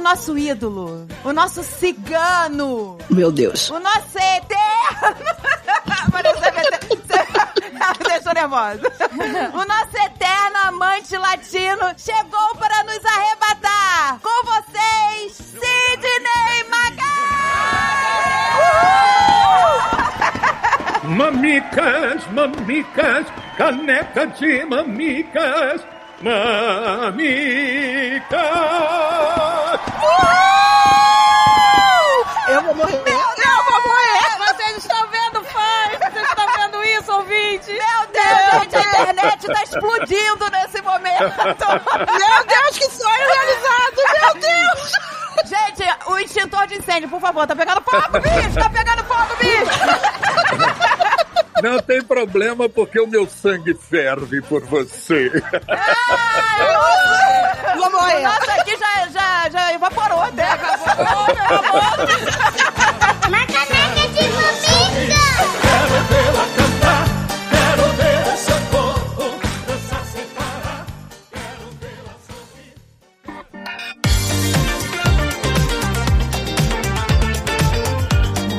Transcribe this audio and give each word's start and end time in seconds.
o 0.00 0.02
nosso 0.02 0.36
ídolo, 0.38 1.06
o 1.22 1.30
nosso 1.30 1.62
cigano, 1.62 2.96
Meu 3.10 3.30
Deus. 3.30 3.68
o 3.68 3.78
nosso 3.78 4.16
eterno. 4.16 5.14
Deixou 8.08 8.32
nervosa. 8.34 8.80
O 9.52 9.64
nosso 9.66 9.96
eterno 9.98 10.56
amante 10.68 11.14
latino 11.18 11.92
chegou 11.98 12.56
para 12.58 12.82
nos 12.84 13.04
arrebatar. 13.04 14.18
Com 14.22 14.46
vocês, 14.46 15.36
Sidney 15.36 16.64
Magal! 16.70 17.10
Mamicas, 21.04 22.26
mamicas, 22.32 23.26
caneca 23.58 24.26
de 24.28 24.64
mamicas, 24.64 25.82
mamicas. 26.22 27.20
Eu 32.48 32.62
vou 32.62 32.74
morrer. 32.74 32.96
Eu 32.96 33.64
vou 33.64 33.82
morrer! 33.86 34.36
Vocês 34.38 34.76
estão 34.78 35.06
vendo, 35.08 35.44
fãs? 35.44 36.12
Vocês 36.12 36.28
estão 36.28 36.46
vendo 36.56 36.84
isso, 36.84 37.12
ouvinte? 37.12 37.72
Meu 37.72 38.06
Deus, 38.12 38.62
gente, 38.62 38.76
a 38.76 39.02
internet 39.02 39.46
tá 39.46 39.62
explodindo 39.62 40.50
nesse 40.50 40.82
momento. 40.82 41.36
Meu 41.36 42.44
Deus, 42.46 42.78
que 42.78 42.90
sonho 42.90 43.26
realizado! 43.28 44.00
Meu 44.20 44.34
Deus! 44.40 44.92
Gente, 45.46 45.84
o 46.06 46.18
extintor 46.18 46.66
de 46.66 46.76
incêndio, 46.78 47.08
por 47.08 47.20
favor, 47.20 47.46
tá 47.46 47.54
pegando 47.54 47.80
fogo, 47.82 48.18
bicho! 48.20 48.54
Tá 48.58 48.68
pegando 48.68 49.04
fogo, 49.04 49.36
bicho! 49.38 49.80
Não 51.62 51.78
tem 51.80 52.02
problema 52.02 52.68
porque 52.68 52.98
o 53.00 53.06
meu 53.06 53.26
sangue 53.28 53.74
ferve 53.74 54.40
por 54.42 54.62
você. 54.64 55.30
Vou 57.76 57.86
O 57.88 57.90
morrer. 57.92 58.20
nosso 58.22 58.50
aqui 58.50 58.76
já, 58.76 59.08
já, 59.08 59.48
já 59.50 59.72
evaporou 59.74 60.20
até. 60.20 60.44
Acabou, 60.44 61.26
Uma 63.28 63.46
caneca 63.46 64.08
de 64.08 64.28
mamica! 64.28 65.20
Quero 65.62 65.96
vê-la 66.08 66.46
cantar, 66.56 67.04
quero 67.50 67.84
ver 67.96 68.20
esse 68.34 68.52
corpo 68.70 69.24
dançar 69.66 70.04
sem 70.06 70.26
parar. 70.28 70.86
Quero 71.30 71.66
vê-la 71.80 72.14
sorrir. 72.26 72.74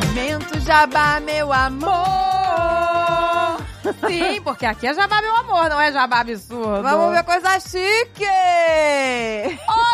Momento 0.08 0.60
jabá, 0.62 1.20
meu 1.20 1.52
amor. 1.54 2.21
Sim, 4.08 4.42
porque 4.42 4.66
aqui 4.66 4.88
é 4.88 4.94
jabá, 4.94 5.22
meu 5.22 5.36
amor, 5.36 5.70
não 5.70 5.80
é 5.80 5.92
jabá 5.92 6.20
absurdo. 6.22 6.84
Vamos 6.84 7.12
ver 7.14 7.24
coisa 7.24 7.60
chique. 7.60 8.26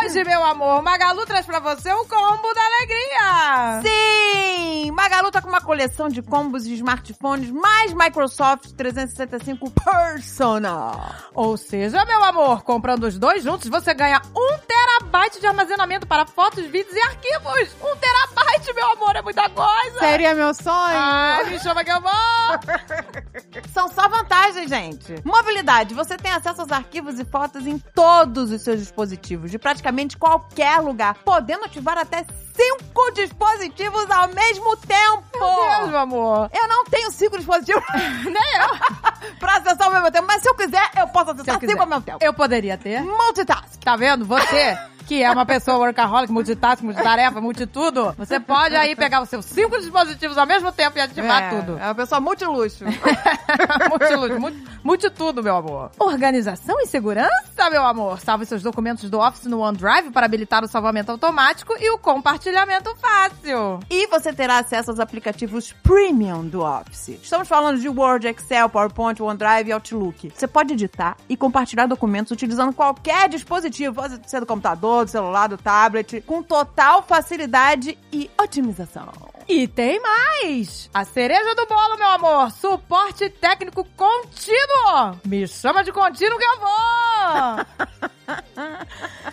Hoje, 0.04 0.24
meu 0.24 0.44
amor, 0.44 0.82
Magalu 0.82 1.26
traz 1.26 1.46
pra 1.46 1.60
você 1.60 1.92
o 1.92 2.06
combo 2.06 2.54
da 2.54 2.62
alegria. 2.66 3.82
Sim! 3.84 4.92
Magalu 4.92 5.32
tá 5.32 5.42
com 5.42 5.50
uma 5.50 5.62
coleção 5.62 6.10
de 6.10 6.22
combos 6.22 6.64
de 6.64 6.74
smartphones 6.76 7.52
mais 7.52 7.94
Microsoft 7.94 8.72
365 8.72 9.72
Personal. 9.72 11.14
Ou 11.34 11.56
seja, 11.58 12.04
meu 12.06 12.24
amor, 12.24 12.64
comprando 12.64 13.04
os 13.04 13.18
dois 13.18 13.44
juntos, 13.44 13.70
você 13.70 13.94
ganha 13.94 14.22
um 14.36 14.58
terabyte 14.60 15.40
de 15.40 15.48
armazenamento 15.48 16.08
para 16.08 16.26
fotos, 16.26 16.66
vídeos 16.66 16.96
e 16.96 17.00
arquivos. 17.02 17.76
Um 17.82 17.96
terabyte, 17.98 18.74
meu 18.74 18.92
amor, 18.94 19.16
é 19.16 19.22
muita 19.22 19.50
coisa. 19.50 20.00
Seria 20.00 20.34
meu 20.34 20.54
sonho? 20.54 20.96
Ai, 20.98 21.46
me 21.46 21.60
chama 21.60 21.84
que 21.84 21.92
eu 21.92 22.02
vou. 22.02 22.12
São 23.74 23.87
só 23.90 24.08
vantagens, 24.08 24.70
gente. 24.70 25.16
Mobilidade. 25.24 25.94
Você 25.94 26.18
tem 26.18 26.32
acesso 26.32 26.62
aos 26.62 26.72
arquivos 26.72 27.20
e 27.20 27.26
fotos 27.26 27.66
em 27.66 27.78
todos 27.80 28.52
os 28.52 28.62
seus 28.62 28.80
dispositivos, 28.80 29.52
de 29.52 29.58
praticamente 29.60 30.18
qualquer 30.18 30.80
lugar, 30.80 31.16
podendo 31.24 31.66
ativar 31.66 31.98
até 31.98 32.26
cinco 32.56 33.12
dispositivos 33.14 34.10
ao 34.10 34.28
mesmo 34.30 34.76
tempo. 34.78 35.24
Meu 35.40 35.78
Deus, 35.78 35.90
meu 35.90 36.00
amor. 36.00 36.50
Eu 36.54 36.68
não 36.68 36.86
tenho 36.86 37.12
cinco 37.12 37.38
dispositivos 37.38 37.84
Nem 38.24 38.34
eu. 38.34 39.36
pra 39.40 39.58
acessar 39.58 39.88
ao 39.88 39.94
mesmo 39.94 40.12
tempo, 40.12 40.28
mas 40.28 40.42
se 40.42 40.50
eu 40.50 40.56
quiser, 40.56 40.90
eu 40.98 41.08
posso 41.08 41.32
acessar 41.32 41.60
cinco 41.60 41.82
ao 41.82 41.88
mesmo 41.88 42.02
tempo. 42.02 42.18
Eu 42.22 42.34
poderia 42.34 42.78
ter. 42.78 43.02
Multitask. 43.02 43.80
Tá 43.84 43.96
vendo? 43.96 44.26
Você, 44.26 44.78
que 45.08 45.24
é 45.24 45.32
uma 45.32 45.46
pessoa 45.46 45.78
workaholic, 45.78 46.32
multitask, 46.32 46.84
multitarefa, 46.84 47.40
multitudo, 47.40 48.14
você 48.18 48.40
pode 48.40 48.76
aí 48.76 48.96
pegar 48.96 49.22
os 49.22 49.30
seus 49.30 49.46
cinco 49.46 49.80
dispositivos 49.80 50.38
ao 50.38 50.46
mesmo 50.46 50.72
tempo 50.72 50.98
e 50.98 51.02
ativar 51.02 51.44
é, 51.44 51.50
tudo. 51.50 51.78
É 51.80 51.86
uma 51.86 51.96
pessoa 51.96 52.20
multiluxo. 52.20 52.84
Multiluxo, 53.90 54.40
multi- 54.40 54.64
multitudo, 54.84 55.42
meu 55.44 55.56
amor. 55.56 55.92
Organização 56.00 56.80
e 56.82 56.86
segurança, 56.88 57.70
meu 57.72 57.86
amor. 57.86 58.20
Salve 58.20 58.46
seus 58.46 58.62
documentos 58.62 59.10
do 59.10 59.20
Office 59.20 59.46
no 59.46 59.60
OneDrive 59.60 60.12
para 60.12 60.26
habilitar 60.26 60.64
o 60.64 60.68
salvamento 60.68 61.12
automático 61.12 61.74
e 61.80 61.90
o 61.92 61.98
compartilhamento 61.98 62.94
fácil. 62.98 63.80
E 63.90 64.08
você 64.08 64.34
terá 64.34 64.60
acesso 64.60 64.92
aos 64.92 65.00
aplicativos 65.00 65.74
premium 65.84 66.46
do 66.46 66.62
Office. 66.62 67.20
Estamos 67.22 67.48
falando 67.48 67.80
de 67.80 67.88
Word, 67.90 68.28
Excel, 68.28 68.70
PowerPoint, 68.70 69.22
OneDrive 69.22 69.70
e 69.70 69.72
Outlook. 69.72 70.32
Você 70.36 70.48
pode 70.48 70.74
editar 70.74 71.16
e 71.30 71.38
compartilhar 71.38 71.86
documentos 71.86 72.32
utilizando 72.32 72.74
qualquer 72.74 73.30
dispositivo, 73.30 73.96
pode 73.96 74.20
ser 74.30 74.40
do 74.42 74.46
computador, 74.46 74.97
do 75.06 75.12
celular, 75.12 75.48
do 75.48 75.58
tablet, 75.58 76.22
com 76.22 76.42
total 76.44 77.04
facilidade 77.04 77.98
e 78.12 78.30
otimização. 78.40 79.12
E 79.48 79.68
tem 79.68 80.00
mais! 80.02 80.90
A 80.94 81.06
cereja 81.06 81.56
do 81.56 81.66
bolo, 81.68 81.98
meu 81.98 82.08
amor! 82.08 82.52
Suporte 82.52 83.30
técnico 83.30 83.88
contínuo! 83.96 85.20
Me 85.26 85.48
chama 85.48 85.84
de 85.84 85.92
contínuo 85.92 86.38
que 86.38 86.46
eu 86.46 86.60
vou! 86.60 88.10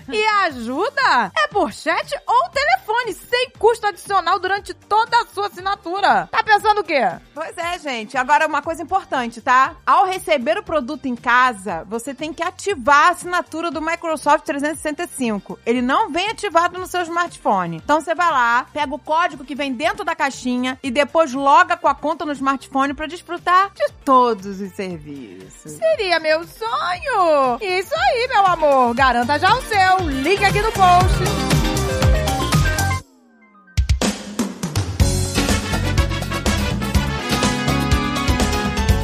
e 0.09 0.27
a 0.27 0.45
ajuda 0.45 1.33
é 1.37 1.49
por 1.49 1.73
chat 1.73 2.15
ou 2.27 2.49
telefone, 2.51 3.15
sem 3.15 3.51
custo 3.59 3.87
adicional 3.87 4.39
durante 4.39 4.73
toda 4.75 5.17
a 5.21 5.27
sua 5.27 5.47
assinatura. 5.49 6.29
Tá 6.31 6.43
pensando 6.43 6.81
o 6.81 6.85
quê? 6.85 7.01
Pois 7.35 7.57
é, 7.57 7.79
gente. 7.79 8.17
Agora, 8.17 8.47
uma 8.47 8.63
coisa 8.63 8.83
importante, 8.83 9.41
tá? 9.41 9.75
Ao 9.85 10.05
receber 10.05 10.59
o 10.59 10.63
produto 10.63 11.07
em 11.07 11.17
casa, 11.17 11.85
você 11.89 12.15
tem 12.15 12.33
que 12.33 12.43
ativar 12.43 13.09
a 13.09 13.11
assinatura 13.11 13.71
do 13.71 13.83
Microsoft 13.83 14.45
365. 14.45 15.59
Ele 15.67 15.83
não 15.83 16.11
vem 16.11 16.29
ativado 16.29 16.79
no 16.79 16.87
seu 16.87 17.03
smartphone. 17.03 17.77
Então, 17.77 18.01
você 18.01 18.15
vai 18.15 18.31
lá, 18.31 18.67
pega 18.73 18.95
o 18.95 18.99
código 18.99 19.45
que 19.45 19.55
vem 19.55 19.73
dentro 19.73 20.05
da 20.05 20.15
caixinha 20.15 20.79
e 20.83 20.91
depois 20.91 21.33
loga 21.33 21.77
com 21.77 21.89
a 21.89 21.95
conta 21.95 22.25
no 22.25 22.33
smartphone 22.33 22.95
pra 22.95 23.07
desfrutar 23.07 23.73
de 23.75 23.93
todos 24.05 24.61
os 24.61 24.73
serviços. 24.75 25.73
Seria 25.73 26.21
meu 26.21 26.45
sonho! 26.45 27.59
Isso 27.61 27.95
aí, 27.95 28.29
meu 28.29 28.47
amor! 28.47 28.84
Garanta 28.93 29.39
já 29.39 29.55
o 29.55 29.63
seu! 29.63 30.09
Link 30.09 30.45
aqui 30.45 30.61
no 30.61 30.73
post! 30.73 31.64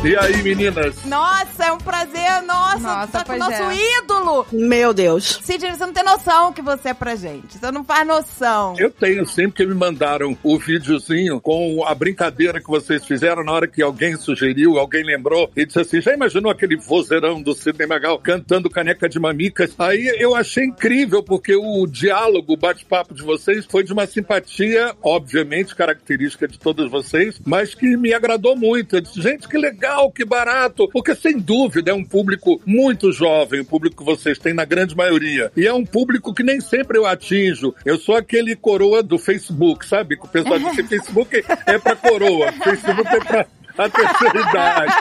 E 0.02 0.16
aí, 0.16 0.42
meninas? 0.42 1.04
Nossa, 1.04 1.66
é 1.66 1.72
um 1.72 1.76
prazer. 1.76 2.40
Nossa, 2.46 2.78
Nossa, 2.78 3.12
tá 3.12 3.22
com 3.22 3.34
o 3.34 3.38
nosso 3.38 3.52
é. 3.52 3.98
ídolo. 3.98 4.46
Meu 4.50 4.94
Deus. 4.94 5.40
Sidney, 5.42 5.72
você 5.72 5.84
não 5.84 5.92
tem 5.92 6.02
noção 6.02 6.54
que 6.54 6.62
você 6.62 6.88
é 6.88 6.94
pra 6.94 7.14
gente. 7.14 7.58
Você 7.58 7.70
não 7.70 7.84
faz 7.84 8.06
noção. 8.06 8.74
Eu 8.78 8.90
tenho 8.90 9.26
sempre 9.26 9.52
que 9.52 9.66
me 9.66 9.74
mandaram 9.74 10.38
o 10.42 10.58
videozinho 10.58 11.38
com 11.38 11.84
a 11.86 11.94
brincadeira 11.94 12.62
que 12.62 12.66
vocês 12.66 13.04
fizeram 13.04 13.44
na 13.44 13.52
hora 13.52 13.68
que 13.68 13.82
alguém 13.82 14.16
sugeriu, 14.16 14.78
alguém 14.78 15.04
lembrou 15.04 15.50
e 15.54 15.66
disse 15.66 15.80
assim: 15.80 16.00
já 16.00 16.14
imaginou 16.14 16.50
aquele 16.50 16.78
vozeirão 16.78 17.42
do 17.42 17.52
Sidney 17.52 17.86
Magal 17.86 18.18
cantando 18.18 18.70
caneca 18.70 19.06
de 19.06 19.20
mamicas? 19.20 19.74
Aí 19.78 20.16
eu 20.18 20.34
achei 20.34 20.64
incrível, 20.64 21.22
porque 21.22 21.54
o 21.54 21.86
diálogo, 21.86 22.54
o 22.54 22.56
bate-papo 22.56 23.12
de 23.12 23.22
vocês 23.22 23.66
foi 23.66 23.84
de 23.84 23.92
uma 23.92 24.06
simpatia, 24.06 24.96
obviamente, 25.02 25.76
característica 25.76 26.48
de 26.48 26.58
todos 26.58 26.90
vocês, 26.90 27.38
mas 27.44 27.74
que 27.74 27.98
me 27.98 28.14
agradou 28.14 28.56
muito. 28.56 28.96
Eu 28.96 29.02
disse, 29.02 29.20
gente, 29.20 29.46
que 29.46 29.58
legal, 29.58 29.89
que 30.12 30.24
barato, 30.24 30.88
porque 30.92 31.14
sem 31.14 31.38
dúvida 31.38 31.90
é 31.90 31.94
um 31.94 32.04
público 32.04 32.60
muito 32.64 33.12
jovem, 33.12 33.60
o 33.60 33.64
público 33.64 33.96
que 33.98 34.04
vocês 34.04 34.38
têm 34.38 34.54
na 34.54 34.64
grande 34.64 34.96
maioria. 34.96 35.50
E 35.56 35.66
é 35.66 35.72
um 35.72 35.84
público 35.84 36.32
que 36.32 36.42
nem 36.42 36.60
sempre 36.60 36.98
eu 36.98 37.06
atinjo. 37.06 37.74
Eu 37.84 37.98
sou 37.98 38.16
aquele 38.16 38.54
coroa 38.54 39.02
do 39.02 39.18
Facebook, 39.18 39.86
sabe? 39.86 40.16
Que 40.16 40.26
o 40.26 40.28
pessoal 40.28 40.58
diz 40.58 40.76
que 40.76 40.84
Facebook 40.84 41.44
é 41.66 41.78
pra 41.78 41.96
coroa, 41.96 42.52
Facebook 42.52 43.08
é 43.08 43.20
pra 43.20 43.46
a 43.78 43.88
terceira 43.88 44.40
idade. 44.40 44.94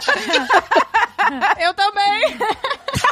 Eu 1.59 1.73
também! 1.73 2.37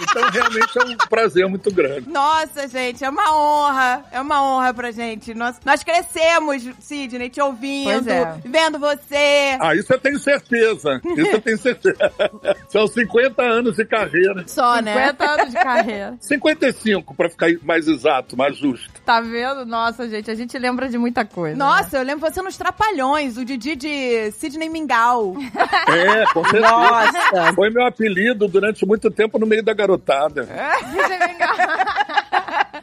Então 0.02 0.30
realmente 0.30 0.78
é 0.80 0.84
um 0.86 0.98
prazer 1.10 1.48
muito 1.48 1.72
grande. 1.74 2.10
Nossa, 2.10 2.68
gente, 2.68 3.04
é 3.04 3.10
uma 3.10 3.34
honra. 3.36 4.06
É 4.12 4.22
uma 4.22 4.44
honra 4.44 4.74
pra 4.74 4.92
gente. 4.92 5.34
Nós, 5.34 5.60
nós 5.66 5.84
crescemos, 5.84 6.64
Sidney, 6.80 7.30
te 7.30 7.42
ouvindo, 7.42 7.86
Pois 8.04 8.08
é. 8.08 8.38
vendo 8.46 8.80
você. 8.80 9.58
Ah, 9.60 9.76
isso 9.76 9.92
eu 9.94 10.00
tenho 10.00 10.20
certeza. 10.20 11.02
Isso 11.04 11.28
eu 11.32 11.42
tenho 11.42 11.58
certeza. 11.58 11.98
São 12.70 12.88
50 12.88 13.42
anos 13.42 13.76
de 13.76 13.86
carreira. 13.86 14.44
Só, 14.48 14.80
né? 14.82 14.94
50 15.08 15.26
anos 15.32 15.50
de 15.50 15.56
carreira. 15.56 16.18
55, 16.22 17.16
pra 17.16 17.30
ficar 17.30 17.48
mais 17.64 17.88
exato, 17.88 18.38
mais 18.38 18.58
justo. 18.58 19.02
Tá 19.06 19.22
vendo? 19.22 19.66
Nossa, 19.66 20.08
gente, 20.10 20.30
a 20.30 20.36
gente 20.36 20.58
lembra 20.58 20.90
de 20.90 20.98
muita 20.98 21.26
coisa. 21.26 21.56
né? 21.56 21.64
Nossa, 21.64 21.98
eu 21.98 22.04
lembro 22.04 22.30
você 22.30 22.42
nos 22.42 22.58
Trapalhões, 22.58 23.38
o 23.38 23.46
Didi 23.46 23.76
de 23.76 24.32
Sidney 24.32 24.70
Mingau. 24.70 25.36
É, 25.88 26.26
com 26.34 26.44
certeza. 26.44 26.68
Nossa. 26.68 27.54
Foi 27.54 27.70
meu 27.70 27.86
apelido 27.98 28.48
durante 28.48 28.86
muito 28.86 29.10
tempo 29.10 29.40
no 29.40 29.48
meio 29.48 29.64
da 29.64 29.74
garotada. 29.74 30.44
Virgem 30.92 31.20
Bengala. 31.20 31.97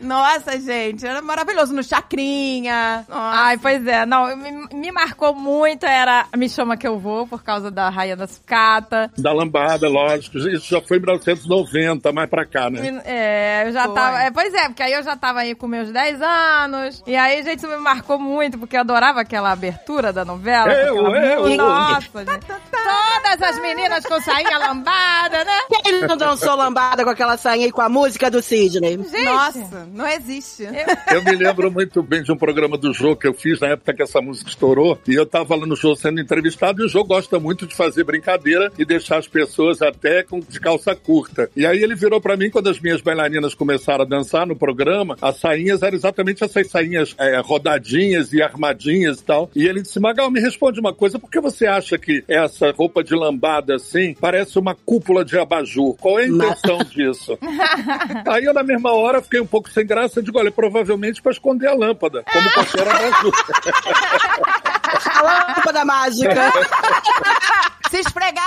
Nossa, 0.01 0.59
gente, 0.59 1.07
era 1.07 1.21
maravilhoso. 1.23 1.75
No 1.75 1.83
Chacrinha. 1.83 3.05
Nossa. 3.09 3.39
Ai, 3.39 3.59
pois 3.59 3.87
é. 3.87 4.05
Não, 4.07 4.37
me, 4.37 4.69
me 4.73 4.93
marcou 4.93 5.35
muito, 5.35 5.85
era 5.87 6.27
Me 6.37 6.49
Chama 6.49 6.77
Que 6.77 6.87
Eu 6.87 6.99
Vou, 6.99 7.27
por 7.27 7.43
causa 7.43 7.71
da 7.71 7.89
Rainha 7.89 8.17
da 8.17 8.27
Sucata. 8.27 9.11
Da 9.17 9.33
lambada, 9.33 9.89
lógico. 9.89 10.39
Isso 10.39 10.69
já 10.69 10.81
foi 10.81 10.99
em 10.99 11.01
1990, 11.01 12.13
mais 12.13 12.29
pra 12.31 12.45
cá, 12.47 12.71
né? 12.71 13.03
É, 13.05 13.65
eu 13.67 13.73
já 13.73 13.85
Foi. 13.85 13.95
tava. 13.95 14.23
É, 14.23 14.31
pois 14.31 14.55
é, 14.55 14.67
porque 14.69 14.83
aí 14.83 14.93
eu 14.93 15.03
já 15.03 15.17
tava 15.17 15.41
aí 15.41 15.55
com 15.55 15.67
meus 15.67 15.91
10 15.91 16.23
anos. 16.23 17.03
E 17.07 17.17
aí, 17.17 17.43
gente, 17.43 17.59
isso 17.59 17.69
me 17.69 17.77
marcou 17.77 18.19
muito, 18.19 18.59
porque 18.59 18.77
eu 18.77 18.81
adorava 18.81 19.21
aquela 19.21 19.51
abertura 19.53 20.13
da 20.13 20.25
novela. 20.25 20.73
Eu, 20.73 20.97
eu. 20.97 21.43
música. 21.43 21.63
Nossa, 21.63 22.25
gente. 22.25 22.47
Todas 22.47 23.43
as 23.51 23.61
meninas 23.61 24.05
com 24.05 24.21
sainha 24.21 24.59
lambada, 24.59 25.45
né? 25.45 25.59
Ele 25.85 26.07
não 26.07 26.17
dançou 26.17 26.55
lambada 26.55 27.05
com 27.05 27.11
aquela 27.11 27.37
sainha 27.37 27.67
e 27.67 27.73
com 27.73 27.81
a 27.81 27.89
música 27.89 28.31
do 28.31 28.43
Sidney. 28.43 28.99
Gente, 28.99 29.25
Nossa, 29.25 29.84
não 29.93 30.07
existe. 30.07 30.65
Eu 31.13 31.23
me 31.23 31.37
lembro 31.37 31.71
muito 31.71 32.03
bem 32.03 32.23
de 32.23 32.33
um 32.33 32.37
programa 32.37 32.77
do 32.77 32.93
Jô 32.93 33.17
que 33.17 33.27
eu 33.27 33.35
fiz 33.35 33.61
na 33.61 33.69
época 33.69 33.95
que 33.95 34.03
essa 34.03 34.21
música 34.21 34.51
estourou. 34.51 34.99
E 35.07 35.15
eu 35.15 35.27
tava 35.27 35.57
lá 35.57 35.67
no 35.67 35.77
Jô 35.77 35.95
sendo 35.95 36.21
entrevistado 36.21 36.83
e 36.83 36.87
o 36.87 36.89
Jô 36.89 37.05
gosta 37.05 37.39
muito 37.39 37.67
de 37.67 37.75
fazer 37.75 38.05
brincadeira 38.05 38.73
e 38.79 38.85
deixar 38.85 39.19
as 39.19 39.29
pessoas 39.29 39.83
até 39.83 40.23
com 40.23 40.41
de 40.41 40.61
calça 40.61 40.95
curta. 40.95 41.51
E 41.57 41.67
aí 41.67 41.83
ele 41.83 41.95
virou 41.95 42.21
pra 42.21 42.37
mim 42.37 42.51
quando 42.51 42.69
as 42.69 42.81
minhas 42.81 43.01
bailarinas 43.01 43.55
começaram 43.55 44.05
a 44.05 44.07
dançar 44.07 44.47
no 44.47 44.57
programa, 44.57 45.17
as 45.21 45.39
sainhas 45.39 45.83
eram 45.83 45.97
exatamente 45.97 46.45
essas 46.45 46.69
sainhas 46.69 47.15
é, 47.19 47.39
rodadinhas 47.41 48.33
e 48.33 48.43
armadinhas 48.43 49.21
e 49.21 49.25
tal. 49.25 49.51
E 49.55 49.67
ele 49.67 49.83
disse, 49.83 50.01
Magal, 50.01 50.31
me 50.31 50.41
responde 50.41 50.81
uma 50.81 50.93
coisa, 50.93 51.19
por 51.19 51.31
que 51.31 51.41
você 51.41 51.67
acha 51.67 51.99
que 51.99 52.25
essa 52.29 52.71
roupa 52.73 53.03
de 53.03 53.15
lambada 53.15 53.77
assim 53.77 54.15
parece 54.21 54.59
uma 54.59 54.75
cúpula 54.75 55.25
de 55.25 55.39
abajur? 55.39 55.97
Qual 55.97 56.19
é 56.19 56.25
a 56.25 56.29
intenção 56.29 56.79
disso? 56.79 57.39
Aí 58.29 58.45
eu, 58.45 58.55
na 58.55 58.63
mesma 58.63 58.93
hora, 58.93 59.23
fiquei 59.23 59.41
um 59.41 59.47
pouco 59.47 59.71
sem 59.75 59.85
graça. 59.87 60.23
Digo, 60.23 60.39
olha, 60.39 60.51
provavelmente 60.53 61.21
para 61.21 61.33
esconder 61.33 61.69
a 61.69 61.75
lâmpada, 61.75 62.25
como 62.33 62.53
qualquer 62.53 62.89
abajur. 62.89 63.33
A 65.15 65.23
lâmpada 65.23 65.85
mágica. 65.85 66.53
Se 67.91 67.99
esfregar! 68.01 68.45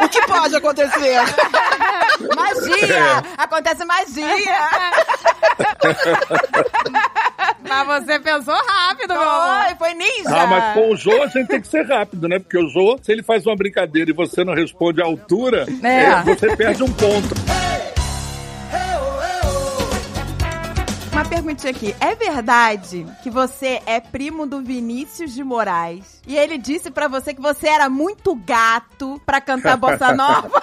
O 0.00 0.08
que 0.08 0.22
pode 0.26 0.56
acontecer? 0.56 1.18
Magia! 2.36 3.22
Acontece 3.36 3.84
magia! 3.84 4.70
mas 7.68 7.86
você 7.86 8.18
pensou 8.20 8.54
rápido, 8.54 9.12
meu 9.14 9.28
amor. 9.28 9.76
Foi, 9.78 9.94
ninja! 9.94 10.28
Ah, 10.28 10.46
mas 10.46 10.74
com 10.74 10.90
o 10.92 10.96
Jô 10.96 11.22
a 11.22 11.26
gente 11.26 11.48
tem 11.48 11.60
que 11.60 11.68
ser 11.68 11.86
rápido, 11.86 12.28
né? 12.28 12.38
Porque 12.38 12.58
o 12.58 12.68
Jô, 12.68 12.98
se 13.02 13.12
ele 13.12 13.22
faz 13.22 13.44
uma 13.46 13.56
brincadeira 13.56 14.10
e 14.10 14.14
você 14.14 14.44
não 14.44 14.54
responde 14.54 15.02
à 15.02 15.04
altura, 15.04 15.66
É. 15.82 16.04
é, 16.04 16.22
você 16.22 16.56
perde 16.56 16.82
um 16.82 16.92
ponto. 16.92 17.34
Uma 21.22 21.28
perguntinha 21.28 21.70
aqui. 21.70 21.94
É 22.00 22.16
verdade 22.16 23.06
que 23.22 23.30
você 23.30 23.80
é 23.86 24.00
primo 24.00 24.44
do 24.44 24.60
Vinícius 24.60 25.32
de 25.32 25.44
Moraes? 25.44 26.20
E 26.26 26.36
ele 26.36 26.58
disse 26.58 26.90
pra 26.90 27.06
você 27.06 27.32
que 27.32 27.40
você 27.40 27.68
era 27.68 27.88
muito 27.88 28.34
gato 28.34 29.22
pra 29.24 29.40
cantar 29.40 29.76
bossa 29.76 30.10
nova? 30.16 30.60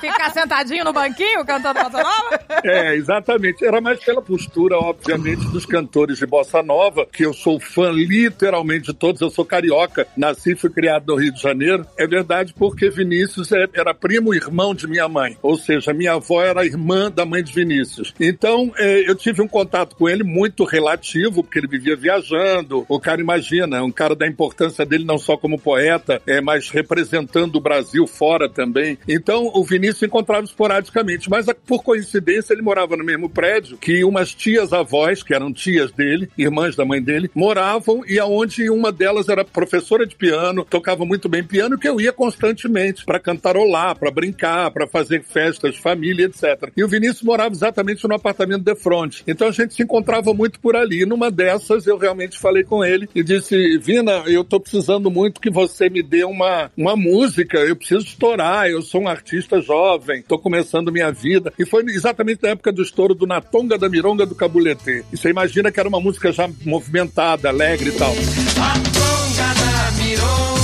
Ficar 0.00 0.30
sentadinho 0.30 0.84
no 0.84 0.92
banquinho 0.92 1.44
cantando 1.44 1.80
bossa 1.80 2.02
nova? 2.02 2.40
É, 2.64 2.94
exatamente. 2.94 3.64
Era 3.64 3.80
mais 3.80 4.02
pela 4.04 4.22
postura, 4.22 4.76
obviamente, 4.78 5.46
dos 5.48 5.64
cantores 5.66 6.18
de 6.18 6.26
bossa 6.26 6.62
nova, 6.62 7.06
que 7.06 7.24
eu 7.24 7.32
sou 7.32 7.58
fã 7.60 7.90
literalmente 7.90 8.86
de 8.86 8.94
todos. 8.94 9.20
Eu 9.20 9.30
sou 9.30 9.44
carioca, 9.44 10.06
nasci 10.16 10.52
e 10.52 10.56
fui 10.56 10.70
criado 10.70 11.06
no 11.06 11.16
Rio 11.20 11.32
de 11.32 11.40
Janeiro. 11.40 11.86
É 11.98 12.06
verdade 12.06 12.54
porque 12.56 12.90
Vinícius 12.90 13.52
é- 13.52 13.66
era 13.74 13.94
primo 13.94 14.34
irmão 14.34 14.74
de 14.74 14.86
minha 14.86 15.08
mãe. 15.08 15.36
Ou 15.42 15.56
seja, 15.56 15.92
minha 15.92 16.14
avó 16.14 16.42
era 16.42 16.64
irmã 16.64 17.10
da 17.10 17.24
mãe 17.24 17.42
de 17.42 17.52
Vinícius. 17.52 18.14
Então, 18.20 18.72
é, 18.76 19.08
eu 19.08 19.14
tive 19.14 19.42
um 19.42 19.48
contato 19.48 19.96
com 19.96 20.08
ele 20.08 20.22
muito 20.22 20.64
relativo, 20.64 21.42
porque 21.42 21.58
ele 21.58 21.66
vivia 21.66 21.96
viajando. 21.96 22.84
O 22.88 23.00
cara 23.00 23.20
imagina, 23.20 23.82
um 23.82 23.90
cara 23.90 24.14
da 24.14 24.26
importância 24.26 24.84
dele 24.84 25.04
não 25.04 25.18
só 25.18 25.36
como 25.36 25.58
poeta, 25.58 26.20
é, 26.26 26.40
mas 26.40 26.68
representando 26.70 27.56
o 27.56 27.60
Brasil 27.60 28.06
fora 28.06 28.48
também. 28.48 28.98
Então, 29.08 29.50
o 29.54 29.64
Vinícius 29.64 29.89
se 29.92 30.06
encontrava 30.06 30.44
esporadicamente, 30.44 31.28
mas 31.30 31.48
a- 31.48 31.54
por 31.54 31.82
coincidência 31.82 32.52
ele 32.52 32.62
morava 32.62 32.96
no 32.96 33.04
mesmo 33.04 33.28
prédio 33.28 33.76
que 33.76 34.04
umas 34.04 34.34
tias 34.34 34.72
avós, 34.72 35.22
que 35.22 35.34
eram 35.34 35.52
tias 35.52 35.90
dele, 35.92 36.28
irmãs 36.36 36.76
da 36.76 36.84
mãe 36.84 37.02
dele, 37.02 37.30
moravam 37.34 38.02
e 38.06 38.18
aonde 38.18 38.68
uma 38.70 38.90
delas 38.92 39.28
era 39.28 39.44
professora 39.44 40.06
de 40.06 40.14
piano, 40.16 40.64
tocava 40.64 41.04
muito 41.04 41.28
bem 41.28 41.42
piano, 41.42 41.78
que 41.78 41.88
eu 41.88 42.00
ia 42.00 42.12
constantemente 42.12 43.04
para 43.04 43.18
cantarolar, 43.20 43.98
para 43.98 44.10
brincar, 44.10 44.70
para 44.70 44.86
fazer 44.86 45.22
festas, 45.22 45.76
família, 45.76 46.26
etc. 46.26 46.70
E 46.76 46.82
o 46.84 46.88
Vinícius 46.88 47.22
morava 47.22 47.54
exatamente 47.54 48.06
no 48.06 48.14
apartamento 48.14 48.62
de 48.62 48.74
frente. 48.74 49.22
Então 49.26 49.48
a 49.48 49.52
gente 49.52 49.74
se 49.74 49.82
encontrava 49.82 50.32
muito 50.34 50.58
por 50.60 50.76
ali. 50.76 51.04
Numa 51.06 51.30
dessas 51.30 51.86
eu 51.86 51.96
realmente 51.98 52.38
falei 52.38 52.64
com 52.64 52.84
ele 52.84 53.08
e 53.14 53.22
disse: 53.22 53.78
"Vina, 53.78 54.22
eu 54.26 54.44
tô 54.44 54.58
precisando 54.60 55.10
muito 55.10 55.40
que 55.40 55.50
você 55.50 55.88
me 55.90 56.02
dê 56.02 56.24
uma 56.24 56.70
uma 56.76 56.96
música, 56.96 57.58
eu 57.58 57.76
preciso 57.76 58.04
estourar, 58.06 58.68
eu 58.68 58.82
sou 58.82 59.02
um 59.02 59.08
artista 59.08 59.60
jovem, 59.60 59.79
tô 60.26 60.38
começando 60.38 60.92
minha 60.92 61.10
vida". 61.10 61.52
E 61.58 61.64
foi 61.64 61.84
exatamente 61.88 62.42
na 62.42 62.50
época 62.50 62.72
do 62.72 62.82
estouro 62.82 63.14
do 63.14 63.26
Na 63.26 63.40
Tonga 63.40 63.78
da 63.78 63.88
Mironga 63.88 64.26
do 64.26 64.34
Cabulete. 64.34 65.04
E 65.12 65.16
você 65.16 65.30
imagina 65.30 65.70
que 65.70 65.80
era 65.80 65.88
uma 65.88 66.00
música 66.00 66.32
já 66.32 66.48
movimentada, 66.64 67.48
alegre 67.48 67.90
e 67.90 67.92
tal. 67.92 68.10
A 68.10 68.74
tonga 68.74 69.54
da 69.54 70.02
mironga 70.02 70.59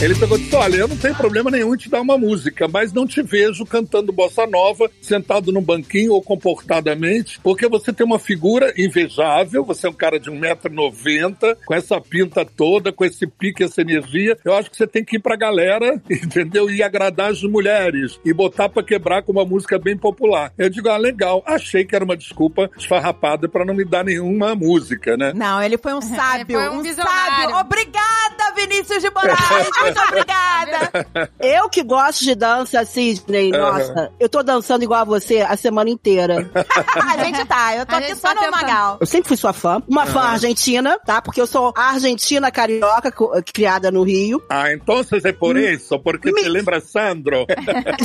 Ele 0.00 0.14
pegou 0.14 0.36
e 0.36 0.42
disse: 0.42 0.54
Olha, 0.54 0.76
eu 0.76 0.88
não 0.88 0.96
tenho 0.96 1.14
problema 1.14 1.50
nenhum 1.50 1.74
em 1.74 1.78
te 1.78 1.88
dar 1.88 2.02
uma 2.02 2.18
música, 2.18 2.68
mas 2.68 2.92
não 2.92 3.06
te 3.06 3.22
vejo 3.22 3.64
cantando 3.64 4.12
bossa 4.12 4.46
nova, 4.46 4.90
sentado 5.00 5.50
num 5.50 5.62
banquinho 5.62 6.12
ou 6.12 6.22
comportadamente, 6.22 7.40
porque 7.42 7.66
você 7.66 7.94
tem 7.94 8.04
uma 8.04 8.18
figura 8.18 8.74
invejável, 8.76 9.64
você 9.64 9.86
é 9.86 9.90
um 9.90 9.94
cara 9.94 10.20
de 10.20 10.30
1,90m, 10.30 11.56
com 11.64 11.74
essa 11.74 11.98
pinta 11.98 12.44
toda, 12.44 12.92
com 12.92 13.06
esse 13.06 13.26
pique, 13.26 13.64
essa 13.64 13.80
energia. 13.80 14.36
Eu 14.44 14.54
acho 14.54 14.70
que 14.70 14.76
você 14.76 14.86
tem 14.86 15.02
que 15.02 15.16
ir 15.16 15.18
pra 15.20 15.34
galera, 15.34 16.00
entendeu? 16.10 16.70
E 16.70 16.82
agradar 16.82 17.30
as 17.30 17.42
mulheres 17.42 18.20
e 18.22 18.34
botar 18.34 18.68
pra 18.68 18.82
quebrar 18.82 19.22
com 19.22 19.32
uma 19.32 19.46
música 19.46 19.78
bem 19.78 19.96
popular. 19.96 20.52
Eu 20.58 20.68
digo: 20.68 20.90
Ah, 20.90 20.98
legal. 20.98 21.42
Achei 21.46 21.86
que 21.86 21.96
era 21.96 22.04
uma 22.04 22.16
desculpa 22.16 22.70
esfarrapada 22.76 23.48
pra 23.48 23.64
não 23.64 23.72
me 23.72 23.84
dar 23.84 24.04
nenhuma 24.04 24.54
música, 24.54 25.16
né? 25.16 25.32
Não, 25.34 25.62
ele 25.62 25.78
foi 25.78 25.94
um 25.94 26.02
sábio. 26.14 26.58
foi 26.58 26.68
um 26.68 26.76
um 26.80 26.82
visionário. 26.82 27.44
sábio. 27.44 27.56
Obrigada, 27.56 28.54
Vinícius 28.54 29.02
de 29.02 29.08
Moraes. 29.10 29.70
Muito 29.86 30.02
obrigada. 30.08 31.30
Eu 31.40 31.68
que 31.68 31.82
gosto 31.82 32.24
de 32.24 32.34
dança, 32.34 32.84
Sidney, 32.84 33.50
nossa, 33.50 34.10
eu 34.18 34.28
tô 34.28 34.42
dançando 34.42 34.82
igual 34.84 35.00
a 35.00 35.04
você 35.04 35.40
a 35.40 35.56
semana 35.56 35.90
inteira. 35.90 36.48
A 36.96 37.24
gente 37.24 37.44
tá. 37.44 37.74
Eu 37.76 37.86
tô 37.86 37.94
A 37.94 37.98
aqui 37.98 38.14
só 38.14 38.28
tá 38.28 38.34
no 38.34 38.40
tentando. 38.40 38.60
Magal. 38.62 38.96
Eu 39.00 39.06
sempre 39.06 39.28
fui 39.28 39.36
sua 39.36 39.52
fã. 39.52 39.82
Uma 39.88 40.06
fã 40.06 40.20
argentina, 40.20 40.98
tá? 41.04 41.20
Porque 41.22 41.40
eu 41.40 41.46
sou 41.46 41.72
argentina 41.76 42.50
carioca, 42.50 43.12
criada 43.52 43.90
no 43.90 44.02
Rio. 44.02 44.42
Ah, 44.50 44.72
entonces 44.72 45.24
é 45.24 45.32
por 45.32 45.56
isso, 45.56 45.98
porque 46.00 46.32
te 46.32 46.42
Me- 46.42 46.48
lembra 46.48 46.80
Sandro. 46.80 47.46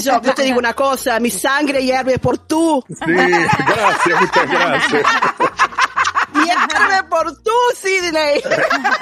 Yo, 0.04 0.22
yo 0.24 0.34
te 0.34 0.44
digo 0.44 0.60
una 0.60 0.74
cosa, 0.74 1.20
mi 1.20 1.30
sangre 1.32 1.82
hierve 1.84 2.18
por 2.20 2.38
tú. 2.38 2.84
Sim, 2.90 3.06
graças, 3.06 4.20
muita 4.20 4.46
graça. 6.34 6.46
Hierve 6.46 7.04
por 7.10 7.32
tú, 7.44 7.76
Sidney. 7.76 8.42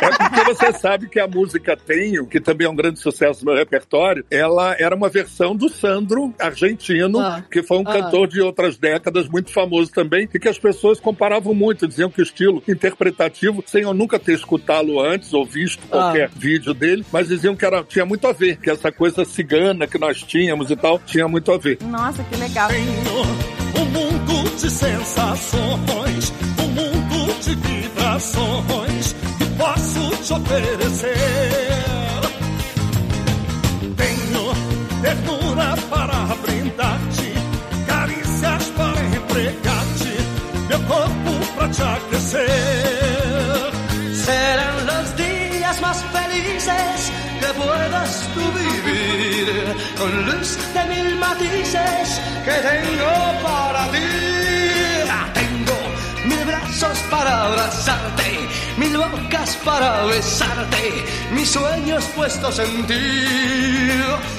É 0.02 0.10
porque 0.30 0.44
você 0.54 0.74
sabe 0.74 1.08
que 1.10 1.20
a 1.20 1.28
música 1.28 1.76
Tenho, 1.78 2.26
que 2.26 2.40
também 2.40 2.68
é 2.68 2.70
um 2.70 2.76
grande 2.76 3.00
sucesso 3.00 3.44
no 3.46 3.52
meu 3.52 3.60
repertório, 3.60 4.24
ela 4.30 4.76
era 4.80 4.96
uma 4.96 5.10
versão 5.10 5.56
do 5.56 5.70
Sandro, 5.70 6.34
argentino, 6.40 7.20
Ah. 7.20 7.44
que 7.52 7.62
foi 7.64 7.78
um 7.78 7.84
Ah. 7.86 7.94
cantor 7.94 8.28
de 8.28 8.42
outras 8.42 8.78
décadas, 8.78 9.28
muito 9.28 9.52
famoso 9.52 9.92
também, 9.92 10.28
e 10.34 10.40
que 10.40 10.48
as 10.50 10.58
pessoas 10.58 11.00
comparavam 11.00 11.54
muito, 11.54 11.88
diziam 11.88 12.10
que 12.10 12.22
o 12.22 12.24
estilo 12.24 12.64
interpretativo, 12.68 13.64
sem 13.66 13.84
eu 13.84 13.94
nunca 13.94 14.20
ter 14.20 14.34
escutado 14.34 15.00
antes 15.00 15.34
ou 15.34 15.46
visto 15.46 15.82
qualquer 15.88 16.30
vídeo 16.36 16.74
dele, 16.74 17.06
mas 17.12 17.28
diziam 17.28 17.56
que 17.56 17.66
era, 17.66 17.84
tinha 17.84 18.06
muito 18.06 18.28
a 18.28 18.34
ver, 18.34 18.58
que 18.58 18.70
essa 18.70 18.92
coisa 18.92 19.24
cigana 19.26 19.88
que 19.88 19.98
nós 19.98 20.22
tínhamos 20.24 20.70
e 20.72 20.76
tal, 20.76 21.00
tinha 21.06 21.28
muito 21.28 21.52
a 21.52 21.58
ver. 21.58 21.78
Nossa, 21.84 22.24
que 22.24 22.36
legal. 22.38 22.70
Um 23.76 23.86
mundo 23.86 24.50
de 24.58 24.70
sensações, 24.70 26.34
vibrações 28.20 29.16
que 29.38 29.46
posso 29.58 30.10
te 30.24 30.34
oferecer. 30.34 31.16
Tenho 33.96 34.54
ternura 35.02 35.76
para 35.90 36.36
brindar-te, 36.44 37.34
carícias 37.88 38.66
para 38.76 39.02
empregar-te, 39.16 40.18
meu 40.68 40.80
corpo 40.82 41.46
para 41.56 41.70
te 41.70 41.82
aquecer. 41.82 42.50
Serão 44.14 45.02
os 45.02 45.16
dias 45.16 45.80
mais 45.80 46.02
felizes 46.12 47.12
que 47.40 47.54
puedas 47.54 48.28
tu 48.34 48.52
vivir, 48.52 49.76
con 49.98 50.12
luz 50.26 50.58
de 50.74 50.84
mil 50.90 51.16
matices 51.18 52.22
que 52.44 52.52
tengo 52.52 53.29
para 57.50 57.64
abrazarte, 57.64 58.29
mil 58.80 59.00
bocas 59.12 59.56
para 59.66 60.06
besarte, 60.08 61.04
mis 61.34 61.50
sueños 61.50 62.04
puestos 62.16 62.60
en 62.60 62.86
ti. 62.88 63.04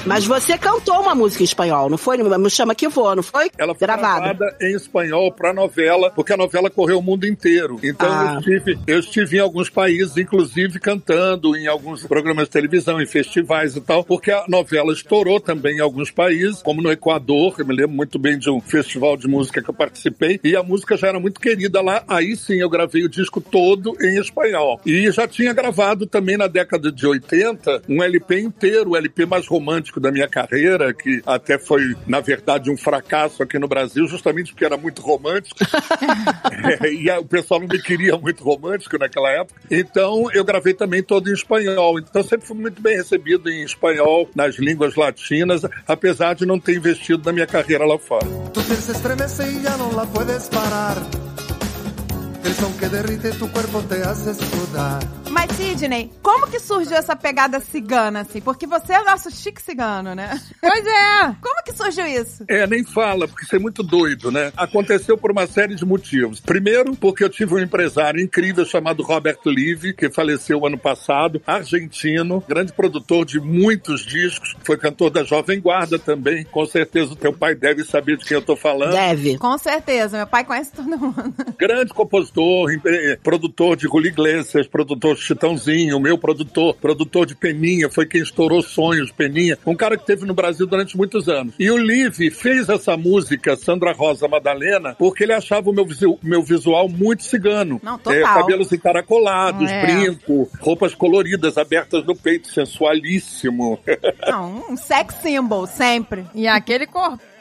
Mas 0.05 0.25
você 0.25 0.57
cantou 0.57 0.99
uma 1.01 1.13
música 1.13 1.43
em 1.43 1.45
espanhol, 1.45 1.87
não 1.89 1.97
foi? 1.97 2.17
Me 2.17 2.49
chama 2.49 2.73
que 2.73 2.87
vou, 2.89 3.15
não 3.15 3.21
foi? 3.21 3.51
Ela 3.55 3.75
foi 3.75 3.85
Gravada. 3.87 4.33
gravada 4.33 4.57
em 4.59 4.75
espanhol 4.75 5.31
pra 5.31 5.53
novela, 5.53 6.09
porque 6.09 6.33
a 6.33 6.37
novela 6.37 6.71
correu 6.71 6.97
o 6.97 7.03
mundo 7.03 7.27
inteiro. 7.27 7.79
Então 7.83 8.09
Ah. 8.11 8.33
eu, 8.33 8.39
estive, 8.39 8.79
eu 8.87 8.99
estive 8.99 9.37
em 9.37 9.39
alguns 9.39 9.69
países, 9.69 10.17
inclusive 10.17 10.79
cantando 10.79 11.55
em 11.55 11.67
alguns 11.67 12.03
programas 12.07 12.45
de 12.45 12.49
televisão, 12.51 12.99
em 12.99 13.05
festivais 13.05 13.75
e 13.75 13.81
tal, 13.81 14.03
porque 14.03 14.31
a 14.31 14.43
novela 14.47 14.91
estourou 14.91 15.39
também 15.39 15.77
em 15.77 15.81
alguns 15.81 16.09
países, 16.09 16.63
como 16.63 16.81
no 16.81 16.91
Equador, 16.91 17.53
eu 17.59 17.65
me 17.65 17.75
lembro 17.75 17.95
muito 17.95 18.17
bem 18.17 18.39
de 18.39 18.49
um 18.49 18.59
festival 18.59 19.15
de 19.15 19.27
música 19.27 19.61
que 19.61 19.69
eu 19.69 19.73
participei, 19.73 20.39
e 20.43 20.55
a 20.55 20.63
música 20.63 20.97
já 20.97 21.09
era 21.09 21.19
muito 21.19 21.39
querida 21.39 21.79
lá. 21.79 22.03
Aí 22.07 22.35
sim 22.35 22.55
eu 22.55 22.69
gravei 22.69 23.03
o 23.03 23.09
disco 23.09 23.39
todo 23.39 23.95
em 24.01 24.17
espanhol. 24.19 24.30
E 24.85 25.11
já 25.11 25.27
tinha 25.27 25.53
gravado 25.53 26.05
também 26.05 26.37
na 26.37 26.47
década 26.47 26.91
de 26.91 27.05
80 27.05 27.83
um 27.87 28.01
LP 28.03 28.39
inteiro, 28.39 28.91
o 28.91 28.95
LP 28.97 29.25
mais 29.25 29.47
romântico 29.47 29.99
da 29.99 30.11
minha 30.11 30.27
carreira, 30.27 30.93
que 30.93 31.21
até 31.25 31.57
foi, 31.59 31.95
na 32.07 32.19
verdade, 32.19 32.69
um 32.71 32.77
fracasso 32.77 33.43
aqui 33.43 33.57
no 33.59 33.67
Brasil, 33.67 34.07
justamente 34.07 34.51
porque 34.51 34.65
era 34.65 34.77
muito 34.77 35.01
romântico. 35.01 35.59
É, 36.81 36.89
e 36.93 37.09
a- 37.09 37.19
o 37.19 37.25
pessoal 37.25 37.59
não 37.59 37.67
me 37.67 37.81
queria 37.81 38.17
muito 38.17 38.43
romântico 38.43 38.97
naquela 38.97 39.29
época. 39.31 39.59
Então 39.69 40.29
eu 40.33 40.43
gravei 40.43 40.73
também 40.73 41.01
todo 41.03 41.29
em 41.29 41.33
espanhol. 41.33 41.99
Então 41.99 42.23
sempre 42.23 42.45
fui 42.47 42.57
muito 42.57 42.81
bem 42.81 42.97
recebido 42.97 43.49
em 43.49 43.63
espanhol, 43.63 44.29
nas 44.35 44.55
línguas 44.57 44.95
latinas, 44.95 45.61
apesar 45.87 46.33
de 46.35 46.45
não 46.45 46.59
ter 46.59 46.75
investido 46.75 47.23
na 47.25 47.31
minha 47.33 47.47
carreira 47.47 47.85
lá 47.85 47.97
fora. 47.97 48.25
Tu 51.40 51.40
que 52.81 52.89
derrite 52.89 53.37
tu 53.37 53.47
cuerpo 53.49 53.83
te 53.83 54.01
hace 54.01 54.33
sudar. 54.33 54.99
Mas, 55.29 55.51
Sidney, 55.51 56.11
como 56.21 56.47
que 56.47 56.59
surgiu 56.59 56.97
essa 56.97 57.15
pegada 57.15 57.59
cigana, 57.59 58.21
assim? 58.21 58.41
Porque 58.41 58.65
você 58.65 58.93
é 58.93 59.01
o 59.01 59.05
nosso 59.05 59.29
chique 59.31 59.61
cigano, 59.61 60.15
né? 60.15 60.41
Pois 60.59 60.85
é. 60.85 61.35
Como 61.41 61.63
que 61.63 61.71
surgiu 61.73 62.05
isso? 62.05 62.43
É, 62.47 62.65
nem 62.67 62.83
fala, 62.83 63.27
porque 63.27 63.45
isso 63.45 63.55
é 63.55 63.59
muito 63.59 63.83
doido, 63.83 64.31
né? 64.31 64.51
Aconteceu 64.57 65.17
por 65.17 65.31
uma 65.31 65.45
série 65.47 65.75
de 65.75 65.85
motivos. 65.85 66.39
Primeiro, 66.39 66.95
porque 66.95 67.23
eu 67.23 67.29
tive 67.29 67.53
um 67.53 67.59
empresário 67.59 68.21
incrível 68.21 68.65
chamado 68.65 69.03
Robert 69.03 69.39
Live, 69.45 69.93
que 69.93 70.09
faleceu 70.09 70.65
ano 70.65 70.77
passado, 70.77 71.41
argentino, 71.45 72.43
grande 72.47 72.73
produtor 72.73 73.25
de 73.25 73.39
muitos 73.39 74.05
discos, 74.05 74.55
foi 74.63 74.77
cantor 74.77 75.11
da 75.11 75.23
Jovem 75.23 75.61
Guarda 75.61 75.99
também. 75.99 76.43
Com 76.45 76.65
certeza 76.65 77.13
o 77.13 77.15
teu 77.15 77.31
pai 77.31 77.55
deve 77.55 77.83
saber 77.83 78.17
de 78.17 78.25
quem 78.25 78.35
eu 78.35 78.41
tô 78.41 78.55
falando. 78.55 78.91
Deve. 78.91 79.37
Com 79.37 79.57
certeza, 79.57 80.17
meu 80.17 80.27
pai 80.27 80.43
conhece 80.43 80.71
todo 80.71 80.89
mundo. 80.89 81.33
grande 81.57 81.93
compositor, 81.93 82.30
eh, 82.35 83.17
produtor 83.21 83.75
de 83.75 83.83
Julio 83.83 84.09
Iglesias, 84.09 84.67
produtor 84.67 85.15
de 85.15 85.21
Chitãozinho, 85.21 85.99
meu 85.99 86.17
produtor, 86.17 86.75
produtor 86.75 87.25
de 87.25 87.35
Peninha, 87.35 87.89
foi 87.89 88.05
quem 88.05 88.21
estourou 88.21 88.61
Sonhos, 88.61 89.11
Peninha, 89.11 89.57
um 89.65 89.75
cara 89.75 89.97
que 89.97 90.05
teve 90.05 90.25
no 90.25 90.33
Brasil 90.33 90.65
durante 90.65 90.95
muitos 90.95 91.27
anos. 91.27 91.53
E 91.59 91.69
o 91.69 91.77
Live 91.77 92.29
fez 92.31 92.69
essa 92.69 92.95
música, 92.95 93.55
Sandra 93.55 93.91
Rosa 93.93 94.27
Madalena, 94.27 94.95
porque 94.95 95.23
ele 95.23 95.33
achava 95.33 95.69
o 95.69 95.73
meu, 95.73 95.85
visu- 95.85 96.19
meu 96.21 96.41
visual 96.41 96.87
muito 96.87 97.23
cigano. 97.23 97.79
Não, 97.83 97.97
total. 97.97 98.21
cabelos 98.41 98.71
encaracolados, 98.71 99.69
É. 99.69 99.81
brinco, 99.85 100.49
roupas 100.59 100.93
coloridas, 100.95 101.57
abertas 101.57 102.05
no 102.05 102.15
peito, 102.15 102.47
sensualíssimo. 102.49 103.79
Não, 104.27 104.63
um 104.69 104.77
sex 104.77 105.15
symbol, 105.21 105.65
sempre. 105.67 106.25
E 106.33 106.47
aquele 106.47 106.85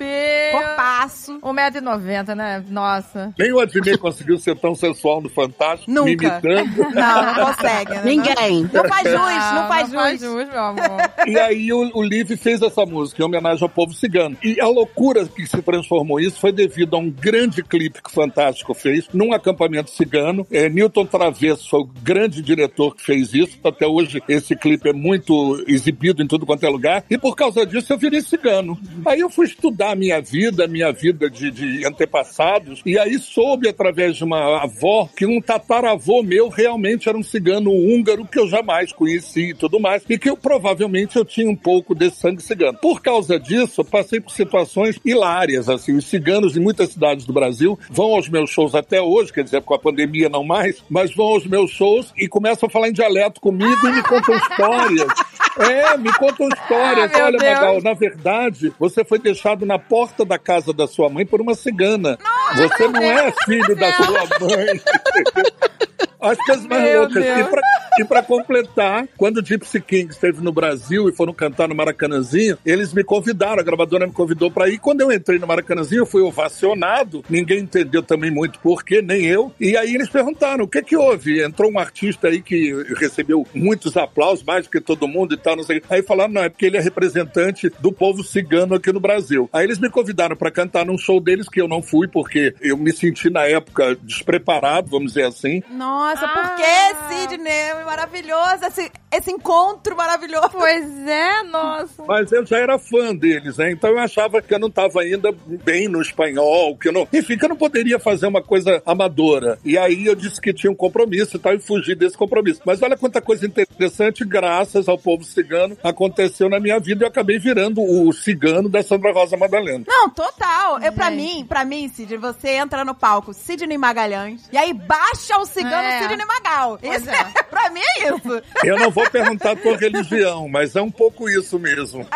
corpinho. 0.01 0.51
Corpaço. 0.53 1.41
1,90m, 1.41 2.35
né? 2.35 2.65
Nossa. 2.69 3.33
Nem 3.39 3.53
o 3.53 3.61
Adnet 3.61 3.99
conseguiu 3.99 4.39
ser 4.39 4.57
tão 4.57 4.75
sensual 4.75 5.21
no 5.21 5.29
Fantástico, 5.29 5.91
me 5.91 5.95
Nunca. 5.95 6.41
imitando. 6.43 6.91
Não, 7.01 7.27
não 7.27 7.47
consegue. 7.47 7.93
né? 7.93 8.03
Ninguém. 8.05 8.69
Não 8.73 8.85
faz 8.85 9.09
jus, 9.09 9.21
não 9.21 9.69
faz 9.69 9.89
não 9.93 10.01
faz 10.01 10.21
jus. 10.21 10.31
jus, 10.31 10.49
meu 10.49 10.61
amor. 10.63 11.11
E 11.27 11.39
aí 11.39 11.73
o, 11.73 11.91
o 11.95 12.03
Liv 12.03 12.31
fez 12.37 12.61
essa 12.63 12.85
música 12.85 13.23
em 13.23 13.25
homenagem 13.25 13.63
ao 13.63 13.69
povo 13.69 13.93
cigano. 13.93 14.37
E 14.43 14.61
a 14.61 14.67
loucura 14.67 15.27
que 15.27 15.47
se 15.47 15.61
transformou 15.63 16.21
isso 16.21 16.39
foi 16.41 16.53
devido 16.53 16.95
a 16.97 16.99
um 16.99 17.11
grande 17.11 17.63
clipe 17.63 18.03
que 18.03 18.11
o 18.11 18.13
Fantástico 18.13 18.75
fez 18.75 19.09
num 19.13 19.33
acampamento 19.33 19.91
cigano. 19.91 20.47
É, 20.51 20.69
Newton 20.69 21.07
Travesso 21.07 21.69
foi 21.69 21.81
o 21.81 21.91
grande 22.03 22.43
diretor 22.43 22.95
que 22.95 23.03
fez 23.03 23.33
isso. 23.35 23.59
Até 23.65 23.87
hoje 23.87 24.23
esse 24.29 24.57
clipe 24.57 24.89
é 24.89 24.93
muito 24.93 25.63
exibido 25.67 26.23
em 26.23 26.27
tudo 26.27 26.47
quanto 26.47 26.65
é 26.65 26.69
lugar. 26.69 27.05
E 27.09 27.17
por 27.17 27.35
causa 27.37 27.65
disso 27.65 27.93
eu 27.93 27.99
virei 27.99 28.21
cigano. 28.21 28.79
Aí 29.07 29.21
eu 29.21 29.31
fui 29.31 29.47
estudar 29.47 29.90
a 29.91 29.97
minha 29.97 30.21
vida, 30.21 30.65
a 30.65 30.69
minha 30.69 30.93
vida 30.93 31.29
de, 31.31 31.51
de 31.51 31.87
antepassados. 31.87 32.83
E 32.85 32.99
aí 32.99 33.19
soube 33.19 33.69
através 33.69 34.17
de 34.17 34.25
uma 34.25 34.63
avó 34.63 35.09
que 35.17 35.27
um 35.27 35.41
tataravô 35.41 36.23
meu 36.23 36.49
realmente 36.49 37.09
era 37.09 37.17
um 37.17 37.23
cigano 37.23 37.71
húngaro 37.71 38.27
que 38.27 38.39
eu 38.39 38.49
jamais 38.49 38.93
conheci 38.93 39.51
e 39.51 39.55
tudo 39.55 39.81
mais. 39.81 40.03
E 40.09 40.19
que 40.19 40.31
eu 40.31 40.37
provavelmente 40.37 41.17
eu 41.17 41.25
tinha 41.25 41.49
um 41.49 41.57
pouco 41.57 41.95
desse 41.95 42.17
sangue 42.17 42.43
cigano. 42.43 42.79
Por 42.79 43.01
causa 43.01 43.39
disso, 43.39 43.81
eu 43.81 43.85
passei 43.85 44.21
por 44.21 44.33
situações 44.33 44.99
hilárias, 45.05 45.69
assim. 45.69 45.97
Os 45.97 46.07
ciganos 46.07 46.57
em 46.57 46.61
muitas 46.61 46.91
cidades 46.91 47.27
do 47.27 47.33
Brasil 47.33 47.79
vão 47.91 48.15
aos 48.15 48.29
meus 48.29 48.51
shows 48.51 48.75
até 48.75 49.01
hoje, 49.01 49.33
quer 49.33 49.45
dizer, 49.45 49.63
com 49.63 49.75
a 49.75 49.79
pandemia 49.79 50.29
não 50.29 50.45
mais, 50.45 50.83
mas 50.89 51.15
vão 51.15 51.27
aos 51.29 51.47
meus 51.47 51.71
shows 51.71 52.13
e 52.17 52.29
começam 52.29 52.67
a 52.67 52.71
falar 52.71 52.89
em 52.89 52.93
dialeto 52.93 53.41
comigo 53.41 53.87
e 53.87 53.93
me 53.93 54.03
contam 54.03 54.37
histórias. 54.37 55.30
É, 55.59 55.97
me 55.97 56.13
contam 56.15 56.49
histórias. 56.49 57.11
Ah, 57.15 57.25
Olha. 57.25 57.39
Magal, 57.39 57.83
na 57.83 57.95
verdade, 57.95 58.73
você 58.79 59.05
foi 59.05 59.19
deixado 59.19 59.67
na 59.67 59.79
porta 59.79 60.25
da 60.25 60.39
casa 60.39 60.73
da 60.73 60.87
sua 60.87 61.09
mãe 61.09 61.27
por 61.27 61.41
uma 61.41 61.55
cigana. 61.55 62.19
Você 62.57 62.89
não 62.89 63.03
é 63.03 63.33
filho 63.45 63.77
da 63.77 63.93
sua 63.93 64.27
mãe. 64.41 64.81
As 66.21 66.39
coisas 66.39 66.67
mais. 66.67 66.85
E 66.85 67.45
pra, 67.45 67.63
e 67.99 68.05
pra 68.05 68.23
completar, 68.23 69.07
quando 69.17 69.39
o 69.39 69.45
Gypsy 69.45 69.81
King 69.81 70.11
esteve 70.11 70.43
no 70.43 70.53
Brasil 70.53 71.09
e 71.09 71.13
foram 71.13 71.33
cantar 71.33 71.69
no 71.69 71.75
Maracanãzinho, 71.75 72.59
eles 72.65 72.93
me 72.93 73.03
convidaram, 73.03 73.61
a 73.61 73.65
gravadora 73.65 74.07
me 74.07 74.13
convidou 74.13 74.51
pra 74.51 74.69
ir. 74.69 74.79
Quando 74.79 75.01
eu 75.01 75.13
entrei 75.13 75.39
no 75.39 75.47
Maracanãzinho, 75.47 76.01
eu 76.01 76.07
fui 76.07 76.23
ovacionado. 76.23 77.25
Ninguém 77.29 77.61
entendeu 77.61 78.03
também 78.03 78.31
muito 78.31 78.59
porquê, 78.59 79.03
nem 79.03 79.27
eu. 79.27 79.53
E 79.61 79.77
aí 79.77 79.95
eles 79.95 80.09
perguntaram, 80.09 80.65
o 80.65 80.69
que 80.69 80.83
que 80.83 80.97
houve? 80.97 81.43
Entrou 81.43 81.71
um 81.71 81.79
artista 81.79 82.29
aí 82.29 82.41
que 82.43 82.73
recebeu 82.97 83.47
muitos 83.55 83.97
aplausos, 83.97 84.45
mais 84.45 84.65
do 84.65 84.71
que 84.71 84.81
todo 84.81 85.09
mundo 85.09 85.35
e 85.35 85.37
tal, 85.37 85.57
não 85.57 85.65
sei. 85.65 85.83
Aí 85.89 86.03
falaram, 86.03 86.33
não, 86.33 86.43
é 86.43 86.49
porque 86.49 86.67
ele 86.67 86.77
é 86.77 86.81
representante 86.81 87.71
do 87.81 87.93
povo 87.93 88.23
cigano 88.23 88.75
aqui 88.75 88.93
no 88.93 89.01
Brasil. 89.01 89.49
Aí 89.53 89.65
eles 89.65 89.79
me 89.79 89.91
convidaram 89.91 90.37
pra 90.37 90.51
cantar 90.51 90.85
num 90.85 90.99
show 90.99 91.21
deles 91.21 91.49
que 91.49 91.61
eu 91.61 91.69
não 91.69 91.83
fui, 91.83 92.09
porque 92.09 92.55
eu 92.61 92.77
me 92.77 92.93
senti 92.93 93.31
na 93.31 93.45
época 93.45 93.97
despreparado, 94.03 94.89
vamos 94.89 95.13
dizer 95.13 95.27
assim. 95.27 95.63
Nossa, 95.71 96.10
por 96.19 96.43
Ah. 96.45 96.57
que, 96.57 97.15
Sidney? 97.15 97.85
Maravilhoso, 97.85 98.65
esse, 98.67 98.91
esse 99.13 99.31
encontro 99.31 99.97
maravilhoso. 99.97 100.51
Pois 100.53 101.07
é, 101.07 101.43
nossa. 101.45 102.03
Mas 102.07 102.31
eu 102.33 102.45
já 102.45 102.59
era 102.59 102.79
fã 102.79 103.15
deles, 103.15 103.57
né? 103.57 103.71
Então 103.73 103.91
eu 103.91 103.99
achava 103.99 104.41
que 104.43 104.53
eu 104.55 104.59
não 104.59 104.69
estava 104.69 105.01
ainda 105.01 105.31
bem 105.65 105.89
no 105.89 106.01
espanhol, 106.01 106.77
que 106.77 106.89
eu 106.89 106.93
não. 106.93 107.07
Enfim, 107.13 107.37
que 107.37 107.45
eu 107.45 107.49
não 107.49 107.57
poderia 107.57 107.99
fazer 107.99 108.27
uma 108.27 108.43
coisa 108.43 108.83
amadora. 108.87 109.59
E 109.65 109.77
aí 109.79 110.07
eu 110.07 110.15
disse 110.15 110.41
que 110.41 110.53
tinha 110.53 110.71
um 110.71 110.75
compromisso 110.77 111.37
e 111.37 111.41
tal, 111.41 111.55
e 111.55 111.61
fugi 111.61 111.95
desse 111.95 112.17
compromisso. 112.17 112.61
Mas 112.65 112.83
olha 112.83 112.97
quanta 112.97 113.21
coisa 113.21 113.47
interessante, 113.47 114.25
graças 114.25 114.89
ao 114.89 114.99
povo 114.99 115.25
cigano, 115.25 115.77
aconteceu 115.83 116.49
na 116.49 116.59
minha 116.61 116.79
vida 116.79 117.05
e 117.05 117.05
eu 117.05 117.09
acabei 117.09 117.39
virando 117.39 117.81
o 117.83 118.13
cigano 118.13 118.69
da 118.69 118.83
Sandra 118.83 119.13
Rosa 119.13 119.37
Madalena. 119.37 119.85
Não, 119.87 120.09
total. 120.11 120.81
Eu, 120.81 120.93
pra 120.93 121.11
Gente. 121.11 121.17
mim, 121.37 121.45
pra 121.47 121.65
mim, 121.65 121.89
Sidney, 121.89 122.19
você 122.19 122.51
entra 122.51 122.85
no 122.85 122.95
palco 122.95 123.33
Sidney 123.33 123.77
Magalhães 123.79 124.49
e 124.53 124.57
aí 124.59 124.73
baixa 124.73 125.37
o 125.39 125.45
cigano 125.47 125.71
É. 125.89 126.00
Sidney 126.09 126.27
Magal. 126.27 126.79
Pois 126.81 127.01
Isso 127.03 127.11
é. 127.11 127.15
é. 127.15 127.43
pra 127.45 127.71
mim 127.71 127.81
é 127.81 128.09
isso. 128.09 128.43
Eu 128.65 128.79
não 128.79 128.91
vou 128.91 129.09
perguntar 129.11 129.57
tua 129.57 129.77
religião, 129.77 130.49
mas 130.49 130.75
é 130.77 130.83
um 130.83 130.91
pouco 130.91 131.29
isso 131.29 131.59
mesmo. 131.59 132.07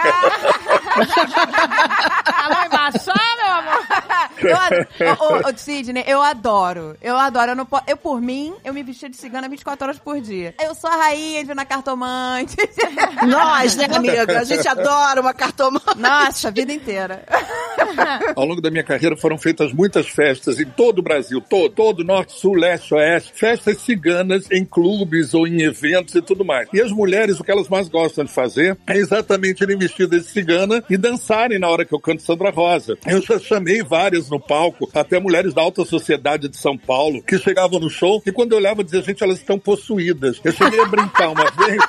Alô, 2.34 2.64
embaixar, 2.66 3.36
meu 3.36 3.50
amor. 3.50 3.82
Eu 4.40 4.56
adoro. 4.56 5.44
Ô, 5.44 5.48
ô, 5.48 5.56
Sidney, 5.56 6.04
eu 6.06 6.20
adoro. 6.22 6.96
Eu 7.00 7.16
adoro. 7.16 7.52
Eu, 7.52 7.56
não 7.56 7.66
po- 7.66 7.80
eu, 7.86 7.96
por 7.96 8.20
mim, 8.20 8.54
eu 8.64 8.72
me 8.74 8.82
vestia 8.82 9.08
de 9.08 9.16
cigana 9.16 9.48
24 9.48 9.84
horas 9.86 9.98
por 9.98 10.20
dia. 10.20 10.54
Eu 10.62 10.74
sou 10.74 10.88
a 10.90 10.96
rainha 10.96 11.44
de 11.44 11.54
na 11.54 11.64
cartomante. 11.64 12.56
Nós, 13.26 13.76
né, 13.76 13.86
amiga? 13.92 14.40
A 14.40 14.44
gente 14.44 14.66
adora 14.68 15.20
uma 15.20 15.32
cartomante. 15.34 15.96
Nossa, 15.96 16.48
a 16.48 16.50
vida 16.50 16.72
inteira. 16.72 17.24
Ao 18.36 18.44
longo 18.44 18.60
da 18.60 18.70
minha 18.70 18.84
carreira 18.84 19.16
foram 19.16 19.38
feitas 19.38 19.72
muitas 19.72 20.08
festas 20.08 20.58
em 20.60 20.64
todo 20.66 20.98
o 20.98 21.02
Brasil, 21.02 21.40
todo, 21.40 21.70
todo 21.70 22.04
norte, 22.04 22.32
sul, 22.38 22.54
leste, 22.54 22.94
oeste, 22.94 23.32
festas 23.34 23.78
ciganas 23.80 24.50
em 24.50 24.64
clubes 24.64 25.34
ou 25.34 25.46
em 25.46 25.62
eventos 25.62 26.14
e 26.14 26.22
tudo 26.22 26.44
mais. 26.44 26.68
E 26.72 26.80
as 26.80 26.90
mulheres, 26.90 27.38
o 27.40 27.44
que 27.44 27.50
elas 27.50 27.68
mais 27.68 27.88
gostam 27.88 28.24
de 28.24 28.32
fazer 28.32 28.76
é 28.86 28.96
exatamente 28.96 29.62
irem 29.62 29.76
vestidas 29.78 30.24
de 30.24 30.30
cigana 30.30 30.82
e 30.88 30.96
dançarem 30.96 31.58
na 31.58 31.68
hora 31.68 31.84
que 31.84 31.94
eu 31.94 32.00
canto 32.00 32.22
Sandra 32.22 32.50
Rosa. 32.50 32.96
Eu 33.06 33.20
já 33.22 33.38
chamei 33.38 33.82
várias 34.14 34.30
no 34.30 34.38
palco, 34.38 34.88
até 34.94 35.18
mulheres 35.18 35.52
da 35.52 35.60
alta 35.60 35.84
sociedade 35.84 36.48
de 36.48 36.56
São 36.56 36.78
Paulo, 36.78 37.22
que 37.22 37.36
chegavam 37.38 37.80
no 37.80 37.90
show 37.90 38.22
e 38.24 38.30
quando 38.30 38.52
eu 38.52 38.58
olhava 38.58 38.84
dizia, 38.84 39.02
gente, 39.02 39.22
elas 39.22 39.38
estão 39.38 39.58
possuídas. 39.58 40.40
Eu 40.44 40.52
cheguei 40.52 40.80
a 40.80 40.86
brincar 40.86 41.30
uma 41.30 41.50
vez, 41.50 41.82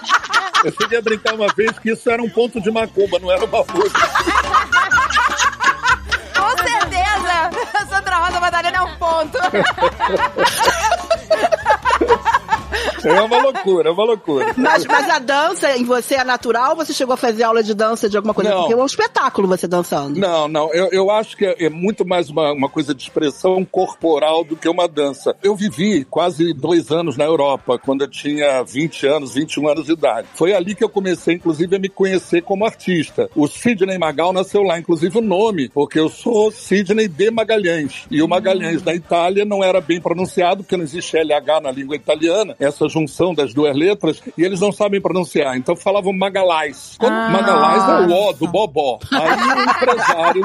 eu 0.64 0.72
cheguei 0.72 0.98
a 0.98 1.02
brincar 1.02 1.36
uma 1.36 1.48
vez 1.54 1.78
que 1.80 1.92
isso 1.92 2.10
era 2.10 2.24
um 2.24 2.30
ponto 2.30 2.60
de 2.60 2.72
macumba, 2.72 3.20
não 3.20 3.32
era 3.32 3.46
uma 3.46 3.60
música. 3.60 4.08
Com 6.36 6.58
certeza. 6.58 7.52
Sandra 7.90 8.18
Rosa 8.18 8.40
Madalena 8.40 8.78
é 8.78 8.82
um 8.82 8.96
ponto. 8.98 9.38
É 13.04 13.22
uma 13.22 13.42
loucura, 13.42 13.90
é 13.90 13.92
uma 13.92 14.04
loucura. 14.04 14.54
Mas, 14.58 14.86
mas 14.86 15.10
a 15.10 15.20
dança 15.20 15.78
em 15.78 15.84
você 15.84 16.16
é 16.16 16.24
natural 16.24 16.76
você 16.76 16.94
chegou 16.94 17.14
a 17.14 17.18
fazer 17.18 17.44
aula 17.44 17.64
de 17.64 17.74
dança 17.74 18.10
de 18.10 18.18
alguma 18.18 18.34
coisa? 18.34 18.50
Não. 18.50 18.60
Porque 18.62 18.74
é 18.74 18.78
um 18.78 18.86
espetáculo 18.86 19.48
você 19.48 19.68
dançando. 19.68 20.20
Não, 20.20 20.48
não. 20.48 20.74
Eu, 20.74 20.90
eu 20.92 21.12
acho 21.12 21.36
que 21.36 21.46
é, 21.46 21.66
é 21.66 21.70
muito 21.70 22.06
mais 22.06 22.30
uma, 22.30 22.52
uma 22.52 22.70
coisa 22.70 22.94
de 22.94 23.02
expressão 23.04 23.64
corporal 23.66 24.44
do 24.44 24.56
que 24.56 24.68
uma 24.68 24.88
dança. 24.88 25.36
Eu 25.44 25.56
vivi 25.56 26.06
quase 26.06 26.54
dois 26.54 26.92
anos 26.92 27.18
na 27.18 27.24
Europa, 27.24 27.78
quando 27.78 28.02
eu 28.02 28.10
tinha 28.10 28.64
20 28.64 29.08
anos, 29.08 29.34
21 29.34 29.68
anos 29.68 29.86
de 29.86 29.94
idade. 29.94 30.28
Foi 30.34 30.54
ali 30.54 30.76
que 30.76 30.84
eu 30.84 30.90
comecei, 30.90 31.36
inclusive, 31.36 31.76
a 31.76 31.80
me 31.80 31.90
conhecer 31.90 32.42
como 32.42 32.66
artista. 32.66 33.30
O 33.36 33.48
Sidney 33.48 33.98
Magal 33.98 34.32
nasceu 34.32 34.64
lá, 34.64 34.80
inclusive 34.80 35.18
o 35.18 35.22
nome, 35.22 35.70
porque 35.70 36.00
eu 36.00 36.10
sou 36.10 36.52
Sidney 36.52 37.08
de 37.08 37.32
Magalhães. 37.32 38.06
E 38.10 38.22
o 38.22 38.28
Magalhães 38.28 38.84
na 38.84 38.94
Itália 38.94 39.46
não 39.46 39.64
era 39.64 39.82
bem 39.82 40.00
pronunciado, 40.00 40.64
porque 40.64 40.78
não 40.78 40.84
existe 40.84 41.18
LH 41.18 41.62
na 41.62 41.72
língua 41.72 41.96
italiana, 41.96 42.56
essa 42.76 42.90
junção 42.90 43.34
das 43.34 43.54
duas 43.54 43.76
letras, 43.76 44.22
e 44.38 44.44
eles 44.44 44.60
não 44.60 44.72
sabem 44.72 45.02
pronunciar. 45.02 45.56
Então 45.58 45.76
falavam 45.76 46.14
Magalhães. 46.14 46.96
Quando 47.00 47.14
Ah. 47.14 47.30
Magalhães 47.30 47.84
é 48.12 48.14
o 48.14 48.30
O 48.30 48.34
do 48.34 48.48
Bobó. 48.48 49.00
Aí 49.12 49.32
o 49.32 49.64
empresário. 49.64 50.42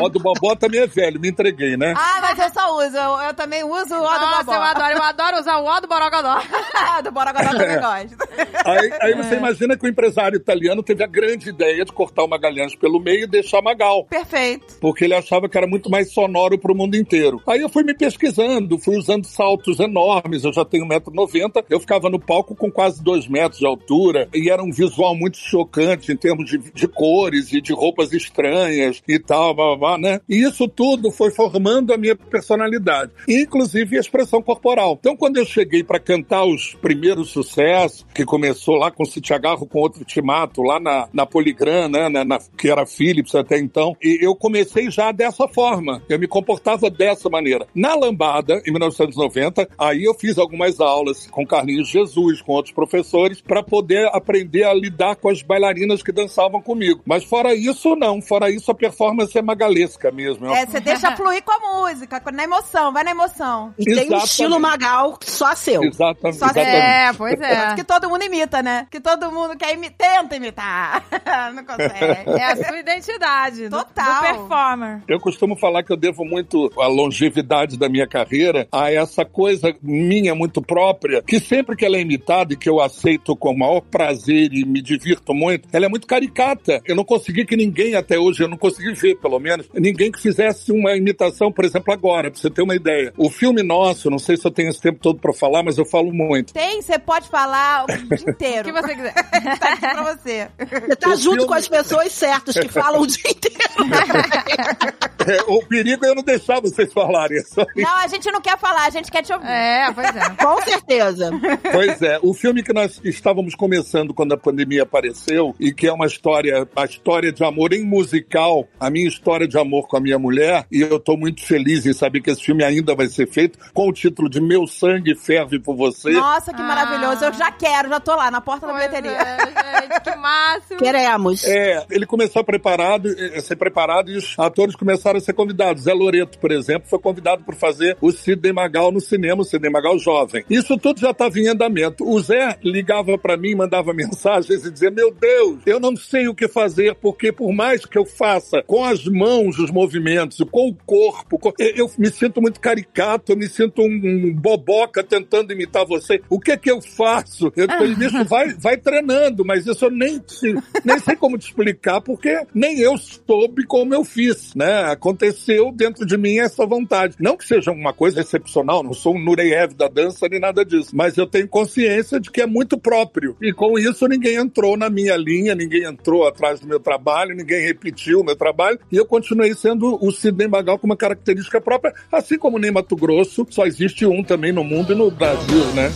O 0.00 0.08
do 0.08 0.20
Bobó 0.20 0.54
também 0.54 0.80
é 0.80 0.86
velho, 0.86 1.20
me 1.20 1.28
entreguei, 1.28 1.76
né? 1.76 1.94
Ah, 1.96 2.20
mas 2.22 2.38
eu 2.38 2.50
só 2.50 2.76
uso. 2.76 2.96
Eu, 2.96 3.20
eu 3.28 3.34
também 3.34 3.64
uso 3.64 3.94
o 3.94 4.02
ó 4.02 4.18
do 4.18 4.36
Bobó. 4.38 4.54
eu 4.54 4.62
adoro. 4.62 4.92
Eu 4.92 5.02
adoro 5.02 5.38
usar 5.40 5.58
o 5.58 5.64
ó 5.64 5.80
do 5.80 5.88
Borogodó. 5.88 6.40
do 7.04 7.10
Borogodó 7.12 7.50
também 7.50 7.80
gosto. 7.80 8.16
Aí, 8.64 8.92
aí 9.00 9.14
você 9.14 9.34
imagina 9.36 9.76
que 9.76 9.84
o 9.84 9.88
empresário 9.88 10.36
italiano 10.36 10.82
teve 10.82 11.02
a 11.02 11.06
grande 11.06 11.50
ideia 11.50 11.84
de 11.84 11.92
cortar 11.92 12.24
o 12.24 12.28
Magalhães 12.28 12.74
pelo 12.76 13.00
meio 13.00 13.24
e 13.24 13.26
deixar 13.26 13.60
Magal. 13.62 14.04
Perfeito. 14.04 14.74
Porque 14.80 15.04
ele 15.04 15.14
achava 15.14 15.48
que 15.48 15.58
era 15.58 15.66
muito 15.66 15.90
mais 15.90 16.12
sonoro 16.12 16.58
pro 16.58 16.74
mundo 16.74 16.96
inteiro. 16.96 17.42
Aí 17.46 17.60
eu 17.60 17.68
fui 17.68 17.82
me 17.82 17.94
pesquisando, 17.94 18.78
fui 18.78 18.96
usando 18.96 19.24
saltos 19.26 19.80
enormes, 19.80 20.44
eu 20.44 20.52
já 20.52 20.64
tenho 20.64 20.86
1,90m, 20.86 21.39
eu 21.68 21.80
ficava 21.80 22.08
no 22.10 22.18
palco 22.18 22.54
com 22.54 22.70
quase 22.70 23.02
2 23.02 23.28
metros 23.28 23.58
de 23.60 23.66
altura, 23.66 24.28
e 24.34 24.50
era 24.50 24.62
um 24.62 24.70
visual 24.72 25.14
muito 25.14 25.36
chocante 25.38 26.12
em 26.12 26.16
termos 26.16 26.50
de, 26.50 26.58
de 26.58 26.88
cores 26.88 27.52
e 27.52 27.60
de 27.60 27.72
roupas 27.72 28.12
estranhas 28.12 29.02
e 29.06 29.18
tal, 29.18 29.54
blá, 29.54 29.66
blá, 29.68 29.76
blá, 29.76 29.98
né? 29.98 30.20
E 30.28 30.36
isso 30.42 30.68
tudo 30.68 31.10
foi 31.10 31.30
formando 31.30 31.92
a 31.92 31.98
minha 31.98 32.16
personalidade, 32.16 33.12
inclusive 33.28 33.96
a 33.96 34.00
expressão 34.00 34.42
corporal. 34.42 34.96
Então 34.98 35.16
quando 35.16 35.36
eu 35.36 35.44
cheguei 35.46 35.82
para 35.84 35.98
cantar 36.00 36.44
os 36.44 36.74
primeiros 36.80 37.30
sucessos, 37.30 38.04
que 38.14 38.24
começou 38.24 38.76
lá 38.76 38.90
com 38.90 39.02
o 39.02 39.06
City 39.06 39.32
Agarro, 39.32 39.66
com 39.66 39.78
outro 39.78 40.04
timato, 40.04 40.62
lá 40.62 40.80
na, 40.80 41.08
na 41.12 41.26
Poligram, 41.26 41.88
né, 41.88 42.08
na, 42.08 42.24
na- 42.24 42.38
que 42.56 42.68
era 42.68 42.84
Philips 42.86 43.34
até 43.34 43.58
então, 43.58 43.96
e 44.02 44.18
eu 44.20 44.34
comecei 44.34 44.90
já 44.90 45.12
dessa 45.12 45.46
forma, 45.48 46.02
eu 46.08 46.18
me 46.18 46.26
comportava 46.26 46.90
dessa 46.90 47.28
maneira. 47.28 47.66
Na 47.74 47.94
Lambada, 47.94 48.60
em 48.66 48.70
1990, 48.72 49.68
aí 49.78 50.04
eu 50.04 50.14
fiz 50.14 50.38
algumas 50.38 50.80
aulas 50.80 51.19
com 51.28 51.46
Carlinhos 51.46 51.88
Jesus, 51.88 52.40
com 52.42 52.52
outros 52.52 52.74
professores, 52.74 53.40
para 53.40 53.62
poder 53.62 54.08
aprender 54.12 54.64
a 54.64 54.72
lidar 54.74 55.16
com 55.16 55.28
as 55.28 55.42
bailarinas 55.42 56.02
que 56.02 56.12
dançavam 56.12 56.60
comigo. 56.62 57.02
Mas 57.04 57.24
fora 57.24 57.54
isso, 57.54 57.94
não. 57.96 58.20
Fora 58.22 58.50
isso, 58.50 58.70
a 58.70 58.74
performance 58.74 59.36
é 59.36 59.42
magalesca 59.42 60.10
mesmo. 60.10 60.46
É, 60.54 60.66
você 60.66 60.80
deixa 60.80 61.14
fluir 61.16 61.42
com 61.42 61.52
a 61.52 61.82
música, 61.88 62.22
na 62.32 62.44
emoção, 62.44 62.92
vai 62.92 63.02
na 63.04 63.10
emoção. 63.10 63.74
E 63.78 63.84
tem 63.84 63.94
um 63.94 63.98
Exatamente. 63.98 64.26
estilo 64.26 64.60
Magal 64.60 65.18
só 65.22 65.54
seu. 65.54 65.82
Exatamente. 65.82 66.38
Só 66.38 66.52
que- 66.52 66.60
exatamente. 66.60 66.76
É, 66.86 67.12
pois 67.12 67.40
é. 67.40 67.74
Que 67.74 67.84
todo 67.84 68.08
mundo 68.08 68.22
imita, 68.24 68.62
né? 68.62 68.86
Que 68.90 69.00
todo 69.00 69.30
mundo 69.32 69.56
quer 69.56 69.74
imi 69.74 69.90
tenta 69.90 70.36
imitar. 70.36 71.04
Não 71.54 71.64
consegue. 71.64 72.30
É 72.30 72.44
a 72.44 72.56
sua 72.56 72.78
identidade. 72.78 73.68
do- 73.68 73.76
Total. 73.78 74.14
Do, 74.14 74.20
performer. 74.20 75.02
Eu 75.08 75.18
costumo 75.18 75.56
falar 75.58 75.82
que 75.82 75.92
eu 75.92 75.96
devo 75.96 76.24
muito 76.24 76.70
a 76.78 76.86
longevidade 76.86 77.76
da 77.78 77.88
minha 77.88 78.06
carreira 78.06 78.68
a 78.70 78.90
essa 78.92 79.24
coisa 79.24 79.74
minha 79.82 80.34
muito 80.34 80.60
própria, 80.62 81.09
que 81.26 81.40
sempre 81.40 81.76
que 81.76 81.84
ela 81.84 81.96
é 81.96 82.00
imitada 82.00 82.52
e 82.52 82.56
que 82.56 82.68
eu 82.68 82.80
aceito 82.80 83.34
com 83.36 83.50
o 83.52 83.58
maior 83.58 83.80
prazer 83.80 84.52
e 84.52 84.64
me 84.64 84.80
divirto 84.80 85.34
muito, 85.34 85.68
ela 85.72 85.86
é 85.86 85.88
muito 85.88 86.06
caricata. 86.06 86.80
Eu 86.86 86.94
não 86.96 87.04
consegui 87.04 87.44
que 87.44 87.56
ninguém 87.56 87.94
até 87.94 88.18
hoje, 88.18 88.42
eu 88.42 88.48
não 88.48 88.56
consegui 88.56 88.92
ver, 88.92 89.16
pelo 89.16 89.38
menos, 89.38 89.68
ninguém 89.74 90.10
que 90.12 90.20
fizesse 90.20 90.72
uma 90.72 90.96
imitação, 90.96 91.50
por 91.52 91.64
exemplo, 91.64 91.92
agora, 91.92 92.30
pra 92.30 92.40
você 92.40 92.50
ter 92.50 92.62
uma 92.62 92.74
ideia. 92.74 93.12
O 93.16 93.28
filme 93.30 93.62
nosso, 93.62 94.10
não 94.10 94.18
sei 94.18 94.36
se 94.36 94.46
eu 94.46 94.50
tenho 94.50 94.70
esse 94.70 94.80
tempo 94.80 94.98
todo 95.00 95.18
pra 95.18 95.32
falar, 95.32 95.62
mas 95.62 95.78
eu 95.78 95.84
falo 95.84 96.12
muito. 96.12 96.52
Tem, 96.52 96.80
você 96.82 96.98
pode 96.98 97.28
falar 97.28 97.84
o 97.84 97.86
dia 97.86 98.00
O 98.26 98.30
inteiro. 98.30 98.64
que 98.64 98.72
você 98.72 98.94
quiser. 98.94 99.14
tá 99.58 99.68
aqui 99.72 99.80
pra 99.80 100.02
você. 100.14 100.48
Você 100.58 100.96
tá 100.96 101.08
O 101.08 101.16
junto 101.16 101.22
filme- 101.36 101.46
com 101.46 101.54
as 101.54 101.68
pessoas 101.68 102.12
certas 102.12 102.54
que 102.58 102.68
falam 102.68 103.02
o 103.02 103.06
dia 103.06 103.30
inteiro. 103.30 103.60
É, 105.26 105.42
o 105.46 105.64
perigo 105.66 106.04
é 106.04 106.08
eu 106.08 106.14
não 106.14 106.22
deixar 106.22 106.60
vocês 106.60 106.90
falarem. 106.92 107.38
é 107.38 107.42
só 107.42 107.60
isso. 107.62 107.70
Não, 107.76 107.96
a 107.98 108.06
gente 108.06 108.30
não 108.32 108.40
quer 108.40 108.58
falar, 108.58 108.86
a 108.86 108.90
gente 108.90 109.10
quer 109.10 109.22
te 109.22 109.32
ouvir. 109.32 109.46
É, 109.46 109.92
pois 109.94 110.08
é. 110.16 110.30
Com 110.42 110.62
certeza. 110.62 110.99
Pois 111.72 112.02
é, 112.02 112.18
o 112.22 112.34
filme 112.34 112.62
que 112.62 112.72
nós 112.72 113.00
estávamos 113.04 113.54
começando 113.54 114.12
quando 114.12 114.32
a 114.32 114.36
pandemia 114.36 114.82
apareceu 114.82 115.54
e 115.58 115.72
que 115.72 115.86
é 115.86 115.92
uma 115.92 116.06
história, 116.06 116.66
a 116.76 116.84
história 116.84 117.32
de 117.32 117.44
amor 117.44 117.72
em 117.72 117.84
musical, 117.84 118.66
a 118.78 118.90
minha 118.90 119.06
história 119.08 119.46
de 119.46 119.58
amor 119.58 119.86
com 119.88 119.96
a 119.96 120.00
minha 120.00 120.18
mulher, 120.18 120.66
e 120.70 120.80
eu 120.80 120.96
estou 120.96 121.16
muito 121.16 121.44
feliz 121.44 121.86
em 121.86 121.92
saber 121.92 122.20
que 122.20 122.30
esse 122.30 122.42
filme 122.42 122.64
ainda 122.64 122.94
vai 122.94 123.06
ser 123.06 123.26
feito 123.28 123.58
com 123.72 123.88
o 123.88 123.92
título 123.92 124.28
de 124.28 124.40
Meu 124.40 124.66
Sangue 124.66 125.14
Ferve 125.14 125.58
por 125.58 125.76
Você. 125.76 126.10
Nossa, 126.10 126.52
que 126.52 126.60
Ah. 126.60 126.64
maravilhoso. 126.64 127.24
Eu 127.24 127.32
já 127.34 127.50
quero, 127.52 127.88
já 127.88 128.00
tô 128.00 128.14
lá 128.14 128.30
na 128.30 128.40
porta 128.40 128.66
da 128.66 128.72
Pois 128.72 128.86
bilheteria. 128.88 129.16
é, 129.18 129.82
gente, 129.82 130.00
que 130.02 130.14
máximo. 130.16 130.78
Queremos. 130.78 131.44
É, 131.44 131.84
ele 131.90 132.06
começou 132.06 132.40
a 132.40 132.44
preparado, 132.44 133.08
a 133.36 133.40
ser 133.40 133.56
preparado 133.56 134.10
e 134.10 134.16
os 134.16 134.34
atores 134.38 134.74
começaram 134.74 135.18
a 135.18 135.20
ser 135.20 135.32
convidados. 135.32 135.84
Zé 135.84 135.92
Loreto, 135.92 136.38
por 136.38 136.50
exemplo, 136.50 136.88
foi 136.88 136.98
convidado 136.98 137.44
por 137.44 137.54
fazer 137.54 137.96
o 138.00 138.10
Sidney 138.10 138.52
Magal 138.52 138.90
no 138.90 139.00
cinema, 139.00 139.42
o 139.42 139.44
Sidney 139.44 139.70
Magal 139.70 139.98
jovem. 139.98 140.44
Isso 140.50 140.76
tudo 140.78 140.89
já 140.98 141.10
estava 141.10 141.38
em 141.38 141.48
andamento. 141.48 142.04
O 142.08 142.18
Zé 142.20 142.56
ligava 142.62 143.16
para 143.18 143.36
mim, 143.36 143.54
mandava 143.54 143.92
mensagens 143.94 144.64
e 144.64 144.70
dizia: 144.70 144.90
Meu 144.90 145.12
Deus, 145.12 145.58
eu 145.66 145.78
não 145.80 145.94
sei 145.96 146.28
o 146.28 146.34
que 146.34 146.48
fazer, 146.48 146.94
porque 146.96 147.30
por 147.32 147.52
mais 147.52 147.84
que 147.84 147.98
eu 147.98 148.04
faça 148.06 148.62
com 148.66 148.84
as 148.84 149.04
mãos 149.04 149.58
os 149.58 149.70
movimentos, 149.70 150.38
com 150.50 150.68
o 150.68 150.74
corpo, 150.86 151.38
com- 151.38 151.52
eu, 151.58 151.74
eu 151.76 151.90
me 151.98 152.10
sinto 152.10 152.40
muito 152.40 152.60
caricato, 152.60 153.32
eu 153.32 153.36
me 153.36 153.48
sinto 153.48 153.82
um, 153.82 153.86
um 153.86 154.34
boboca 154.34 155.02
tentando 155.04 155.52
imitar 155.52 155.84
você. 155.86 156.20
O 156.28 156.38
que 156.40 156.52
é 156.52 156.56
que 156.56 156.70
eu 156.70 156.80
faço? 156.80 157.52
Eu 157.56 157.66
falei, 157.68 157.94
bicho, 157.96 158.24
vai, 158.24 158.54
vai 158.54 158.76
treinando, 158.76 159.44
mas 159.44 159.66
isso 159.66 159.84
eu 159.84 159.90
nem, 159.90 160.18
te- 160.18 160.54
nem 160.84 160.98
sei 160.98 161.16
como 161.16 161.36
te 161.38 161.46
explicar, 161.48 162.00
porque 162.00 162.44
nem 162.54 162.78
eu 162.80 162.96
soube 162.98 163.64
como 163.66 163.94
eu 163.94 164.04
fiz, 164.04 164.54
né? 164.54 164.84
Aconteceu 164.84 165.72
dentro 165.72 166.06
de 166.06 166.16
mim 166.16 166.38
essa 166.38 166.64
vontade. 166.64 167.16
Não 167.18 167.36
que 167.36 167.44
seja 167.46 167.70
uma 167.70 167.92
coisa 167.92 168.20
excepcional, 168.20 168.82
não 168.82 168.92
sou 168.92 169.14
um 169.16 169.20
Nureyev 169.22 169.74
da 169.74 169.88
dança 169.88 170.28
nem 170.28 170.40
nada 170.40 170.64
disso, 170.64 170.79
mas 170.92 171.16
eu 171.16 171.26
tenho 171.26 171.48
consciência 171.48 172.20
de 172.20 172.30
que 172.30 172.40
é 172.40 172.46
muito 172.46 172.78
próprio. 172.78 173.36
E 173.40 173.52
com 173.52 173.78
isso 173.78 174.06
ninguém 174.06 174.36
entrou 174.36 174.76
na 174.76 174.88
minha 174.88 175.16
linha, 175.16 175.54
ninguém 175.54 175.84
entrou 175.84 176.26
atrás 176.26 176.60
do 176.60 176.66
meu 176.66 176.80
trabalho, 176.80 177.34
ninguém 177.34 177.64
repetiu 177.64 178.20
o 178.20 178.24
meu 178.24 178.36
trabalho, 178.36 178.78
e 178.90 178.96
eu 178.96 179.04
continuei 179.04 179.54
sendo 179.54 179.98
o 180.00 180.10
Sidney 180.10 180.48
Magal 180.48 180.78
com 180.78 180.86
uma 180.86 180.96
característica 180.96 181.60
própria, 181.60 181.94
assim 182.10 182.38
como 182.38 182.58
nem 182.58 182.70
Mato 182.70 182.96
Grosso, 182.96 183.46
só 183.50 183.66
existe 183.66 184.06
um 184.06 184.22
também 184.22 184.52
no 184.52 184.64
mundo 184.64 184.92
e 184.92 184.96
no 184.96 185.10
Brasil, 185.10 185.64
né? 185.74 185.90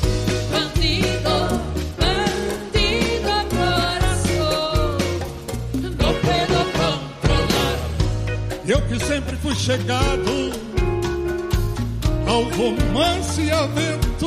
Eu 8.66 8.80
que 8.80 8.98
sempre 9.04 9.36
fui 9.36 9.54
chegado 9.54 10.52
ao 12.26 12.42
romance 12.44 13.42
e 13.42 13.50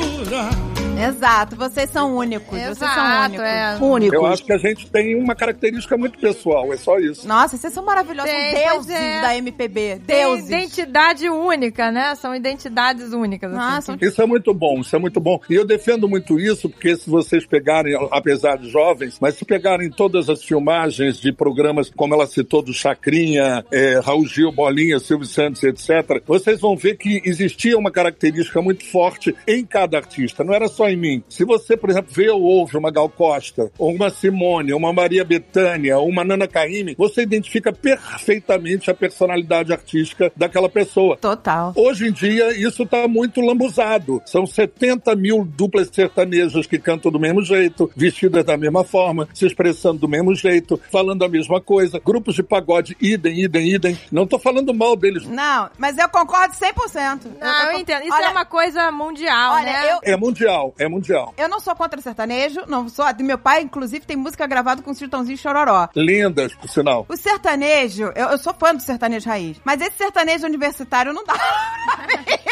aventura. 0.02 0.67
Exato, 1.02 1.56
vocês 1.56 1.90
são 1.90 2.16
únicos. 2.16 2.48
vocês 2.58 2.78
são 2.78 2.88
Exato, 2.88 3.26
únicos. 3.26 3.46
é. 3.46 3.78
Únicos. 3.80 4.14
Eu 4.14 4.26
acho 4.26 4.44
que 4.44 4.52
a 4.52 4.58
gente 4.58 4.90
tem 4.90 5.14
uma 5.16 5.34
característica 5.34 5.96
muito 5.96 6.18
pessoal, 6.18 6.72
é 6.72 6.76
só 6.76 6.98
isso. 6.98 7.26
Nossa, 7.26 7.56
vocês 7.56 7.72
são 7.72 7.84
maravilhosos. 7.84 8.30
Tem, 8.30 8.56
são 8.56 8.72
deuses 8.72 8.90
é. 8.90 9.20
da 9.20 9.36
MPB. 9.36 10.00
Tem 10.06 10.24
Deuses. 10.24 10.46
identidade 10.48 11.28
única, 11.28 11.90
né? 11.90 12.14
São 12.14 12.34
identidades 12.34 13.12
únicas. 13.12 13.52
assim, 13.52 13.92
Nossa, 13.92 13.98
Isso 14.00 14.20
é 14.20 14.26
muito 14.26 14.52
bom, 14.52 14.80
isso 14.80 14.94
é 14.94 14.98
muito 14.98 15.20
bom. 15.20 15.40
E 15.48 15.54
eu 15.54 15.64
defendo 15.66 16.08
muito 16.08 16.38
isso, 16.38 16.68
porque 16.68 16.96
se 16.96 17.08
vocês 17.08 17.46
pegarem, 17.46 17.94
apesar 18.10 18.56
de 18.56 18.68
jovens, 18.68 19.18
mas 19.20 19.36
se 19.36 19.44
pegarem 19.44 19.90
todas 19.90 20.28
as 20.28 20.42
filmagens 20.42 21.18
de 21.20 21.32
programas, 21.32 21.90
como 21.94 22.14
ela 22.14 22.26
citou, 22.26 22.62
do 22.62 22.72
Chacrinha, 22.72 23.64
é, 23.70 24.00
Raul 24.00 24.26
Gil, 24.26 24.50
Bolinha, 24.52 24.98
Silvio 24.98 25.26
Santos, 25.26 25.62
etc., 25.62 26.22
vocês 26.26 26.60
vão 26.60 26.76
ver 26.76 26.96
que 26.96 27.22
existia 27.24 27.78
uma 27.78 27.90
característica 27.90 28.60
muito 28.60 28.84
forte 28.84 29.34
em 29.46 29.64
cada 29.64 29.96
artista. 29.96 30.42
Não 30.42 30.54
era 30.54 30.68
só 30.68 30.87
só 30.88 30.90
em 30.90 30.96
mim. 30.96 31.22
Se 31.28 31.44
você, 31.44 31.76
por 31.76 31.90
exemplo, 31.90 32.12
vê 32.12 32.30
ou 32.30 32.42
ouve 32.42 32.76
uma 32.76 32.90
Gal 32.90 33.08
Costa, 33.08 33.70
ou 33.78 33.92
uma 33.92 34.10
Simone, 34.10 34.72
ou 34.72 34.78
uma 34.78 34.92
Maria 34.92 35.24
Bethânia, 35.24 35.98
ou 35.98 36.08
uma 36.08 36.24
Nana 36.24 36.48
Caymmi, 36.48 36.94
você 36.96 37.22
identifica 37.22 37.72
perfeitamente 37.72 38.90
a 38.90 38.94
personalidade 38.94 39.72
artística 39.72 40.32
daquela 40.34 40.68
pessoa. 40.68 41.16
Total. 41.16 41.72
Hoje 41.76 42.08
em 42.08 42.12
dia, 42.12 42.52
isso 42.58 42.84
está 42.84 43.06
muito 43.06 43.40
lambuzado. 43.40 44.22
São 44.24 44.46
70 44.46 45.14
mil 45.14 45.44
duplas 45.44 45.88
sertanejas 45.92 46.66
que 46.66 46.78
cantam 46.78 47.12
do 47.12 47.20
mesmo 47.20 47.42
jeito, 47.42 47.90
vestidas 47.94 48.44
da 48.44 48.56
mesma 48.56 48.84
forma, 48.84 49.28
se 49.34 49.46
expressando 49.46 49.98
do 50.00 50.08
mesmo 50.08 50.34
jeito, 50.34 50.80
falando 50.90 51.24
a 51.24 51.28
mesma 51.28 51.60
coisa. 51.60 52.00
Grupos 52.04 52.34
de 52.34 52.42
pagode, 52.42 52.96
idem, 53.00 53.40
idem, 53.40 53.74
idem. 53.74 53.98
Não 54.10 54.26
tô 54.26 54.38
falando 54.38 54.72
mal 54.72 54.96
deles. 54.96 55.26
Não, 55.26 55.68
mas 55.76 55.98
eu 55.98 56.08
concordo 56.08 56.54
100%. 56.54 57.20
Não, 57.40 57.72
eu 57.72 57.78
entendo. 57.78 58.02
Isso 58.02 58.14
olha, 58.14 58.26
é 58.26 58.28
uma 58.28 58.44
coisa 58.44 58.90
mundial, 58.90 59.54
Olha, 59.54 59.64
né? 59.64 59.92
eu, 59.92 59.98
É 60.02 60.16
mundial, 60.16 60.74
é 60.78 60.88
mundial. 60.88 61.34
eu 61.36 61.48
não 61.48 61.60
sou 61.60 61.74
contra 61.74 62.00
sertanejo, 62.00 62.62
não 62.66 62.88
sou. 62.88 63.04
Meu 63.20 63.38
pai, 63.38 63.62
inclusive, 63.62 64.06
tem 64.06 64.16
música 64.16 64.46
gravada 64.46 64.82
com 64.82 64.90
o 64.90 64.94
Chitãozinho 64.94 65.34
e 65.34 65.38
Chororó. 65.38 65.88
Lindas, 65.96 66.54
por 66.54 66.68
sinal. 66.68 67.04
O 67.08 67.16
sertanejo, 67.16 68.12
eu, 68.14 68.28
eu 68.28 68.38
sou 68.38 68.54
fã 68.54 68.74
do 68.74 68.82
sertanejo 68.82 69.28
raiz, 69.28 69.60
mas 69.64 69.80
esse 69.80 69.96
sertanejo 69.96 70.46
universitário 70.46 71.12
não 71.12 71.24
dá. 71.24 71.34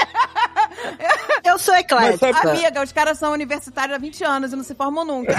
Eu 1.42 1.58
sou 1.58 1.74
Mas 1.74 1.82
eclética. 1.84 2.32
sabe- 2.34 2.50
Amiga, 2.50 2.82
os 2.82 2.92
caras 2.92 3.18
são 3.18 3.32
universitários 3.32 3.94
há 3.94 3.98
20 3.98 4.24
anos 4.24 4.52
e 4.52 4.56
não 4.56 4.64
se 4.64 4.74
formam 4.74 5.04
nunca. 5.04 5.32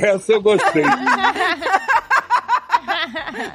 Essa 0.00 0.32
eu 0.32 0.40
gostei. 0.42 0.84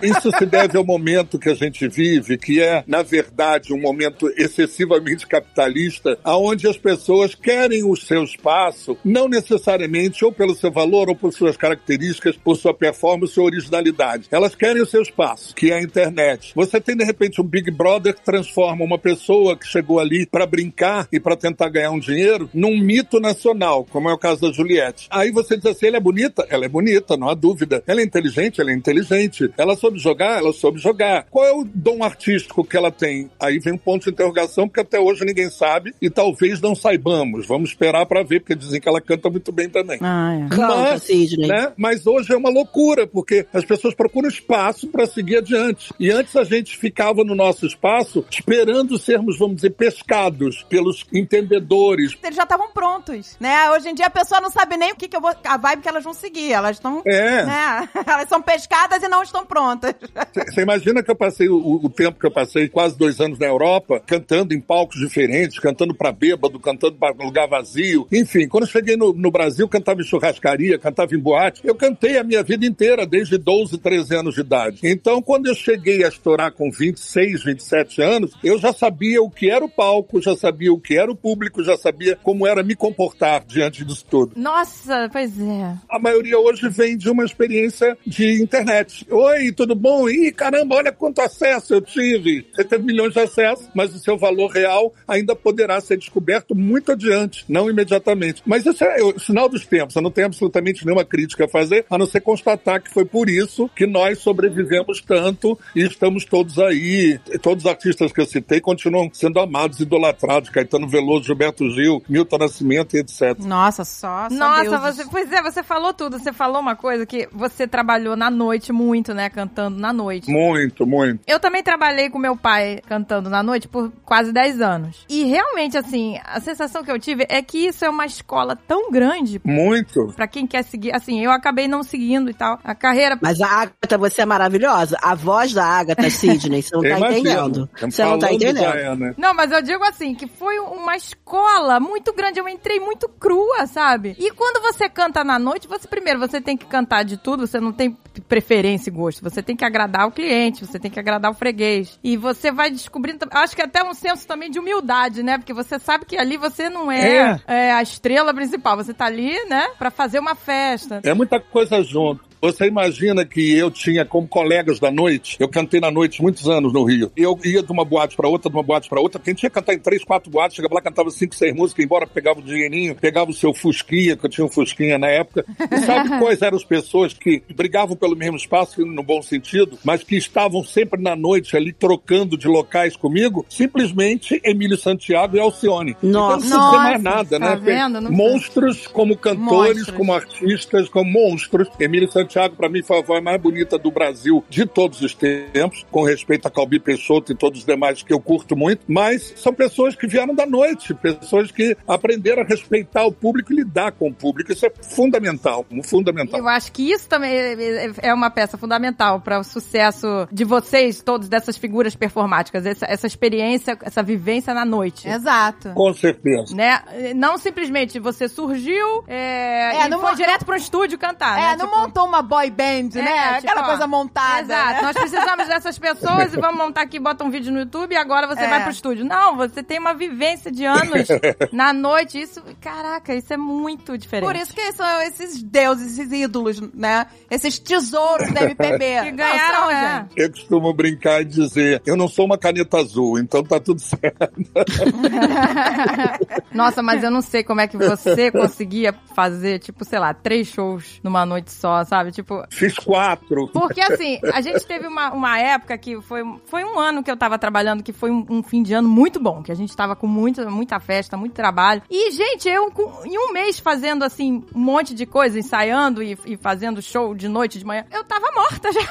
Isso 0.02 0.32
se 0.38 0.46
deve 0.46 0.78
ao 0.78 0.84
momento 0.84 1.40
que 1.40 1.50
a 1.50 1.56
gente 1.56 1.88
vive, 1.88 2.38
que 2.38 2.62
é, 2.62 2.84
na 2.88 3.02
verdade, 3.02 3.74
um 3.74 3.80
momento 3.80 4.32
excessivamente 4.38 5.28
capitalista, 5.28 6.18
aonde 6.24 6.68
as 6.68 6.78
pessoas 6.78 7.36
querem 7.36 7.84
o 7.84 7.96
seu 7.96 8.24
espaço, 8.24 8.98
não 9.04 9.28
necessariamente 9.28 10.24
ou 10.24 10.32
pelo 10.32 10.56
seu 10.56 10.72
valor 10.72 11.10
ou 11.10 11.16
por 11.16 11.34
suas 11.34 11.58
características, 11.58 12.38
por 12.38 12.56
sua 12.56 12.74
performance 12.74 13.40
ou 13.40 13.46
originalidade. 13.46 14.28
Elas 14.32 14.56
querem 14.56 14.82
o 14.82 14.86
seu 14.86 15.02
espaço, 15.02 15.56
que 15.56 15.72
é 15.72 15.76
a 15.76 15.82
internet. 15.82 16.52
Você 16.56 16.80
tem, 16.80 16.96
de 16.96 17.04
repente, 17.04 17.42
um 17.42 17.44
Big 17.44 17.72
Brother 17.72 18.14
que 18.14 18.24
transforma 18.24 18.84
uma 18.84 18.98
pessoa 18.98 19.58
que 19.58 19.68
chegou 19.68 20.00
ali 20.00 20.26
para 20.26 20.46
brincar 20.46 21.08
e 21.12 21.20
para 21.20 21.36
tentar 21.36 21.70
ganhar 21.70 21.92
um 21.92 22.00
dinheiro 22.00 22.50
num 22.54 22.78
mito 22.80 23.20
nacional, 23.20 23.86
como 23.86 24.10
é 24.10 24.14
o 24.14 24.18
caso 24.18 24.42
da 24.42 24.52
Juliette. 24.52 25.08
Aí 25.10 25.32
você 25.32 25.58
diz 25.58 25.66
assim, 25.66 25.88
ela 25.88 25.98
é 25.98 26.02
bonita? 26.02 26.46
Ela 26.50 26.66
é 26.66 26.70
bonita, 26.70 27.18
não 27.18 27.30
há 27.30 27.34
dúvida. 27.34 27.84
Ela 27.88 28.02
é 28.02 28.04
inteligente? 28.04 28.62
Ela 28.62 28.72
é 28.72 28.74
inteligente. 28.74 29.37
Ela 29.58 29.76
soube 29.76 30.00
jogar? 30.00 30.40
Ela 30.40 30.54
soube 30.54 30.80
jogar. 30.80 31.26
Qual 31.30 31.46
é 31.46 31.52
o 31.52 31.64
dom 31.64 32.04
artístico 32.04 32.64
que 32.64 32.78
ela 32.78 32.92
tem? 32.92 33.30
Aí 33.40 33.60
vem 33.60 33.74
um 33.74 33.78
ponto 33.78 34.04
de 34.04 34.10
interrogação, 34.12 34.68
porque 34.68 34.82
até 34.82 35.00
hoje 35.00 35.26
ninguém 35.26 35.50
sabe 35.50 35.94
e 36.02 36.10
talvez 36.10 36.62
não 36.62 36.76
saibamos. 36.76 37.48
Vamos 37.48 37.70
esperar 37.70 38.06
para 38.06 38.24
ver, 38.24 38.40
porque 38.40 38.56
dizem 38.56 38.80
que 38.80 38.88
ela 38.88 39.02
canta 39.02 39.30
muito 39.30 39.52
bem 39.52 39.70
também. 39.70 40.00
Ah, 40.02 40.34
é. 40.36 40.50
Canta, 40.50 40.76
Mas, 40.76 41.04
Sidney. 41.04 41.48
né? 41.48 41.74
Mas 41.78 42.06
hoje 42.08 42.34
é 42.34 42.38
uma 42.38 42.50
loucura, 42.50 43.06
porque 43.08 43.46
as 43.54 43.66
pessoas 43.66 43.94
procuram 43.94 44.30
espaço 44.30 44.88
para 44.88 45.06
seguir 45.06 45.38
adiante. 45.38 45.94
E 46.00 46.10
antes 46.12 46.36
a 46.36 46.44
gente 46.44 46.78
ficava 46.78 47.24
no 47.24 47.36
nosso 47.36 47.66
espaço 47.66 48.26
esperando 48.30 48.98
sermos, 48.98 49.38
vamos 49.38 49.58
dizer, 49.58 49.72
pescados 49.72 50.64
pelos 50.70 51.06
entendedores. 51.14 52.18
Eles 52.24 52.36
já 52.36 52.44
estavam 52.44 52.72
prontos, 52.72 53.36
né? 53.40 53.72
Hoje 53.72 53.90
em 53.90 53.96
dia 53.96 54.08
a 54.08 54.10
pessoa 54.10 54.42
não 54.42 54.50
sabe 54.50 54.78
nem 54.78 54.92
o 54.92 54.96
que, 54.96 55.08
que 55.08 55.16
eu 55.16 55.22
vou. 55.22 55.34
a 55.44 55.58
vibe 55.58 55.82
que 55.82 55.90
elas 55.90 56.04
vão 56.04 56.14
seguir. 56.14 56.52
Elas 56.52 56.78
estão. 56.78 57.02
É. 57.06 57.46
Né? 57.46 57.90
Elas 58.08 58.30
são 58.30 58.42
pescadas 58.42 59.04
e 59.04 59.08
não 59.08 59.22
estão 59.28 59.46
prontas. 59.46 59.94
Você 60.48 60.62
imagina 60.62 61.04
que 61.04 61.12
eu 61.12 61.16
passei 61.16 61.50
o, 61.50 61.80
o 61.84 61.90
tempo 61.90 62.20
que 62.20 62.26
eu 62.26 62.32
passei, 62.32 62.68
quase 62.68 62.98
dois 62.98 63.20
anos 63.20 63.40
na 63.40 63.46
Europa, 63.46 64.02
cantando 64.06 64.54
em 64.54 64.60
palcos 64.60 65.00
diferentes, 65.00 65.60
cantando 65.60 65.94
para 65.94 66.12
bêbado, 66.12 66.60
cantando 66.60 66.96
para 66.96 67.16
lugar 67.24 67.48
vazio. 67.48 68.08
Enfim, 68.12 68.48
quando 68.48 68.64
eu 68.64 68.70
cheguei 68.70 68.96
no, 68.96 69.14
no 69.14 69.32
Brasil, 69.32 69.68
cantava 69.68 70.02
em 70.02 70.06
churrascaria, 70.06 70.78
cantava 70.80 71.14
em 71.16 71.20
boate. 71.20 71.62
Eu 71.64 71.76
cantei 71.76 72.18
a 72.18 72.24
minha 72.24 72.44
vida 72.44 72.66
inteira, 72.66 73.06
desde 73.06 73.38
12, 73.38 73.78
13 73.78 74.16
anos 74.16 74.36
de 74.36 74.42
idade. 74.42 74.80
Então, 74.84 75.22
quando 75.22 75.48
eu 75.48 75.56
cheguei 75.56 76.04
a 76.04 76.08
estourar 76.08 76.52
com 76.52 76.72
26, 76.72 77.44
27 77.44 78.02
anos, 78.02 78.32
eu 78.44 78.58
já 78.58 78.74
sabia 78.74 79.22
o 79.22 79.30
que 79.30 79.50
era 79.50 79.64
o 79.64 79.70
palco, 79.70 80.22
já 80.22 80.36
sabia 80.36 80.72
o 80.72 80.80
que 80.80 80.98
era 80.98 81.12
o 81.12 81.16
público, 81.16 81.64
já 81.64 81.78
sabia 81.78 82.16
como 82.16 82.48
era 82.48 82.64
me 82.64 82.76
comportar 82.76 83.44
diante 83.46 83.84
disso 83.84 84.06
tudo. 84.10 84.34
Nossa, 84.36 85.10
pois 85.12 85.40
é. 85.40 85.76
A 85.90 86.00
maioria 86.00 86.40
hoje 86.40 86.68
vem 86.70 86.98
de 86.98 87.10
uma 87.10 87.24
experiência 87.24 87.98
de 88.06 88.42
internet. 88.42 89.06
Oi, 89.20 89.52
tudo 89.52 89.74
bom? 89.74 90.08
Ih, 90.08 90.32
caramba, 90.32 90.76
olha 90.76 90.92
quanto 90.92 91.22
acesso 91.22 91.74
eu 91.74 91.82
tive. 91.82 92.46
Você 92.54 92.64
teve 92.64 92.84
milhões 92.84 93.14
de 93.14 93.20
acessos, 93.20 93.68
mas 93.74 93.96
o 93.96 93.98
seu 93.98 94.16
valor 94.16 94.52
real 94.52 94.94
ainda 95.08 95.36
poderá 95.36 95.82
ser 95.82 95.98
descoberto 95.98 96.54
muito 96.54 96.92
adiante, 96.92 97.44
não 97.50 97.68
imediatamente. 97.68 98.44
Mas 98.46 98.64
isso 98.64 98.84
é 98.84 99.02
o 99.02 99.18
sinal 99.18 99.50
dos 99.50 99.66
tempos. 99.66 99.96
Eu 99.96 100.04
não 100.04 100.12
tenho 100.12 100.28
absolutamente 100.28 100.86
nenhuma 100.86 101.04
crítica 101.04 101.46
a 101.46 101.50
fazer, 101.50 101.84
a 101.90 101.98
não 101.98 102.06
ser 102.06 102.22
constatar 102.22 102.80
que 102.80 102.94
foi 102.94 103.06
por 103.06 103.28
isso 103.28 103.68
que 103.76 103.88
nós 103.88 104.20
sobrevivemos 104.20 105.02
tanto 105.02 105.58
e 105.76 105.82
estamos 105.82 106.24
todos 106.24 106.60
aí. 106.60 107.20
Todos 107.42 107.66
os 107.66 107.72
artistas 107.72 108.12
que 108.12 108.22
eu 108.22 108.26
citei 108.28 108.62
continuam 108.62 109.10
sendo 109.12 109.40
amados, 109.40 109.80
idolatrados. 109.80 110.52
Caetano 110.52 110.88
Veloso, 110.88 111.26
Gilberto 111.26 111.68
Gil, 111.72 112.04
Milton 112.08 112.38
Nascimento 112.38 112.96
e 112.96 113.00
etc. 113.00 113.36
Nossa, 113.40 113.84
só. 113.84 114.30
só 114.30 114.36
Nossa, 114.36 114.78
você, 114.78 115.06
pois 115.10 115.32
é, 115.32 115.42
você 115.42 115.64
falou 115.64 115.92
tudo. 115.92 116.20
Você 116.20 116.32
falou 116.32 116.62
uma 116.62 116.76
coisa 116.76 117.04
que 117.04 117.28
você 117.32 117.68
trabalhou 117.68 118.16
na 118.16 118.30
noite 118.30 118.72
muito, 118.72 119.07
né? 119.14 119.30
Cantando 119.30 119.80
na 119.80 119.92
noite. 119.94 120.30
Muito, 120.30 120.86
muito. 120.86 121.22
Eu 121.28 121.40
também 121.40 121.64
trabalhei 121.64 122.10
com 122.10 122.20
meu 122.20 122.36
pai 122.36 122.80
cantando 122.88 123.30
na 123.30 123.42
noite 123.44 123.68
por 123.68 123.92
quase 124.04 124.32
10 124.32 124.62
anos. 124.62 125.06
E 125.10 125.24
realmente, 125.26 125.78
assim, 125.78 126.20
a 126.24 126.40
sensação 126.40 126.84
que 126.84 126.92
eu 126.92 127.00
tive 127.00 127.26
é 127.30 127.42
que 127.42 127.58
isso 127.68 127.84
é 127.86 127.90
uma 127.90 128.06
escola 128.06 128.56
tão 128.56 128.92
grande 128.92 129.42
Muito. 129.44 130.14
pra 130.16 130.28
quem 130.28 130.46
quer 130.48 130.64
seguir. 130.64 130.96
Assim, 130.96 131.24
eu 131.24 131.32
acabei 131.32 131.68
não 131.68 131.84
seguindo 131.84 132.30
e 132.30 132.34
tal. 132.34 132.60
A 132.64 132.76
carreira. 132.76 133.18
Mas 133.22 133.42
a 133.42 133.48
Agatha, 133.48 133.98
você 133.98 134.22
é 134.22 134.26
maravilhosa. 134.26 134.98
A 135.02 135.16
voz 135.16 135.54
da 135.54 135.66
Agatha 135.66 136.10
Sidney, 136.10 136.62
você 136.62 136.76
não 136.76 136.82
tá 136.84 136.90
Imagino. 136.90 137.20
entendendo. 137.20 137.70
Você 137.80 138.04
não 138.04 138.20
tá 138.20 138.34
entendendo. 138.34 138.64
Ana. 138.64 139.16
Não, 139.18 139.34
mas 139.34 139.52
eu 139.52 139.62
digo 139.62 139.84
assim, 139.84 140.14
que 140.14 140.28
foi 140.28 140.60
uma 140.60 140.96
escola 140.96 141.80
muito 141.80 142.14
grande. 142.14 142.40
Eu 142.40 142.48
entrei 142.48 142.80
muito 142.80 143.08
crua, 143.10 143.68
sabe? 143.68 144.16
E 144.20 144.32
quando 144.32 144.62
você 144.62 144.90
canta 144.90 145.24
na 145.24 145.40
noite, 145.40 145.68
você 145.68 145.88
primeiro, 145.88 146.20
você 146.20 146.40
tem 146.40 146.56
que 146.58 146.66
cantar 146.66 147.04
de 147.04 147.18
tudo, 147.18 147.48
você 147.48 147.60
não 147.60 147.72
tem 147.72 147.98
preferência 148.28 148.90
gosto. 148.98 149.24
Você 149.24 149.44
tem 149.44 149.56
que 149.56 149.64
agradar 149.64 150.08
o 150.08 150.12
cliente, 150.12 150.66
você 150.66 150.80
tem 150.80 150.90
que 150.90 151.00
agradar 151.00 151.32
o 151.32 151.36
freguês. 151.36 152.00
E 152.04 152.18
você 152.18 152.52
vai 152.52 152.72
descobrindo, 152.72 153.28
acho 153.32 153.56
que 153.56 153.62
até 153.62 153.84
um 153.84 153.94
senso 153.94 154.28
também 154.28 154.50
de 154.50 154.60
humildade, 154.60 155.22
né? 155.22 155.38
Porque 155.38 155.54
você 155.54 155.78
sabe 155.80 156.06
que 156.06 156.18
ali 156.18 156.36
você 156.36 156.70
não 156.70 156.92
é, 156.92 157.40
é, 157.48 157.72
a 157.72 157.82
estrela 157.82 158.34
principal. 158.34 158.76
Você 158.76 158.94
tá 158.94 159.06
ali, 159.06 159.34
né, 159.48 159.70
pra 159.78 159.92
fazer 159.92 160.20
uma 160.20 160.36
festa. 160.36 161.02
É 161.04 161.14
muita 161.14 161.40
coisa 161.40 161.82
junto. 161.84 162.27
Você 162.42 162.66
imagina 162.66 163.26
que 163.26 163.56
eu 163.58 163.72
tinha 163.72 164.06
como 164.06 164.28
colegas 164.28 164.80
da 164.80 164.92
noite, 164.92 165.38
eu 165.40 165.50
cantei 165.50 165.80
na 165.80 165.90
noite 165.90 166.22
muitos 166.22 166.48
anos 166.48 166.72
no 166.72 166.84
Rio. 166.84 167.12
Eu 167.16 167.38
ia 167.44 167.64
de 167.64 167.72
uma 167.72 167.84
boate 167.84 168.16
pra 168.16 168.28
outra, 168.28 168.50
de 168.50 168.56
uma 168.56 168.64
boate 168.64 168.88
pra 168.88 169.02
outra. 169.02 169.20
Quem 169.20 169.34
tinha 169.34 169.50
que 169.50 169.56
cantar 169.56 169.74
em 169.74 169.80
três, 169.80 170.04
quatro 170.04 170.30
boates, 170.30 170.56
chegava 170.56 170.76
lá, 170.76 170.82
cantava 170.82 171.10
cinco, 171.10 171.36
seis 171.36 171.56
músicas, 171.56 171.84
embora 171.84 172.06
pegava 172.06 172.40
o 172.40 172.44
dinheirinho, 172.44 172.96
pegava 172.96 173.32
o 173.32 173.34
seu 173.34 173.54
fusquinha, 173.54 174.16
que 174.16 174.26
eu 174.26 174.30
tinha 174.30 174.46
um 174.46 174.50
fusquinha 174.50 174.98
na 174.98 175.08
época. 175.08 175.46
E 175.72 175.80
sabe 175.80 176.10
quais 176.20 176.42
eram 176.42 176.58
as 176.58 176.64
pessoas 176.64 177.14
que 177.14 177.42
brigavam 177.56 177.96
pelo 177.96 178.16
mesmo 178.16 178.38
espaço, 178.38 178.86
no 178.86 179.04
bom 179.04 179.22
sentido, 179.22 179.78
mas 179.84 180.04
que 180.04 180.16
estavam 180.16 180.64
sempre 180.64 181.02
na 181.02 181.16
noite 181.16 181.58
ali 181.58 181.74
trocando 181.74 182.38
de 182.38 182.48
locais 182.48 182.96
comigo? 182.96 183.46
Simplesmente 183.50 184.40
Emílio 184.44 184.78
Santiago 184.78 185.36
e 185.36 185.40
Alcione. 185.40 185.98
Nossa. 186.02 186.46
então, 186.46 186.60
não 186.60 186.70
precisa 186.70 186.84
mais 186.84 187.04
nada, 187.04 187.40
tá 187.40 187.56
né? 187.56 187.62
vendo? 187.64 188.02
Não 188.02 188.12
Monstros 188.12 188.88
como 188.88 189.18
cantores, 189.18 189.78
Monstros. 189.78 189.98
como 189.98 190.14
artistas, 190.14 190.90
como 190.90 191.12
monstros. 191.12 191.68
Emílio 191.80 192.12
Santiago, 192.12 192.27
para 192.56 192.70
mim, 192.70 192.82
foi 192.84 193.00
a 193.00 193.02
voz 193.02 193.24
mais 193.24 193.40
bonita 193.42 193.78
do 193.78 193.92
Brasil 193.92 194.44
de 194.50 194.66
todos 194.66 195.02
os 195.02 195.14
tempos, 195.14 195.86
com 195.92 196.04
respeito 196.04 196.48
a 196.48 196.52
Calbi 196.52 196.80
Peixoto 196.80 197.32
e 197.32 197.36
todos 197.36 197.60
os 197.60 197.66
demais 197.66 198.02
que 198.04 198.14
eu 198.14 198.20
curto 198.20 198.56
muito. 198.56 198.82
Mas 198.88 199.34
são 199.38 199.54
pessoas 199.54 199.96
que 199.96 200.08
vieram 200.08 200.34
da 200.36 200.46
noite, 200.46 200.94
pessoas 200.94 201.52
que 201.52 201.76
aprenderam 201.88 202.42
a 202.44 202.46
respeitar 202.46 203.06
o 203.06 203.12
público 203.12 203.52
e 203.54 203.56
lidar 203.58 203.92
com 203.92 204.10
o 204.10 204.14
público. 204.14 204.52
Isso 204.52 204.66
é 204.66 204.72
fundamental, 204.82 205.66
fundamental. 205.84 206.40
Eu 206.40 206.48
acho 206.48 206.72
que 206.72 206.92
isso 206.92 207.08
também 207.08 207.32
é- 207.32 207.92
é 208.02 208.14
uma 208.14 208.30
peça 208.30 208.58
fundamental 208.58 209.22
para 209.22 209.40
o 209.40 209.44
sucesso 209.44 210.28
de 210.32 210.44
vocês, 210.44 211.02
todos, 211.02 211.30
dessas 211.30 211.58
figuras 211.58 211.96
performáticas. 211.96 212.66
Essa, 212.66 212.86
essa 212.88 213.08
experiência, 213.08 213.78
essa 213.84 214.04
vivência 214.04 214.54
na 214.54 214.66
noite. 214.66 215.08
Exato. 215.08 215.70
Com 215.74 215.94
certeza. 215.94 216.56
Né? 216.56 216.82
Não 217.16 217.38
simplesmente 217.38 218.00
você 218.00 218.28
surgiu 218.28 219.04
é, 219.08 219.76
É, 219.82 219.86
e 219.86 219.90
não 219.90 220.00
foi 220.00 220.12
mo- 220.12 220.16
direto 220.18 220.46
pro 220.46 220.56
estúdio 220.56 220.98
cantar. 220.98 221.38
É, 221.38 221.42
né? 221.52 221.56
não 221.58 221.68
Tipo, 221.68 221.80
montou 221.80 222.06
uma 222.06 222.17
uma 222.18 222.22
boy 222.24 222.50
band, 222.50 222.90
né? 222.96 223.12
É, 223.12 223.20
Aquela 223.38 223.40
tipo, 223.40 223.60
ó, 223.60 223.64
coisa 223.66 223.88
montada. 223.88 224.42
Exato. 224.54 224.74
né? 224.74 224.82
Nós 224.82 224.98
precisamos 224.98 225.48
dessas 225.48 225.80
pessoas 225.80 226.34
e 226.34 226.40
vamos 226.40 226.58
montar 226.58 226.82
aqui, 226.82 227.00
bota 227.00 227.24
um 227.24 227.30
vídeo 227.30 227.52
no 227.52 227.60
YouTube 227.60 227.94
e 227.94 227.98
agora 227.98 228.28
você 228.28 228.42
É. 228.42 228.48
vai 228.50 228.62
pro 228.64 228.72
estúdio. 228.72 229.06
Não, 229.06 229.36
você 229.38 229.62
tem 229.64 229.80
uma 229.80 229.94
vivência 229.94 230.52
de 230.52 230.66
anos 230.66 231.08
na 231.54 231.72
noite. 231.74 232.20
Isso, 232.20 232.42
caraca, 232.62 233.14
isso 233.14 233.34
é 233.34 233.38
muito 233.38 233.98
diferente. 233.98 234.26
Por 234.28 234.36
isso 234.36 234.54
que 234.54 234.72
são 234.74 235.02
esses 235.04 235.42
deuses, 235.44 235.98
esses 235.98 236.12
ídolos, 236.12 236.60
né? 236.74 237.08
Esses 237.30 237.60
tesouros 237.60 238.32
da 238.34 238.44
MPB. 238.44 238.88
Que 239.08 239.12
ganharam, 239.12 239.48
Não, 239.54 239.56
são, 239.68 239.72
é. 239.72 239.98
gente. 240.00 240.14
Eu 240.18 240.32
costumo 240.32 240.74
brincar 240.74 241.22
e 241.22 241.26
dizer, 241.26 241.82
eu 241.86 241.96
não 241.96 242.08
sou 242.08 242.26
uma 242.26 242.38
caneta 242.38 242.78
azul, 242.78 243.20
então 243.20 243.44
tá 243.44 243.60
tudo 243.60 243.80
certo. 243.80 244.32
Nossa, 246.54 246.82
mas 246.82 247.04
eu 247.04 247.12
não 247.12 247.22
sei 247.22 247.44
como 247.44 247.62
é 247.62 247.68
que 247.68 247.78
você 247.78 248.32
conseguia 248.32 248.94
fazer, 249.16 249.60
tipo, 249.60 249.84
sei 249.86 250.00
lá, 250.00 250.14
três 250.14 250.48
shows 250.48 251.00
numa 251.04 251.26
noite 251.26 251.52
só, 251.52 251.84
sabe? 251.84 252.07
Tipo, 252.12 252.44
Fiz 252.50 252.76
quatro. 252.76 253.48
Porque 253.50 253.82
assim, 253.82 254.20
a 254.34 254.42
gente 254.42 254.66
teve 254.66 254.88
uma, 254.88 255.12
uma 255.12 255.40
época 255.40 255.78
que 255.78 256.00
foi, 256.02 256.22
foi 256.46 256.64
um 256.64 256.80
ano 256.80 257.04
que 257.04 257.12
eu 257.12 257.18
tava 257.18 257.38
trabalhando, 257.38 257.84
que 257.84 257.94
foi 257.94 258.12
um, 258.12 258.26
um 258.30 258.44
fim 258.44 258.64
de 258.64 258.74
ano 258.74 258.88
muito 258.88 259.20
bom, 259.20 259.42
que 259.44 259.52
a 259.52 259.56
gente 259.56 259.76
tava 259.76 259.96
com 259.96 260.08
muita, 260.08 260.50
muita 260.50 260.80
festa, 260.80 261.18
muito 261.18 261.34
trabalho. 261.34 261.82
E, 261.90 262.12
gente, 262.12 262.48
eu 262.48 262.72
com- 262.72 263.06
em 263.06 263.18
um 263.18 263.32
mês 263.34 263.60
fazendo 263.60 264.04
assim, 264.04 264.44
um 264.54 264.60
monte 264.60 264.94
de 264.94 265.06
coisa, 265.06 265.38
ensaiando 265.40 266.02
e, 266.04 266.18
e 266.26 266.38
fazendo 266.38 266.82
show 266.82 267.14
de 267.16 267.28
noite, 267.28 267.60
de 267.60 267.66
manhã, 267.66 267.86
eu 267.92 268.04
tava 268.04 268.32
morta 268.34 268.72
já. 268.72 268.82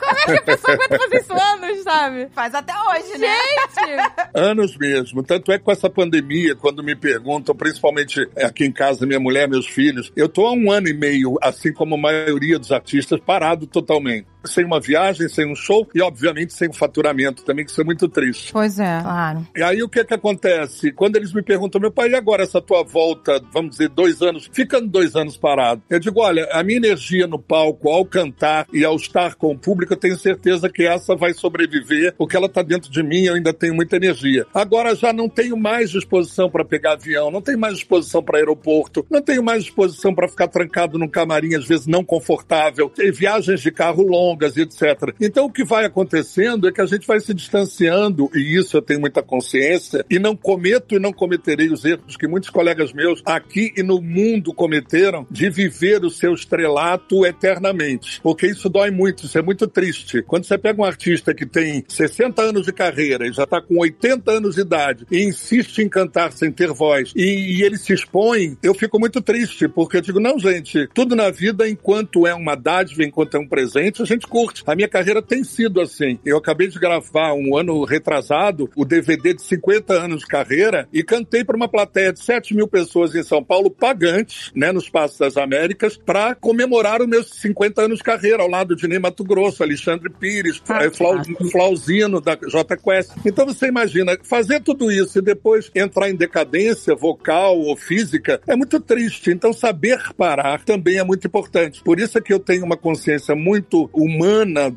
Como 0.00 0.18
é 0.18 0.24
que 0.24 0.32
a 0.32 0.42
pessoa 0.42 0.74
aguenta 0.74 0.98
fazer 0.98 1.16
isso 1.20 1.32
anos, 1.32 1.82
sabe? 1.82 2.28
Faz 2.32 2.54
até 2.54 2.72
hoje, 2.72 3.18
né? 3.18 3.36
Gente! 3.76 4.10
Anos 4.34 4.76
mesmo. 4.76 5.22
Tanto 5.22 5.52
é 5.52 5.58
que 5.58 5.64
com 5.64 5.70
essa 5.70 5.90
pandemia, 5.90 6.56
quando 6.56 6.82
me 6.82 6.96
perguntam, 6.96 7.54
principalmente 7.54 8.26
aqui 8.38 8.64
em 8.64 8.72
casa, 8.72 9.06
minha 9.06 9.20
mulher, 9.20 9.48
meus 9.48 9.66
filhos, 9.66 10.10
eu 10.16 10.28
tô 10.28 10.46
há 10.46 10.52
um 10.52 10.70
ano 10.72 10.88
e 10.88 10.94
meio, 10.94 11.36
assim 11.42 11.72
como 11.72 11.96
maioria 12.00 12.58
dos 12.58 12.72
artistas, 12.72 13.20
parado 13.20 13.66
totalmente. 13.66 14.26
Sem 14.44 14.64
uma 14.64 14.80
viagem, 14.80 15.28
sem 15.28 15.50
um 15.50 15.54
show 15.54 15.88
e, 15.94 16.00
obviamente, 16.00 16.52
sem 16.52 16.68
um 16.68 16.72
faturamento 16.72 17.44
também, 17.44 17.64
que 17.64 17.70
isso 17.70 17.80
é 17.80 17.84
muito 17.84 18.08
triste. 18.08 18.52
Pois 18.52 18.78
é. 18.78 19.00
Claro. 19.00 19.46
E 19.56 19.62
aí 19.62 19.82
o 19.82 19.88
que 19.88 20.04
que 20.04 20.14
acontece? 20.14 20.92
Quando 20.92 21.16
eles 21.16 21.32
me 21.32 21.42
perguntam, 21.42 21.80
meu 21.80 21.90
pai, 21.90 22.10
e 22.10 22.14
agora 22.14 22.42
essa 22.42 22.60
tua 22.60 22.82
volta, 22.82 23.42
vamos 23.52 23.72
dizer, 23.72 23.88
dois 23.88 24.22
anos, 24.22 24.48
ficando 24.52 24.88
dois 24.88 25.14
anos 25.14 25.36
parado? 25.36 25.82
Eu 25.88 26.00
digo, 26.00 26.20
olha, 26.20 26.48
a 26.52 26.62
minha 26.62 26.78
energia 26.78 27.26
no 27.26 27.38
palco, 27.38 27.88
ao 27.88 28.04
cantar 28.04 28.66
e 28.72 28.84
ao 28.84 28.96
estar 28.96 29.34
com 29.34 29.52
o 29.52 29.58
público, 29.58 29.92
eu 29.92 29.96
tenho 29.96 30.16
certeza 30.16 30.68
que 30.68 30.86
essa 30.86 31.14
vai 31.14 31.32
sobreviver, 31.32 32.14
porque 32.16 32.36
ela 32.36 32.46
está 32.46 32.62
dentro 32.62 32.90
de 32.90 33.02
mim, 33.02 33.24
eu 33.24 33.34
ainda 33.34 33.52
tenho 33.52 33.74
muita 33.74 33.96
energia. 33.96 34.46
Agora 34.54 34.94
já 34.94 35.12
não 35.12 35.28
tenho 35.28 35.56
mais 35.56 35.90
disposição 35.90 36.50
para 36.50 36.64
pegar 36.64 36.92
avião, 36.92 37.30
não 37.30 37.42
tenho 37.42 37.58
mais 37.58 37.74
disposição 37.74 38.22
para 38.22 38.38
aeroporto, 38.38 39.06
não 39.10 39.22
tenho 39.22 39.42
mais 39.42 39.64
disposição 39.64 40.14
para 40.14 40.28
ficar 40.28 40.48
trancado 40.48 40.98
num 40.98 41.08
camarim, 41.08 41.54
às 41.54 41.66
vezes 41.66 41.86
não 41.86 42.04
confortável, 42.04 42.92
viagens 43.12 43.60
de 43.60 43.70
carro 43.70 44.02
longas 44.30 44.56
etc. 44.56 45.14
Então 45.20 45.46
o 45.46 45.52
que 45.52 45.64
vai 45.64 45.84
acontecendo 45.84 46.68
é 46.68 46.72
que 46.72 46.80
a 46.80 46.86
gente 46.86 47.06
vai 47.06 47.20
se 47.20 47.34
distanciando, 47.34 48.30
e 48.34 48.56
isso 48.58 48.76
eu 48.76 48.82
tenho 48.82 49.00
muita 49.00 49.22
consciência, 49.22 50.04
e 50.08 50.18
não 50.18 50.36
cometo 50.36 50.94
e 50.94 50.98
não 50.98 51.12
cometerei 51.12 51.70
os 51.70 51.84
erros 51.84 52.16
que 52.16 52.28
muitos 52.28 52.50
colegas 52.50 52.92
meus 52.92 53.22
aqui 53.24 53.72
e 53.76 53.82
no 53.82 54.00
mundo 54.00 54.52
cometeram 54.52 55.26
de 55.30 55.50
viver 55.50 56.04
o 56.04 56.10
seu 56.10 56.32
estrelato 56.32 57.24
eternamente. 57.26 58.20
Porque 58.22 58.46
isso 58.46 58.68
dói 58.68 58.90
muito, 58.90 59.24
isso 59.26 59.38
é 59.38 59.42
muito 59.42 59.66
triste. 59.66 60.22
Quando 60.22 60.44
você 60.44 60.58
pega 60.58 60.80
um 60.80 60.84
artista 60.84 61.34
que 61.34 61.46
tem 61.46 61.84
60 61.88 62.42
anos 62.42 62.66
de 62.66 62.72
carreira 62.72 63.26
e 63.26 63.32
já 63.32 63.44
está 63.44 63.60
com 63.60 63.78
80 63.78 64.30
anos 64.30 64.54
de 64.54 64.60
idade 64.60 65.06
e 65.10 65.22
insiste 65.22 65.78
em 65.78 65.88
cantar 65.88 66.32
sem 66.32 66.52
ter 66.52 66.72
voz 66.72 67.12
e, 67.16 67.58
e 67.58 67.62
ele 67.62 67.76
se 67.76 67.92
expõe, 67.92 68.56
eu 68.62 68.74
fico 68.74 68.98
muito 68.98 69.20
triste, 69.20 69.68
porque 69.68 69.96
eu 69.98 70.00
digo, 70.00 70.20
não, 70.20 70.38
gente, 70.38 70.88
tudo 70.94 71.16
na 71.16 71.30
vida, 71.30 71.68
enquanto 71.68 72.26
é 72.26 72.34
uma 72.34 72.54
dádiva, 72.54 73.04
enquanto 73.04 73.36
é 73.36 73.40
um 73.40 73.46
presente, 73.46 74.02
a 74.02 74.04
gente 74.04 74.19
curte. 74.26 74.62
A 74.66 74.74
minha 74.74 74.88
carreira 74.88 75.22
tem 75.22 75.44
sido 75.44 75.80
assim. 75.80 76.18
Eu 76.24 76.38
acabei 76.38 76.68
de 76.68 76.78
gravar 76.78 77.32
um 77.34 77.56
ano 77.56 77.84
retrasado 77.84 78.70
o 78.76 78.84
DVD 78.84 79.34
de 79.34 79.42
50 79.42 79.92
anos 79.94 80.20
de 80.20 80.26
carreira 80.26 80.88
e 80.92 81.02
cantei 81.02 81.44
para 81.44 81.56
uma 81.56 81.68
plateia 81.68 82.12
de 82.12 82.22
7 82.22 82.54
mil 82.54 82.68
pessoas 82.68 83.14
em 83.14 83.22
São 83.22 83.42
Paulo, 83.42 83.70
pagantes, 83.70 84.50
né, 84.54 84.72
no 84.72 84.78
Espaço 84.78 85.18
das 85.18 85.36
Américas, 85.36 85.96
para 85.96 86.34
comemorar 86.34 87.00
os 87.00 87.08
meus 87.08 87.30
50 87.40 87.82
anos 87.82 87.98
de 87.98 88.04
carreira, 88.04 88.42
ao 88.42 88.48
lado 88.48 88.76
de 88.76 88.86
Ney 88.86 88.98
Mato 88.98 89.24
Grosso, 89.24 89.62
Alexandre 89.62 90.10
Pires, 90.10 90.62
Ah, 90.68 90.84
eh, 90.84 90.90
Flau, 90.90 91.14
Flauzino 91.50 92.20
da 92.20 92.36
J 92.36 92.76
Quest. 92.76 93.12
Então 93.24 93.46
você 93.46 93.66
imagina, 93.66 94.16
fazer 94.22 94.60
tudo 94.60 94.90
isso 94.90 95.18
e 95.18 95.22
depois 95.22 95.70
entrar 95.74 96.10
em 96.10 96.14
decadência 96.14 96.94
vocal 96.94 97.58
ou 97.58 97.76
física 97.76 98.40
é 98.46 98.56
muito 98.56 98.80
triste. 98.80 99.30
Então 99.30 99.52
saber 99.52 100.00
parar 100.16 100.64
também 100.64 100.98
é 100.98 101.04
muito 101.04 101.26
importante. 101.26 101.82
Por 101.82 101.98
isso 101.98 102.18
é 102.18 102.20
que 102.20 102.32
eu 102.32 102.38
tenho 102.38 102.64
uma 102.64 102.76
consciência 102.76 103.34
muito 103.34 103.88
humana 103.92 104.09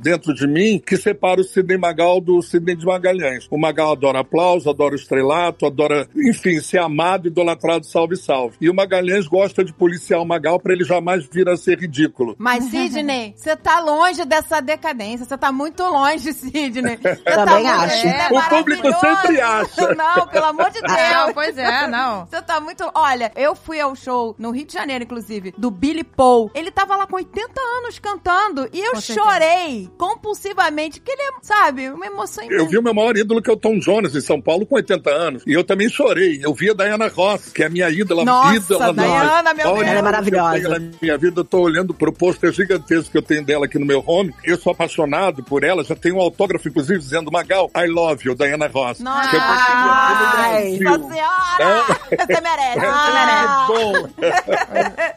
dentro 0.02 0.34
de 0.34 0.48
mim 0.48 0.82
que 0.86 0.98
separa 0.98 1.42
o 1.42 1.44
Sidney 1.44 1.78
Magal 1.78 2.20
do 2.20 2.42
Sidney 2.42 2.76
de 2.76 2.86
Magalhães. 2.86 3.48
O 3.50 3.58
Magal 3.58 3.94
adora 3.94 4.20
aplauso, 4.20 4.70
adora 4.70 4.96
estrelato, 4.96 5.66
adora, 5.66 6.08
enfim, 6.16 6.60
ser 6.60 6.80
amado, 6.80 7.28
idolatrado, 7.28 7.86
salve, 7.86 8.16
salve. 8.16 8.58
E 8.60 8.70
o 8.70 8.74
Magalhães 8.74 9.28
gosta 9.28 9.64
de 9.64 9.74
policiar 9.74 10.22
o 10.22 10.26
Magal 10.26 10.60
para 10.60 10.74
ele 10.74 10.84
jamais 10.84 11.26
vir 11.26 11.48
a 11.50 11.58
ser 11.58 11.80
ridículo. 11.80 12.36
Mas, 12.38 12.66
Sidney, 12.66 13.34
você 13.38 13.56
tá 13.56 13.80
longe 13.80 14.26
dessa 14.26 14.62
decadência. 14.62 15.26
Você 15.26 15.38
tá 15.38 15.52
muito 15.52 15.84
longe, 15.84 16.34
Sidney. 16.34 16.98
Você 17.04 17.16
tá 17.16 17.84
acho. 17.84 18.08
É 18.08 18.30
O 18.32 18.50
público 18.50 18.88
sempre 19.00 19.42
acha. 19.42 19.94
Não, 19.96 20.28
pelo 20.28 20.46
amor 20.46 20.70
de 20.72 20.82
Deus. 20.82 20.92
Não, 20.92 21.34
pois 21.34 21.58
é, 21.58 21.88
não. 21.88 22.26
Você 22.26 22.42
tá 22.42 22.60
muito. 22.60 22.90
Olha, 22.94 23.32
eu 23.36 23.56
fui 23.56 23.80
ao 23.80 23.96
show 23.96 24.36
no 24.38 24.52
Rio 24.52 24.66
de 24.66 24.74
Janeiro, 24.74 25.04
inclusive, 25.04 25.54
do 25.58 25.70
Billy 25.70 26.04
Paul. 26.04 26.50
Ele 26.54 26.72
tava 26.72 26.96
lá 26.96 27.06
com 27.06 27.16
80 27.16 27.52
anos 27.78 28.00
cantando 28.00 28.68
e 28.74 28.80
eu 28.80 28.96
certeza. 28.96 29.23
Chorei 29.24 29.90
compulsivamente. 29.98 31.00
Que 31.00 31.12
ele 31.12 31.22
é, 31.22 31.32
sabe, 31.42 31.90
uma 31.90 32.06
emoção 32.06 32.44
Eu 32.50 32.68
vi 32.68 32.78
o 32.78 32.84
meu 32.84 32.94
maior 32.94 33.16
ídolo, 33.16 33.42
que 33.42 33.50
é 33.50 33.54
o 33.54 33.58
Tom 33.58 33.80
Jones, 33.80 34.16
em 34.16 34.22
São 34.22 34.42
Paulo, 34.42 34.66
com 34.66 34.76
80 34.76 35.10
anos. 35.10 35.44
E 35.46 35.54
eu 35.54 35.64
também 35.64 35.90
chorei. 35.90 36.40
Eu 36.44 36.54
vi 36.54 36.70
a 36.70 36.74
Diana 36.74 37.08
Ross, 37.08 37.52
que 37.52 37.64
é 37.64 37.68
a 37.68 37.70
minha 37.70 37.90
ídola. 37.90 38.24
Nossa, 38.26 38.56
ídola 38.56 38.94
Diana, 38.94 39.54
meu 39.54 39.68
Olha, 39.68 39.76
Deus. 39.76 39.88
Ela 39.88 40.00
é 40.00 40.02
maravilhosa. 40.02 40.70
Na 40.70 40.80
minha 41.02 41.18
vida, 41.18 41.40
eu 41.42 41.46
tô 41.46 41.60
olhando 41.60 41.94
pro 41.94 42.12
pôster 42.12 42.52
gigantesco 42.52 43.12
que 43.12 43.18
eu 43.18 43.22
tenho 43.22 43.44
dela 43.44 43.66
aqui 43.66 43.80
no 43.80 43.86
meu 43.86 44.04
home. 44.06 44.34
Eu 44.44 44.58
sou 44.58 44.72
apaixonado 44.72 45.44
por 45.44 45.64
ela. 45.64 45.84
Já 45.84 45.96
tenho 45.96 46.18
um 46.18 46.22
autógrafo, 46.22 46.68
inclusive, 46.68 47.00
dizendo, 47.00 47.32
Magal, 47.32 47.70
I 47.76 47.88
love 47.88 48.28
you, 48.28 48.36
Diana 48.36 48.68
Ross. 48.68 49.00
Nossa, 49.00 49.30
Que 49.30 49.36
eu 49.36 49.42
Ai, 49.44 50.78
Brasil. 50.78 50.84
nossa 50.84 51.14
senhora! 51.14 51.84
Você 52.14 52.42
merece, 52.42 52.80
você 52.80 53.12
merece. 53.14 53.44
É 53.44 53.68
bom. 53.68 54.10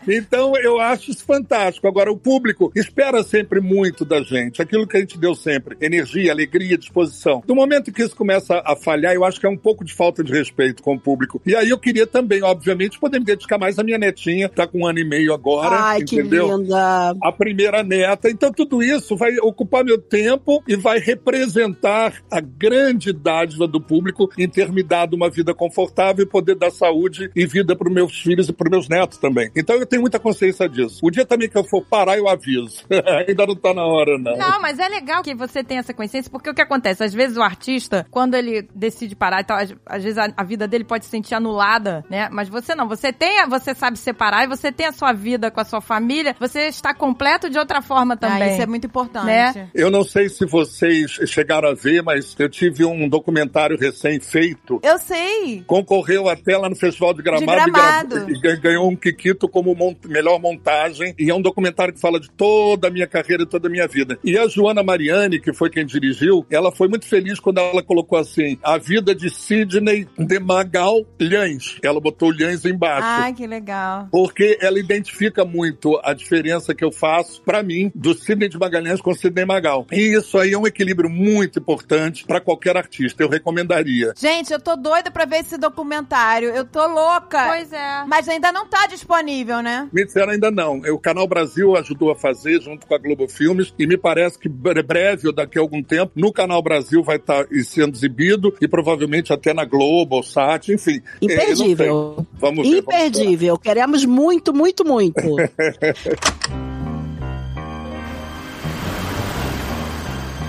então, 0.13 0.57
eu 0.57 0.81
acho 0.81 1.11
isso 1.11 1.25
fantástico. 1.25 1.87
Agora, 1.87 2.11
o 2.11 2.17
público 2.17 2.73
espera 2.75 3.23
sempre 3.23 3.61
muito 3.61 3.96
da 4.05 4.23
gente. 4.23 4.63
Aquilo 4.63 4.87
que 4.87 4.97
a 4.97 5.01
gente 5.01 5.19
deu 5.19 5.35
sempre. 5.35 5.77
Energia, 5.81 6.33
alegria, 6.33 6.77
disposição. 6.77 7.43
Do 7.47 7.55
momento 7.55 7.93
que 7.93 8.03
isso 8.03 8.17
começa 8.17 8.63
a 8.65 8.77
falhar, 8.77 9.15
eu 9.15 9.25
acho 9.25 9.41
que 9.41 9.47
é 9.47 9.49
um 9.49 9.57
pouco 9.57 9.85
de 9.85 9.95
falta 9.95 10.23
de 10.23 10.33
respeito 10.33 10.83
com 10.83 10.95
o 10.95 11.01
público. 11.01 11.41
E 11.47 11.55
aí 11.55 11.71
eu 11.71 11.79
queria 11.79 12.07
também, 12.07 12.43
obviamente, 12.43 12.99
poder 12.99 13.19
me 13.19 13.25
dedicar 13.25 13.59
mais 13.59 13.79
à 13.79 13.83
minha 13.83 13.99
netinha. 13.99 14.49
Tá 14.49 14.67
com 14.67 14.81
um 14.81 14.87
ano 14.87 14.99
e 14.99 15.05
meio 15.05 15.33
agora, 15.33 15.77
Ai, 15.77 16.03
que 16.03 16.17
entendeu? 16.17 16.57
linda. 16.57 17.15
a 17.23 17.33
primeira 17.33 17.83
neta. 17.83 18.29
Então, 18.31 18.53
tudo 18.53 18.83
isso 18.83 19.17
vai 19.17 19.37
ocupar 19.39 19.85
meu 19.85 19.99
tempo 19.99 20.63
e 20.67 20.77
vai 20.77 20.99
representar 20.99 22.15
a 22.31 22.41
grande 22.41 23.13
dádiva 23.13 23.67
do 23.67 23.81
público 23.81 24.31
em 24.39 24.49
ter 24.49 24.71
me 24.73 24.83
dado 24.83 25.15
uma 25.15 25.31
vida 25.31 25.55
confortável 25.55 26.25
e 26.25 26.29
poder 26.29 26.55
dar 26.57 26.71
saúde 26.71 27.31
e 27.35 27.47
vida 27.47 27.77
para 27.77 27.91
meus 27.91 28.21
filhos 28.21 28.49
e 28.49 28.53
para 28.53 28.71
meus 28.71 28.89
netos 28.89 29.19
também. 29.19 29.51
Então, 29.57 29.77
eu 29.77 29.87
tenho 29.87 30.03
muita 30.03 30.19
consciência 30.19 30.69
disso. 30.69 31.01
O 31.03 31.11
dia 31.11 31.25
também 31.25 31.49
que 31.49 31.57
eu 31.57 31.65
for 31.65 31.85
parar, 31.85 32.19
eu 32.19 32.29
aviso. 32.29 32.85
Ainda 33.27 33.47
não 33.47 33.55
tá 33.55 33.73
na 33.73 33.86
hora, 33.87 34.19
não. 34.19 34.37
Não, 34.37 34.61
mas 34.61 34.79
é 34.79 34.89
legal 34.89 35.23
que 35.23 35.35
você 35.35 35.63
tenha 35.65 35.81
essa 35.81 35.95
consciência, 35.95 36.31
porque 36.31 36.51
o 36.51 36.55
que 36.55 36.63
acontece? 36.63 37.03
Às 37.05 37.15
vezes 37.15 37.37
o 37.37 37.43
artista, 37.43 38.07
quando 38.11 38.35
ele 38.35 38.69
decide 38.75 39.15
parar 39.17 39.41
e 39.41 39.45
tal, 39.45 39.57
às, 39.59 39.75
às 39.87 40.03
vezes 40.03 40.19
a, 40.19 40.33
a 40.37 40.45
vida 40.45 40.67
dele 40.69 40.85
pode 40.85 41.05
se 41.05 41.11
sentir 41.11 41.35
anulada, 41.35 42.05
né? 42.11 42.29
Mas 42.33 42.49
você 42.49 42.75
não, 42.75 42.89
você 42.89 43.13
tem, 43.13 43.41
a- 43.41 43.47
você 43.47 43.75
sabe 43.75 43.99
separar 43.99 44.45
e 44.45 44.49
você 44.49 44.71
tem 44.73 44.87
a 44.87 44.93
sua 44.93 45.13
vida 45.13 45.51
com 45.51 45.61
a 45.61 45.65
sua 45.65 45.81
família, 45.81 46.35
você 46.39 46.63
está 46.69 46.93
completo 46.95 47.49
de 47.49 47.59
outra 47.59 47.81
forma 47.81 48.17
também. 48.17 48.43
Ah, 48.43 48.53
isso 48.53 48.63
é 48.63 48.67
muito 48.67 48.87
importante. 48.87 49.27
Né? 49.27 49.71
Eu 49.75 49.91
não 49.91 50.05
sei 50.05 50.29
se 50.29 50.45
vocês 50.47 51.11
chegaram 51.27 51.69
a 51.71 51.75
ver, 51.75 52.03
mas 52.03 52.35
eu 52.39 52.49
tive 52.49 52.85
um 52.85 53.09
documentário 53.09 53.77
recém-feito 53.79 54.81
Eu 54.83 54.99
sei. 54.99 55.63
concorreu 55.67 56.29
até 56.29 56.57
lá 56.57 56.69
no 56.69 56.77
Festival 56.77 57.15
de 57.15 57.23
Gramado, 57.23 57.45
De 57.65 57.71
Gramado. 57.71 58.17
E, 58.17 58.41
gra- 58.41 58.53
e 58.53 58.55
gan- 58.57 58.61
ganhou 58.61 58.89
um 58.91 58.97
Kikito 58.97 59.49
como 59.49 59.75
mon- 59.75 59.95
melhor 60.07 60.41
montagem. 60.41 61.15
E 61.19 61.31
é 61.31 61.35
um 61.35 61.41
documentário 61.43 61.93
que 61.95 62.01
fala 62.01 62.19
de 62.21 62.31
toda 62.31 62.89
a 62.89 62.91
minha 62.91 63.07
carreira 63.07 63.43
e 63.43 63.47
toda 63.47 63.69
a 63.69 63.71
minha 63.71 63.76
vida. 63.87 64.19
E 64.25 64.39
a 64.39 64.47
Joana 64.47 64.83
Mariani, 64.83 65.41
que 65.41 65.53
foi 65.53 65.69
quem 65.69 65.85
dirigiu, 65.85 66.47
ela 66.51 66.71
foi 66.71 66.89
muito 66.89 67.07
feliz 67.07 67.41
quando 67.41 67.59
ela 67.59 67.83
colocou 67.83 68.19
assim: 68.19 68.59
a 68.63 68.79
vida 68.79 69.15
de 69.15 69.29
Sidney 69.29 70.07
de 70.19 70.39
Magalhães. 70.39 71.79
Ela 71.83 72.01
botou 72.01 72.31
Lhães 72.31 72.65
embaixo. 72.65 73.07
Ai, 73.07 73.35
que 73.35 73.47
legal. 73.47 74.09
Porque 74.11 74.59
ela 74.61 74.79
identifica 74.79 75.45
muito 75.45 76.01
a 76.05 76.13
diferença 76.13 76.75
que 76.75 76.85
eu 76.85 76.93
faço, 76.93 77.43
pra 77.43 77.63
mim, 77.63 77.91
do 77.95 78.15
Sidney 78.15 78.49
de 78.49 78.59
Magalhães 78.59 79.01
com 79.01 79.11
o 79.11 79.15
Sidney 79.15 79.45
Magal. 79.45 79.87
E 79.91 80.17
isso 80.17 80.39
aí 80.39 80.53
é 80.53 80.59
um 80.59 80.67
equilíbrio 80.67 81.11
muito 81.11 81.59
importante 81.59 82.25
pra 82.25 82.41
qualquer 82.41 82.77
artista. 82.77 83.23
Eu 83.23 83.29
recomendaria. 83.29 84.13
Gente, 84.17 84.53
eu 84.53 84.61
tô 84.61 84.77
doida 84.77 85.11
pra 85.11 85.25
ver 85.25 85.41
esse 85.41 85.59
documentário. 85.59 86.51
Eu 86.51 86.65
tô 86.65 86.87
louca. 86.87 87.49
Pois 87.49 87.73
é. 87.73 88.05
Mas 88.07 88.29
ainda 88.29 88.53
não 88.53 88.67
tá 88.67 88.87
disponível, 88.87 89.63
né? 89.63 89.89
Me 89.93 90.05
disseram 90.05 90.33
ainda 90.33 90.51
não. 90.51 90.79
O 90.79 90.99
Canal 90.99 91.27
Brasil 91.27 91.77
ajudou 91.77 92.11
a 92.11 92.17
fazer 92.17 92.61
junto 92.61 92.87
com 92.87 92.95
a 92.95 92.99
Globo 92.99 93.27
Filmes 93.57 93.75
e 93.79 93.87
me 93.87 93.97
parece 93.97 94.39
que 94.39 94.49
bre- 94.49 94.83
breve 94.83 95.27
ou 95.29 95.33
daqui 95.33 95.59
a 95.59 95.61
algum 95.63 95.83
tempo 95.83 96.13
no 96.15 96.33
Canal 96.33 96.63
Brasil 96.63 97.03
vai 97.03 97.17
estar 97.17 97.47
sendo 97.65 97.95
exibido 97.95 98.55
e 98.61 98.69
provavelmente 98.69 99.33
até 99.33 99.55
na 99.55 99.65
Globo, 99.65 100.23
Sat, 100.23 100.69
enfim. 100.73 101.01
Não 101.23 101.31
Imperdível. 101.31 102.27
Vamos 102.39 102.69
ver. 102.69 102.83
vamos 102.83 103.07
Imperdível. 103.09 103.59
Queremos 103.59 104.05
muito, 104.05 104.53
muito, 104.53 104.85
muito. 104.85 105.17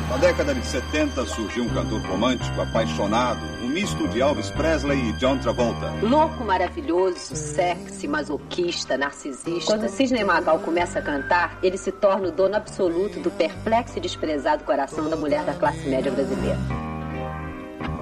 Na 0.09 0.17
década 0.17 0.55
de 0.55 0.65
70 0.65 1.25
surgiu 1.27 1.63
um 1.63 1.69
cantor 1.69 2.01
romântico, 2.01 2.59
apaixonado, 2.59 3.39
misto 3.79 4.07
de 4.07 4.19
Elvis 4.19 4.49
Presley 4.49 4.97
e 4.97 5.13
John 5.13 5.37
Travolta. 5.37 5.91
Louco, 6.01 6.43
maravilhoso, 6.43 7.35
sexy, 7.35 8.07
masoquista, 8.07 8.97
narcisista. 8.97 9.65
Quando 9.67 9.87
Sidney 9.87 10.23
Magal 10.23 10.57
começa 10.61 10.97
a 10.97 11.01
cantar, 11.03 11.59
ele 11.61 11.77
se 11.77 11.91
torna 11.91 12.29
o 12.29 12.31
dono 12.31 12.55
absoluto 12.55 13.19
do 13.19 13.29
perplexo 13.29 13.99
e 13.99 14.01
desprezado 14.01 14.63
coração 14.63 15.07
da 15.07 15.15
mulher 15.15 15.43
da 15.43 15.53
classe 15.53 15.87
média 15.87 16.11
brasileira. 16.11 16.57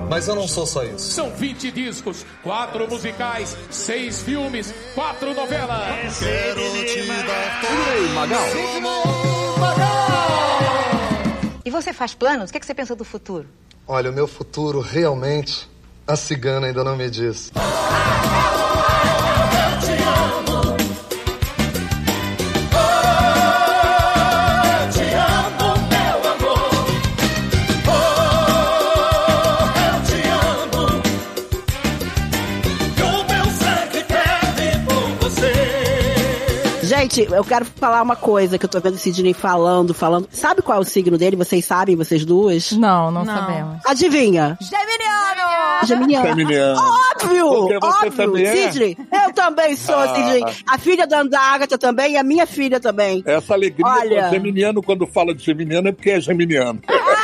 Mas 0.09 0.29
eu 0.29 0.35
não 0.35 0.47
sou 0.47 0.65
só 0.65 0.81
isso. 0.81 1.11
São 1.11 1.29
20 1.31 1.69
discos, 1.71 2.25
4 2.41 2.89
musicais, 2.89 3.57
6 3.69 4.23
filmes, 4.23 4.73
4 4.93 5.33
novelas. 5.33 6.19
Quero 6.19 6.61
te 6.85 7.05
dar 7.05 7.59
E 11.65 11.69
você 11.69 11.91
faz 11.91 12.13
planos? 12.13 12.49
O 12.49 12.53
que, 12.53 12.59
é 12.59 12.61
que 12.61 12.65
você 12.65 12.73
pensa 12.73 12.95
do 12.95 13.03
futuro? 13.03 13.45
Olha, 13.87 14.09
o 14.09 14.13
meu 14.13 14.27
futuro 14.27 14.79
realmente 14.79 15.69
a 16.07 16.15
cigana 16.15 16.65
ainda 16.65 16.83
não 16.83 16.95
me 16.95 17.07
diz. 17.07 17.51
Gente, 37.15 37.31
eu 37.31 37.45
quero 37.45 37.63
falar 37.63 38.01
uma 38.01 38.17
coisa 38.17 38.57
que 38.57 38.65
eu 38.65 38.69
tô 38.69 38.77
vendo 38.81 38.95
o 38.95 38.97
Sidney 38.97 39.33
falando, 39.33 39.93
falando. 39.93 40.27
Sabe 40.31 40.61
qual 40.61 40.79
é 40.79 40.81
o 40.81 40.83
signo 40.83 41.17
dele? 41.17 41.37
Vocês 41.37 41.63
sabem, 41.63 41.95
vocês 41.95 42.25
duas? 42.25 42.73
Não, 42.73 43.09
não, 43.09 43.23
Não. 43.23 43.33
sabemos. 43.33 43.81
Adivinha? 43.85 44.57
Geminiano! 44.59 45.85
Geminiano. 45.85 46.27
Geminiano. 46.27 46.81
Óbvio! 46.81 47.49
Porque 47.49 47.79
você 47.79 48.05
óbvio. 48.07 48.11
também 48.11 48.45
é? 48.45 48.71
Sidney, 48.71 48.97
eu 49.25 49.33
também 49.33 49.75
sou, 49.77 49.95
Ah. 49.95 50.13
Sidney. 50.13 50.43
A 50.69 50.77
filha 50.77 51.07
da 51.07 51.19
Ana 51.19 51.39
Agatha 51.39 51.77
também 51.77 52.13
e 52.13 52.17
a 52.17 52.23
minha 52.23 52.45
filha 52.45 52.81
também. 52.81 53.23
Essa 53.25 53.53
alegria 53.53 53.85
Olha. 53.85 54.23
do 54.27 54.31
geminiano, 54.31 54.83
quando 54.83 55.07
fala 55.07 55.33
de 55.33 55.41
geminiano, 55.43 55.87
é 55.87 55.91
porque 55.93 56.09
é 56.11 56.19
geminiano. 56.19 56.81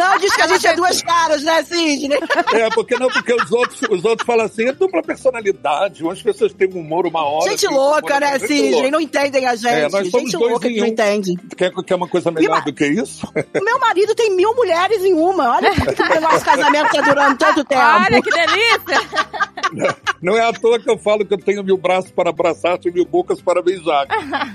Não, 0.00 0.18
diz 0.18 0.34
que 0.34 0.42
a 0.42 0.46
gente 0.46 0.66
é 0.66 0.74
duas 0.74 1.02
caras, 1.02 1.42
né, 1.42 1.62
Sidney? 1.62 2.18
É, 2.54 2.70
porque 2.70 2.96
não, 2.96 3.08
porque 3.08 3.34
os 3.34 3.52
outros, 3.52 3.82
os 3.82 4.04
outros 4.04 4.26
falam 4.26 4.46
assim, 4.46 4.66
é 4.68 4.72
dupla 4.72 5.02
personalidade. 5.02 6.02
Umas 6.02 6.22
pessoas 6.22 6.54
têm 6.54 6.68
um 6.72 6.80
humor 6.80 7.06
uma 7.06 7.22
hora. 7.22 7.50
Gente 7.50 7.66
louca, 7.66 8.18
né, 8.18 8.38
Sidney? 8.38 8.90
Não 8.90 9.00
entendem 9.00 9.46
a 9.46 9.54
gente. 9.54 9.68
É, 9.68 9.88
nós 9.88 10.10
somos 10.10 10.30
gente 10.30 10.38
dois 10.38 10.52
louca 10.52 10.68
em 10.68 10.74
que 10.74 10.80
não 10.80 10.86
um. 10.86 10.90
entende. 10.90 11.36
Quer, 11.54 11.70
quer 11.70 11.94
uma 11.94 12.08
coisa 12.08 12.30
melhor 12.30 12.64
do 12.64 12.72
que 12.72 12.86
isso? 12.86 13.26
O 13.60 13.64
meu 13.64 13.78
marido 13.78 14.14
tem 14.14 14.34
mil 14.34 14.54
mulheres 14.54 15.04
em 15.04 15.12
uma. 15.12 15.56
Olha 15.56 15.70
que 15.72 15.80
o 16.16 16.20
nosso 16.20 16.44
casamento 16.44 16.90
tá 16.90 17.00
durando 17.02 17.36
tanto 17.36 17.64
tempo. 17.64 17.82
Olha 17.82 18.22
que 18.22 18.30
delícia! 18.30 19.00
Não 20.22 20.36
é 20.36 20.46
à 20.46 20.52
toa 20.52 20.78
que 20.78 20.90
eu 20.90 20.98
falo 20.98 21.24
que 21.24 21.32
eu 21.32 21.38
tenho 21.38 21.62
mil 21.62 21.76
braços 21.76 22.10
para 22.10 22.30
abraçar 22.30 22.78
e 22.84 22.90
mil 22.90 23.04
bocas 23.04 23.40
para 23.40 23.62
beijar. 23.62 24.06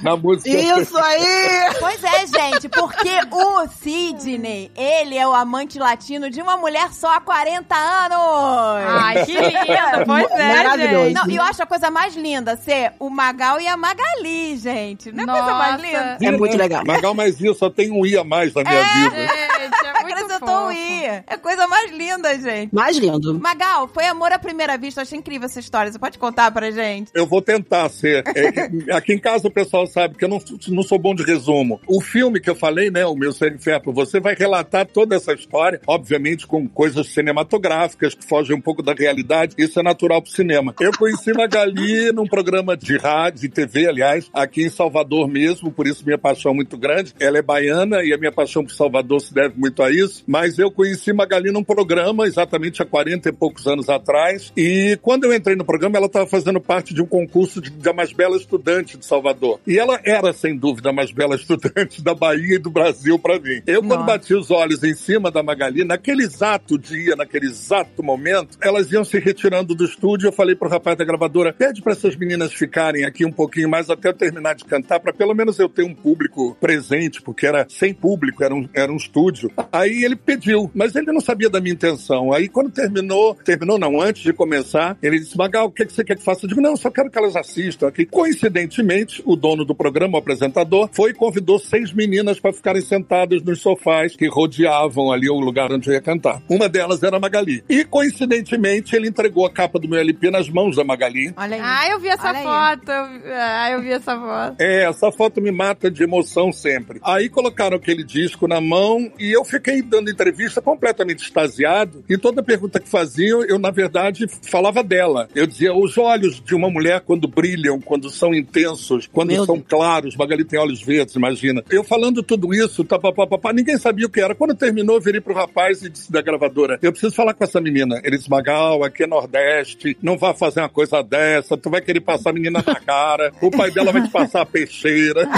Na 0.01 0.15
música. 0.15 0.49
Isso 0.49 0.97
aí! 0.97 1.73
Pois 1.79 2.03
é, 2.03 2.27
gente, 2.27 2.69
porque 2.69 3.09
o 3.31 3.67
Sidney, 3.67 4.71
ele 4.75 5.17
é 5.17 5.27
o 5.27 5.33
amante 5.35 5.77
latino 5.79 6.29
de 6.29 6.41
uma 6.41 6.57
mulher 6.57 6.91
só 6.93 7.15
há 7.15 7.21
40 7.21 7.75
anos. 7.75 8.85
Ai, 8.87 9.25
que 9.25 9.33
lindo! 9.33 9.45
Pois 10.05 10.31
é, 10.31 10.63
Maravilhoso. 10.63 11.05
gente. 11.05 11.13
Não, 11.15 11.29
e 11.29 11.35
eu 11.35 11.43
acho 11.43 11.63
a 11.63 11.65
coisa 11.65 11.89
mais 11.91 12.15
linda 12.15 12.55
ser 12.57 12.93
o 12.99 13.09
Magal 13.09 13.59
e 13.59 13.67
a 13.67 13.75
Magali, 13.77 14.57
gente. 14.57 15.11
Não 15.11 15.23
é 15.23 15.27
coisa 15.27 15.53
mais 15.53 15.71
Nossa. 15.73 15.85
linda? 15.85 16.17
É 16.21 16.31
muito 16.31 16.57
legal. 16.57 16.83
Magal, 16.85 17.13
mas 17.13 17.39
isso 17.39 17.55
só 17.55 17.69
tem 17.69 17.91
um 17.91 18.05
i 18.05 18.17
a 18.17 18.23
mais 18.23 18.53
na 18.53 18.63
minha 18.63 18.83
vida. 18.83 19.15
Gente, 19.15 19.85
é 19.85 19.94
Acrescentou 20.13 20.67
um 20.67 20.71
I. 20.71 21.05
É 21.05 21.23
a 21.27 21.37
coisa 21.37 21.67
mais 21.67 21.91
linda, 21.91 22.37
gente. 22.39 22.73
Mais 22.73 22.97
lindo. 22.97 23.39
Magal, 23.39 23.87
foi 23.87 24.05
amor 24.05 24.31
à 24.31 24.39
primeira 24.39 24.77
vista. 24.77 25.01
Eu 25.01 25.03
achei 25.03 25.17
incrível 25.17 25.45
essa 25.45 25.59
história. 25.59 25.91
Você 25.91 25.99
pode 25.99 26.17
contar 26.17 26.51
pra 26.51 26.71
gente? 26.71 27.11
Eu 27.13 27.25
vou 27.25 27.41
tentar 27.41 27.89
ser. 27.89 28.23
É, 28.35 28.93
aqui 28.95 29.13
em 29.13 29.19
casa 29.19 29.47
o 29.47 29.51
pessoal 29.51 29.87
sabe 29.87 30.15
que 30.15 30.25
eu 30.25 30.29
não, 30.29 30.41
não 30.69 30.83
sou 30.83 30.99
bom 30.99 31.13
de 31.13 31.23
resumo. 31.23 31.79
O 31.87 32.01
filme 32.01 32.39
que 32.39 32.49
eu 32.49 32.55
falei, 32.55 32.89
né, 32.89 33.05
o 33.05 33.15
meu 33.15 33.31
Ser 33.31 33.53
Inferno, 33.53 33.93
você 33.93 34.19
vai 34.19 34.35
relatar 34.35 34.85
toda 34.85 35.15
essa 35.15 35.33
história, 35.33 35.81
obviamente 35.87 36.45
com 36.45 36.67
coisas 36.67 37.07
cinematográficas 37.07 38.13
que 38.13 38.25
fogem 38.25 38.55
um 38.55 38.61
pouco 38.61 38.81
da 38.81 38.93
realidade. 38.93 39.55
Isso 39.57 39.79
é 39.79 39.83
natural 39.83 40.21
pro 40.21 40.31
cinema. 40.31 40.73
Eu 40.79 40.91
conheci 40.97 41.33
Magali 41.33 42.11
num 42.11 42.27
programa 42.27 42.75
de 42.75 42.97
rádio 42.97 43.45
e 43.45 43.49
TV, 43.49 43.87
aliás, 43.87 44.29
aqui 44.33 44.63
em 44.63 44.69
Salvador 44.69 45.27
mesmo, 45.27 45.71
por 45.71 45.87
isso 45.87 46.05
minha 46.05 46.17
paixão 46.17 46.51
é 46.51 46.55
muito 46.55 46.77
grande. 46.77 47.13
Ela 47.19 47.37
é 47.37 47.41
baiana 47.41 48.03
e 48.03 48.13
a 48.13 48.17
minha 48.17 48.31
paixão 48.31 48.63
por 48.63 48.73
Salvador 48.73 49.21
se 49.21 49.33
deve 49.33 49.57
muito 49.57 49.81
a 49.81 49.91
isso. 49.95 50.23
Mas 50.27 50.59
eu 50.59 50.71
conheci 50.71 51.13
Magali 51.13 51.51
num 51.51 51.63
programa 51.63 52.25
exatamente 52.25 52.81
há 52.81 52.85
40 52.85 53.29
e 53.29 53.31
poucos 53.31 53.67
anos 53.67 53.89
atrás. 53.89 54.51
E 54.55 54.97
quando 55.01 55.25
eu 55.25 55.33
entrei 55.33 55.55
no 55.55 55.65
programa, 55.65 55.97
ela 55.97 56.07
estava 56.07 56.27
fazendo 56.27 56.59
parte 56.59 56.93
de 56.93 57.01
um 57.01 57.05
concurso 57.05 57.61
de, 57.61 57.69
da 57.69 57.93
mais 57.93 58.11
bela 58.11 58.37
estudante 58.37 58.97
de 58.97 59.05
Salvador. 59.05 59.59
E 59.65 59.77
ela 59.77 59.99
era, 60.03 60.33
sem 60.33 60.57
dúvida, 60.57 60.89
a 60.89 60.93
mais 60.93 61.11
bela 61.11 61.35
estudante 61.37 62.01
da 62.01 62.13
Bahia 62.13 62.55
e 62.55 62.59
do 62.59 62.69
Brasil 62.69 63.17
para 63.19 63.39
mim. 63.39 63.61
Eu, 63.65 63.81
quando 63.81 64.01
Nossa. 64.01 64.05
bati 64.05 64.33
os 64.33 64.51
olhos 64.51 64.83
em 64.83 64.93
cima 64.93 65.31
da 65.31 65.43
Magali, 65.43 65.83
naquele 65.83 66.23
exato 66.23 66.77
dia, 66.77 67.15
naquele 67.15 67.45
exato 67.45 68.03
momento, 68.03 68.57
elas 68.61 68.91
iam 68.91 69.03
se 69.03 69.19
retirando 69.19 69.75
do 69.75 69.85
estúdio. 69.85 70.27
Eu 70.27 70.33
falei 70.33 70.55
pro 70.55 70.69
rapaz 70.69 70.97
da 70.97 71.05
gravadora: 71.05 71.53
pede 71.53 71.81
para 71.81 71.93
essas 71.93 72.15
meninas 72.15 72.53
ficarem 72.53 73.05
aqui 73.05 73.25
um 73.25 73.31
pouquinho 73.31 73.69
mais 73.69 73.89
até 73.89 74.09
eu 74.09 74.13
terminar 74.13 74.55
de 74.55 74.65
cantar, 74.65 74.99
para 74.99 75.13
pelo 75.13 75.33
menos 75.33 75.59
eu 75.59 75.69
ter 75.69 75.83
um 75.83 75.93
público 75.93 76.55
presente, 76.59 77.21
porque 77.21 77.45
era 77.45 77.65
sem 77.69 77.93
público, 77.93 78.43
era 78.43 78.53
um, 78.53 78.67
era 78.73 78.91
um 78.91 78.97
estúdio. 78.97 79.51
Aí 79.71 79.84
ele 79.91 80.15
pediu, 80.15 80.69
mas 80.73 80.95
ele 80.95 81.11
não 81.11 81.21
sabia 81.21 81.49
da 81.49 81.59
minha 81.61 81.73
intenção. 81.73 82.31
Aí 82.33 82.47
quando 82.47 82.69
terminou, 82.71 83.35
terminou 83.35 83.77
não, 83.77 84.01
antes 84.01 84.21
de 84.23 84.33
começar, 84.33 84.97
ele 85.01 85.19
disse: 85.19 85.37
Magal, 85.37 85.67
o 85.67 85.71
que, 85.71 85.85
que 85.85 85.93
você 85.93 86.03
quer 86.03 86.15
que 86.17 86.23
faça? 86.23 86.45
Eu 86.45 86.49
digo: 86.49 86.61
não, 86.61 86.75
só 86.75 86.89
quero 86.89 87.09
que 87.09 87.17
elas 87.17 87.35
assistam 87.35 87.87
aqui. 87.87 88.05
Coincidentemente, 88.05 89.21
o 89.25 89.35
dono 89.35 89.65
do 89.65 89.73
programa, 89.75 90.15
o 90.15 90.19
apresentador, 90.19 90.89
foi 90.93 91.11
e 91.11 91.13
convidou 91.13 91.59
seis 91.59 91.91
meninas 91.93 92.39
para 92.39 92.53
ficarem 92.53 92.81
sentadas 92.81 93.41
nos 93.43 93.59
sofás 93.61 94.15
que 94.15 94.27
rodeavam 94.27 95.11
ali 95.11 95.29
o 95.29 95.39
lugar 95.39 95.71
onde 95.71 95.89
eu 95.89 95.93
ia 95.93 96.01
cantar. 96.01 96.41
Uma 96.49 96.67
delas 96.69 97.01
era 97.03 97.17
a 97.17 97.19
Magali. 97.19 97.63
E 97.69 97.83
coincidentemente, 97.85 98.95
ele 98.95 99.07
entregou 99.07 99.45
a 99.45 99.51
capa 99.51 99.79
do 99.79 99.87
meu 99.87 99.99
LP 99.99 100.29
nas 100.31 100.49
mãos 100.49 100.75
da 100.75 100.83
Magali. 100.83 101.33
Olha 101.37 101.55
aí. 101.55 101.61
Ah, 101.63 101.89
eu 101.89 101.99
vi 101.99 102.07
essa 102.07 102.27
Olha 102.29 102.37
aí. 102.39 102.43
foto. 102.43 102.91
eu- 102.91 103.33
Ah, 103.33 103.71
eu 103.71 103.81
vi 103.81 103.91
essa 103.91 104.15
foto. 104.19 104.55
É, 104.59 104.83
essa 104.85 105.11
foto 105.11 105.41
me 105.41 105.51
mata 105.51 105.89
de 105.91 106.03
emoção 106.03 106.51
sempre. 106.51 106.99
Aí 107.03 107.29
colocaram 107.29 107.77
aquele 107.77 108.03
disco 108.03 108.47
na 108.47 108.59
mão 108.61 109.11
e 109.19 109.31
eu 109.31 109.43
fiquei 109.43 109.74
dando 109.81 110.09
entrevista 110.09 110.61
completamente 110.61 111.23
extasiado. 111.23 112.03
E 112.09 112.17
toda 112.17 112.43
pergunta 112.43 112.79
que 112.79 112.89
faziam, 112.89 113.43
eu, 113.43 113.59
na 113.59 113.71
verdade, 113.71 114.27
falava 114.49 114.83
dela. 114.83 115.27
Eu 115.35 115.45
dizia, 115.45 115.73
os 115.73 115.97
olhos 115.97 116.41
de 116.41 116.55
uma 116.55 116.69
mulher 116.69 117.01
quando 117.01 117.27
brilham, 117.27 117.79
quando 117.79 118.09
são 118.09 118.33
intensos, 118.33 119.07
quando 119.07 119.31
Meu 119.31 119.45
são 119.45 119.59
claros, 119.59 120.15
Magali 120.15 120.43
tem 120.43 120.59
olhos 120.59 120.81
verdes, 120.81 121.15
imagina. 121.15 121.63
Eu 121.69 121.83
falando 121.83 122.23
tudo 122.23 122.53
isso, 122.53 122.83
tá, 122.83 122.99
pá, 122.99 123.11
pá, 123.11 123.27
pá, 123.27 123.37
pá, 123.37 123.53
ninguém 123.53 123.77
sabia 123.77 124.05
o 124.05 124.09
que 124.09 124.21
era. 124.21 124.35
Quando 124.35 124.55
terminou, 124.55 124.95
eu 124.95 125.01
virei 125.01 125.21
pro 125.21 125.33
rapaz 125.33 125.81
e 125.81 125.89
disse 125.89 126.11
da 126.11 126.21
gravadora, 126.21 126.79
eu 126.81 126.91
preciso 126.91 127.15
falar 127.15 127.33
com 127.33 127.43
essa 127.43 127.61
menina. 127.61 127.99
Ele 128.03 128.17
disse, 128.17 128.29
Magal, 128.29 128.83
aqui 128.83 129.03
é 129.03 129.07
Nordeste, 129.07 129.97
não 130.01 130.17
vá 130.17 130.33
fazer 130.33 130.61
uma 130.61 130.69
coisa 130.69 131.01
dessa, 131.01 131.57
tu 131.57 131.69
vai 131.69 131.81
querer 131.81 132.01
passar 132.01 132.29
a 132.29 132.33
menina 132.33 132.63
na 132.65 132.75
cara, 132.75 133.31
o 133.41 133.51
pai 133.51 133.71
dela 133.71 133.91
vai 133.91 134.03
te 134.03 134.09
passar 134.09 134.41
a 134.41 134.45
peixeira. 134.45 135.27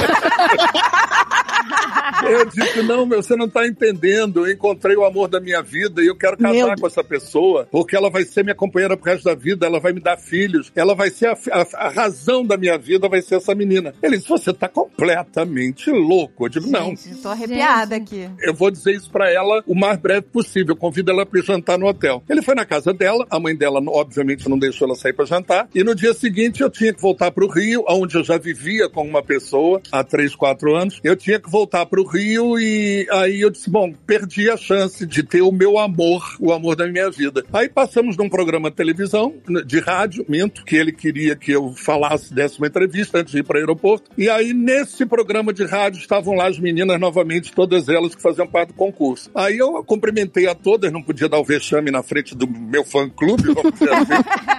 Eu 2.23 2.45
disse, 2.45 2.81
não, 2.83 3.05
meu, 3.05 3.21
você 3.21 3.35
não 3.35 3.47
tá 3.47 3.67
entendendo. 3.67 4.26
Eu 4.35 4.51
encontrei 4.51 4.95
o 4.95 5.05
amor 5.05 5.27
da 5.27 5.39
minha 5.39 5.61
vida 5.61 6.01
e 6.01 6.07
eu 6.07 6.15
quero 6.15 6.37
casar 6.37 6.53
Meu- 6.53 6.75
com 6.79 6.87
essa 6.87 7.03
pessoa, 7.03 7.67
porque 7.71 7.95
ela 7.95 8.09
vai 8.09 8.23
ser 8.23 8.43
minha 8.43 8.55
companheira 8.55 8.97
pro 8.97 9.11
resto 9.11 9.25
da 9.25 9.35
vida, 9.35 9.65
ela 9.65 9.79
vai 9.79 9.93
me 9.93 9.99
dar 9.99 10.17
filhos, 10.17 10.71
ela 10.75 10.95
vai 10.95 11.09
ser 11.09 11.27
a, 11.27 11.37
a- 11.51 11.67
a 11.87 11.89
razão 11.89 12.45
da 12.45 12.57
minha 12.57 12.77
vida, 12.77 13.07
vai 13.07 13.21
ser 13.21 13.35
essa 13.35 13.53
menina. 13.53 13.93
Ele 14.01 14.17
disse, 14.17 14.29
você 14.29 14.53
tá 14.53 14.67
completamente 14.67 15.89
louco. 15.91 16.45
Eu 16.45 16.49
digo, 16.49 16.67
não. 16.69 16.89
Gente, 16.89 17.15
tô 17.21 17.29
arrepiada 17.29 17.95
aqui. 17.95 18.29
Eu 18.41 18.53
vou 18.53 18.71
dizer 18.71 18.93
isso 18.95 19.09
pra 19.11 19.31
ela 19.31 19.63
o 19.67 19.75
mais 19.75 19.99
breve 19.99 20.23
possível. 20.23 20.75
Convido 20.75 21.11
ela 21.11 21.25
para 21.25 21.41
jantar 21.41 21.77
no 21.77 21.87
hotel. 21.87 22.23
Ele 22.29 22.41
foi 22.41 22.55
na 22.55 22.65
casa 22.65 22.93
dela, 22.93 23.25
a 23.29 23.39
mãe 23.39 23.55
dela, 23.55 23.81
obviamente, 23.87 24.49
não 24.49 24.57
deixou 24.57 24.87
ela 24.87 24.95
sair 24.95 25.13
para 25.13 25.25
jantar. 25.25 25.69
E 25.73 25.83
no 25.83 25.93
dia 25.95 26.13
seguinte 26.13 26.61
eu 26.61 26.69
tinha 26.69 26.93
que 26.93 27.01
voltar 27.01 27.31
pro 27.31 27.47
Rio, 27.47 27.83
onde 27.87 28.15
eu 28.15 28.23
já 28.23 28.37
vivia 28.37 28.89
com 28.89 29.03
uma 29.03 29.21
pessoa 29.23 29.81
há 29.91 30.03
três, 30.03 30.35
quatro 30.35 30.75
anos. 30.75 30.99
Eu 31.03 31.15
tinha 31.15 31.39
que 31.39 31.49
voltar 31.49 31.57
voltar 31.57 31.87
para 31.87 31.99
o 31.99 32.07
Rio 32.07 32.59
e 32.59 33.07
aí 33.11 33.41
eu 33.41 33.49
disse, 33.49 33.67
bom, 33.69 33.91
perdi 34.17 34.49
a 34.49 34.57
chance 34.57 35.05
de 35.05 35.21
ter 35.21 35.41
o 35.41 35.51
meu 35.51 35.77
amor, 35.77 36.35
o 36.39 36.51
amor 36.51 36.75
da 36.75 36.87
minha 36.87 37.09
vida. 37.11 37.45
Aí 37.53 37.69
passamos 37.69 38.17
num 38.17 38.27
programa 38.27 38.71
de 38.71 38.75
televisão, 38.75 39.35
de 39.65 39.79
rádio, 39.79 40.25
minto, 40.27 40.65
que 40.65 40.75
ele 40.75 40.91
queria 40.91 41.35
que 41.35 41.51
eu 41.51 41.73
falasse, 41.73 42.33
desse 42.33 42.57
uma 42.57 42.67
entrevista 42.67 43.19
antes 43.19 43.31
de 43.31 43.39
ir 43.39 43.43
para 43.43 43.57
o 43.57 43.59
aeroporto. 43.59 44.09
E 44.17 44.27
aí 44.27 44.53
nesse 44.53 45.05
programa 45.05 45.53
de 45.53 45.65
rádio 45.65 45.99
estavam 45.99 46.33
lá 46.33 46.47
as 46.47 46.57
meninas 46.57 46.99
novamente, 46.99 47.51
todas 47.51 47.87
elas 47.89 48.15
que 48.15 48.21
faziam 48.21 48.47
parte 48.47 48.69
do 48.69 48.73
concurso. 48.73 49.29
Aí 49.35 49.57
eu 49.57 49.83
cumprimentei 49.83 50.47
a 50.47 50.55
todas, 50.55 50.91
não 50.91 51.03
podia 51.03 51.29
dar 51.29 51.37
o 51.37 51.43
vexame 51.43 51.91
na 51.91 52.01
frente 52.01 52.35
do 52.35 52.47
meu 52.47 52.83
fã-clube, 52.83 53.53
vamos 53.53 53.73
dizer 53.73 53.93
assim. 53.93 54.13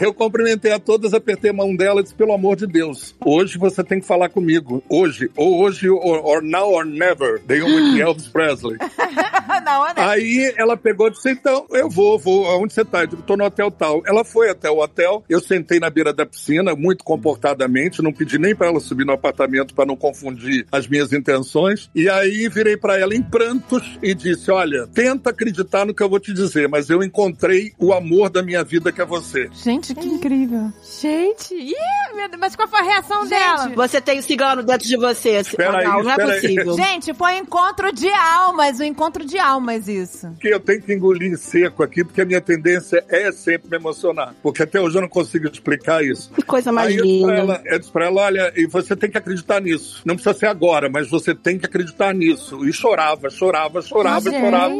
Eu 0.00 0.14
cumprimentei 0.14 0.72
a 0.72 0.78
todas, 0.78 1.12
apertei 1.12 1.50
a 1.50 1.54
mão 1.54 1.76
dela 1.76 2.00
e 2.00 2.02
disse, 2.02 2.14
pelo 2.14 2.32
amor 2.32 2.56
de 2.56 2.66
Deus, 2.66 3.14
hoje 3.24 3.58
você 3.58 3.84
tem 3.84 4.00
que 4.00 4.06
falar 4.06 4.30
comigo. 4.30 4.82
Hoje, 4.88 5.30
ou 5.36 5.60
hoje, 5.60 5.90
or, 5.90 6.24
or 6.24 6.42
now 6.42 6.72
or 6.72 6.86
never. 6.86 7.40
Dei 7.46 7.62
um 7.62 7.74
with 7.74 8.00
Elvis 8.00 8.26
Presley. 8.26 8.78
Não, 9.64 9.84
né? 9.84 9.92
Aí 9.96 10.54
ela 10.56 10.76
pegou 10.76 11.08
e 11.08 11.10
disse, 11.10 11.30
então, 11.30 11.66
eu 11.70 11.90
vou, 11.90 12.18
vou, 12.18 12.46
aonde 12.46 12.72
você 12.72 12.84
tá? 12.84 13.02
Eu 13.02 13.08
digo, 13.08 13.22
tô 13.22 13.36
no 13.36 13.44
hotel 13.44 13.70
tal. 13.70 14.02
Ela 14.06 14.24
foi 14.24 14.48
até 14.48 14.70
o 14.70 14.78
hotel, 14.78 15.22
eu 15.28 15.40
sentei 15.40 15.78
na 15.78 15.90
beira 15.90 16.14
da 16.14 16.24
piscina, 16.24 16.74
muito 16.74 17.04
comportadamente, 17.04 18.02
não 18.02 18.12
pedi 18.12 18.38
nem 18.38 18.54
para 18.54 18.68
ela 18.68 18.80
subir 18.80 19.04
no 19.04 19.12
apartamento 19.12 19.74
para 19.74 19.84
não 19.84 19.96
confundir 19.96 20.66
as 20.72 20.86
minhas 20.86 21.12
intenções. 21.12 21.90
E 21.94 22.08
aí 22.08 22.48
virei 22.48 22.76
para 22.76 22.98
ela 22.98 23.14
em 23.14 23.22
prantos 23.22 23.98
e 24.02 24.14
disse, 24.14 24.50
olha, 24.50 24.86
tenta 24.86 25.30
acreditar 25.30 25.84
no 25.84 25.94
que 25.94 26.02
eu 26.02 26.08
vou 26.08 26.18
te 26.18 26.32
dizer, 26.32 26.68
mas 26.68 26.88
eu 26.88 27.02
encontrei 27.02 27.72
o 27.78 27.92
amor 27.92 28.30
da 28.30 28.42
minha 28.42 28.64
vida 28.64 28.90
que 28.90 29.00
é 29.00 29.04
você. 29.04 29.50
Gente, 29.52 29.89
que 29.94 30.06
incrível. 30.08 30.72
Gente, 31.00 31.54
ih, 31.54 31.74
meu 32.14 32.28
Deus, 32.28 32.40
mas 32.40 32.56
qual 32.56 32.68
foi 32.68 32.80
a 32.80 32.82
reação 32.82 33.26
dela? 33.26 33.68
Você 33.74 34.00
tem 34.00 34.18
o 34.18 34.22
cigano 34.22 34.62
dentro 34.62 34.86
de 34.86 34.96
você. 34.96 35.38
Espera 35.40 35.78
aí, 35.78 35.84
não, 35.84 36.02
não 36.02 36.10
é 36.10 36.12
espera 36.12 36.32
aí. 36.32 36.40
possível. 36.40 36.74
Gente, 36.76 37.14
foi 37.14 37.34
um 37.34 37.38
encontro 37.38 37.92
de 37.92 38.08
almas, 38.10 38.80
um 38.80 38.84
encontro 38.84 39.24
de 39.24 39.38
almas 39.38 39.88
isso. 39.88 40.32
que 40.40 40.48
eu 40.48 40.60
tenho 40.60 40.82
que 40.82 40.92
engolir 40.92 41.36
seco 41.38 41.82
aqui, 41.82 42.04
porque 42.04 42.20
a 42.20 42.24
minha 42.24 42.40
tendência 42.40 43.04
é 43.08 43.30
sempre 43.32 43.70
me 43.70 43.76
emocionar. 43.76 44.34
Porque 44.42 44.62
até 44.62 44.80
hoje 44.80 44.96
eu 44.96 45.02
não 45.02 45.08
consigo 45.08 45.46
explicar 45.48 46.04
isso. 46.04 46.30
Que 46.32 46.42
coisa 46.42 46.72
mais 46.72 46.88
Aí 46.88 46.96
eu 46.96 47.04
disse, 47.04 47.22
pra 47.24 47.40
linda. 47.40 47.52
ela, 47.54 47.62
eu 47.64 47.78
disse 47.78 47.92
pra 47.92 48.06
ela, 48.06 48.20
olha, 48.22 48.52
e 48.56 48.66
você 48.66 48.96
tem 48.96 49.10
que 49.10 49.18
acreditar 49.18 49.60
nisso. 49.60 50.02
Não 50.04 50.14
precisa 50.14 50.38
ser 50.38 50.46
agora, 50.46 50.88
mas 50.88 51.08
você 51.08 51.34
tem 51.34 51.58
que 51.58 51.66
acreditar 51.66 52.14
nisso. 52.14 52.64
E 52.66 52.72
chorava, 52.72 53.30
chorava, 53.30 53.80
chorava, 53.82 54.30
Gente. 54.30 54.40
chorava. 54.40 54.74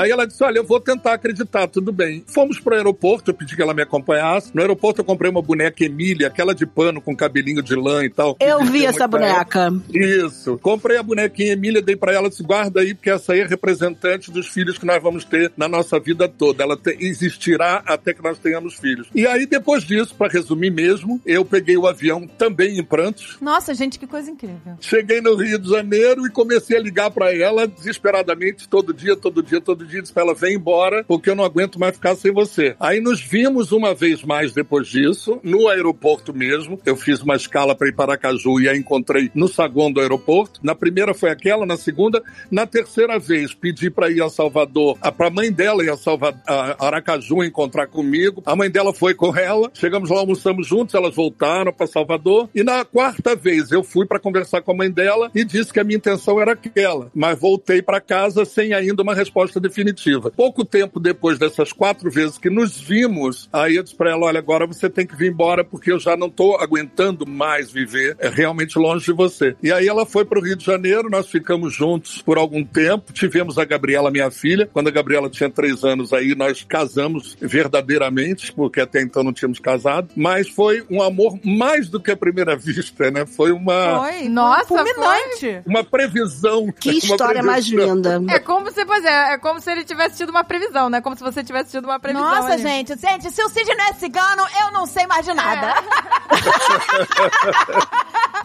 Aí 0.00 0.10
ela 0.10 0.26
disse, 0.26 0.42
olha, 0.44 0.58
eu 0.58 0.64
vou 0.64 0.80
tentar 0.80 1.14
acreditar, 1.14 1.66
tudo 1.68 1.92
bem. 1.92 2.24
Fomos 2.26 2.58
pro 2.60 2.74
aeroporto, 2.74 3.30
eu 3.30 3.34
pedi 3.34 3.56
que 3.56 3.62
ela 3.62 3.74
me 3.74 3.82
acompanhasse. 3.82 4.43
No 4.52 4.60
aeroporto 4.60 5.00
eu 5.00 5.04
comprei 5.04 5.30
uma 5.30 5.42
boneca 5.42 5.84
Emília, 5.84 6.26
aquela 6.28 6.54
de 6.54 6.66
pano 6.66 7.00
com 7.00 7.14
cabelinho 7.16 7.62
de 7.62 7.74
lã 7.74 8.04
e 8.04 8.10
tal. 8.10 8.36
Eu 8.40 8.60
vi 8.64 8.80
deu 8.80 8.88
essa 8.90 9.06
boneca. 9.06 9.72
Isso. 9.92 10.58
Comprei 10.58 10.96
a 10.96 11.02
bonequinha 11.02 11.52
Emília, 11.52 11.80
dei 11.82 11.96
pra 11.96 12.12
ela, 12.12 12.28
disse, 12.28 12.42
guarda 12.42 12.80
aí, 12.80 12.94
porque 12.94 13.10
essa 13.10 13.32
aí 13.32 13.40
é 13.40 13.46
representante 13.46 14.30
dos 14.30 14.48
filhos 14.48 14.78
que 14.78 14.86
nós 14.86 15.02
vamos 15.02 15.24
ter 15.24 15.52
na 15.56 15.68
nossa 15.68 15.98
vida 15.98 16.28
toda. 16.28 16.62
Ela 16.62 16.76
te- 16.76 16.96
existirá 17.00 17.82
até 17.86 18.12
que 18.12 18.22
nós 18.22 18.38
tenhamos 18.38 18.74
filhos. 18.74 19.08
E 19.14 19.26
aí, 19.26 19.46
depois 19.46 19.84
disso, 19.84 20.14
pra 20.14 20.28
resumir 20.28 20.70
mesmo, 20.70 21.20
eu 21.24 21.44
peguei 21.44 21.76
o 21.76 21.86
avião 21.86 22.26
também 22.26 22.78
em 22.78 22.82
prantos. 22.84 23.36
Nossa, 23.40 23.74
gente, 23.74 23.98
que 23.98 24.06
coisa 24.06 24.30
incrível. 24.30 24.74
Cheguei 24.80 25.20
no 25.20 25.34
Rio 25.36 25.58
de 25.58 25.68
Janeiro 25.68 26.26
e 26.26 26.30
comecei 26.30 26.76
a 26.76 26.80
ligar 26.80 27.10
pra 27.10 27.32
ela 27.34 27.66
desesperadamente, 27.66 28.68
todo 28.68 28.92
dia, 28.92 29.16
todo 29.16 29.42
dia, 29.42 29.60
todo 29.60 29.84
dia. 29.86 30.00
Disse 30.02 30.12
pra 30.12 30.22
ela, 30.22 30.34
vem 30.34 30.54
embora, 30.56 31.04
porque 31.04 31.30
eu 31.30 31.34
não 31.36 31.44
aguento 31.44 31.78
mais 31.78 31.94
ficar 31.94 32.16
sem 32.16 32.32
você. 32.32 32.74
Aí 32.80 33.00
nos 33.00 33.20
vimos 33.20 33.72
uma 33.72 33.94
vez 33.94 34.22
mais 34.24 34.52
depois 34.52 34.88
disso, 34.88 35.38
no 35.42 35.68
aeroporto 35.68 36.34
mesmo. 36.34 36.80
Eu 36.84 36.96
fiz 36.96 37.20
uma 37.20 37.36
escala 37.36 37.74
pra 37.74 37.88
ir 37.88 37.94
para 37.94 38.12
Aracaju 38.12 38.60
e 38.60 38.68
a 38.68 38.76
encontrei 38.76 39.30
no 39.34 39.48
saguão 39.48 39.92
do 39.92 40.00
aeroporto. 40.00 40.60
Na 40.62 40.74
primeira 40.74 41.14
foi 41.14 41.30
aquela, 41.30 41.66
na 41.66 41.76
segunda. 41.76 42.22
Na 42.50 42.66
terceira 42.66 43.18
vez, 43.18 43.54
pedi 43.54 43.90
pra 43.90 44.10
ir 44.10 44.22
a 44.22 44.28
Salvador, 44.28 44.96
a, 45.00 45.10
pra 45.12 45.30
mãe 45.30 45.52
dela 45.52 45.84
ir 45.84 45.90
a, 45.90 45.96
Salva, 45.96 46.34
a 46.46 46.86
Aracaju 46.86 47.44
encontrar 47.44 47.86
comigo. 47.86 48.42
A 48.46 48.56
mãe 48.56 48.70
dela 48.70 48.92
foi 48.92 49.14
com 49.14 49.36
ela. 49.36 49.70
Chegamos 49.74 50.10
lá, 50.10 50.18
almoçamos 50.18 50.66
juntos, 50.66 50.94
elas 50.94 51.14
voltaram 51.14 51.72
pra 51.72 51.86
Salvador. 51.86 52.48
E 52.54 52.62
na 52.62 52.84
quarta 52.84 53.34
vez, 53.34 53.70
eu 53.70 53.82
fui 53.82 54.06
pra 54.06 54.20
conversar 54.20 54.62
com 54.62 54.72
a 54.72 54.76
mãe 54.76 54.90
dela 54.90 55.30
e 55.34 55.44
disse 55.44 55.72
que 55.72 55.80
a 55.80 55.84
minha 55.84 55.96
intenção 55.96 56.40
era 56.40 56.52
aquela. 56.52 57.10
Mas 57.14 57.38
voltei 57.38 57.82
pra 57.82 58.00
casa 58.00 58.44
sem 58.44 58.72
ainda 58.72 59.02
uma 59.02 59.14
resposta 59.14 59.60
definitiva. 59.60 60.30
Pouco 60.30 60.64
tempo 60.64 61.00
depois 61.00 61.38
dessas 61.38 61.72
quatro 61.72 62.10
vezes 62.10 62.38
que 62.38 62.50
nos 62.50 62.80
vimos, 62.80 63.48
aí 63.52 63.76
eu 63.76 63.82
disse 63.82 63.96
pra 63.96 64.10
ela, 64.14 64.26
olha, 64.26 64.38
agora 64.38 64.66
você 64.66 64.88
tem 64.88 65.06
que 65.06 65.16
vir 65.16 65.30
embora 65.30 65.64
porque 65.64 65.92
eu 65.92 65.98
já 65.98 66.16
não 66.16 66.30
tô 66.30 66.56
aguentando 66.56 67.26
mais 67.26 67.70
viver 67.70 68.16
é 68.18 68.28
realmente 68.28 68.78
longe 68.78 69.04
de 69.04 69.12
você. 69.12 69.56
E 69.62 69.72
aí 69.72 69.86
ela 69.86 70.06
foi 70.06 70.24
pro 70.24 70.40
Rio 70.40 70.56
de 70.56 70.64
Janeiro, 70.64 71.10
nós 71.10 71.28
ficamos 71.28 71.74
juntos 71.74 72.22
por 72.22 72.38
algum 72.38 72.64
tempo, 72.64 73.12
tivemos 73.12 73.58
a 73.58 73.64
Gabriela, 73.64 74.10
minha 74.10 74.30
filha. 74.30 74.68
Quando 74.72 74.88
a 74.88 74.90
Gabriela 74.90 75.28
tinha 75.28 75.50
três 75.50 75.84
anos 75.84 76.12
aí, 76.12 76.34
nós 76.34 76.64
casamos 76.64 77.36
verdadeiramente, 77.40 78.52
porque 78.52 78.80
até 78.80 79.02
então 79.02 79.22
não 79.22 79.32
tínhamos 79.32 79.58
casado. 79.58 80.08
Mas 80.16 80.48
foi 80.48 80.84
um 80.90 81.02
amor 81.02 81.38
mais 81.44 81.88
do 81.88 82.00
que 82.00 82.10
a 82.10 82.16
primeira 82.16 82.56
vista, 82.56 83.10
né? 83.10 83.26
Foi 83.26 83.52
uma, 83.52 84.00
Foi. 84.00 84.28
Nossa, 84.28 84.66
fulminante. 84.66 85.62
uma 85.66 85.84
previsão. 85.84 86.72
Que 86.72 86.90
Uma 86.90 86.98
história 86.98 87.42
mais 87.42 87.68
previsão. 87.68 87.94
linda. 87.96 88.34
É 88.34 88.38
como 88.38 88.70
se, 88.70 88.84
pois 88.84 89.04
é, 89.04 89.34
é 89.34 89.38
como 89.38 89.60
se 89.60 89.70
ele 89.70 89.84
tivesse 89.84 90.16
tido 90.16 90.30
uma 90.30 90.44
previsão, 90.44 90.88
né? 90.88 91.00
Como 91.00 91.16
se 91.16 91.22
você 91.22 91.42
tivesse 91.42 91.72
tido 91.72 91.84
uma 91.84 91.98
previsão. 91.98 92.24
Nossa, 92.26 92.52
ali. 92.54 92.62
gente, 92.62 92.98
gente, 92.98 93.30
se 93.30 93.42
o 93.42 93.48
Cid 93.48 93.74
não 93.76 93.84
é 93.86 93.92
cigano, 94.04 94.46
eu 94.60 94.70
não 94.70 94.86
sei 94.86 95.06
mais 95.06 95.24
de 95.24 95.32
nada. 95.32 95.74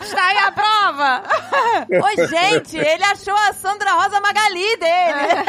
Está 0.02 0.28
aí 0.28 0.38
a 0.38 0.52
prova! 0.52 1.24
Ô, 1.92 2.28
gente, 2.28 2.78
ele 2.78 3.04
achou 3.04 3.36
a 3.36 3.52
Sandra 3.54 3.92
Rosa 3.92 4.20
Magali 4.22 4.78
dele. 4.78 5.44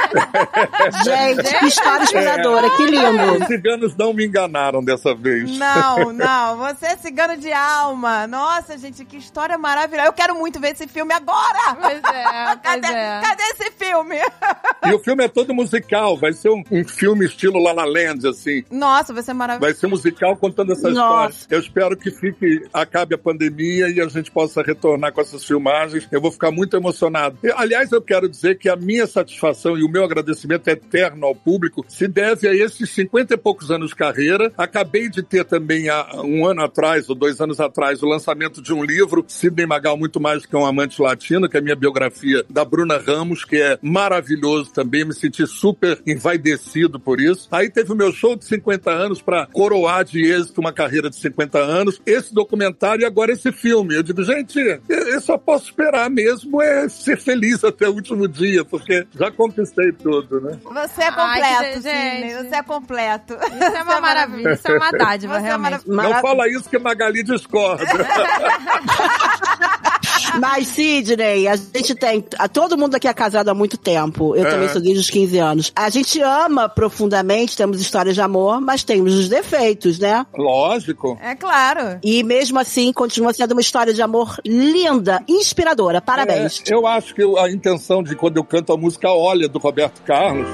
Gente, 1.05 1.59
que 1.59 1.67
história 1.67 2.03
inspiradora, 2.03 2.69
que 2.71 2.83
Os 2.83 2.91
lindo. 2.91 3.47
ciganos 3.47 3.97
não 3.97 4.13
me 4.13 4.27
enganaram 4.27 4.83
dessa 4.83 5.15
vez. 5.15 5.57
Não, 5.57 6.13
não, 6.13 6.57
você 6.57 6.87
é 6.87 6.97
cigano 6.97 7.37
de 7.37 7.53
alma. 7.53 8.27
Nossa, 8.27 8.77
gente, 8.77 9.05
que 9.05 9.17
história 9.17 9.57
maravilhosa. 9.57 10.09
Eu 10.09 10.13
quero 10.13 10.35
muito 10.35 10.59
ver 10.61 10.73
esse 10.73 10.89
filme 10.89 11.15
agora. 11.15 11.77
Pois 11.81 11.99
é, 11.99 12.01
pois 12.03 12.59
Cadê, 12.63 12.89
é. 12.89 13.21
cadê 13.23 13.43
esse 13.43 13.71
filme? 13.73 14.17
E 14.85 14.93
o 14.93 14.99
filme 14.99 15.25
é 15.25 15.29
todo 15.29 15.55
musical, 15.55 16.17
vai 16.17 16.33
ser 16.33 16.51
um, 16.51 16.65
um 16.71 16.85
filme 16.85 17.27
estilo 17.27 17.63
La 17.63 17.73
La 17.73 17.85
Land, 17.85 18.27
assim. 18.27 18.65
Nossa, 18.71 19.13
vai 19.13 19.23
ser 19.23 19.35
maravilhoso. 19.35 19.73
Vai 19.73 19.79
ser 19.79 19.87
musical 20.01 20.37
contando 20.37 20.73
essa 20.73 20.91
Nossa. 20.91 21.31
história. 21.31 21.47
Eu 21.51 21.61
espero 21.61 21.97
que 21.97 22.11
fique, 22.11 22.63
acabe 22.73 23.15
a 23.15 23.19
pandemia 23.19 23.89
e 23.89 24.01
a 24.01 24.09
gente 24.09 24.31
possa 24.31 24.63
retornar 24.63 25.13
com 25.13 25.21
essas 25.21 25.45
filmagens. 25.45 26.09
Eu 26.11 26.21
vou 26.21 26.33
ficar 26.33 26.51
muito 26.51 26.77
emocionado. 26.77 27.39
E, 27.43 27.51
aliás, 27.51 27.93
eu 27.93 28.01
quero 28.01 28.29
dizer 28.29 28.59
que 28.59 28.69
a 28.69 28.77
minha 28.77 29.07
satisfação 29.07 29.77
e 29.77 29.85
o 29.85 29.89
meu 29.89 30.05
agradecimento 30.05 30.67
eterno 30.69 31.27
ao 31.27 31.35
público 31.35 31.85
se 31.89 32.09
deve 32.09 32.49
a 32.49 32.55
esses 32.55 32.89
50 32.91 33.35
e 33.35 33.37
poucos 33.37 33.71
anos 33.71 33.91
de 33.91 33.97
carreira. 33.97 34.53
Acabei 34.57 35.09
de 35.09 35.23
ter 35.23 35.45
também 35.45 35.89
há 35.89 36.23
um 36.23 36.47
ano 36.47 36.63
atrás, 36.63 37.09
ou 37.09 37.15
dois 37.15 37.41
anos 37.41 37.61
atrás, 37.61 38.03
o 38.03 38.07
lançamento 38.07 38.63
de 38.63 38.73
um 38.73 38.83
livro, 38.83 39.25
Sidney 39.29 39.67
Magal, 39.67 39.97
muito 39.97 40.21
mais 40.21 40.47
que 40.47 40.57
um 40.57 40.65
amante 40.65 41.01
latino, 41.01 41.49
que 41.49 41.57
é 41.57 41.61
a 41.61 41.63
minha 41.63 41.77
biografia 41.77 42.45
da 42.49 42.65
Bruna 42.65 42.99
Ramos, 42.99 43.45
que 43.45 43.61
é 43.61 43.79
maravilhoso 43.83 44.73
também. 44.73 45.05
Me 45.05 45.15
senti 45.15 45.47
super 45.47 46.01
envaidecido 46.07 46.99
por 46.99 47.21
isso. 47.21 47.49
Aí 47.51 47.69
teve 47.69 47.93
o 47.93 47.97
meu 47.97 48.13
show 48.13 48.37
de 48.37 48.45
50 48.45 48.91
anos 48.91 49.21
para 49.21 49.47
coroar 49.47 49.90
de 50.05 50.25
êxito 50.25 50.61
uma 50.61 50.73
carreira 50.73 51.11
de 51.11 51.17
50 51.17 51.59
anos. 51.59 52.01
Esse 52.07 52.33
documentário 52.33 53.03
e 53.03 53.05
agora 53.05 53.33
esse 53.33 53.51
filme. 53.53 53.95
Eu 53.97 54.03
digo, 54.03 54.23
gente, 54.23 54.59
eu 54.89 55.21
só 55.21 55.37
posso 55.37 55.67
esperar 55.67 56.09
mesmo 56.09 56.63
é 56.63 56.89
ser 56.89 57.19
feliz 57.19 57.63
até 57.65 57.89
o 57.89 57.93
último 57.93 58.29
dia, 58.29 58.65
porque 58.65 59.07
já 59.19 59.31
conquistei 59.31 59.93
tudo, 59.93 60.41
né? 60.41 60.59
Você 60.65 61.03
é 61.03 61.09
Ai, 61.09 61.41
completo, 61.41 61.75
Sidney. 61.83 62.31
gente. 62.31 62.49
Você 62.49 62.55
é 62.55 62.63
completo. 62.63 63.35
Isso 63.35 63.77
é 63.77 63.83
uma 63.83 64.01
maravilha, 64.01 64.53
isso 64.53 64.69
é 64.71 64.77
uma 64.77 64.91
dádiva, 64.93 65.35
Você 65.35 65.41
é 65.41 65.49
realmente. 65.49 65.89
maravilhoso. 65.89 66.15
Não 66.15 66.21
fala 66.21 66.49
isso 66.49 66.71
que 66.71 66.79
Magali 66.79 67.23
discorda. 67.23 67.85
Mas, 70.41 70.69
Sidney, 70.69 71.47
a 71.49 71.57
gente 71.57 71.95
tem. 71.95 72.25
a- 72.39 72.49
Todo 72.49 72.77
mundo 72.77 72.95
aqui 72.95 73.07
é 73.09 73.15
casado 73.15 73.49
há 73.49 73.55
muito 73.55 73.77
tempo. 73.77 74.35
Eu 74.37 74.47
É. 74.47 74.51
também 74.51 74.69
sou 74.69 74.81
desde 74.81 75.01
os 75.01 75.11
15 75.11 75.39
anos. 75.39 75.73
A 75.75 75.89
gente 75.91 76.21
ama 76.21 76.69
profundamente, 76.69 77.57
temos 77.57 77.81
histórias 77.81 78.15
de 78.15 78.21
amor, 78.21 78.61
mas 78.61 78.83
temos 78.85 79.15
os 79.15 79.29
defeitos, 79.29 79.99
né? 79.99 80.27
Lógico. 80.37 81.19
É 81.23 81.35
claro. 81.35 81.99
E 82.03 82.23
mesmo 82.23 82.59
assim, 82.59 82.93
continua 82.93 83.33
sendo 83.33 83.53
uma 83.53 83.61
história 83.61 83.93
de 83.95 84.03
amor 84.03 84.37
linda, 84.45 85.23
inspiradora. 85.29 86.01
Parabéns. 86.01 86.63
É, 86.69 86.75
eu 86.75 86.87
acho 86.87 87.15
que 87.15 87.23
a 87.39 87.51
intenção 87.51 88.03
de 88.03 88.15
quando 88.17 88.37
eu 88.37 88.45
canto 88.45 88.73
a 88.73 88.77
música 88.77 89.09
Olha, 89.11 89.49
do 89.49 89.59
Roberto 89.59 90.03
Carlos, 90.03 90.47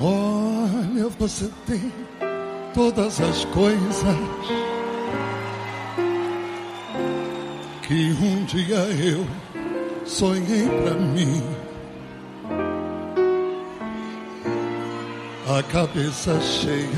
Olha, 0.00 1.08
você 1.18 1.48
tem 1.66 1.92
todas 2.74 3.20
as 3.20 3.44
coisas 3.46 4.04
que 7.86 8.12
um 8.12 8.44
dia 8.44 8.76
eu 8.76 9.26
sonhei 10.06 10.68
pra 10.68 10.94
mim. 10.94 11.42
A 15.48 15.62
cabeça 15.64 16.40
cheia 16.40 16.88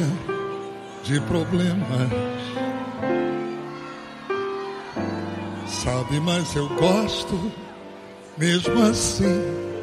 de 1.02 1.20
problemas. 1.22 2.10
Sabe, 5.68 6.20
mas 6.20 6.54
eu 6.56 6.68
gosto 6.70 7.52
Mesmo 8.36 8.82
assim. 8.82 9.75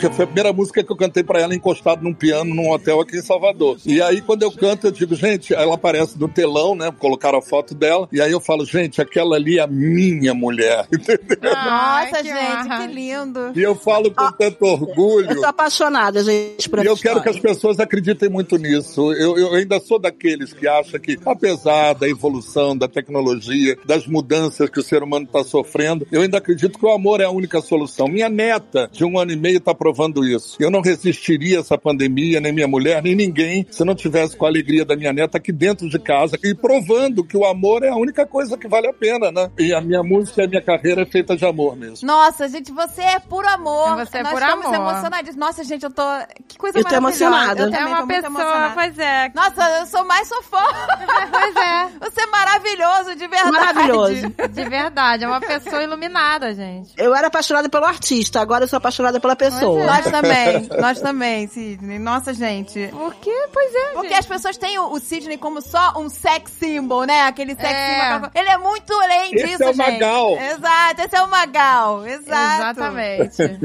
Porque 0.00 0.14
foi 0.14 0.24
a 0.24 0.28
primeira 0.28 0.50
música 0.50 0.82
que 0.82 0.90
eu 0.90 0.96
cantei 0.96 1.22
pra 1.22 1.40
ela 1.40 1.54
encostado 1.54 2.02
num 2.02 2.14
piano 2.14 2.54
num 2.54 2.70
hotel 2.70 3.02
aqui 3.02 3.18
em 3.18 3.22
Salvador. 3.22 3.76
E 3.84 4.00
aí, 4.00 4.22
quando 4.22 4.42
eu 4.42 4.50
canto, 4.50 4.86
eu 4.86 4.90
digo, 4.90 5.14
gente, 5.14 5.52
ela 5.52 5.74
aparece 5.74 6.18
no 6.18 6.26
telão, 6.26 6.74
né? 6.74 6.90
Colocaram 6.98 7.38
a 7.38 7.42
foto 7.42 7.74
dela. 7.74 8.08
E 8.10 8.18
aí 8.18 8.32
eu 8.32 8.40
falo, 8.40 8.64
gente, 8.64 9.02
aquela 9.02 9.36
ali 9.36 9.58
é 9.58 9.62
a 9.62 9.66
minha 9.66 10.32
mulher. 10.32 10.86
Entendeu? 10.90 11.52
Nossa, 11.52 12.22
que 12.22 12.28
gente, 12.28 12.32
marra. 12.32 12.88
que 12.88 12.94
lindo. 12.94 13.52
E 13.54 13.62
eu 13.62 13.74
falo 13.74 14.10
com 14.10 14.32
tanto 14.32 14.64
orgulho. 14.64 15.32
Eu 15.32 15.40
tô 15.42 15.46
apaixonada, 15.46 16.24
gente, 16.24 16.66
por 16.70 16.82
E 16.82 16.86
eu 16.86 16.96
quero 16.96 17.22
que 17.22 17.28
as 17.28 17.38
pessoas 17.38 17.78
acreditem 17.78 18.30
muito 18.30 18.56
nisso. 18.56 19.12
Eu, 19.12 19.36
eu 19.36 19.54
ainda 19.54 19.78
sou 19.80 19.98
daqueles 19.98 20.54
que 20.54 20.66
acham 20.66 20.98
que, 20.98 21.18
apesar 21.26 21.92
da 21.92 22.08
evolução, 22.08 22.74
da 22.74 22.88
tecnologia, 22.88 23.76
das 23.84 24.06
mudanças 24.06 24.70
que 24.70 24.80
o 24.80 24.82
ser 24.82 25.02
humano 25.02 25.26
está 25.26 25.44
sofrendo, 25.44 26.06
eu 26.10 26.22
ainda 26.22 26.38
acredito 26.38 26.78
que 26.78 26.86
o 26.86 26.90
amor 26.90 27.20
é 27.20 27.24
a 27.24 27.30
única 27.30 27.60
solução. 27.60 28.08
Minha 28.08 28.30
neta, 28.30 28.88
de 28.90 29.04
um 29.04 29.18
ano 29.18 29.32
e 29.32 29.36
meio, 29.36 29.58
está 29.58 29.74
provando 29.74 29.89
isso. 30.24 30.56
Eu 30.60 30.70
não 30.70 30.80
resistiria 30.80 31.58
a 31.58 31.60
essa 31.60 31.76
pandemia, 31.78 32.40
nem 32.40 32.52
minha 32.52 32.68
mulher, 32.68 33.02
nem 33.02 33.14
ninguém, 33.14 33.66
se 33.70 33.84
não 33.84 33.94
tivesse 33.94 34.36
com 34.36 34.44
a 34.46 34.48
alegria 34.48 34.84
da 34.84 34.96
minha 34.96 35.12
neta 35.12 35.38
aqui 35.38 35.52
dentro 35.52 35.88
de 35.88 35.98
casa 35.98 36.36
e 36.42 36.54
provando 36.54 37.24
que 37.24 37.36
o 37.36 37.44
amor 37.44 37.82
é 37.82 37.88
a 37.88 37.96
única 37.96 38.26
coisa 38.26 38.56
que 38.56 38.68
vale 38.68 38.86
a 38.88 38.92
pena, 38.92 39.30
né? 39.30 39.50
E 39.58 39.72
a 39.72 39.80
minha 39.80 40.02
música 40.02 40.42
e 40.42 40.44
a 40.44 40.48
minha 40.48 40.62
carreira 40.62 41.02
é 41.02 41.06
feita 41.06 41.36
de 41.36 41.44
amor 41.44 41.76
mesmo. 41.76 42.06
Nossa, 42.06 42.48
gente, 42.48 42.72
você 42.72 43.02
é 43.02 43.18
puro 43.18 43.48
amor. 43.48 43.96
Você 43.96 44.18
é 44.18 44.22
Nós 44.22 44.32
puro 44.32 44.44
estamos 44.44 44.66
amor. 44.66 44.90
emocionadíssimos. 44.92 45.36
Nossa, 45.46 45.64
gente, 45.64 45.84
eu 45.84 45.90
tô. 45.90 46.02
Que 46.48 46.58
coisa 46.58 46.78
Eu 46.78 46.84
tô 46.84 46.94
emocionada. 46.94 47.62
Eu 47.62 47.68
É 47.68 47.70
também 47.70 47.86
uma 47.86 48.00
tô 48.00 48.06
muito 48.06 48.22
pessoa, 48.22 48.40
emocionada. 48.42 48.74
pois 48.74 48.98
é. 48.98 49.32
Nossa, 49.34 49.78
eu 49.80 49.86
sou 49.86 50.04
mais 50.04 50.28
fã. 50.28 50.58
Pois 51.30 51.56
é. 51.56 51.88
Você 52.00 52.20
é 52.22 52.26
maravilhoso, 52.26 53.14
de 53.16 53.26
verdade. 53.26 53.50
Maravilhoso. 53.52 54.28
De 54.50 54.64
verdade, 54.68 55.24
é 55.24 55.26
uma 55.28 55.40
pessoa 55.40 55.82
iluminada, 55.82 56.52
gente. 56.54 56.92
Eu 56.96 57.14
era 57.14 57.28
apaixonada 57.28 57.68
pelo 57.68 57.84
artista, 57.84 58.40
agora 58.40 58.64
eu 58.64 58.68
sou 58.68 58.76
apaixonada 58.76 59.20
pela 59.20 59.36
pessoa. 59.36 59.79
Nós 59.86 60.04
também, 60.10 60.68
nós 60.80 61.00
também, 61.00 61.46
Sidney. 61.48 61.98
Nossa, 61.98 62.32
gente. 62.34 62.88
Por 62.88 63.14
quê? 63.16 63.34
Pois 63.52 63.74
é, 63.74 63.92
Porque 63.92 64.08
gente. 64.08 64.18
as 64.18 64.26
pessoas 64.26 64.56
têm 64.56 64.78
o, 64.78 64.92
o 64.92 65.00
Sidney 65.00 65.36
como 65.38 65.60
só 65.60 65.94
um 65.96 66.08
sex 66.08 66.52
symbol, 66.58 67.04
né? 67.04 67.22
Aquele 67.22 67.54
sex 67.54 67.68
É. 67.68 68.12
symbol. 68.14 68.30
Ele 68.34 68.48
é 68.48 68.58
muito 68.58 68.92
além 68.92 69.34
Esse 69.34 69.46
disso, 69.46 69.62
é 69.62 69.70
o 69.70 69.72
gente. 69.72 69.92
Magal. 69.92 70.36
Exato, 70.38 71.02
esse 71.02 71.16
é 71.16 71.22
o 71.22 71.30
Magal. 71.30 72.06
Exato. 72.06 72.62
Exatamente. 72.62 73.60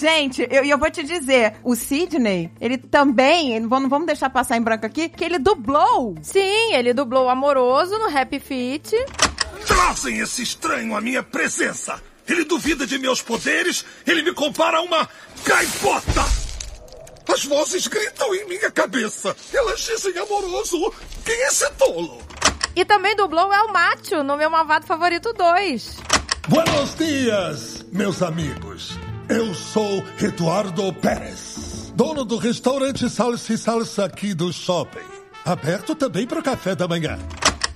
Gente, 0.00 0.46
eu, 0.48 0.64
e 0.64 0.70
eu 0.70 0.78
vou 0.78 0.88
te 0.92 1.02
dizer, 1.02 1.54
o 1.64 1.74
Sidney, 1.74 2.52
ele 2.60 2.78
também, 2.78 3.58
não 3.58 3.68
vamos 3.68 3.82
não 3.84 3.90
vamos 3.90 4.06
deixar 4.06 4.30
passar 4.30 4.56
em 4.56 4.62
branco 4.62 4.86
aqui, 4.86 5.08
que 5.08 5.24
ele 5.24 5.38
dublou. 5.40 6.14
Sim, 6.22 6.72
ele 6.72 6.94
dublou 6.94 7.24
o 7.26 7.28
Amoroso 7.28 7.98
no 7.98 8.16
Happy 8.16 8.38
Feet. 8.38 8.92
Trazem 9.66 10.18
esse 10.18 10.42
estranho 10.42 10.94
à 10.96 11.00
minha 11.00 11.22
presença. 11.22 12.00
Ele 12.26 12.44
duvida 12.44 12.86
de 12.86 12.98
meus 12.98 13.22
poderes. 13.22 13.84
Ele 14.06 14.22
me 14.22 14.32
compara 14.32 14.78
a 14.78 14.82
uma 14.82 15.08
gaivota. 15.44 16.24
As 17.32 17.44
vozes 17.44 17.86
gritam 17.86 18.34
em 18.34 18.48
minha 18.48 18.70
cabeça. 18.70 19.36
Elas 19.52 19.80
dizem 19.80 20.16
amoroso. 20.18 20.92
Quem 21.24 21.34
é 21.34 21.48
esse 21.48 21.70
tolo? 21.72 22.22
E 22.74 22.84
também 22.84 23.16
dublou 23.16 23.48
o 23.48 23.52
El 23.52 23.68
Macho 23.72 24.22
no 24.22 24.36
meu 24.36 24.50
Malvado 24.50 24.86
Favorito 24.86 25.32
2. 25.32 25.96
Buenos 26.48 26.94
dias, 26.96 27.84
meus 27.92 28.22
amigos. 28.22 28.98
Eu 29.28 29.54
sou 29.54 30.02
Eduardo 30.22 30.90
Pérez, 30.94 31.92
dono 31.94 32.24
do 32.24 32.38
restaurante 32.38 33.10
Salsa 33.10 33.52
e 33.52 33.58
Salsa 33.58 34.06
aqui 34.06 34.32
do 34.32 34.50
shopping. 34.50 35.04
Aberto 35.44 35.94
também 35.94 36.26
para 36.26 36.40
o 36.40 36.42
café 36.42 36.74
da 36.74 36.88
manhã. 36.88 37.18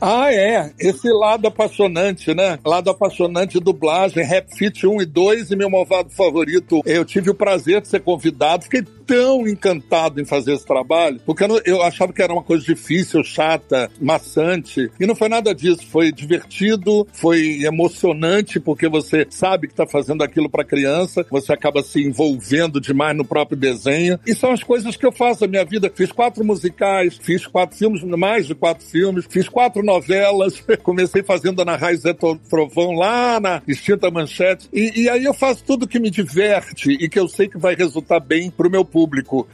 Ah, 0.04 0.34
é. 0.34 0.72
Esse 0.80 1.08
lado 1.12 1.46
apaixonante, 1.46 2.34
né? 2.34 2.58
Lado 2.64 2.90
apaixonante, 2.90 3.60
dublagem, 3.60 4.24
Rap 4.24 4.52
Fit 4.52 4.84
1 4.84 5.00
e 5.00 5.06
2 5.06 5.52
e 5.52 5.56
meu 5.56 5.70
malvado 5.70 6.10
favorito. 6.10 6.82
Eu 6.84 7.04
tive 7.04 7.30
o 7.30 7.34
prazer 7.34 7.80
de 7.80 7.86
ser 7.86 8.00
convidado. 8.00 8.64
Fiquei 8.64 8.82
tão 9.12 9.46
encantado 9.46 10.20
em 10.20 10.24
fazer 10.24 10.54
esse 10.54 10.64
trabalho, 10.64 11.20
porque 11.26 11.44
eu, 11.44 11.48
não- 11.48 11.60
eu 11.66 11.82
achava 11.82 12.14
que 12.14 12.22
era 12.22 12.32
uma 12.32 12.42
coisa 12.42 12.64
difícil, 12.64 13.22
chata, 13.22 13.90
maçante. 14.00 14.90
E 14.98 15.06
não 15.06 15.14
foi 15.14 15.28
nada 15.28 15.54
disso. 15.54 15.86
Foi 15.86 16.10
divertido, 16.10 17.06
foi 17.12 17.62
emocionante, 17.62 18.58
porque 18.58 18.88
você 18.88 19.26
sabe 19.28 19.66
que 19.66 19.74
está 19.74 19.86
fazendo 19.86 20.22
aquilo 20.24 20.48
para 20.48 20.64
criança, 20.64 21.26
você 21.30 21.52
acaba 21.52 21.82
se 21.82 22.00
envolvendo 22.02 22.80
demais 22.80 23.14
no 23.14 23.24
próprio 23.24 23.56
desenho. 23.58 24.18
E 24.26 24.34
são 24.34 24.50
as 24.50 24.62
coisas 24.62 24.96
que 24.96 25.04
eu 25.04 25.12
faço 25.12 25.42
na 25.42 25.48
minha 25.48 25.64
vida. 25.64 25.92
Fiz 25.94 26.10
quatro 26.10 26.42
musicais, 26.42 27.18
fiz 27.20 27.46
quatro 27.46 27.76
filmes, 27.76 28.02
mais 28.02 28.46
de 28.46 28.54
quatro 28.54 28.86
filmes, 28.86 29.26
fiz 29.28 29.46
quatro 29.46 29.82
novelas. 29.82 30.64
Comecei 30.82 31.22
fazendo 31.22 31.60
Ana 31.60 31.76
Raiz 31.76 32.00
Zé 32.00 32.14
Trovão 32.14 32.92
lá 32.92 33.38
na 33.38 33.60
extinta 33.68 34.10
manchete. 34.10 34.68
E, 34.72 35.02
e 35.02 35.08
aí 35.10 35.24
eu 35.24 35.34
faço 35.34 35.62
tudo 35.64 35.86
que 35.86 36.00
me 36.00 36.10
diverte 36.10 36.92
e 36.92 37.08
que 37.10 37.18
eu 37.18 37.28
sei 37.28 37.46
que 37.46 37.58
vai 37.58 37.74
resultar 37.74 38.20
bem 38.20 38.50
pro 38.50 38.70
meu 38.70 38.84
público. 38.86 39.01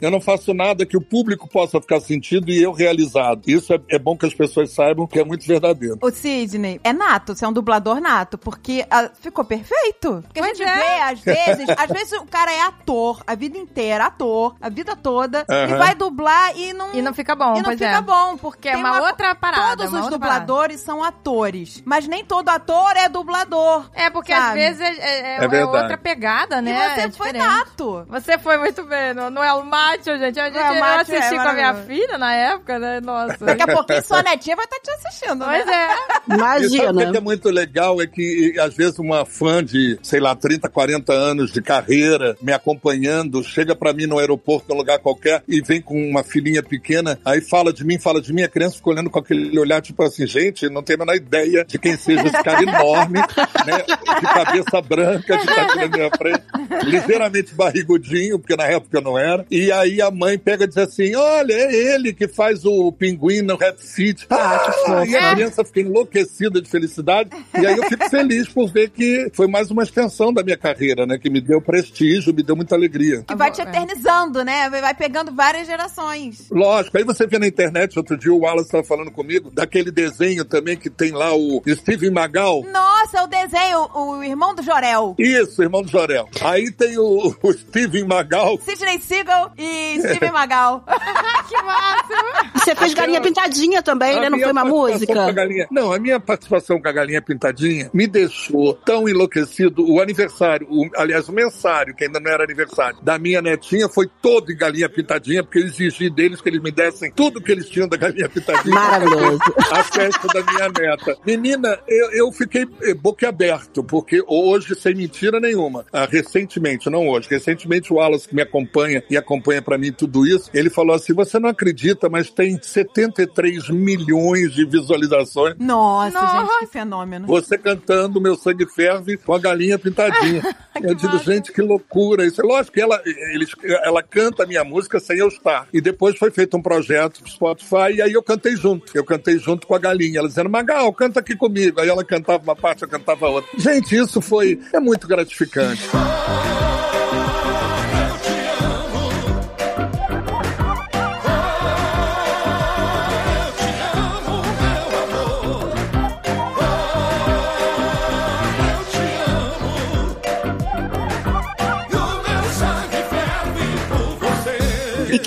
Eu 0.01 0.11
não 0.11 0.21
faço 0.21 0.53
nada 0.53 0.85
que 0.85 0.97
o 0.97 1.01
público 1.01 1.47
possa 1.47 1.79
ficar 1.81 1.99
sentindo 1.99 2.49
e 2.49 2.61
eu 2.61 2.71
realizado. 2.71 3.41
Isso 3.47 3.73
é, 3.73 3.79
é 3.89 3.99
bom 3.99 4.17
que 4.17 4.25
as 4.25 4.33
pessoas 4.33 4.71
saibam 4.71 5.07
que 5.07 5.19
é 5.19 5.23
muito 5.23 5.45
verdadeiro. 5.45 5.97
O 6.01 6.09
Sidney 6.11 6.79
é 6.83 6.93
nato, 6.93 7.35
você 7.35 7.45
é 7.45 7.47
um 7.47 7.53
dublador 7.53 7.99
nato, 7.99 8.37
porque 8.37 8.85
ah, 8.89 9.09
ficou 9.19 9.43
perfeito. 9.45 10.23
Porque 10.25 10.39
a 10.39 10.43
Pois 10.43 10.57
gente 10.57 10.67
é. 10.69 10.75
vê, 10.75 11.01
às 11.01 11.19
vezes, 11.19 11.69
às 11.77 11.89
vezes 11.89 12.13
o 12.13 12.25
cara 12.25 12.51
é 12.53 12.61
ator, 12.61 13.21
a 13.25 13.35
vida 13.35 13.57
inteira, 13.57 14.05
ator, 14.05 14.55
a 14.61 14.69
vida 14.69 14.95
toda, 14.95 15.45
e 15.49 15.53
Aham. 15.53 15.77
vai 15.77 15.95
dublar 15.95 16.57
e 16.57 16.73
não. 16.73 16.93
E 16.93 17.01
não 17.01 17.13
fica 17.13 17.35
bom, 17.35 17.53
e 17.53 17.57
não 17.57 17.63
pois 17.63 17.77
fica 17.79 17.97
é. 17.97 18.01
bom, 18.01 18.37
porque 18.37 18.69
é 18.69 18.73
tem 18.73 18.81
uma 18.83 19.01
outra 19.01 19.35
parada, 19.35 19.77
Todos 19.77 19.93
uma 19.93 20.01
os 20.03 20.09
dubladores 20.09 20.79
são 20.81 21.03
atores, 21.03 21.81
mas 21.85 22.07
nem 22.07 22.23
todo 22.25 22.49
ator 22.49 22.95
é 22.95 23.07
dublador. 23.09 23.89
É, 23.93 24.09
porque 24.09 24.33
sabe? 24.33 24.63
às 24.65 24.77
vezes 24.77 24.81
é, 24.81 25.37
é- 25.37 25.45
é- 25.45 25.59
É 25.59 25.65
outra 25.65 25.97
pegada, 25.97 26.61
né? 26.61 26.71
E 26.71 26.95
você 26.95 27.01
É 27.01 27.11
foi 27.11 27.31
diferente. 27.33 27.47
nato. 27.47 28.05
Você 28.09 28.37
foi 28.37 28.57
muito 28.57 28.83
bem 28.83 29.13
no, 29.13 29.28
no 29.29 29.43
El 29.43 29.63
Macho, 29.63 30.17
gente. 30.17 30.39
A 30.39 30.45
gente 30.45 30.57
El 30.57 30.73
eu 30.73 30.79
Macho 30.79 31.11
é 31.11 31.17
assisti 31.17 31.35
com 31.35 31.49
a 31.49 31.53
minha 31.53 31.73
filha 31.75 32.17
na 32.17 32.33
época, 32.33 32.79
né? 32.79 32.99
Nossa. 33.01 33.45
Daqui 33.45 33.61
a 33.63 33.67
pouquinho 33.67 34.03
sua 34.03 34.23
netinha 34.23 34.55
vai 34.55 34.65
estar 34.65 34.79
te 34.79 34.91
assistindo, 34.91 35.45
Pois 35.45 35.65
né? 35.65 35.73
é. 35.73 35.89
E 35.89 35.97
sabe 35.97 36.31
o 36.31 36.35
Imagina. 36.35 37.11
que 37.11 37.17
é 37.17 37.21
muito 37.21 37.49
legal? 37.49 38.01
É 38.01 38.07
que, 38.07 38.55
às 38.59 38.73
vezes, 38.73 38.99
uma 38.99 39.25
fã 39.25 39.63
de, 39.63 39.97
sei 40.01 40.19
lá, 40.19 40.35
30, 40.35 40.69
40 40.69 41.13
anos 41.13 41.51
de 41.51 41.61
carreira, 41.61 42.35
me 42.41 42.51
acompanhando, 42.53 43.43
chega 43.43 43.75
pra 43.75 43.93
mim 43.93 44.05
no 44.05 44.19
aeroporto, 44.19 44.65
num 44.69 44.77
lugar 44.77 44.99
qualquer, 44.99 45.43
e 45.47 45.61
vem 45.61 45.81
com 45.81 45.95
uma 46.09 46.23
filhinha 46.23 46.63
pequena, 46.63 47.19
aí 47.25 47.41
fala 47.41 47.71
de 47.73 47.83
mim, 47.85 47.99
fala 47.99 48.21
de 48.21 48.31
mim, 48.33 48.43
a 48.43 48.47
criança 48.49 48.77
fica 48.77 48.89
olhando 48.89 49.09
com 49.09 49.19
aquele 49.19 49.57
olhar, 49.59 49.81
tipo 49.81 50.01
assim, 50.03 50.25
gente, 50.25 50.69
não 50.69 50.81
tem 50.83 50.95
a 50.95 50.99
menor 50.99 51.15
ideia 51.15 51.65
de 51.65 51.77
quem 51.77 51.95
seja 51.97 52.23
esse 52.23 52.43
cara 52.43 52.61
enorme, 52.63 53.19
né? 53.19 53.83
De 54.19 54.25
cabeça 54.25 54.81
branca, 54.81 55.37
tá 55.45 55.61
aqui 55.63 55.77
na 55.79 55.87
minha 55.87 56.09
frente, 56.17 56.43
ligeiramente 56.85 57.53
barrigudinho, 57.53 58.39
porque 58.39 58.55
na 58.55 58.65
época 58.65 58.97
eu 58.97 59.01
não 59.01 59.17
era. 59.19 59.45
E 59.51 59.71
aí 59.71 60.01
a 60.01 60.09
mãe 60.11 60.37
pega 60.37 60.63
e 60.63 60.67
diz 60.67 60.77
assim: 60.77 61.15
olha, 61.15 61.53
é 61.53 61.93
ele 61.93 62.13
que 62.13 62.27
faz 62.27 62.65
o 62.65 62.91
pinguim 62.91 63.41
no 63.41 63.55
Rap 63.55 63.79
Fit. 63.79 64.25
Ah, 64.29 64.71
fofo. 64.85 65.05
E 65.05 65.15
a 65.15 65.33
criança 65.33 65.63
fica 65.63 65.81
enlouquecida 65.81 66.61
de 66.61 66.69
felicidade. 66.69 67.29
E 67.59 67.65
aí 67.65 67.77
eu 67.77 67.83
fico 67.83 68.09
feliz 68.09 68.47
por 68.47 68.71
ver 68.71 68.89
que 68.89 69.29
foi 69.33 69.47
mais 69.47 69.71
uma 69.71 69.83
extensão 69.83 70.33
da 70.33 70.43
minha 70.43 70.57
carreira, 70.57 71.05
né? 71.05 71.17
Que 71.17 71.29
me 71.29 71.41
deu 71.41 71.61
prestígio, 71.61 72.33
me 72.33 72.43
deu 72.43 72.55
muita 72.55 72.75
alegria. 72.75 73.23
Que 73.23 73.35
vai 73.35 73.51
te 73.51 73.61
eternizando, 73.61 74.43
né? 74.43 74.69
Vai 74.69 74.93
pegando 74.93 75.33
várias 75.33 75.67
gerações. 75.67 76.47
Lógico, 76.51 76.97
aí 76.97 77.03
você 77.03 77.27
vê 77.27 77.39
na 77.39 77.47
internet, 77.47 77.97
outro 77.97 78.17
dia 78.17 78.33
o 78.33 78.39
Wallace 78.39 78.67
estava 78.67 78.83
falando 78.83 79.11
comigo, 79.11 79.51
daquele 79.51 79.91
desenho 79.91 80.45
também 80.45 80.77
que 80.77 80.89
tem 80.89 81.11
lá 81.11 81.35
o 81.35 81.61
Steven 81.67 82.11
Magal. 82.11 82.63
Nossa, 82.71 83.23
o 83.23 83.27
desenho, 83.27 83.89
o 83.93 84.23
irmão 84.23 84.55
do 84.55 84.61
Jorel. 84.61 85.15
Isso, 85.17 85.61
irmão 85.61 85.81
do 85.81 85.89
Jorel. 85.89 86.27
Aí 86.41 86.71
tem 86.71 86.97
o, 86.97 87.35
o 87.41 87.53
Steven 87.53 88.05
Magal. 88.05 88.59
Sidney 88.59 88.99
Seagal 89.13 89.51
e 89.57 89.99
Steven 90.01 90.31
Magal. 90.31 90.83
que 91.49 91.57
máximo. 91.63 92.53
Você 92.53 92.75
fez 92.75 92.93
galinha 92.93 93.19
pintadinha 93.19 93.81
também, 93.81 94.17
A 94.17 94.21
né? 94.21 94.29
Não 94.29 94.39
foi 94.39 94.51
uma 94.51 94.61
participação 94.63 95.15
com 95.15 95.19
a 95.19 95.23
música? 95.25 95.31
galinha- 95.33 95.67
Não, 95.71 95.91
a 95.91 95.99
minha 95.99 96.19
participação 96.19 96.79
com 96.79 96.87
a 96.87 96.91
galinha 96.91 97.21
pintadinha 97.21 97.89
me 97.91 98.05
deixou 98.05 98.75
tão 98.75 99.09
enlouquecido. 99.09 99.83
O 99.91 99.99
aniversário, 99.99 100.67
o- 100.69 100.87
aliás, 100.95 101.27
o 101.27 101.33
mensário, 101.33 101.95
que 101.95 102.03
ainda 102.03 102.19
não 102.19 102.31
era 102.31 102.43
aniversário, 102.43 102.99
da 103.01 103.17
minha 103.17 103.41
netinha 103.41 103.89
foi 103.89 104.07
todo 104.21 104.51
em 104.51 104.55
galinha 104.55 104.87
pintadinha, 104.87 105.43
porque 105.43 105.57
eu 105.57 105.63
exigi 105.65 106.07
deles 106.09 106.39
que 106.39 106.47
eles 106.49 106.61
me 106.61 106.69
dessem 106.71 107.11
tudo 107.11 107.41
que 107.41 107.51
eles 107.51 107.67
tinham 107.67 107.87
da 107.87 107.97
galinha 107.97 108.29
pintadinha. 108.29 108.75
Maravilhoso. 108.75 109.39
A 109.73 109.83
festa 109.83 110.27
da 110.27 110.43
minha 110.53 110.67
neta. 110.69 111.17
Menina, 111.25 111.79
eu, 111.87 112.11
eu 112.11 112.31
fiquei 112.31 112.67
eh, 112.83 112.93
boquiaberto, 112.93 113.83
porque 113.83 114.23
hoje, 114.27 114.75
sem 114.75 114.93
mentira 114.93 115.39
nenhuma, 115.39 115.83
ah, 115.91 116.05
recentemente, 116.09 116.89
não 116.91 117.07
hoje, 117.07 117.27
recentemente 117.29 117.91
o 117.91 117.95
Wallace 117.95 118.27
que 118.27 118.35
me 118.35 118.41
acompanha 118.43 118.98
e 119.09 119.17
acompanha 119.17 119.61
pra 119.61 119.77
mim 119.77 119.91
tudo 119.91 120.25
isso, 120.25 120.49
ele 120.53 120.69
falou 120.69 120.95
assim, 120.95 121.13
você 121.13 121.39
não 121.39 121.49
acredita, 121.49 122.09
mas 122.09 122.29
tem 122.29 122.49
tem 122.49 122.59
73 122.61 123.69
milhões 123.69 124.53
de 124.53 124.65
visualizações. 124.65 125.55
Nossa, 125.59 126.19
Nossa. 126.19 126.39
gente, 126.39 126.59
que 126.59 126.67
fenômeno. 126.67 127.27
Você 127.27 127.57
cantando 127.57 128.19
Meu 128.19 128.35
Sangue 128.35 128.65
Ferve 128.65 129.17
com 129.17 129.33
a 129.33 129.39
galinha 129.39 129.77
pintadinha. 129.77 130.41
eu 130.81 130.95
digo, 130.95 131.17
gente, 131.19 131.51
que 131.51 131.61
loucura 131.61 132.25
isso. 132.25 132.41
É 132.41 132.45
lógico 132.45 132.73
que 132.73 132.81
ela, 132.81 132.99
eles, 133.05 133.49
ela 133.83 134.01
canta 134.01 134.43
a 134.43 134.47
minha 134.47 134.63
música 134.63 134.99
sem 134.99 135.19
eu 135.19 135.27
estar. 135.27 135.67
E 135.71 135.79
depois 135.79 136.17
foi 136.17 136.31
feito 136.31 136.57
um 136.57 136.61
projeto 136.61 137.21
pro 137.21 137.29
Spotify 137.29 137.95
e 137.95 138.01
aí 138.01 138.13
eu 138.13 138.23
cantei 138.23 138.55
junto. 138.55 138.91
Eu 138.95 139.03
cantei 139.03 139.37
junto 139.37 139.67
com 139.67 139.75
a 139.75 139.79
galinha. 139.79 140.19
Ela 140.19 140.27
dizendo, 140.27 140.49
Magal, 140.49 140.91
canta 140.93 141.19
aqui 141.19 141.35
comigo. 141.35 141.79
Aí 141.79 141.89
ela 141.89 142.03
cantava 142.03 142.41
uma 142.41 142.55
parte, 142.55 142.83
eu 142.83 142.89
cantava 142.89 143.27
outra. 143.27 143.49
Gente, 143.57 143.95
isso 143.95 144.21
foi, 144.21 144.59
é 144.73 144.79
muito 144.79 145.07
gratificante. 145.07 145.83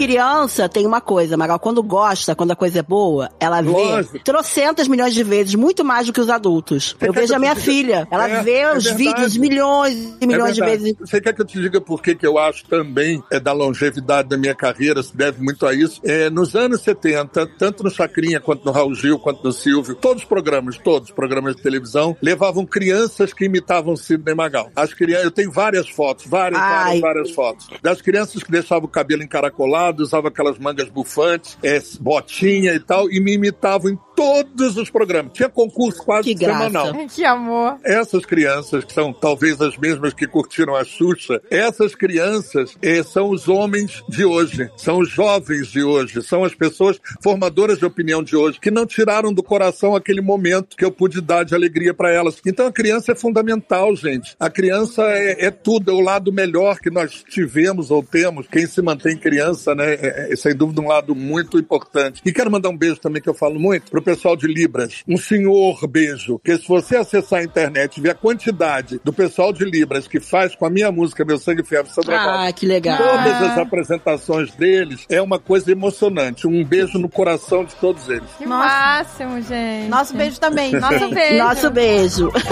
Criança 0.06 0.68
tem 0.68 0.84
uma 0.86 1.00
coisa, 1.00 1.36
Magal, 1.36 1.58
quando 1.58 1.82
gosta, 1.82 2.34
quando 2.34 2.50
a 2.50 2.56
coisa 2.56 2.80
é 2.80 2.82
boa, 2.82 3.30
ela 3.38 3.60
vê 3.60 3.70
Lógico. 3.70 4.18
trocentas 4.24 4.88
milhões 4.88 5.14
de 5.14 5.22
vezes, 5.22 5.54
muito 5.54 5.84
mais 5.84 6.06
do 6.06 6.12
que 6.12 6.20
os 6.20 6.28
adultos. 6.28 6.96
Eu 7.00 7.12
vejo 7.12 7.34
a 7.34 7.38
minha 7.38 7.54
filha, 7.54 8.06
ela 8.10 8.28
É, 8.28 8.42
vê 8.42 8.52
é 8.58 8.76
os 8.76 8.84
verdade. 8.84 9.04
vídeos 9.04 9.36
milhões 9.36 10.16
e 10.20 10.26
milhões 10.26 10.50
É 10.50 10.52
de 10.54 10.60
vezes. 10.60 10.94
Você 10.98 11.20
quer 11.20 11.32
que 11.34 11.42
eu 11.42 11.46
te 11.46 11.60
diga 11.60 11.80
por 11.80 12.02
que 12.02 12.16
eu 12.22 12.38
acho 12.38 12.64
também 12.66 13.22
é 13.30 13.38
da 13.38 13.52
longevidade 13.52 14.28
da 14.28 14.36
minha 14.36 14.54
carreira, 14.54 15.02
se 15.02 15.16
deve 15.16 15.42
muito 15.42 15.66
a 15.66 15.74
isso? 15.74 16.00
É, 16.04 16.28
nos 16.30 16.54
anos 16.54 16.80
70, 16.82 17.46
tanto 17.58 17.82
no 17.84 17.90
Chacrinha 17.90 18.40
quanto 18.40 18.64
no 18.64 18.72
Raul 18.72 18.94
Gil, 18.94 19.18
quanto 19.18 19.42
no 19.44 19.52
Silvio, 19.52 19.94
todos 19.94 20.22
os 20.22 20.28
programas, 20.28 20.78
todos 20.78 21.10
os 21.10 21.14
programas 21.14 21.54
de 21.56 21.62
televisão, 21.62 22.16
levavam 22.22 22.64
crianças 22.66 23.32
que 23.32 23.44
imitavam 23.44 23.96
Sidney 23.96 24.34
Magal. 24.34 24.70
As 24.74 24.92
crianças, 24.94 25.24
eu 25.24 25.30
tenho 25.30 25.52
várias 25.52 25.88
fotos, 25.88 26.26
várias, 26.26 26.60
Ai. 26.60 26.82
várias, 26.84 27.00
várias 27.00 27.30
fotos. 27.30 27.66
Das 27.82 28.00
crianças 28.00 28.42
que 28.42 28.50
deixavam 28.50 28.84
o 28.84 28.88
cabelo 28.88 29.22
encaracolado, 29.22 29.91
usavam 30.00 30.28
aquelas 30.28 30.58
mangas 30.58 30.88
bufantes, 30.88 31.58
é, 31.62 31.80
botinha 32.00 32.72
e 32.74 32.80
tal, 32.80 33.10
e 33.10 33.20
me 33.20 33.32
imitavam 33.32 33.90
em 33.90 33.98
todos 34.14 34.76
os 34.76 34.90
programas. 34.90 35.32
Tinha 35.32 35.48
concurso 35.48 36.02
quase 36.04 36.28
Que 36.28 36.34
graça. 36.34 36.64
semanal. 36.64 37.08
Que 37.08 37.24
amor. 37.24 37.78
Essas 37.84 38.24
crianças, 38.24 38.84
que 38.84 38.92
são 38.92 39.12
talvez 39.12 39.60
as 39.60 39.76
mesmas 39.76 40.14
que 40.14 40.26
curtiram 40.26 40.74
a 40.74 40.84
Xuxa, 40.84 41.40
essas 41.50 41.94
crianças 41.94 42.76
eh, 42.82 43.02
são 43.02 43.30
os 43.30 43.48
homens 43.48 44.02
de 44.08 44.24
hoje, 44.24 44.70
são 44.76 44.98
os 44.98 45.08
jovens 45.08 45.68
de 45.68 45.82
hoje, 45.82 46.22
são 46.22 46.44
as 46.44 46.54
pessoas 46.54 47.00
formadoras 47.22 47.78
de 47.78 47.84
opinião 47.84 48.22
de 48.22 48.36
hoje, 48.36 48.60
que 48.60 48.70
não 48.70 48.86
tiraram 48.86 49.32
do 49.32 49.42
coração 49.42 49.94
aquele 49.94 50.20
momento 50.20 50.76
que 50.76 50.84
eu 50.84 50.92
pude 50.92 51.20
dar 51.20 51.44
de 51.44 51.54
alegria 51.54 51.94
para 51.94 52.10
elas. 52.10 52.40
Então 52.46 52.66
a 52.66 52.72
criança 52.72 53.12
é 53.12 53.14
fundamental, 53.14 53.94
gente. 53.96 54.36
A 54.38 54.50
criança 54.50 55.02
é, 55.02 55.46
é 55.46 55.50
tudo, 55.50 55.90
é 55.90 55.94
o 55.94 56.00
lado 56.00 56.32
melhor 56.32 56.78
que 56.78 56.90
nós 56.90 57.24
tivemos 57.28 57.90
ou 57.90 58.02
temos. 58.02 58.46
Quem 58.46 58.66
se 58.66 58.82
mantém 58.82 59.16
criança, 59.16 59.74
né, 59.74 59.94
é, 59.94 60.32
é, 60.32 60.36
sem 60.36 60.54
dúvida 60.54 60.80
um 60.80 60.88
lado 60.88 61.14
muito 61.14 61.58
importante. 61.58 62.20
E 62.24 62.32
quero 62.32 62.50
mandar 62.50 62.68
um 62.68 62.76
beijo 62.76 62.96
também, 62.96 63.22
que 63.22 63.28
eu 63.28 63.34
falo 63.34 63.58
muito, 63.58 63.90
pro 63.90 64.01
pessoal 64.02 64.36
de 64.36 64.46
Libras. 64.46 65.02
Um 65.08 65.16
senhor 65.16 65.86
beijo, 65.86 66.38
que 66.38 66.56
se 66.56 66.66
você 66.68 66.96
acessar 66.96 67.40
a 67.40 67.44
internet 67.44 67.96
e 67.96 68.00
ver 68.00 68.10
a 68.10 68.14
quantidade 68.14 69.00
do 69.04 69.12
pessoal 69.12 69.52
de 69.52 69.64
Libras 69.64 70.06
que 70.06 70.20
faz 70.20 70.54
com 70.54 70.66
a 70.66 70.70
minha 70.70 70.90
música, 70.92 71.24
Meu 71.24 71.38
Sangue 71.38 71.62
Ferve, 71.64 71.90
Sandra 71.90 72.16
Valls, 72.16 72.48
Ah, 72.48 72.52
que 72.52 72.66
legal. 72.66 72.98
Todas 72.98 73.42
as 73.42 73.58
apresentações 73.58 74.52
deles 74.54 75.06
é 75.08 75.20
uma 75.20 75.38
coisa 75.38 75.70
emocionante. 75.72 76.46
Um 76.46 76.64
beijo 76.64 76.98
no 76.98 77.08
coração 77.08 77.64
de 77.64 77.74
todos 77.76 78.08
eles. 78.08 78.28
Que 78.38 78.46
Nossa. 78.46 78.66
máximo, 78.66 79.40
gente. 79.42 79.88
Nosso 79.88 80.14
beijo 80.16 80.40
também. 80.40 80.72
Nosso 80.72 81.08
beijo. 81.10 81.38
Nosso 81.42 81.70
beijo. 81.70 82.32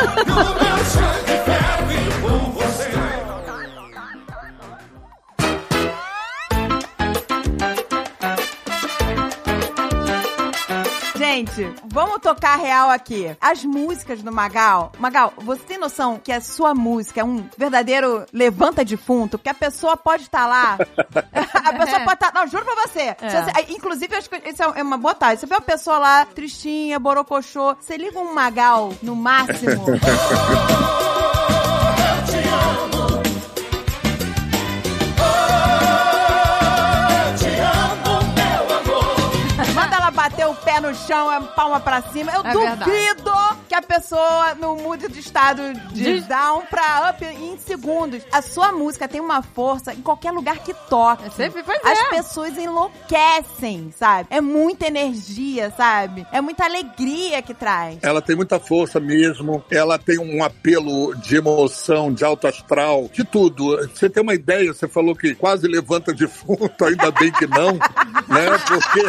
Gente, 11.41 11.73
vamos 11.87 12.19
tocar 12.21 12.57
real 12.57 12.91
aqui. 12.91 13.35
As 13.41 13.65
músicas 13.65 14.21
do 14.23 14.31
Magal. 14.31 14.93
Magal, 14.99 15.33
você 15.39 15.63
tem 15.63 15.79
noção 15.79 16.21
que 16.23 16.31
a 16.31 16.39
sua 16.39 16.75
música 16.75 17.23
é 17.23 17.25
um 17.25 17.49
verdadeiro 17.57 18.27
levanta 18.31 18.85
defunto? 18.85 19.39
Porque 19.39 19.49
a 19.49 19.55
pessoa 19.55 19.97
pode 19.97 20.25
estar 20.25 20.47
lá. 20.47 20.77
a 21.33 21.73
pessoa 21.73 22.01
pode 22.01 22.13
estar. 22.15 22.33
Não, 22.35 22.47
juro 22.47 22.65
pra 22.67 22.75
você. 22.87 23.17
Se 23.19 23.43
você- 23.43 23.73
Inclusive, 23.73 24.15
acho 24.17 24.29
que 24.29 24.51
isso 24.51 24.63
é 24.63 24.83
uma 24.83 24.99
boa 24.99 25.15
tarde. 25.15 25.41
Você 25.41 25.47
vê 25.47 25.55
uma 25.55 25.61
pessoa 25.63 25.97
lá, 25.99 26.27
tristinha, 26.27 26.99
borocochô. 26.99 27.75
Você 27.81 27.97
liga 27.97 28.19
um 28.19 28.35
Magal 28.35 28.93
no 29.03 29.17
máximo. 29.17 29.81
Manda 29.87 29.99
ela 32.47 32.91
bater 40.21 40.47
o 40.47 40.55
pé 40.55 40.81
no 40.81 40.95
chão, 40.95 41.31
a 41.31 41.41
palma 41.41 41.81
pra 41.81 42.03
cima. 42.03 42.31
Eu 42.33 42.45
É 42.45 42.53
duvido 42.53 43.33
que 43.67 43.75
a 43.75 43.81
pessoa 43.81 44.55
não 44.55 44.77
mude 44.77 45.09
de 45.09 45.19
estado 45.19 45.63
de 45.93 46.21
down 46.21 46.63
pra 46.69 47.11
up 47.11 47.25
em 47.25 47.57
segundos. 47.59 48.23
A 48.31 48.43
sua 48.43 48.71
música 48.71 49.09
tem 49.09 49.19
uma 49.19 49.41
força 49.41 49.95
em 49.95 50.03
qualquer 50.03 50.31
lugar 50.31 50.59
que 50.59 50.75
toque. 50.91 51.31
Sempre 51.35 51.63
foi 51.63 51.77
As 51.83 51.99
é. 51.99 52.05
pessoas 52.11 52.59
enlouquecem, 52.59 53.95
sabe? 53.97 54.29
É 54.31 54.43
muita 54.43 54.89
energia, 54.89 55.73
sabe? 55.75 56.27
É 56.31 56.41
muita 56.43 56.67
alegria 56.67 57.41
que 57.41 57.55
traz. 57.55 57.99
Ela 58.03 58.21
tem 58.21 58.37
muita 58.37 58.61
força 58.61 59.01
mesmo, 59.01 59.65
ela 59.71 59.99
tem 59.99 60.19
um 60.19 60.45
apelo 60.45 61.15
de 61.17 61.37
emoção, 61.37 62.13
de 62.13 62.25
alto 62.25 62.47
astral, 62.47 63.09
de 63.11 63.25
tudo. 63.25 63.89
Você 63.89 64.11
tem 64.11 64.23
uma 64.23 64.35
ideia, 64.35 64.75
você 64.75 64.87
falou 64.87 65.17
que 65.17 65.35
quase 65.35 65.67
levanta 65.67 66.13
defunto, 66.13 66.85
ainda 66.85 67.11
bem 67.11 67.33
que 67.33 67.47
não, 67.47 67.73
né? 67.73 68.59
Porque 68.69 69.01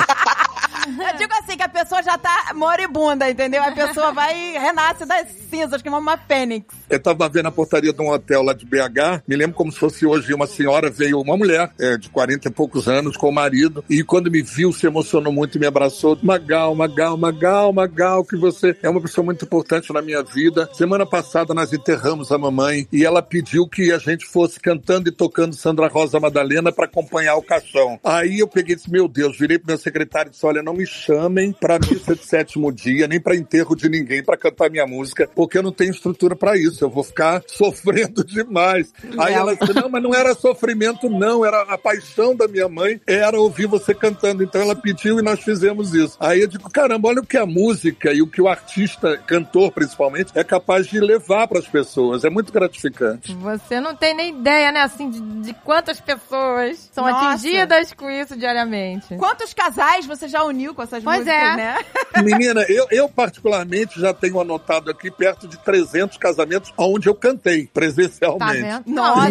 Eu 1.12 1.18
digo 1.18 1.34
assim, 1.42 1.58
que 1.58 1.64
a 1.64 1.70
pessoa 1.70 2.02
já 2.02 2.18
tá 2.18 2.52
moribunda, 2.56 3.30
entendeu? 3.30 3.64
A 3.64 3.72
pessoa 3.72 4.12
vai 4.12 4.38
e 4.38 4.58
renasce 4.58 5.06
das 5.06 5.28
cinzas, 5.50 5.82
que 5.82 5.88
é 5.88 5.92
uma 5.92 6.18
fênix. 6.18 6.76
Eu 6.90 7.00
tava 7.00 7.28
vendo 7.30 7.48
a 7.48 7.52
portaria 7.52 7.94
de 7.94 8.02
um 8.02 8.10
hotel 8.10 8.42
lá 8.42 8.54
de 8.54 8.66
BH, 8.66 9.24
me 9.28 9.36
lembro 9.36 9.56
como 9.56 9.72
se 9.72 9.80
fosse 9.80 10.06
hoje, 10.06 10.34
uma 10.34 10.48
senhora 10.48 10.90
veio, 10.90 11.20
uma 11.20 11.38
mulher 11.38 11.72
é, 11.80 11.98
de 11.98 12.10
40 12.10 12.48
e 12.48 12.52
poucos 12.52 12.88
anos, 12.88 13.18
com 13.18 13.30
o 13.30 13.34
marido, 13.34 13.84
e 13.90 14.04
quando 14.04 14.32
me 14.32 14.42
viu, 14.42 14.72
se 14.74 14.86
emocionou 14.86 15.32
muito 15.32 15.58
e 15.58 15.60
me 15.60 15.68
abraçou. 15.68 16.18
Magal, 16.22 16.76
Magal, 16.76 17.18
Magal, 17.18 17.74
Magal, 17.74 18.26
que 18.26 18.36
você 18.36 18.76
é 18.82 18.90
uma 18.90 19.02
pessoa 19.02 19.26
muito 19.26 19.46
importante 19.46 19.94
na 19.94 20.02
minha 20.02 20.24
vida. 20.24 20.70
Semana 20.74 21.06
passada 21.06 21.54
nós 21.54 21.72
enterramos 21.74 22.32
a 22.32 22.38
mamãe 22.38 22.88
e 22.92 23.06
ela 23.06 23.22
pediu 23.22 23.68
que 23.68 23.92
a 23.92 23.98
gente 23.98 24.26
fosse 24.26 24.60
cantando 24.60 25.10
e 25.10 25.12
tocando 25.12 25.56
Sandra 25.56 25.88
Rosa 25.88 26.20
Madalena 26.20 26.72
para 26.72 26.86
acompanhar 26.86 27.36
o 27.36 27.42
caixão. 27.42 28.00
Aí 28.04 28.40
eu 28.40 28.48
peguei 28.48 28.74
e 28.74 28.76
disse, 28.76 28.92
meu 28.92 29.08
Deus, 29.08 29.38
virei 29.38 29.58
pro 29.58 29.68
meu 29.68 29.78
secretário 29.78 30.30
e 30.30 30.32
disse, 30.32 30.46
olha, 30.46 30.64
não 30.64 30.71
me 30.74 30.86
chamem 30.86 31.52
pra 31.52 31.80
missa 31.80 32.16
de 32.16 32.26
sétimo 32.26 32.72
dia, 32.72 33.08
nem 33.08 33.20
pra 33.20 33.36
enterro 33.36 33.76
de 33.76 33.90
ninguém 33.90 34.24
pra 34.24 34.38
cantar 34.38 34.70
minha 34.70 34.86
música, 34.86 35.30
porque 35.36 35.58
eu 35.58 35.64
não 35.64 35.72
tenho 35.72 35.92
estrutura 35.92 36.36
pra 36.36 36.58
isso. 36.58 36.84
Eu 36.84 36.90
vou 36.90 37.04
ficar 37.04 37.42
sofrendo 37.48 38.24
demais. 38.24 38.94
Aí 39.18 39.34
ela 39.34 39.56
disse, 39.56 39.74
não, 39.74 39.90
mas 39.90 40.04
não 40.04 40.14
era 40.14 40.34
sofrimento, 40.34 41.10
não. 41.10 41.46
Era 41.46 41.62
a 41.64 41.78
paixão 41.78 42.36
da 42.36 42.48
minha 42.48 42.68
mãe, 42.68 43.00
era 43.08 43.40
ouvir 43.40 43.68
você 43.68 43.94
cantando. 43.94 44.44
Então 44.44 44.62
ela 44.62 44.76
pediu 44.76 45.20
e 45.20 45.22
nós 45.22 45.42
fizemos 45.42 45.94
isso. 45.94 46.18
Aí 46.20 46.42
eu 46.42 46.48
digo, 46.48 46.70
caramba, 46.70 47.10
olha 47.10 47.22
o 47.22 47.26
que 47.26 47.38
a 47.38 47.46
música 47.46 48.14
e 48.14 48.22
o 48.22 48.28
que 48.28 48.42
o 48.42 48.48
artista, 48.48 49.18
cantor 49.18 49.72
principalmente, 49.72 50.32
é 50.36 50.44
capaz 50.44 50.88
de 50.88 51.00
levar 51.00 51.48
pras 51.48 51.68
pessoas. 51.68 52.24
É 52.24 52.30
muito 52.30 52.52
gratificante. 52.52 53.34
Você 53.36 53.80
não 53.80 53.96
tem 53.96 54.14
nem 54.14 54.38
ideia, 54.38 54.72
né, 54.72 54.82
assim, 54.82 55.10
de, 55.10 55.22
de 55.42 55.54
quantas 55.54 56.00
pessoas 56.00 56.90
são 56.92 57.06
Nossa. 57.06 57.32
atingidas 57.32 57.94
com 57.94 58.10
isso 58.10 58.38
diariamente. 58.38 59.16
Quantos 59.18 59.54
casais 59.54 60.06
você 60.06 60.28
já 60.28 60.44
uniu 60.44 60.61
com 60.74 60.82
essas 60.82 61.04
Pois 61.04 61.20
músicas, 61.20 61.42
é. 61.42 61.56
né? 61.56 61.78
Menina, 62.24 62.62
eu, 62.70 62.88
eu 62.92 63.10
particularmente 63.10 64.00
já 64.00 64.14
tenho 64.14 64.40
anotado 64.40 64.90
aqui 64.92 65.10
perto 65.12 65.48
de 65.48 65.58
300 65.58 66.18
casamentos 66.18 66.72
onde 66.78 67.08
eu 67.10 67.16
cantei 67.16 67.66
Tá 67.66 67.72
presencialmente. 67.74 68.62
vendo? 68.62 68.84
Nossa. 68.88 69.30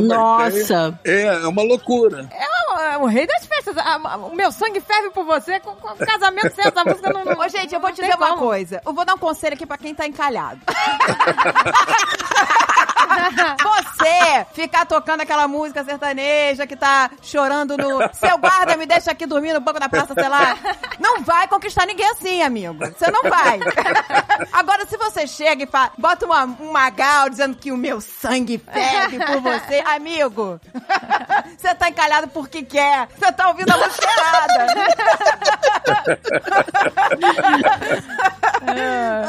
Nossa. 0.00 0.98
ideia. 1.00 1.00
É, 1.04 1.44
é 1.44 1.46
uma 1.46 1.62
loucura. 1.62 2.28
É 2.32 2.46
o, 2.74 2.80
é 2.80 2.98
o 2.98 3.06
rei 3.06 3.26
das 3.26 3.44
festas. 3.46 3.76
A- 3.76 3.96
a- 4.02 4.16
o 4.16 4.34
meu 4.34 4.50
sangue 4.52 4.80
ferve 4.80 5.10
por 5.10 5.24
você. 5.24 5.60
Com, 5.60 5.72
com 5.74 5.94
casamento 5.96 6.54
sem 6.54 6.64
essa 6.66 6.84
música 6.84 7.12
não. 7.12 7.24
não 7.24 7.38
Ô, 7.38 7.48
gente, 7.48 7.74
eu 7.74 7.80
vou 7.80 7.88
não 7.90 7.96
te 7.96 8.02
dizer 8.02 8.16
uma 8.16 8.28
como. 8.28 8.38
coisa. 8.42 8.80
Eu 8.84 8.92
vou 8.92 9.04
dar 9.04 9.14
um 9.14 9.18
conselho 9.18 9.54
aqui 9.54 9.66
pra 9.66 9.76
quem 9.78 9.94
tá 9.94 10.06
encalhado. 10.06 10.60
Você 13.62 14.46
ficar 14.54 14.86
tocando 14.86 15.20
aquela 15.22 15.46
música 15.48 15.84
sertaneja 15.84 16.66
que 16.66 16.76
tá 16.76 17.10
chorando 17.22 17.76
no. 17.76 18.00
Seu 18.14 18.38
guarda 18.38 18.76
me 18.76 18.86
deixa 18.86 19.10
aqui 19.10 19.26
dormir 19.26 19.52
no 19.52 19.60
banco 19.60 19.78
da 19.80 19.88
praça, 19.88 20.14
sei 20.14 20.28
lá. 20.28 20.56
Não 20.98 21.22
vai 21.22 21.46
conquistar 21.48 21.86
ninguém 21.86 22.08
assim, 22.10 22.42
amigo. 22.42 22.74
Você 22.78 23.10
não 23.10 23.22
vai. 23.22 23.58
Agora, 24.52 24.86
se 24.86 24.96
você 24.96 25.26
chega 25.26 25.64
e 25.64 25.66
fala, 25.66 25.92
bota 25.98 26.24
uma, 26.26 26.44
um 26.44 26.72
magal 26.72 27.28
dizendo 27.28 27.56
que 27.56 27.70
o 27.72 27.76
meu 27.76 28.00
sangue 28.00 28.58
ferve 28.58 29.18
por 29.24 29.40
você, 29.40 29.82
amigo. 29.86 30.60
Você 31.56 31.74
tá 31.74 31.88
encalhado 31.88 32.28
porque 32.28 32.62
quer. 32.62 33.08
Você 33.18 33.32
tá 33.32 33.48
ouvindo 33.48 33.70
a 33.72 33.76
música 33.76 34.06
errada. 34.06 34.66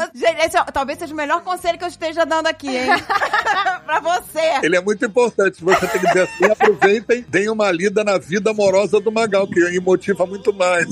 Gente, 0.14 0.40
esse 0.46 0.56
é- 0.56 0.64
talvez 0.64 0.98
seja 0.98 1.12
o 1.12 1.16
melhor 1.16 1.40
conselho 1.42 1.78
que 1.78 1.84
eu 1.84 1.88
esteja 1.88 2.24
dando 2.24 2.46
aqui, 2.46 2.68
hein? 2.76 2.88
pra 3.80 4.00
você. 4.00 4.60
Ele 4.62 4.76
é 4.76 4.80
muito 4.80 5.04
importante. 5.04 5.62
Você 5.62 5.86
tem 5.86 6.00
que 6.00 6.06
dizer 6.06 6.22
assim, 6.22 6.44
aproveitem, 6.44 7.24
deem 7.28 7.48
uma 7.48 7.70
lida 7.70 8.04
na 8.04 8.18
vida 8.18 8.50
amorosa 8.50 9.00
do 9.00 9.12
Magal, 9.12 9.46
que 9.46 9.62
aí 9.64 9.80
motiva 9.80 10.26
muito 10.26 10.52
mais. 10.52 10.86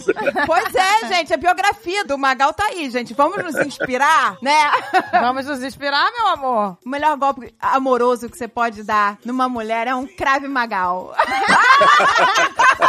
Pois 0.47 0.75
é, 0.75 1.09
gente, 1.09 1.33
a 1.33 1.37
biografia 1.37 2.05
do 2.05 2.19
Magal 2.19 2.53
tá 2.53 2.65
aí, 2.67 2.91
gente. 2.91 3.15
Vamos 3.15 3.43
nos 3.43 3.55
inspirar, 3.67 4.37
né? 4.43 4.71
Vamos 5.13 5.47
nos 5.47 5.63
inspirar, 5.63 6.11
meu 6.13 6.29
amor? 6.29 6.79
O 6.85 6.89
melhor 6.89 7.17
golpe 7.17 7.55
amoroso 7.61 8.29
que 8.29 8.37
você 8.37 8.49
pode 8.49 8.83
dar 8.83 9.19
numa 9.25 9.49
mulher 9.49 9.87
é 9.87 9.95
um 9.95 10.07
crave 10.07 10.49
Magal. 10.49 11.15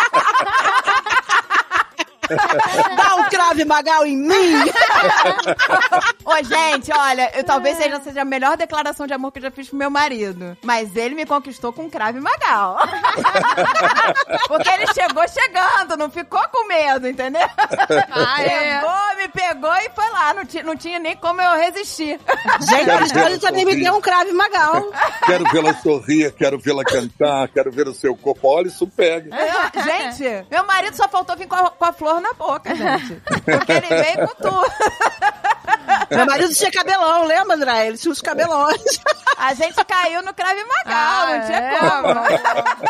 Dá 2.98 3.16
um 3.16 3.24
crave 3.30 3.66
magal 3.66 4.06
em 4.06 4.18
mim! 4.18 4.64
Ô, 6.26 6.44
gente, 6.44 6.92
olha, 6.92 7.32
eu 7.36 7.44
talvez 7.44 7.78
seja, 7.78 8.00
seja 8.02 8.22
a 8.22 8.26
melhor 8.26 8.56
declaração 8.58 9.06
de 9.06 9.14
amor 9.14 9.32
que 9.32 9.40
eu 9.40 9.44
já 9.44 9.52
fiz 9.52 9.68
pro 9.70 9.78
meu 9.78 9.90
marido. 9.90 10.58
Mas 10.64 10.96
ele 10.96 11.16
me 11.16 11.26
conquistou 11.26 11.72
com 11.74 11.84
um 11.84 11.90
crave 11.90 12.20
Magal. 12.20 12.78
Porque 14.48 14.70
ele 14.70 14.86
chegou 14.94 15.24
chegando, 15.28 15.98
não 15.98 16.10
ficou 16.10 16.42
com 16.52 16.68
medo, 16.68 17.08
entendeu? 17.08 17.48
Ah, 18.12 18.42
é. 18.42 18.80
Chegou, 18.80 19.18
me 19.18 19.28
pegou 19.30 19.74
e 19.76 19.90
foi 19.90 20.10
lá. 20.12 20.34
Não, 20.34 20.44
não 20.64 20.76
tinha 20.76 21.00
nem 21.00 21.16
como 21.18 21.42
eu 21.42 21.58
resistir. 21.60 22.20
Gente, 22.62 22.86
Quero 22.86 23.10
podem 23.14 23.40
também 23.40 23.66
me 23.66 23.72
sorrir. 23.72 23.84
dar 23.84 23.94
um 23.94 24.02
crave 24.02 24.32
magal. 24.32 24.84
Quero 25.26 25.44
vê-la 25.52 25.74
sorrir, 25.76 26.32
quero 26.34 26.60
vê-la 26.60 26.84
cantar, 26.84 27.48
quero 27.50 27.72
ver 27.72 27.88
o 27.88 27.94
seu 27.94 28.16
corpo. 28.16 28.48
Olha, 28.48 28.68
isso 28.68 28.88
pega. 28.88 29.36
Eu- 29.36 29.84
gente, 29.84 30.46
meu 30.50 30.66
marido 30.66 30.96
só 30.96 31.08
faltou 31.08 31.36
vir 31.36 31.48
com 31.48 31.56
a, 31.56 31.70
com 31.70 31.86
a 31.86 31.94
flor 31.94 32.22
na 32.24 32.34
boca, 32.34 32.74
gente. 32.74 33.22
Porque 33.46 33.72
ele 33.72 33.88
veio 33.88 34.28
com 34.28 34.36
tudo. 34.36 34.66
Meu 36.12 36.26
marido 36.26 36.54
tinha 36.54 36.72
cabelão, 36.72 37.26
lembra, 37.26 37.56
André? 37.56 37.88
Ele 37.88 37.98
tinha 37.98 38.12
os 38.12 38.22
cabelões. 38.22 38.82
A 39.38 39.54
gente 39.54 39.76
caiu 39.86 40.22
no 40.24 40.34
crave 40.34 40.62
Magal, 40.64 40.84
Ah, 40.96 41.38
não 41.38 41.46
tinha 41.46 41.58
é, 41.58 41.80
como. 41.80 42.84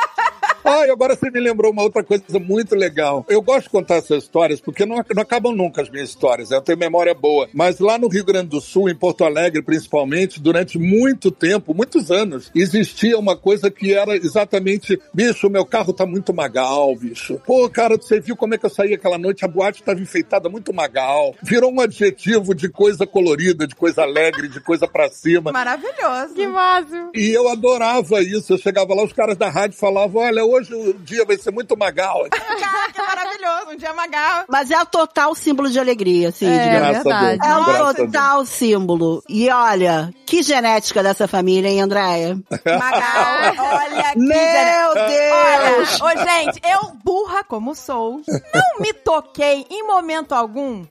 Ai, 0.66 0.89
agora 0.89 1.16
você 1.16 1.30
me 1.30 1.39
lembrou 1.41 1.72
uma 1.74 1.84
outra 1.84 2.04
coisa 2.04 2.24
muito 2.39 2.74
legal. 2.74 3.26
Eu 3.28 3.41
gosto 3.41 3.64
de 3.64 3.70
contar 3.70 3.95
essas 3.95 4.24
histórias 4.24 4.62
porque 4.62 4.86
não, 4.86 5.04
não 5.14 5.22
acabam 5.24 5.54
nunca 5.54 5.82
as 5.82 5.89
minhas 5.89 6.10
histórias. 6.10 6.49
né? 6.51 6.58
Eu 6.58 6.62
tenho 6.62 6.78
memória 6.78 7.14
boa. 7.14 7.49
Mas 7.54 7.80
lá 7.80 7.97
no 7.97 8.08
Rio 8.08 8.24
Grande 8.24 8.47
do 8.49 8.62
Sul, 8.62 8.89
em 8.89 8.95
Porto 8.95 9.26
Alegre 9.26 9.62
principalmente, 9.62 10.39
durante 10.41 10.78
muito 10.80 11.32
tempo, 11.32 11.74
muitos 11.74 12.12
anos, 12.12 12.49
existia 12.56 13.18
uma 13.20 13.36
coisa 13.36 13.70
que 13.70 13.93
era 13.93 14.16
exatamente: 14.16 14.99
bicho, 15.14 15.49
meu 15.49 15.66
carro 15.66 15.91
tá 15.91 16.06
muito 16.06 16.34
magal, 16.34 16.95
bicho. 16.95 17.41
Pô, 17.45 17.70
cara, 17.70 17.97
você 17.97 18.22
viu 18.22 18.38
como 18.38 18.56
é 18.56 18.58
que 18.58 18.66
eu 18.66 18.70
saí 18.70 18.93
aquela 18.93 19.18
noite? 19.18 19.43
A 19.43 19.47
boate 19.49 19.82
estava 19.82 19.99
enfeitada 19.99 20.47
muito 20.47 20.74
magal. 20.74 21.36
Virou 21.43 21.72
um 21.74 21.82
adjetivo 21.82 22.56
de 22.56 22.70
coisa 22.70 22.93
colorida, 23.08 23.68
de 23.68 23.76
coisa 23.76 24.04
alegre, 24.04 24.48
de 24.48 24.60
coisa 24.60 24.88
pra 24.88 25.10
cima. 25.10 25.52
Maravilhoso. 25.52 26.34
Que 26.36 26.48
máximo. 26.48 27.12
E 27.16 27.30
eu 27.30 27.50
adorava 27.50 28.22
isso. 28.22 28.54
Eu 28.54 28.58
chegava 28.58 28.94
lá, 28.94 29.04
os 29.04 29.14
caras 29.14 29.38
da 29.38 29.50
rádio 29.50 29.78
falavam: 29.78 30.22
olha, 30.22 30.44
hoje 30.46 30.74
o 30.74 30.94
dia 30.94 31.26
vai 31.26 31.38
ser 31.38 31.52
muito 31.52 31.78
magal. 31.78 32.28
Cara, 32.34 32.91
que 32.91 33.02
maravilhoso. 33.02 33.72
Um 33.72 33.76
dia 33.78 33.94
Magal. 33.94 34.46
Mas 34.50 34.72
é 34.72 34.80
o 34.82 34.86
total 34.86 35.36
símbolo 35.36 35.70
de 35.70 35.80
alegria, 35.80 36.32
Sidney. 36.32 36.58
É, 36.58 36.80
Graças 36.80 37.06
a 37.06 37.20
verdade. 37.22 37.39
Deus. 37.39 37.50
É 37.50 37.52
a 37.52 37.94
Deus. 37.94 37.96
total 37.96 38.46
símbolo. 38.46 39.24
E 39.30 39.50
olha, 39.50 40.14
que 40.26 40.41
genética 40.41 41.02
dessa 41.04 41.28
família, 41.28 41.70
hein, 41.70 41.82
Andréia? 41.82 42.38
Magal, 42.66 43.54
olha 43.58 44.14
que 44.14 44.20
Meu 44.20 44.94
Deus! 44.94 46.02
Olha, 46.02 46.24
ô 46.24 46.26
gente, 46.26 46.62
eu 46.70 46.91
burra 47.04 47.44
como 47.44 47.76
sou, 47.76 48.22
não 48.28 48.80
me 48.80 48.94
toquei 48.94 49.66
em 49.70 49.84
momento 49.86 50.34
algum 50.34 50.84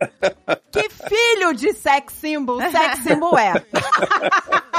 que 0.71 0.89
filho 0.89 1.55
de 1.55 1.73
sex 1.93 2.15
symbol, 2.15 2.61
sex 2.71 3.03
symbol 3.03 3.39
é. 3.39 3.53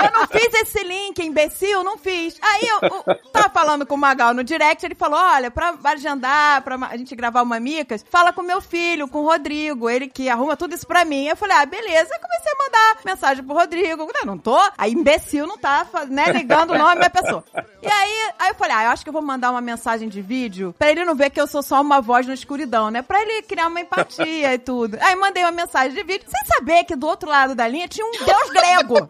Eu 0.03 0.11
não 0.11 0.27
fiz 0.27 0.53
esse 0.61 0.83
link, 0.83 1.19
imbecil, 1.19 1.83
não 1.83 1.97
fiz. 1.97 2.37
Aí 2.41 2.67
eu, 2.67 2.79
eu 3.07 3.31
tava 3.31 3.49
falando 3.49 3.85
com 3.85 3.95
o 3.95 3.97
Magal 3.97 4.33
no 4.33 4.43
direct, 4.43 4.85
ele 4.85 4.95
falou, 4.95 5.19
olha, 5.19 5.49
pra 5.49 5.75
agendar, 5.83 6.61
pra 6.63 6.75
a 6.75 6.97
gente 6.97 7.15
gravar 7.15 7.41
o 7.41 7.45
Mamicas, 7.45 8.03
fala 8.09 8.33
com 8.33 8.41
meu 8.41 8.59
filho, 8.59 9.07
com 9.07 9.19
o 9.19 9.25
Rodrigo, 9.25 9.89
ele 9.89 10.07
que 10.07 10.29
arruma 10.29 10.57
tudo 10.57 10.73
isso 10.73 10.87
pra 10.87 11.05
mim. 11.05 11.25
Eu 11.25 11.37
falei, 11.37 11.55
ah, 11.55 11.65
beleza. 11.65 12.09
Comecei 12.19 12.51
a 12.51 12.63
mandar 12.63 12.97
mensagem 13.05 13.43
pro 13.43 13.55
Rodrigo. 13.55 14.09
Eu 14.13 14.25
não 14.25 14.37
tô, 14.37 14.59
aí 14.77 14.91
imbecil 14.91 15.47
não 15.47 15.57
tá, 15.57 15.87
né, 16.09 16.25
ligando 16.31 16.71
o 16.71 16.77
nome 16.77 16.99
da 16.99 17.09
pessoa. 17.09 17.43
E 17.81 17.87
aí, 17.87 18.31
aí 18.39 18.49
eu 18.49 18.55
falei, 18.55 18.75
ah, 18.75 18.83
eu 18.85 18.89
acho 18.89 19.03
que 19.03 19.09
eu 19.09 19.13
vou 19.13 19.21
mandar 19.21 19.51
uma 19.51 19.61
mensagem 19.61 20.09
de 20.09 20.21
vídeo 20.21 20.75
pra 20.77 20.91
ele 20.91 21.05
não 21.05 21.15
ver 21.15 21.29
que 21.29 21.39
eu 21.39 21.47
sou 21.47 21.61
só 21.61 21.79
uma 21.81 22.01
voz 22.01 22.25
na 22.27 22.33
escuridão, 22.33 22.89
né? 22.89 23.01
Pra 23.01 23.21
ele 23.21 23.43
criar 23.43 23.67
uma 23.67 23.79
empatia 23.79 24.53
e 24.53 24.57
tudo. 24.57 24.97
Aí 25.01 25.15
mandei 25.15 25.43
uma 25.43 25.51
mensagem 25.51 25.93
de 25.93 26.03
vídeo, 26.03 26.25
sem 26.27 26.45
saber 26.45 26.83
que 26.83 26.92
do 26.95 27.07
outro 27.07 27.29
lado 27.29 27.55
da 27.55 27.67
linha 27.67 27.87
tinha 27.87 28.05
um 28.05 28.11
deus 28.11 28.49
grego. 28.49 29.09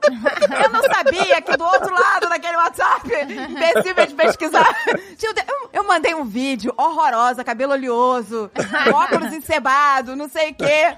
Eu 0.64 0.70
não 0.70 0.82
sabia 0.84 1.42
que 1.42 1.58
do 1.58 1.64
outro 1.64 1.94
lado 1.94 2.30
daquele 2.30 2.58
WhatsApp, 2.58 3.10
imbecil 3.50 3.94
de 4.08 4.14
pesquisar, 4.16 4.76
eu, 4.88 5.70
eu 5.74 5.84
mandei 5.88 6.14
um 6.14 6.24
vídeo 6.26 6.74
horrorosa, 6.78 7.44
cabelo 7.44 7.74
oleoso, 7.74 8.50
óculos 8.94 9.34
encebado, 9.34 10.16
não 10.16 10.28
sei 10.30 10.52
o 10.52 10.56
quê, 10.56 10.96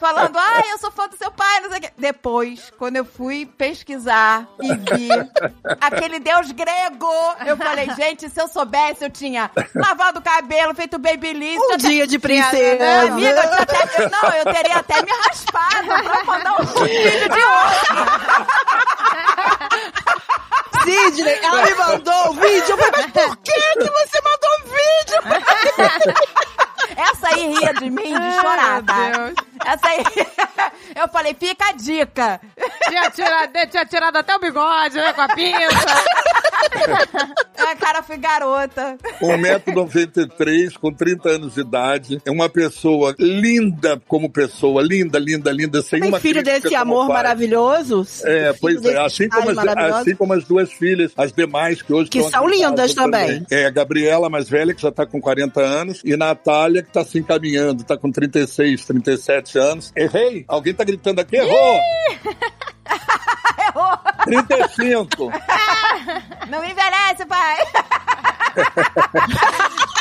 falando, 0.00 0.36
ah, 0.38 0.62
eu 0.70 0.78
sou 0.78 0.90
fã 0.90 1.08
do 1.08 1.16
seu 1.16 1.30
pai, 1.30 1.60
não 1.60 1.70
sei 1.70 1.78
o 1.78 1.82
quê. 1.82 1.90
Depois, 1.98 2.72
quando 2.78 2.96
eu 2.96 3.04
fui 3.04 3.46
pesquisar 3.46 4.46
e 4.60 4.74
vi 4.74 5.08
aquele 5.80 6.18
deus 6.18 6.50
grego, 6.52 7.10
eu 7.46 7.56
falei, 7.56 7.88
gente, 7.94 8.28
se 8.28 8.40
eu 8.40 8.48
soubesse, 8.48 9.04
eu 9.04 9.10
tinha 9.10 9.50
lavado 9.74 10.18
o 10.18 10.22
cabelo, 10.22 10.74
feito 10.74 10.98
babyliss. 10.98 11.58
Um 11.72 11.76
dia 11.76 12.06
de 12.06 12.18
tinha- 12.18 12.20
princesa. 12.20 13.00
Amiga, 13.12 13.28
eu 13.30 13.52
até, 13.54 14.08
não, 14.08 14.30
eu 14.30 14.44
teria 14.52 14.76
até 14.76 15.02
me 15.02 15.10
raspado 15.24 15.86
pra 16.16 16.24
mandar 16.24 16.60
um 16.60 16.64
vídeo 16.64 17.28
de 17.28 17.44
ouro. 17.44 17.76
Sidney, 20.84 21.38
ela 21.42 21.62
me 21.64 21.74
mandou 21.74 22.30
um 22.30 22.32
vídeo. 22.34 22.70
Eu 22.70 22.78
falei, 22.78 22.92
mas 22.92 23.06
por 23.12 23.36
que, 23.38 23.52
que 23.52 23.90
você 23.90 24.20
mandou 24.22 24.50
um 24.56 24.62
vídeo? 24.64 25.18
Essa 26.96 27.28
aí 27.28 27.52
ria 27.52 27.74
de 27.74 27.90
mim 27.90 28.14
de 28.18 28.40
chorar, 28.40 28.82
tá? 28.82 29.32
Essa 29.64 29.88
aí. 29.88 30.04
Eu 30.94 31.08
falei, 31.08 31.34
fica 31.34 31.68
a 31.68 31.72
dica. 31.72 32.40
Tinha 32.88 33.10
tirado, 33.10 33.52
tinha 33.68 33.84
tirado 33.84 34.16
até 34.16 34.34
o 34.36 34.38
bigode, 34.38 34.96
né, 34.96 35.12
com 35.12 35.20
a 35.20 35.28
pinça. 35.28 36.04
A 37.58 37.76
cara 37.76 38.02
fui 38.02 38.16
garota. 38.16 38.96
1,93m, 39.20 40.78
com 40.78 40.92
30 40.92 41.28
anos 41.28 41.54
de 41.54 41.60
idade. 41.60 42.20
É 42.24 42.30
uma 42.30 42.48
pessoa 42.48 43.14
linda 43.18 44.00
como 44.06 44.30
pessoa. 44.30 44.82
Linda, 44.82 45.18
linda, 45.18 45.50
linda. 45.50 45.82
Sem 45.82 46.00
Tem 46.00 46.08
uma 46.08 46.20
filho 46.20 46.42
desse 46.42 46.74
amor 46.74 47.06
pai. 47.06 47.16
maravilhoso? 47.16 48.06
É, 48.24 48.52
pois 48.54 48.84
é. 48.84 48.98
Assim 48.98 49.28
como, 49.28 49.50
as, 49.50 49.58
assim 49.58 50.14
como 50.14 50.32
as 50.32 50.44
duas 50.44 50.72
filhas, 50.72 51.12
as 51.16 51.32
demais 51.32 51.82
que 51.82 51.92
hoje 51.92 52.10
Que 52.10 52.18
estão 52.18 52.42
são 52.42 52.48
lindas 52.48 52.94
também. 52.94 53.44
É, 53.50 53.66
a 53.66 53.70
Gabriela, 53.70 54.28
mais 54.30 54.48
velha, 54.48 54.74
que 54.74 54.82
já 54.82 54.90
tá 54.90 55.06
com 55.06 55.20
40 55.20 55.60
anos, 55.60 56.00
e 56.04 56.16
Natália, 56.16 56.82
que 56.82 56.92
tá 56.92 57.04
se 57.04 57.18
encaminhando, 57.18 57.84
tá 57.84 57.96
com 57.96 58.10
36, 58.10 58.84
37 58.84 59.58
anos. 59.58 59.92
Errei! 59.96 60.44
Alguém 60.48 60.74
tá 60.74 60.84
gritando 60.84 61.20
aqui, 61.20 61.36
errou! 61.36 61.80
Errou. 63.76 63.98
35! 64.24 65.30
Não 66.48 66.60
me 66.60 66.70
envelhece, 66.70 67.26
pai. 67.26 67.58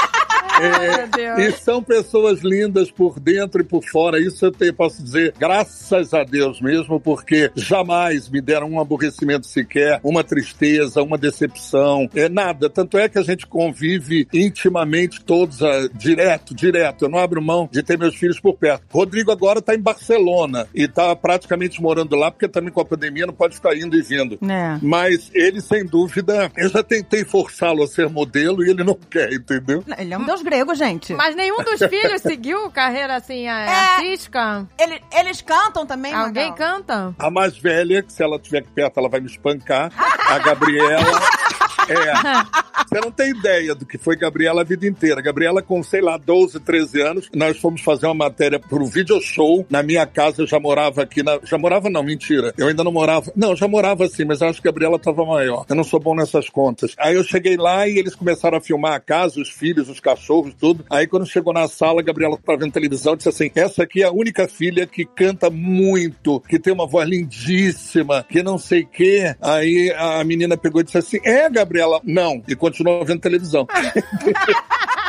É, 0.62 1.48
e 1.48 1.52
são 1.52 1.84
pessoas 1.84 2.40
lindas 2.42 2.90
por 2.90 3.20
dentro 3.20 3.62
e 3.62 3.64
por 3.64 3.84
fora. 3.84 4.20
Isso 4.20 4.46
eu 4.46 4.52
te- 4.52 4.72
posso 4.72 5.04
dizer, 5.04 5.34
graças 5.38 6.14
a 6.14 6.24
Deus 6.24 6.62
mesmo, 6.62 7.00
porque 7.00 7.52
jamais 7.56 8.30
me 8.30 8.40
deram 8.42 8.70
um 8.70 8.80
aborrecimento 8.80 9.48
sequer, 9.48 10.00
uma 10.04 10.24
tristeza, 10.24 11.02
uma 11.04 11.18
decepção, 11.18 12.10
é 12.16 12.30
nada. 12.30 12.70
Tanto 12.70 12.98
é 12.98 13.10
que 13.10 13.18
a 13.20 13.24
gente 13.24 13.46
convive 13.46 14.28
intimamente 14.34 15.24
todos, 15.24 15.62
ah, 15.62 15.90
direto, 15.94 16.56
direto. 16.56 17.06
Eu 17.06 17.10
não 17.10 17.20
abro 17.20 17.42
mão 17.42 17.68
de 17.72 17.84
ter 17.84 17.98
meus 17.98 18.16
filhos 18.16 18.40
por 18.40 18.56
perto. 18.56 18.84
Rodrigo 18.92 19.32
agora 19.32 19.60
está 19.60 19.76
em 19.76 19.80
Barcelona 19.82 20.68
e 20.74 20.84
está 20.84 21.16
praticamente 21.16 21.82
morando 21.82 22.16
lá, 22.16 22.32
porque 22.32 22.48
também 22.48 22.72
com 22.72 22.82
a 22.82 22.86
pandemia 22.86 23.26
não 23.26 23.34
pode 23.34 23.56
ficar 23.56 23.76
indo 23.76 23.96
e 23.98 24.02
vindo. 24.02 24.38
É. 24.50 24.78
Mas 24.82 25.30
ele, 25.34 25.60
sem 25.62 25.86
dúvida, 25.86 26.52
eu 26.56 26.70
já 26.70 26.82
tentei 26.82 27.26
forçá-lo 27.26 27.84
a 27.84 27.88
ser 27.88 28.10
modelo 28.10 28.64
e 28.66 28.70
ele 28.70 28.84
não 28.84 28.96
quer, 29.10 29.34
entendeu? 29.34 29.84
Ele 29.98 30.14
é 30.14 30.18
um 30.18 30.26
deus 30.36 30.42
gregos, 30.42 30.78
gente. 30.78 31.14
Mas 31.14 31.36
nenhum 31.36 31.58
dos 31.64 31.80
filhos 31.90 32.22
seguiu 32.22 32.70
carreira 32.72 33.16
assim, 33.16 33.48
a- 33.48 33.60
É. 33.62 33.96
artística? 33.96 34.68
Ele- 34.80 35.02
eles 35.18 35.42
cantam 35.42 35.86
também, 35.86 36.14
Alguém 36.14 36.50
Magal? 36.50 36.56
canta? 36.78 37.16
A 37.18 37.30
mais 37.32 37.58
velha, 37.58 38.02
que 38.04 38.12
se 38.12 38.22
ela 38.24 38.36
estiver 38.38 38.60
aqui 38.60 38.70
perto, 38.74 39.00
ela 39.00 39.10
vai 39.10 39.20
me 39.20 39.28
espancar. 39.28 39.92
A 40.30 40.38
Gabriela. 40.40 41.06
É. 41.88 42.84
Você 42.88 43.00
não 43.00 43.12
tem 43.12 43.30
ideia 43.30 43.76
do 43.76 43.86
que 43.86 43.96
foi 44.00 44.16
Gabriela 44.16 44.62
a 44.62 44.64
vida 44.64 44.88
inteira. 44.88 45.22
Gabriela, 45.22 45.62
com, 45.62 45.84
sei 45.84 46.02
lá, 46.02 46.18
12, 46.18 46.60
13 46.60 47.00
anos, 47.00 47.30
nós 47.32 47.60
fomos 47.60 47.82
fazer 47.82 48.08
uma 48.08 48.16
matéria 48.16 48.60
pro 48.60 48.88
video 48.88 49.22
show. 49.22 49.64
Na 49.70 49.84
minha 49.84 50.04
casa, 50.08 50.42
eu 50.42 50.48
já 50.48 50.60
morava 50.60 51.04
aqui 51.04 51.22
na. 51.22 51.40
Já 51.44 51.60
morava, 51.60 51.88
não, 51.88 52.02
mentira. 52.02 52.52
Eu 52.58 52.70
ainda 52.70 52.84
não 52.84 52.92
morava. 52.92 53.32
Não, 53.36 53.52
eu 53.52 53.56
já 53.56 53.68
morava 53.68 54.06
assim, 54.06 54.26
mas 54.26 54.42
eu 54.42 54.48
acho 54.50 54.60
que 54.64 54.68
a 54.68 54.72
Gabriela 54.72 54.98
tava 54.98 55.24
maior. 55.26 55.64
Eu 55.70 55.76
não 55.76 55.84
sou 55.84 56.00
bom 56.00 56.16
nessas 56.16 56.50
contas. 56.50 56.96
Aí 56.98 57.14
eu 57.14 57.24
cheguei 57.24 57.56
lá 57.56 57.88
e 57.88 58.00
eles 58.00 58.16
começaram 58.16 58.58
a 58.58 58.62
filmar 58.62 58.94
a 58.94 59.00
casa, 59.00 59.40
os 59.40 59.50
filhos, 59.52 59.88
os 59.88 60.00
cachorros, 60.00 60.16
tudo. 60.60 60.86
Aí 60.90 61.08
quando 61.08 61.26
chegou 61.26 61.54
na 61.54 61.68
sala, 61.68 62.02
a 62.02 62.04
Gabriela 62.04 62.38
tava 62.38 62.60
vendo 62.60 62.72
televisão 62.72 63.16
disse 63.16 63.30
assim: 63.30 63.52
essa 63.56 63.84
aqui 63.84 64.04
é 64.04 64.06
a 64.06 64.12
única 64.12 64.48
filha 64.48 64.86
que 64.88 65.06
canta 65.06 65.50
muito, 65.50 66.40
que 66.42 66.60
tem 66.60 66.74
uma 66.74 66.88
voz 66.88 67.08
lindíssima, 67.08 68.26
que 68.28 68.44
não 68.44 68.58
sei 68.58 68.84
o 68.84 68.88
quê. 68.88 69.36
Aí 69.42 69.94
a 69.98 70.24
menina 70.24 70.58
pegou 70.58 70.82
e 70.82 70.84
disse 70.84 70.98
assim: 70.98 71.20
é, 71.24 71.50
Gabriela? 71.50 72.02
Não. 72.04 72.42
E 72.48 72.56
continuou 72.56 73.04
vendo 73.06 73.22
televisão. 73.22 73.68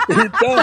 Então, 0.09 0.55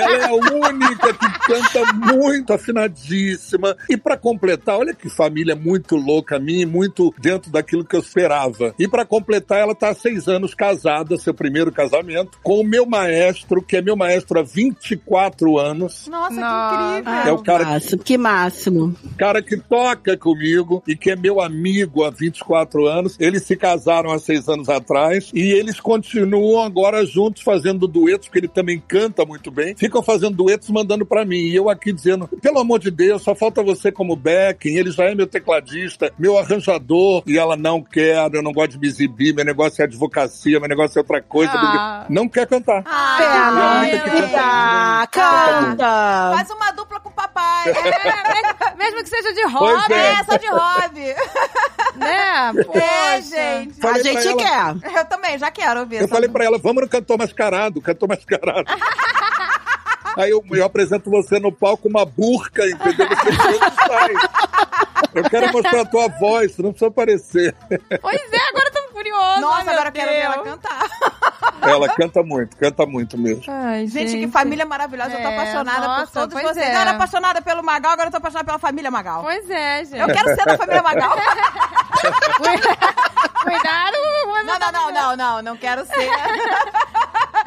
ela 0.00 0.16
é 0.16 0.24
a 0.24 0.34
única 0.34 1.12
que 1.12 1.38
canta 1.40 1.92
muito 2.14 2.52
afinadíssima. 2.52 3.76
E 3.88 3.96
pra 3.96 4.16
completar, 4.16 4.78
olha 4.78 4.94
que 4.94 5.08
família 5.08 5.56
muito 5.56 5.96
louca 5.96 6.36
a 6.36 6.38
mim, 6.38 6.64
muito 6.64 7.12
dentro 7.18 7.50
daquilo 7.50 7.84
que 7.84 7.96
eu 7.96 8.00
esperava. 8.00 8.74
E 8.78 8.86
pra 8.86 9.04
completar, 9.04 9.58
ela 9.58 9.74
tá 9.74 9.90
há 9.90 9.94
seis 9.94 10.28
anos 10.28 10.54
casada, 10.54 11.18
seu 11.18 11.34
primeiro 11.34 11.72
casamento, 11.72 12.38
com 12.42 12.60
o 12.60 12.64
meu 12.64 12.86
maestro, 12.86 13.61
que 13.62 13.76
é 13.76 13.82
meu 13.82 13.96
maestro 13.96 14.38
há 14.38 14.42
24 14.42 15.58
anos. 15.58 16.08
Nossa, 16.08 16.34
que 16.34 17.00
incrível. 17.00 17.28
É 17.28 17.32
o 17.32 17.42
cara 17.42 17.64
Máximo, 17.64 18.02
que 18.02 18.18
máximo. 18.18 18.96
cara 19.16 19.42
que 19.42 19.56
toca 19.56 20.16
comigo 20.16 20.82
e 20.86 20.96
que 20.96 21.10
é 21.10 21.16
meu 21.16 21.40
amigo 21.40 22.04
há 22.04 22.10
24 22.10 22.86
anos. 22.86 23.16
Eles 23.18 23.44
se 23.44 23.56
casaram 23.56 24.10
há 24.10 24.18
seis 24.18 24.48
anos 24.48 24.68
atrás 24.68 25.30
e 25.34 25.52
eles 25.52 25.80
continuam 25.80 26.62
agora 26.62 27.04
juntos 27.06 27.42
fazendo 27.42 27.86
duetos, 27.86 28.28
porque 28.28 28.40
ele 28.40 28.48
também 28.48 28.82
canta 28.86 29.24
muito 29.24 29.50
bem. 29.50 29.74
Ficam 29.76 30.02
fazendo 30.02 30.36
duetos 30.36 30.70
mandando 30.70 31.06
pra 31.06 31.24
mim. 31.24 31.36
E 31.36 31.54
eu 31.54 31.68
aqui 31.68 31.92
dizendo, 31.92 32.28
pelo 32.40 32.58
amor 32.58 32.78
de 32.78 32.90
Deus, 32.90 33.22
só 33.22 33.34
falta 33.34 33.62
você 33.62 33.90
como 33.90 34.16
backing. 34.16 34.76
Ele 34.76 34.90
já 34.90 35.04
é 35.04 35.14
meu 35.14 35.26
tecladista, 35.26 36.12
meu 36.18 36.38
arranjador. 36.38 37.22
E 37.26 37.38
ela, 37.38 37.56
não 37.56 37.82
quero, 37.82 38.36
eu 38.36 38.42
não 38.42 38.52
gosto 38.52 38.72
de 38.72 38.78
me 38.78 38.86
exibir, 38.88 39.34
meu 39.34 39.44
negócio 39.44 39.82
é 39.82 39.84
advocacia, 39.84 40.58
meu 40.58 40.68
negócio 40.68 40.98
é 40.98 41.00
outra 41.00 41.22
coisa. 41.22 41.52
Ah. 41.54 42.06
Não 42.08 42.28
quer 42.28 42.46
cantar. 42.46 42.82
Pena. 42.82 43.51
Canta 43.54 44.98
muito. 45.00 45.10
canta. 45.10 46.32
Faz 46.36 46.50
uma 46.50 46.70
dupla 46.72 47.00
com 47.00 47.08
o 47.08 47.12
papai. 47.12 47.70
É, 47.70 48.74
mesmo 48.76 49.02
que 49.02 49.08
seja 49.08 49.32
de 49.32 49.44
hobby, 49.46 49.94
é. 49.94 50.12
É, 50.12 50.24
só 50.24 50.36
de 50.36 50.46
hobby. 50.48 51.14
né? 51.96 52.52
É, 52.54 52.64
Poxa. 52.64 53.22
gente. 53.22 53.78
A 53.78 53.82
Falei 53.82 54.02
pra 54.12 54.20
gente 54.20 54.28
ela- 54.44 54.78
quer. 54.82 54.98
Eu 54.98 55.04
também, 55.06 55.38
já 55.38 55.50
quero 55.50 55.80
ouvir 55.80 56.00
Eu 56.02 56.08
falei 56.08 56.28
pra 56.28 56.44
ela, 56.44 56.58
vamos 56.58 56.82
no 56.82 56.88
cantor 56.88 57.18
mascarado, 57.18 57.80
cantor 57.80 58.08
mascarado. 58.08 58.64
Aí 60.16 60.30
eu, 60.30 60.44
eu 60.50 60.64
apresento 60.64 61.08
você 61.08 61.38
no 61.40 61.50
palco 61.50 61.88
uma 61.88 62.04
burca, 62.04 62.62
entendeu? 62.66 63.08
Você 63.08 63.86
sai. 63.88 64.12
Eu 65.14 65.24
quero 65.30 65.50
mostrar 65.52 65.80
a 65.80 65.84
tua 65.86 66.08
voz, 66.08 66.56
não 66.58 66.70
precisa 66.70 66.88
aparecer. 66.88 67.54
Pois 68.00 68.20
é, 68.32 68.48
agora 68.50 68.70
tô 68.72 68.81
furiosa. 68.92 69.40
Nossa, 69.40 69.70
agora 69.70 69.88
eu 69.88 69.92
quero 69.92 70.10
ver 70.10 70.18
ela 70.18 70.34
Deus. 70.36 70.48
cantar. 70.48 70.88
Ela 71.62 71.88
canta 71.88 72.22
muito, 72.22 72.56
canta 72.56 72.86
muito 72.86 73.16
mesmo. 73.18 73.44
Ai, 73.48 73.86
Gente, 73.86 74.18
que 74.18 74.28
família 74.28 74.64
maravilhosa. 74.66 75.10
eu 75.12 75.22
tô 75.22 75.28
É, 75.28 75.34
apaixonada 75.34 75.86
nossa, 75.88 76.06
por 76.06 76.12
todos 76.12 76.42
vocês. 76.42 76.66
é. 76.66 76.74
Eu 76.74 76.80
era 76.80 76.90
apaixonada 76.92 77.40
pelo 77.42 77.62
Magal, 77.62 77.92
agora 77.92 78.08
eu 78.08 78.10
tô 78.10 78.16
apaixonada 78.18 78.46
pela 78.46 78.58
família 78.58 78.90
Magal. 78.90 79.22
Pois 79.22 79.48
é, 79.50 79.84
gente. 79.84 79.98
Eu 79.98 80.06
quero 80.08 80.28
ser 80.34 80.44
da 80.44 80.56
família 80.58 80.82
Magal. 80.82 81.16
Cuidado 83.42 83.96
não, 84.44 84.58
não, 84.58 84.72
não, 84.72 84.92
não, 84.92 85.16
não. 85.16 85.42
Não 85.42 85.56
quero 85.56 85.84
ser. 85.86 86.10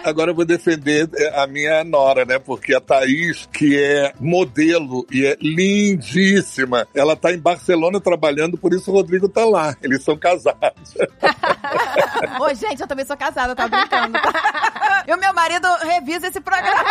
Agora 0.04 0.32
eu 0.32 0.36
vou 0.36 0.46
defender 0.46 1.10
eh, 1.16 1.41
a 1.41 1.48
minha 1.48 1.84
nora, 1.84 2.26
né? 2.26 2.39
Porque 2.39 2.74
a 2.74 2.82
Thaís, 2.82 3.48
que 3.52 3.82
é 3.82 4.14
modelo 4.20 5.06
e 5.12 5.26
é 5.26 5.38
lindíssima, 5.41 6.88
ela 6.93 7.16
tá 7.16 7.34
em 7.34 7.39
Barcelona 7.39 8.00
trabalhando, 8.00 8.58
por 8.58 8.74
isso 8.74 8.91
o 8.91 8.93
Rodrigo 8.93 9.28
tá 9.28 9.46
lá. 9.46 9.76
Eles 9.82 10.04
são 10.04 10.18
casados. 10.18 10.96
Ô, 12.39 12.54
gente, 12.54 12.82
eu 12.82 12.88
também 12.88 13.06
sou 13.06 13.18
casada, 13.18 13.52
eu 13.52 13.56
tava 13.56 13.78
brincando. 13.78 14.14
Tá? 14.14 14.66
E 15.08 15.14
o 15.14 15.20
meu 15.20 15.32
marido 15.36 15.68
revisa 15.84 16.28
esse 16.28 16.41
programa. 16.41 16.84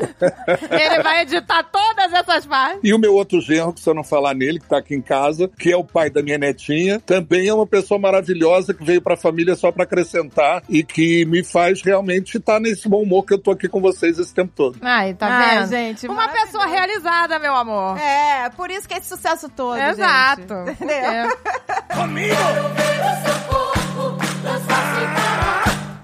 Ele 0.70 1.02
vai 1.04 1.22
editar 1.22 1.62
todas 1.62 2.12
essas 2.12 2.44
partes. 2.44 2.80
E 2.82 2.92
o 2.92 2.98
meu 2.98 3.14
outro 3.14 3.40
genro, 3.40 3.72
que 3.72 3.80
se 3.80 3.88
eu 3.88 3.94
não 3.94 4.02
falar 4.02 4.34
nele, 4.34 4.58
que 4.58 4.66
tá 4.66 4.78
aqui 4.78 4.94
em 4.96 5.00
casa, 5.00 5.48
que 5.56 5.70
é 5.70 5.76
o 5.76 5.84
pai 5.84 6.10
da 6.10 6.20
minha 6.20 6.36
netinha, 6.36 6.98
também 6.98 7.46
é 7.46 7.54
uma 7.54 7.66
pessoa 7.66 7.98
maravilhosa 8.00 8.74
que 8.74 8.84
veio 8.84 9.00
pra 9.00 9.16
família 9.16 9.54
só 9.54 9.70
pra 9.70 9.84
acrescentar 9.84 10.64
e 10.68 10.82
que 10.82 11.24
me 11.26 11.44
faz 11.44 11.80
realmente 11.80 12.01
estar 12.10 12.60
nesse 12.60 12.88
bom 12.88 13.02
humor 13.02 13.24
que 13.24 13.34
eu 13.34 13.38
tô 13.38 13.50
aqui 13.50 13.68
com 13.68 13.80
vocês 13.80 14.18
esse 14.18 14.34
tempo 14.34 14.52
todo. 14.54 14.78
Ai, 14.82 15.14
tá 15.14 15.26
Ai, 15.26 15.58
vendo? 15.58 15.68
gente, 15.70 16.06
Uma 16.08 16.28
pessoa 16.28 16.66
realizada, 16.66 17.38
meu 17.38 17.54
amor. 17.54 17.98
É, 17.98 18.50
por 18.50 18.70
isso 18.70 18.86
que 18.88 18.94
é 18.94 18.98
esse 18.98 19.08
sucesso 19.08 19.48
todo, 19.48 19.78
Exato. 19.78 20.42
gente. 20.66 20.82
Entendeu? 20.82 21.36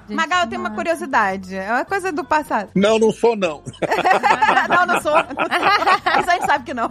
Magal, 0.08 0.42
eu 0.42 0.46
tenho 0.48 0.60
uma 0.60 0.70
curiosidade. 0.70 1.54
É 1.56 1.70
uma 1.70 1.84
coisa 1.84 2.10
do 2.12 2.24
passado. 2.24 2.70
Não, 2.74 2.98
não 2.98 3.10
sou 3.12 3.36
não. 3.36 3.62
não, 4.68 4.86
não 4.86 5.00
sou. 5.02 5.16
Isso 5.18 6.30
a 6.30 6.32
gente 6.34 6.46
sabe 6.46 6.64
que 6.64 6.74
não. 6.74 6.90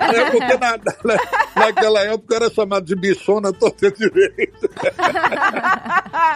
É 0.00 0.30
porque 0.30 0.56
na- 0.58 0.78
na- 1.04 1.20
naquela 1.66 2.00
época 2.00 2.34
eu 2.34 2.36
era 2.42 2.50
chamado 2.54 2.84
de 2.84 2.94
bichona 2.96 3.52
todo 3.52 3.74
direito. 3.92 4.70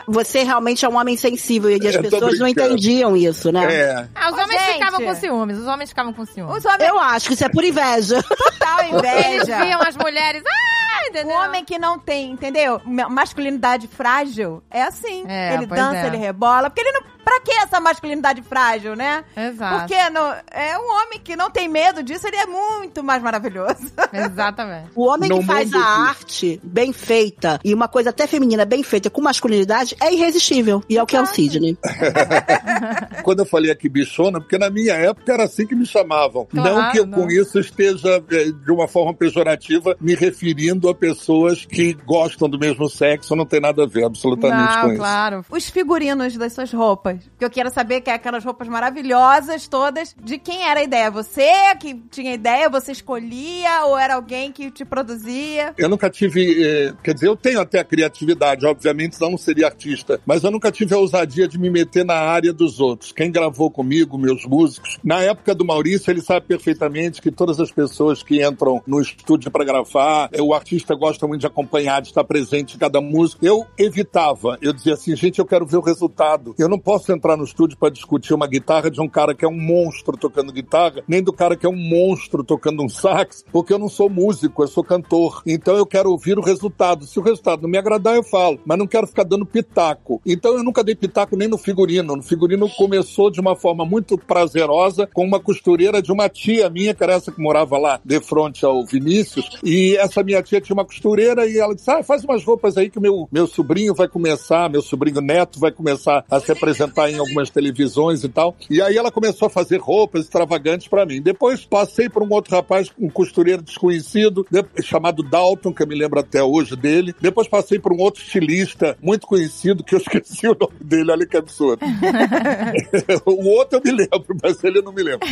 Você 0.08 0.42
realmente 0.42 0.84
é 0.84 0.88
um 0.88 0.96
homem 0.96 1.16
sensível 1.16 1.70
e 1.70 1.86
as 1.86 1.94
Eu 1.94 2.02
pessoas 2.02 2.38
não 2.38 2.46
entendiam 2.48 3.16
isso, 3.16 3.50
né? 3.52 3.64
É. 3.74 4.08
Ah, 4.14 4.30
os 4.30 4.38
Ô, 4.38 4.42
homens 4.42 4.60
gente. 4.62 4.72
ficavam 4.74 5.00
com 5.02 5.14
ciúmes. 5.14 5.58
Os 5.58 5.66
homens 5.66 5.88
ficavam 5.90 6.12
com 6.12 6.24
ciúmes. 6.26 6.56
Os 6.58 6.64
homens 6.64 6.88
Eu 6.88 6.98
acho 6.98 7.28
que 7.28 7.34
isso 7.34 7.44
é 7.44 7.48
por 7.48 7.64
inveja. 7.64 8.22
total 8.22 8.80
Eles 8.80 8.94
inveja. 8.98 9.64
viam 9.64 9.80
as 9.82 9.96
mulheres. 9.96 10.42
Ah, 10.46 10.73
O 11.14 11.20
entendeu? 11.20 11.38
homem 11.38 11.64
que 11.64 11.78
não 11.78 11.98
tem, 11.98 12.30
entendeu? 12.32 12.80
Ma- 12.84 13.08
Masculinidade 13.08 13.86
frágil 13.88 14.62
é 14.70 14.82
assim. 14.82 15.24
É, 15.28 15.54
ele 15.54 15.66
dança, 15.66 15.98
é. 15.98 16.06
ele 16.06 16.16
rebola. 16.16 16.68
Porque 16.70 16.80
ele 16.80 16.92
não. 16.92 17.13
Pra 17.24 17.40
que 17.40 17.50
essa 17.52 17.80
masculinidade 17.80 18.42
frágil, 18.42 18.94
né? 18.94 19.24
Exato. 19.36 19.78
Porque 19.80 20.10
no, 20.10 20.20
é 20.50 20.78
um 20.78 20.90
homem 21.02 21.18
que 21.22 21.34
não 21.36 21.50
tem 21.50 21.68
medo 21.68 22.02
disso, 22.02 22.26
ele 22.26 22.36
é 22.36 22.46
muito 22.46 23.02
mais 23.02 23.22
maravilhoso. 23.22 23.90
Exatamente. 24.12 24.90
O 24.94 25.06
homem 25.08 25.28
No 25.30 25.40
que 25.40 25.46
faz 25.46 25.72
a 25.72 25.76
que- 25.78 25.82
arte 25.82 26.60
bem 26.62 26.92
feita 26.92 27.58
e 27.64 27.72
uma 27.74 27.88
coisa 27.88 28.10
até 28.10 28.26
feminina 28.26 28.64
bem 28.64 28.82
feita 28.82 29.08
com 29.10 29.20
masculinidade 29.22 29.96
é 30.00 30.12
irresistível. 30.12 30.82
E 30.88 30.96
é 30.98 31.02
o 31.02 31.06
que 31.06 31.16
é 31.16 31.20
o 31.22 31.26
Sidney. 31.26 31.76
Quando 33.22 33.40
eu 33.40 33.46
falei 33.46 33.70
aqui 33.70 33.88
bichona, 33.88 34.40
porque 34.40 34.58
na 34.58 34.70
minha 34.70 34.94
época 34.94 35.32
era 35.32 35.44
assim 35.44 35.66
que 35.66 35.74
me 35.74 35.86
chamavam. 35.86 36.46
Claro, 36.46 36.74
não 36.76 36.92
que 36.92 36.98
eu 37.00 37.06
não. 37.06 37.18
com 37.22 37.30
isso 37.30 37.58
esteja, 37.58 38.22
eh, 38.30 38.52
de 38.52 38.70
uma 38.72 38.86
forma 38.86 39.14
pejorativa, 39.14 39.96
me 40.00 40.14
referindo 40.14 40.88
a 40.88 40.94
pessoas 40.94 41.64
que 41.64 41.94
gostam 42.04 42.48
do 42.48 42.58
mesmo 42.58 42.88
sexo, 42.88 43.34
não 43.34 43.46
tem 43.46 43.60
nada 43.60 43.84
a 43.84 43.86
ver 43.86 44.04
absolutamente 44.04 44.74
com 44.74 44.80
Não, 44.82 44.88
isso. 44.88 44.98
claro. 44.98 45.44
Os 45.50 45.68
figurinos 45.70 46.36
das 46.36 46.52
suas 46.52 46.72
roupas. 46.72 47.13
Que 47.38 47.44
eu 47.44 47.50
quero 47.50 47.70
saber 47.70 48.00
que 48.00 48.10
é 48.10 48.14
aquelas 48.14 48.44
roupas 48.44 48.68
maravilhosas 48.68 49.68
todas. 49.68 50.14
De 50.22 50.38
quem 50.38 50.68
era 50.68 50.80
a 50.80 50.82
ideia? 50.82 51.10
Você 51.10 51.50
que 51.80 51.94
tinha 52.10 52.34
ideia? 52.34 52.68
Você 52.68 52.92
escolhia? 52.92 53.86
Ou 53.86 53.98
era 53.98 54.14
alguém 54.14 54.52
que 54.52 54.70
te 54.70 54.84
produzia? 54.84 55.74
Eu 55.76 55.88
nunca 55.88 56.10
tive, 56.10 56.62
eh, 56.64 56.94
quer 57.02 57.14
dizer, 57.14 57.28
eu 57.28 57.36
tenho 57.36 57.60
até 57.60 57.80
a 57.80 57.84
criatividade, 57.84 58.66
obviamente, 58.66 59.16
senão 59.16 59.32
não 59.32 59.38
seria 59.38 59.66
artista, 59.66 60.20
mas 60.24 60.44
eu 60.44 60.50
nunca 60.50 60.70
tive 60.70 60.94
a 60.94 60.98
ousadia 60.98 61.48
de 61.48 61.58
me 61.58 61.70
meter 61.70 62.04
na 62.04 62.14
área 62.14 62.52
dos 62.52 62.80
outros. 62.80 63.12
Quem 63.12 63.30
gravou 63.30 63.70
comigo, 63.70 64.18
meus 64.18 64.44
músicos, 64.44 64.98
na 65.02 65.20
época 65.20 65.54
do 65.54 65.64
Maurício, 65.64 66.10
ele 66.10 66.20
sabe 66.20 66.46
perfeitamente 66.46 67.20
que 67.20 67.30
todas 67.30 67.60
as 67.60 67.70
pessoas 67.70 68.22
que 68.22 68.44
entram 68.44 68.82
no 68.86 69.00
estúdio 69.00 69.50
para 69.50 69.64
gravar, 69.64 70.28
eh, 70.32 70.42
o 70.42 70.54
artista 70.54 70.94
gosta 70.94 71.26
muito 71.26 71.40
de 71.40 71.46
acompanhar, 71.46 72.00
de 72.00 72.08
estar 72.08 72.24
presente 72.24 72.76
em 72.76 72.78
cada 72.78 73.00
música. 73.00 73.44
Eu 73.44 73.66
evitava, 73.78 74.58
eu 74.60 74.72
dizia 74.72 74.94
assim, 74.94 75.14
gente, 75.16 75.38
eu 75.38 75.46
quero 75.46 75.66
ver 75.66 75.76
o 75.76 75.80
resultado. 75.80 76.54
Eu 76.58 76.68
não 76.68 76.78
posso 76.78 77.03
entrar 77.12 77.36
no 77.36 77.44
estúdio 77.44 77.76
para 77.78 77.90
discutir 77.90 78.34
uma 78.34 78.46
guitarra 78.46 78.90
de 78.90 79.00
um 79.00 79.08
cara 79.08 79.34
que 79.34 79.44
é 79.44 79.48
um 79.48 79.58
monstro 79.58 80.16
tocando 80.16 80.52
guitarra, 80.52 81.02
nem 81.06 81.22
do 81.22 81.32
cara 81.32 81.56
que 81.56 81.66
é 81.66 81.68
um 81.68 81.76
monstro 81.76 82.44
tocando 82.44 82.82
um 82.82 82.88
sax, 82.88 83.44
porque 83.52 83.72
eu 83.72 83.78
não 83.78 83.88
sou 83.88 84.08
músico, 84.08 84.62
eu 84.62 84.68
sou 84.68 84.84
cantor. 84.84 85.42
Então 85.46 85.76
eu 85.76 85.86
quero 85.86 86.10
ouvir 86.10 86.38
o 86.38 86.42
resultado. 86.42 87.06
Se 87.06 87.18
o 87.18 87.22
resultado 87.22 87.62
não 87.62 87.68
me 87.68 87.78
agradar, 87.78 88.14
eu 88.16 88.22
falo, 88.22 88.58
mas 88.64 88.78
não 88.78 88.86
quero 88.86 89.06
ficar 89.06 89.24
dando 89.24 89.46
pitaco. 89.46 90.20
Então 90.24 90.56
eu 90.56 90.62
nunca 90.62 90.84
dei 90.84 90.94
pitaco 90.94 91.36
nem 91.36 91.48
no 91.48 91.58
figurino. 91.58 92.16
No 92.16 92.22
figurino 92.22 92.68
começou 92.70 93.30
de 93.30 93.40
uma 93.40 93.56
forma 93.56 93.84
muito 93.84 94.16
prazerosa 94.16 95.08
com 95.12 95.24
uma 95.24 95.40
costureira 95.40 96.00
de 96.00 96.12
uma 96.12 96.28
tia 96.28 96.68
minha, 96.70 96.94
que 96.94 97.02
era 97.02 97.14
essa 97.14 97.32
que 97.32 97.40
morava 97.40 97.78
lá 97.78 98.00
de 98.04 98.20
frente 98.20 98.64
ao 98.64 98.84
Vinícius. 98.84 99.58
E 99.62 99.96
essa 99.96 100.22
minha 100.22 100.42
tia 100.42 100.60
tinha 100.60 100.74
uma 100.74 100.84
costureira 100.84 101.46
e 101.46 101.58
ela 101.58 101.74
disse: 101.74 101.90
Ah, 101.90 102.02
faz 102.02 102.24
umas 102.24 102.44
roupas 102.44 102.76
aí 102.76 102.90
que 102.90 103.00
meu, 103.00 103.28
meu 103.30 103.46
sobrinho 103.46 103.94
vai 103.94 104.08
começar, 104.08 104.70
meu 104.70 104.82
sobrinho 104.82 105.20
neto 105.20 105.58
vai 105.58 105.70
começar 105.70 106.24
a 106.30 106.40
se 106.40 106.52
apresentar 106.52 106.93
em 107.10 107.18
algumas 107.18 107.50
televisões 107.50 108.24
e 108.24 108.28
tal. 108.28 108.56
E 108.70 108.80
aí 108.80 108.96
ela 108.96 109.10
começou 109.10 109.46
a 109.46 109.50
fazer 109.50 109.78
roupas 109.80 110.22
extravagantes 110.24 110.88
pra 110.88 111.04
mim. 111.06 111.20
Depois 111.20 111.64
passei 111.64 112.08
por 112.08 112.22
um 112.22 112.32
outro 112.32 112.54
rapaz, 112.54 112.90
um 112.98 113.08
costureiro 113.08 113.62
desconhecido, 113.62 114.46
de- 114.50 114.64
chamado 114.82 115.22
Dalton, 115.22 115.72
que 115.72 115.82
eu 115.82 115.86
me 115.86 115.94
lembro 115.94 116.18
até 116.20 116.42
hoje 116.42 116.76
dele. 116.76 117.14
Depois 117.20 117.48
passei 117.48 117.78
por 117.78 117.92
um 117.92 117.98
outro 118.00 118.22
estilista 118.22 118.96
muito 119.02 119.26
conhecido, 119.26 119.82
que 119.84 119.94
eu 119.94 119.98
esqueci 120.04 120.46
o 120.46 120.56
nome 120.58 120.76
dele, 120.80 121.10
olha 121.10 121.26
que 121.26 121.36
absurdo. 121.36 121.84
o 123.26 123.48
outro 123.48 123.78
eu 123.78 123.82
me 123.84 123.98
lembro, 123.98 124.36
mas 124.42 124.62
ele 124.64 124.80
não 124.82 124.92
me 124.92 125.02
lembro. 125.02 125.26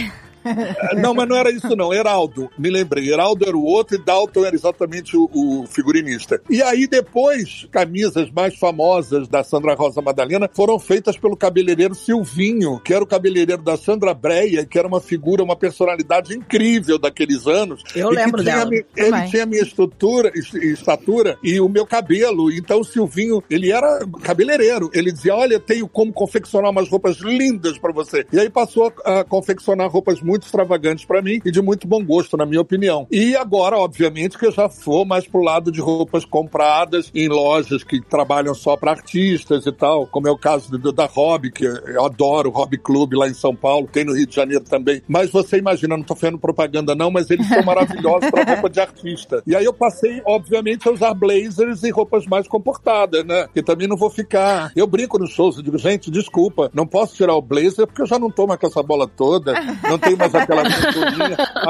Não, 1.00 1.14
mas 1.14 1.28
não 1.28 1.36
era 1.36 1.50
isso 1.50 1.74
não, 1.76 1.92
Heraldo, 1.92 2.50
me 2.58 2.70
lembrei. 2.70 3.08
Heraldo 3.10 3.46
era 3.46 3.56
o 3.56 3.64
outro 3.64 3.96
e 3.96 3.98
Dalton 4.04 4.44
era 4.44 4.54
exatamente 4.54 5.16
o, 5.16 5.28
o 5.32 5.66
figurinista. 5.66 6.40
E 6.50 6.62
aí 6.62 6.86
depois, 6.86 7.66
camisas 7.70 8.30
mais 8.30 8.56
famosas 8.58 9.28
da 9.28 9.42
Sandra 9.44 9.74
Rosa 9.74 10.00
Madalena 10.02 10.48
foram 10.52 10.78
feitas 10.78 11.16
pelo 11.16 11.36
cabeleireiro 11.36 11.94
Silvinho, 11.94 12.78
que 12.80 12.92
era 12.92 13.02
o 13.02 13.06
cabeleireiro 13.06 13.62
da 13.62 13.76
Sandra 13.76 14.12
Breia, 14.14 14.64
que 14.66 14.78
era 14.78 14.88
uma 14.88 15.00
figura, 15.00 15.42
uma 15.42 15.56
personalidade 15.56 16.34
incrível 16.34 16.98
daqueles 16.98 17.46
anos. 17.46 17.82
Eu 17.94 18.10
lembro 18.10 18.42
dela. 18.44 18.64
mi- 18.70 18.84
Ele 18.96 19.10
tinha 19.30 19.42
a 19.42 19.46
minha 19.46 19.62
estrutura, 19.62 20.30
est- 20.34 20.54
estatura 20.54 21.38
e 21.42 21.60
o 21.60 21.68
meu 21.68 21.86
cabelo. 21.86 22.50
Então 22.52 22.80
o 22.80 22.84
Silvinho, 22.84 23.42
ele 23.50 23.70
era 23.70 24.00
cabeleireiro. 24.22 24.90
Ele 24.92 25.12
dizia: 25.12 25.34
Olha, 25.34 25.54
eu 25.54 25.60
tenho 25.60 25.88
como 25.88 26.12
confeccionar 26.12 26.70
umas 26.70 26.88
roupas 26.88 27.18
lindas 27.20 27.78
pra 27.78 27.92
você. 27.92 28.26
E 28.32 28.38
aí 28.38 28.50
passou 28.50 28.92
a, 29.04 29.20
a 29.20 29.24
confeccionar 29.24 29.88
roupas 29.90 30.20
muito 30.20 30.31
extravagantes 30.40 31.04
pra 31.04 31.22
mim 31.22 31.40
e 31.44 31.50
de 31.50 31.62
muito 31.62 31.86
bom 31.86 32.04
gosto, 32.04 32.36
na 32.36 32.46
minha 32.46 32.60
opinião. 32.60 33.06
E 33.10 33.36
agora, 33.36 33.78
obviamente, 33.78 34.38
que 34.38 34.46
eu 34.46 34.52
já 34.52 34.66
vou 34.66 35.04
mais 35.04 35.26
pro 35.26 35.42
lado 35.42 35.70
de 35.70 35.80
roupas 35.80 36.24
compradas 36.24 37.10
em 37.14 37.28
lojas 37.28 37.82
que 37.84 38.00
trabalham 38.00 38.54
só 38.54 38.76
pra 38.76 38.92
artistas 38.92 39.66
e 39.66 39.72
tal, 39.72 40.06
como 40.06 40.28
é 40.28 40.30
o 40.30 40.38
caso 40.38 40.76
do, 40.78 40.92
da 40.92 41.06
Hobby, 41.06 41.50
que 41.50 41.64
eu 41.64 42.04
adoro 42.04 42.50
o 42.50 42.52
Hobby 42.52 42.78
Club 42.78 43.14
lá 43.14 43.28
em 43.28 43.34
São 43.34 43.54
Paulo, 43.54 43.88
tem 43.90 44.04
no 44.04 44.14
Rio 44.14 44.26
de 44.26 44.34
Janeiro 44.34 44.64
também. 44.64 45.02
Mas 45.08 45.30
você 45.30 45.58
imagina, 45.58 45.96
não 45.96 46.04
tô 46.04 46.14
fazendo 46.14 46.38
propaganda 46.38 46.94
não, 46.94 47.10
mas 47.10 47.30
eles 47.30 47.48
são 47.48 47.62
maravilhosos 47.64 48.30
pra 48.30 48.44
roupa 48.44 48.68
de 48.68 48.80
artista. 48.80 49.42
E 49.46 49.56
aí 49.56 49.64
eu 49.64 49.72
passei, 49.72 50.20
obviamente, 50.26 50.88
a 50.88 50.92
usar 50.92 51.14
blazers 51.14 51.82
e 51.82 51.90
roupas 51.90 52.26
mais 52.26 52.46
comportadas, 52.46 53.24
né? 53.24 53.48
Que 53.54 53.62
também 53.62 53.88
não 53.88 53.96
vou 53.96 54.10
ficar. 54.10 54.72
Eu 54.76 54.86
brinco 54.86 55.18
nos 55.18 55.30
shows, 55.30 55.56
eu 55.56 55.62
digo, 55.62 55.78
gente, 55.78 56.10
desculpa, 56.10 56.70
não 56.74 56.86
posso 56.86 57.14
tirar 57.14 57.34
o 57.34 57.42
blazer 57.42 57.86
porque 57.86 58.02
eu 58.02 58.06
já 58.06 58.18
não 58.18 58.30
mais 58.46 58.60
com 58.60 58.66
essa 58.66 58.82
bola 58.82 59.06
toda, 59.06 59.52
não 59.88 59.98
tenho 59.98 60.16
mais 60.22 60.34
aquela. 60.34 60.62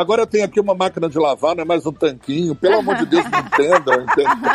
Agora 0.01 0.23
eu 0.23 0.27
tenho 0.27 0.45
aqui 0.45 0.61
uma 0.61 0.75
máquina 0.75 1.09
de 1.09 1.19
lavar, 1.19 1.55
não 1.57 1.63
é 1.63 1.65
mais 1.65 1.87
um 1.87 1.93
tanquinho. 1.93 2.55
Pelo 2.55 2.79
amor 2.79 2.97
de 2.97 3.07
Deus, 3.07 3.25
me 3.25 3.39
entendam, 3.39 4.03
entendam. 4.03 4.53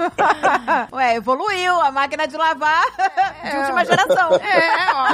Ué, 0.92 1.16
evoluiu 1.16 1.80
a 1.80 1.90
máquina 1.90 2.26
de 2.26 2.36
lavar 2.36 2.84
de 3.50 3.56
última 3.56 3.84
geração. 3.84 4.34
É, 4.36 4.92
ó. 4.94 5.06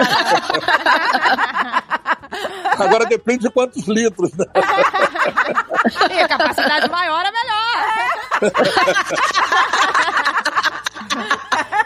Agora 2.85 3.07
depende 3.07 3.41
de 3.41 3.51
quantos 3.51 3.87
litros, 3.89 4.33
né? 4.35 4.45
E 6.11 6.21
a 6.21 6.29
capacidade 6.29 6.91
maior 6.91 7.25
é 7.25 7.33
melhor. 7.33 7.77
Ô, 11.73 11.86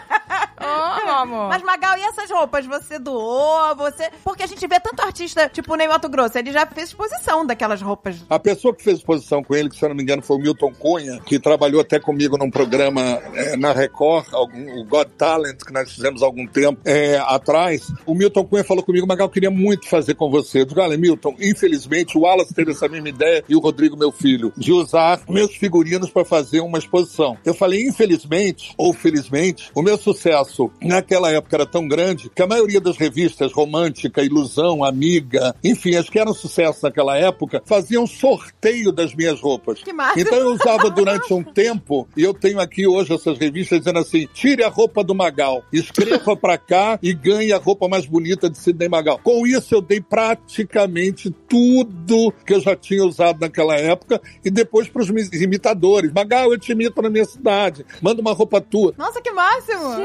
amor. 1.13 1.49
Mas, 1.49 1.63
Magal, 1.63 1.97
e 1.97 2.01
essas 2.01 2.29
roupas? 2.29 2.65
Você 2.65 2.99
doou? 2.99 3.75
Você. 3.75 4.09
Porque 4.23 4.43
a 4.43 4.47
gente 4.47 4.65
vê 4.67 4.79
tanto 4.79 5.01
artista, 5.01 5.49
tipo 5.49 5.73
o 5.73 5.75
Ney 5.75 5.87
Mato 5.87 6.09
Grosso, 6.09 6.37
ele 6.37 6.51
já 6.51 6.65
fez 6.65 6.89
exposição 6.89 7.45
daquelas 7.45 7.81
roupas. 7.81 8.17
A 8.29 8.39
pessoa 8.39 8.73
que 8.73 8.83
fez 8.83 8.97
exposição 8.97 9.43
com 9.43 9.55
ele, 9.55 9.69
que 9.69 9.75
se 9.75 9.83
eu 9.83 9.89
não 9.89 9.95
me 9.95 10.03
engano 10.03 10.21
foi 10.21 10.37
o 10.37 10.39
Milton 10.39 10.73
Cunha, 10.73 11.19
que 11.25 11.39
trabalhou 11.39 11.81
até 11.81 11.99
comigo 11.99 12.37
num 12.37 12.49
programa 12.49 13.01
eh, 13.33 13.57
na 13.57 13.71
Record, 13.71 14.27
algum, 14.33 14.79
o 14.79 14.85
God 14.85 15.07
Talent, 15.17 15.57
que 15.65 15.73
nós 15.73 15.91
fizemos 15.91 16.21
há 16.21 16.25
algum 16.25 16.47
tempo 16.47 16.81
eh, 16.85 17.17
atrás. 17.25 17.91
O 18.05 18.13
Milton 18.13 18.45
Cunha 18.45 18.63
falou 18.63 18.83
comigo, 18.83 19.07
Magal, 19.07 19.27
eu 19.27 19.31
queria 19.31 19.51
muito 19.51 19.87
fazer 19.87 20.15
com 20.15 20.29
você. 20.29 20.61
Eu 20.61 20.65
digo, 20.65 20.81
olha, 20.81 20.97
Milton, 20.97 21.35
infelizmente 21.39 22.17
o 22.17 22.21
Wallace 22.21 22.53
teve 22.53 22.71
essa 22.71 22.87
mesma 22.87 23.09
ideia 23.09 23.43
e 23.47 23.55
o 23.55 23.59
Rodrigo, 23.59 23.97
meu 23.97 24.11
filho, 24.11 24.51
de 24.57 24.71
usar 24.71 25.21
meus 25.29 25.55
figurinos 25.55 26.09
para 26.09 26.25
fazer 26.25 26.61
uma 26.61 26.77
exposição. 26.77 27.37
Eu 27.45 27.53
falei, 27.53 27.83
infelizmente, 27.87 28.73
ou 28.77 28.93
felizmente, 28.93 29.71
o 29.75 29.81
meu 29.81 29.97
sucesso 29.97 30.71
naquela 31.01 31.31
época 31.31 31.55
era 31.55 31.65
tão 31.65 31.87
grande 31.87 32.29
que 32.29 32.41
a 32.41 32.47
maioria 32.47 32.79
das 32.79 32.95
revistas, 32.95 33.51
Romântica, 33.51 34.23
Ilusão, 34.23 34.83
Amiga, 34.83 35.55
enfim, 35.63 35.95
as 35.95 36.07
que 36.07 36.19
eram 36.19 36.33
sucesso 36.33 36.79
naquela 36.83 37.17
época, 37.17 37.61
faziam 37.65 38.05
sorteio 38.05 38.91
das 38.91 39.15
minhas 39.15 39.41
roupas. 39.41 39.81
Que 39.81 39.91
massa. 39.91 40.19
Então 40.19 40.37
eu 40.37 40.53
usava 40.53 40.89
durante 40.89 41.33
um 41.33 41.43
tempo, 41.51 42.07
e 42.15 42.21
eu 42.21 42.33
tenho 42.33 42.59
aqui 42.59 42.87
hoje 42.87 43.13
essas 43.13 43.37
revistas 43.37 43.79
dizendo 43.79 43.99
assim: 43.99 44.27
tire 44.31 44.63
a 44.63 44.69
roupa 44.69 45.03
do 45.03 45.15
Magal, 45.15 45.63
escreva 45.73 46.35
pra 46.37 46.57
cá 46.57 46.99
e 47.01 47.13
ganhe 47.13 47.51
a 47.51 47.57
roupa 47.57 47.87
mais 47.87 48.05
bonita 48.05 48.49
de 48.49 48.57
Sidney 48.57 48.87
Magal. 48.87 49.19
Com 49.23 49.45
isso 49.47 49.73
eu 49.73 49.81
dei 49.81 49.99
praticamente 49.99 51.31
tudo 51.49 52.31
que 52.45 52.53
eu 52.53 52.61
já 52.61 52.75
tinha 52.75 53.03
usado 53.03 53.39
naquela 53.41 53.75
época 53.75 54.21
e 54.45 54.51
depois 54.51 54.87
pros 54.87 55.09
imitadores. 55.09 56.13
Magal, 56.13 56.51
eu 56.51 56.59
te 56.59 56.71
imito 56.73 57.01
na 57.01 57.09
minha 57.09 57.25
cidade, 57.25 57.85
manda 58.01 58.21
uma 58.21 58.33
roupa 58.33 58.61
tua. 58.61 58.93
Nossa, 58.97 59.19
que 59.21 59.31
máximo! 59.31 59.95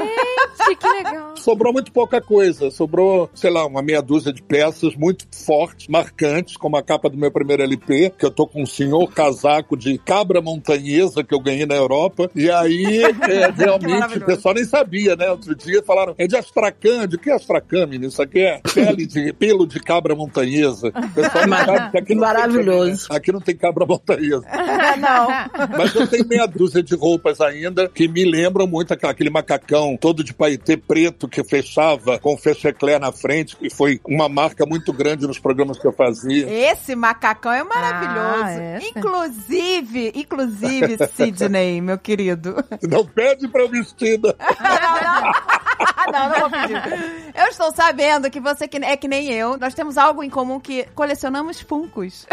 Gente, 0.56 0.76
que 0.76 0.85
legal. 0.92 1.36
Sobrou 1.36 1.72
muito 1.72 1.92
pouca 1.92 2.20
coisa. 2.20 2.70
Sobrou, 2.70 3.30
sei 3.34 3.50
lá, 3.50 3.66
uma 3.66 3.82
meia 3.82 4.02
dúzia 4.02 4.32
de 4.32 4.42
peças 4.42 4.94
muito 4.96 5.26
fortes, 5.32 5.88
marcantes, 5.88 6.56
como 6.56 6.76
a 6.76 6.82
capa 6.82 7.08
do 7.08 7.16
meu 7.16 7.30
primeiro 7.30 7.62
LP, 7.62 8.12
que 8.18 8.24
eu 8.24 8.30
tô 8.30 8.46
com 8.46 8.62
um 8.62 8.66
senhor 8.66 9.12
casaco 9.12 9.76
de 9.76 9.98
cabra 9.98 10.40
montanhesa 10.40 11.22
que 11.22 11.34
eu 11.34 11.40
ganhei 11.40 11.66
na 11.66 11.74
Europa. 11.74 12.30
E 12.34 12.50
aí, 12.50 13.02
é, 13.28 13.50
realmente, 13.50 14.18
o 14.18 14.24
pessoal 14.24 14.54
nem 14.54 14.64
sabia, 14.64 15.16
né? 15.16 15.30
Outro 15.30 15.54
dia 15.54 15.82
falaram, 15.82 16.14
é 16.18 16.26
de 16.26 16.36
astracã. 16.36 17.06
De 17.06 17.18
que 17.18 17.30
astracã, 17.30 17.86
menino? 17.86 18.08
Isso 18.08 18.22
aqui 18.22 18.40
é 18.40 18.60
pele 18.74 19.06
de, 19.06 19.32
pelo 19.32 19.66
de 19.66 19.80
cabra 19.80 20.14
montanhesa. 20.14 20.88
O 20.88 21.14
pessoal 21.14 21.46
não 21.46 21.56
sabe 21.56 21.90
que 21.90 21.98
aqui 21.98 22.14
não 22.14 22.22
Maravilhoso. 22.22 23.08
Tem, 23.08 23.16
aqui 23.16 23.32
não 23.32 23.40
tem 23.40 23.56
cabra 23.56 23.86
montanhesa. 23.86 24.44
Não. 24.96 25.28
Mas 25.76 25.94
eu 25.94 26.06
tenho 26.06 26.26
meia 26.26 26.46
dúzia 26.46 26.82
de 26.82 26.94
roupas 26.94 27.40
ainda 27.40 27.88
que 27.88 28.08
me 28.08 28.24
lembram 28.24 28.66
muito 28.66 28.92
aquele 28.92 29.30
macacão 29.30 29.96
todo 29.96 30.24
de 30.24 30.32
paetê 30.32 30.75
preto 30.76 31.28
que 31.28 31.42
fechava 31.44 32.18
com 32.18 32.36
fecheclé 32.36 32.98
na 32.98 33.12
frente, 33.12 33.56
que 33.56 33.68
foi 33.70 34.00
uma 34.06 34.28
marca 34.28 34.64
muito 34.66 34.92
grande 34.92 35.26
nos 35.26 35.38
programas 35.38 35.78
que 35.78 35.86
eu 35.86 35.92
fazia. 35.92 36.48
Esse 36.48 36.94
macacão 36.94 37.52
é 37.52 37.62
maravilhoso. 37.64 38.60
Ah. 38.60 38.78
Inclusive, 38.96 40.12
inclusive, 40.14 40.96
Sidney, 41.14 41.80
meu 41.82 41.98
querido. 41.98 42.56
Não 42.88 43.04
pede 43.06 43.48
pra 43.48 43.66
vestida. 43.66 44.36
não, 46.12 46.28
não 46.30 46.40
vou 46.40 46.50
pedir. 46.50 47.32
Eu 47.34 47.46
estou 47.48 47.72
sabendo 47.74 48.30
que 48.30 48.40
você 48.40 48.66
que- 48.68 48.76
é 48.78 48.96
que 48.96 49.08
nem 49.08 49.30
eu. 49.32 49.56
Nós 49.58 49.74
temos 49.74 49.98
algo 49.98 50.22
em 50.22 50.30
comum 50.30 50.58
que 50.60 50.84
colecionamos 50.94 51.60
funcos. 51.60 52.26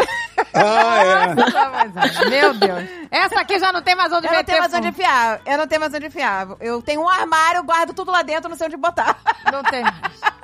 Ah, 0.54 1.04
é. 1.04 2.30
Meu 2.30 2.54
Deus. 2.54 2.84
Essa 3.10 3.40
aqui 3.40 3.58
já 3.58 3.72
não 3.72 3.82
tem 3.82 3.94
mais 3.94 4.12
onde 4.12 4.26
Eu 4.26 4.32
não 4.32 4.38
meter 4.38 4.52
tenho 4.52 4.58
mais 4.60 4.74
onde 4.74 4.88
enfiar. 4.88 5.40
Eu 5.46 5.58
não 5.58 5.66
tenho 5.66 5.80
mais 5.80 5.94
onde 5.94 6.06
enfiar. 6.06 6.56
Eu 6.60 6.82
tenho 6.82 7.00
um 7.00 7.08
armário, 7.08 7.58
eu 7.58 7.64
guardo 7.64 7.92
tudo 7.94 8.10
lá 8.10 8.22
dentro, 8.22 8.48
não 8.48 8.56
sei 8.56 8.66
onde 8.66 8.76
botar. 8.76 9.18
Não 9.52 9.62
tem 9.62 9.82
mais. 9.82 9.94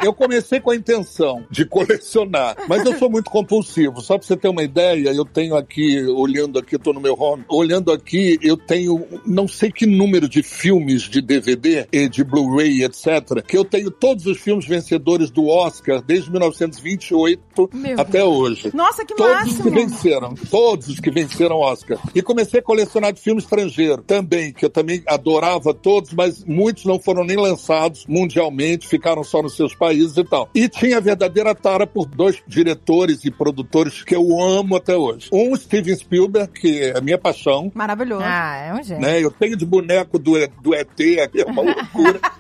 Eu 0.03 0.15
comecei 0.15 0.61
com 0.61 0.71
a 0.71 0.77
intenção 0.77 1.45
de 1.51 1.65
colecionar, 1.67 2.57
mas 2.67 2.85
eu 2.85 2.99
sou 2.99 3.11
muito 3.11 3.31
compulsivo. 3.31 4.01
Só 4.01 4.17
pra 4.17 4.27
você 4.27 4.37
ter 4.37 4.49
uma 4.49 4.63
ideia, 4.63 5.11
eu 5.11 5.25
tenho 5.25 5.57
aqui, 5.57 6.03
olhando 6.07 6.59
aqui, 6.59 6.79
tô 6.79 6.93
no 6.93 7.01
meu 7.01 7.15
home, 7.21 7.45
olhando 7.49 7.93
aqui, 7.93 8.39
eu 8.43 8.57
tenho 8.57 9.07
não 9.27 9.47
sei 9.47 9.71
que 9.71 9.85
número 9.85 10.29
de 10.29 10.43
filmes 10.43 11.03
de 11.03 11.21
DVD 11.21 11.87
e 11.93 12.09
de 12.09 12.25
Blu-ray, 12.25 12.83
etc., 12.83 13.43
que 13.47 13.59
eu 13.59 13.65
tenho 13.65 13.91
todos 13.91 14.25
os 14.27 14.41
filmes 14.41 14.67
vencedores 14.67 15.31
do 15.31 15.49
Oscar 15.49 16.01
desde 16.01 16.31
1928 16.31 17.71
Meu 17.75 18.01
até 18.01 18.25
hoje. 18.25 18.71
Nossa, 18.75 19.05
que 19.05 19.15
Todos 19.15 19.33
máximo! 19.33 19.71
Venceram, 20.01 20.35
todos 20.51 20.89
os 20.89 21.01
que 21.01 21.11
venceram 21.11 21.59
Oscar. 21.59 21.99
E 22.15 22.23
comecei 22.23 22.61
a 22.61 22.63
colecionar 22.63 23.13
de 23.13 23.21
filme 23.21 23.41
estrangeiro 23.41 24.03
também, 24.03 24.53
que 24.53 24.65
eu 24.65 24.71
também 24.71 25.03
adorava 25.07 25.75
todos, 25.75 26.13
mas 26.13 26.45
muitos 26.45 26.85
não 26.85 26.99
foram 26.99 27.25
nem 27.25 27.37
lançados 27.37 28.07
mundialmente, 28.07 28.89
ficaram 28.89 29.23
só 29.23 29.43
nos 29.43 29.57
seus 29.57 29.75
países 29.75 30.17
e 30.17 30.25
tal. 30.25 30.49
E 30.55 30.69
tinha 30.69 30.97
a 30.97 31.01
verdadeira 31.01 31.55
tara 31.55 31.87
por 31.87 32.07
dois 32.07 32.43
diretores 32.47 33.25
e 33.25 33.31
produtores 33.31 34.03
que 34.03 34.15
eu 34.15 34.41
amo 34.41 34.77
até 34.77 34.97
hoje. 34.97 35.29
Um, 35.33 35.55
Steven 35.55 35.97
Spielberg, 35.97 36.53
que 36.53 36.81
é 36.83 36.99
a 36.99 37.01
minha 37.01 37.19
paixão. 37.19 37.71
Maravilhoso. 37.75 38.25
Ah, 38.25 38.57
é 38.57 38.75
um 38.75 38.83
gênio. 38.83 39.03
Né? 39.03 39.23
Eu 39.23 39.31
tenho 39.31 39.57
de 39.57 39.67
boneco 39.67 40.19
do, 40.19 40.33
do 40.63 40.75
ET, 40.75 41.01
aqui 41.23 41.43
é 41.43 41.45
uma 41.45 41.63
loucura. 41.63 42.21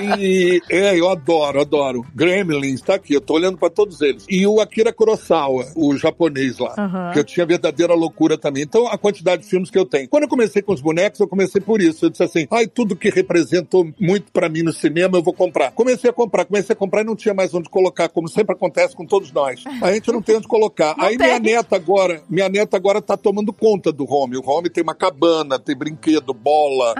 E 0.00 0.60
é, 0.70 0.98
eu 0.98 1.08
adoro, 1.08 1.60
adoro. 1.60 2.04
Gremlins, 2.14 2.80
tá 2.80 2.94
aqui, 2.94 3.14
eu 3.14 3.20
tô 3.20 3.34
olhando 3.34 3.56
pra 3.56 3.70
todos 3.70 4.00
eles. 4.00 4.26
E 4.28 4.46
o 4.46 4.60
Akira 4.60 4.92
Kurosawa, 4.92 5.66
o 5.74 5.96
japonês 5.96 6.25
lá, 6.58 6.74
Aham. 6.78 7.12
que 7.12 7.18
eu 7.18 7.24
tinha 7.24 7.46
verdadeira 7.46 7.94
loucura 7.94 8.36
também. 8.38 8.62
Então, 8.62 8.86
a 8.86 8.98
quantidade 8.98 9.42
de 9.42 9.48
filmes 9.48 9.70
que 9.70 9.78
eu 9.78 9.84
tenho. 9.84 10.08
Quando 10.08 10.24
eu 10.24 10.28
comecei 10.28 10.62
com 10.62 10.72
os 10.72 10.80
bonecos, 10.80 11.20
eu 11.20 11.28
comecei 11.28 11.60
por 11.60 11.80
isso. 11.80 12.06
Eu 12.06 12.10
disse 12.10 12.22
assim, 12.22 12.46
ai, 12.50 12.66
tudo 12.66 12.96
que 12.96 13.10
representou 13.10 13.88
muito 14.00 14.32
pra 14.32 14.48
mim 14.48 14.62
no 14.62 14.72
cinema, 14.72 15.18
eu 15.18 15.22
vou 15.22 15.32
comprar. 15.32 15.72
Comecei 15.72 16.10
a 16.10 16.12
comprar, 16.12 16.44
comecei 16.44 16.72
a 16.72 16.76
comprar 16.76 17.02
e 17.02 17.04
não 17.04 17.16
tinha 17.16 17.34
mais 17.34 17.54
onde 17.54 17.68
colocar, 17.68 18.08
como 18.08 18.28
sempre 18.28 18.54
acontece 18.54 18.94
com 18.94 19.06
todos 19.06 19.32
nós. 19.32 19.64
A 19.82 19.92
gente 19.92 20.10
não 20.12 20.22
tem 20.22 20.36
onde 20.36 20.48
colocar. 20.48 20.94
Aí 20.98 21.16
minha 21.16 21.38
neta 21.38 21.76
agora, 21.76 22.22
minha 22.28 22.48
neta 22.48 22.76
agora 22.76 23.00
tá 23.00 23.16
tomando 23.16 23.52
conta 23.52 23.92
do 23.92 24.04
home. 24.10 24.36
O 24.36 24.48
home 24.48 24.70
tem 24.70 24.82
uma 24.82 24.94
cabana, 24.94 25.58
tem 25.58 25.76
brinquedo, 25.76 26.32
bola, 26.32 26.94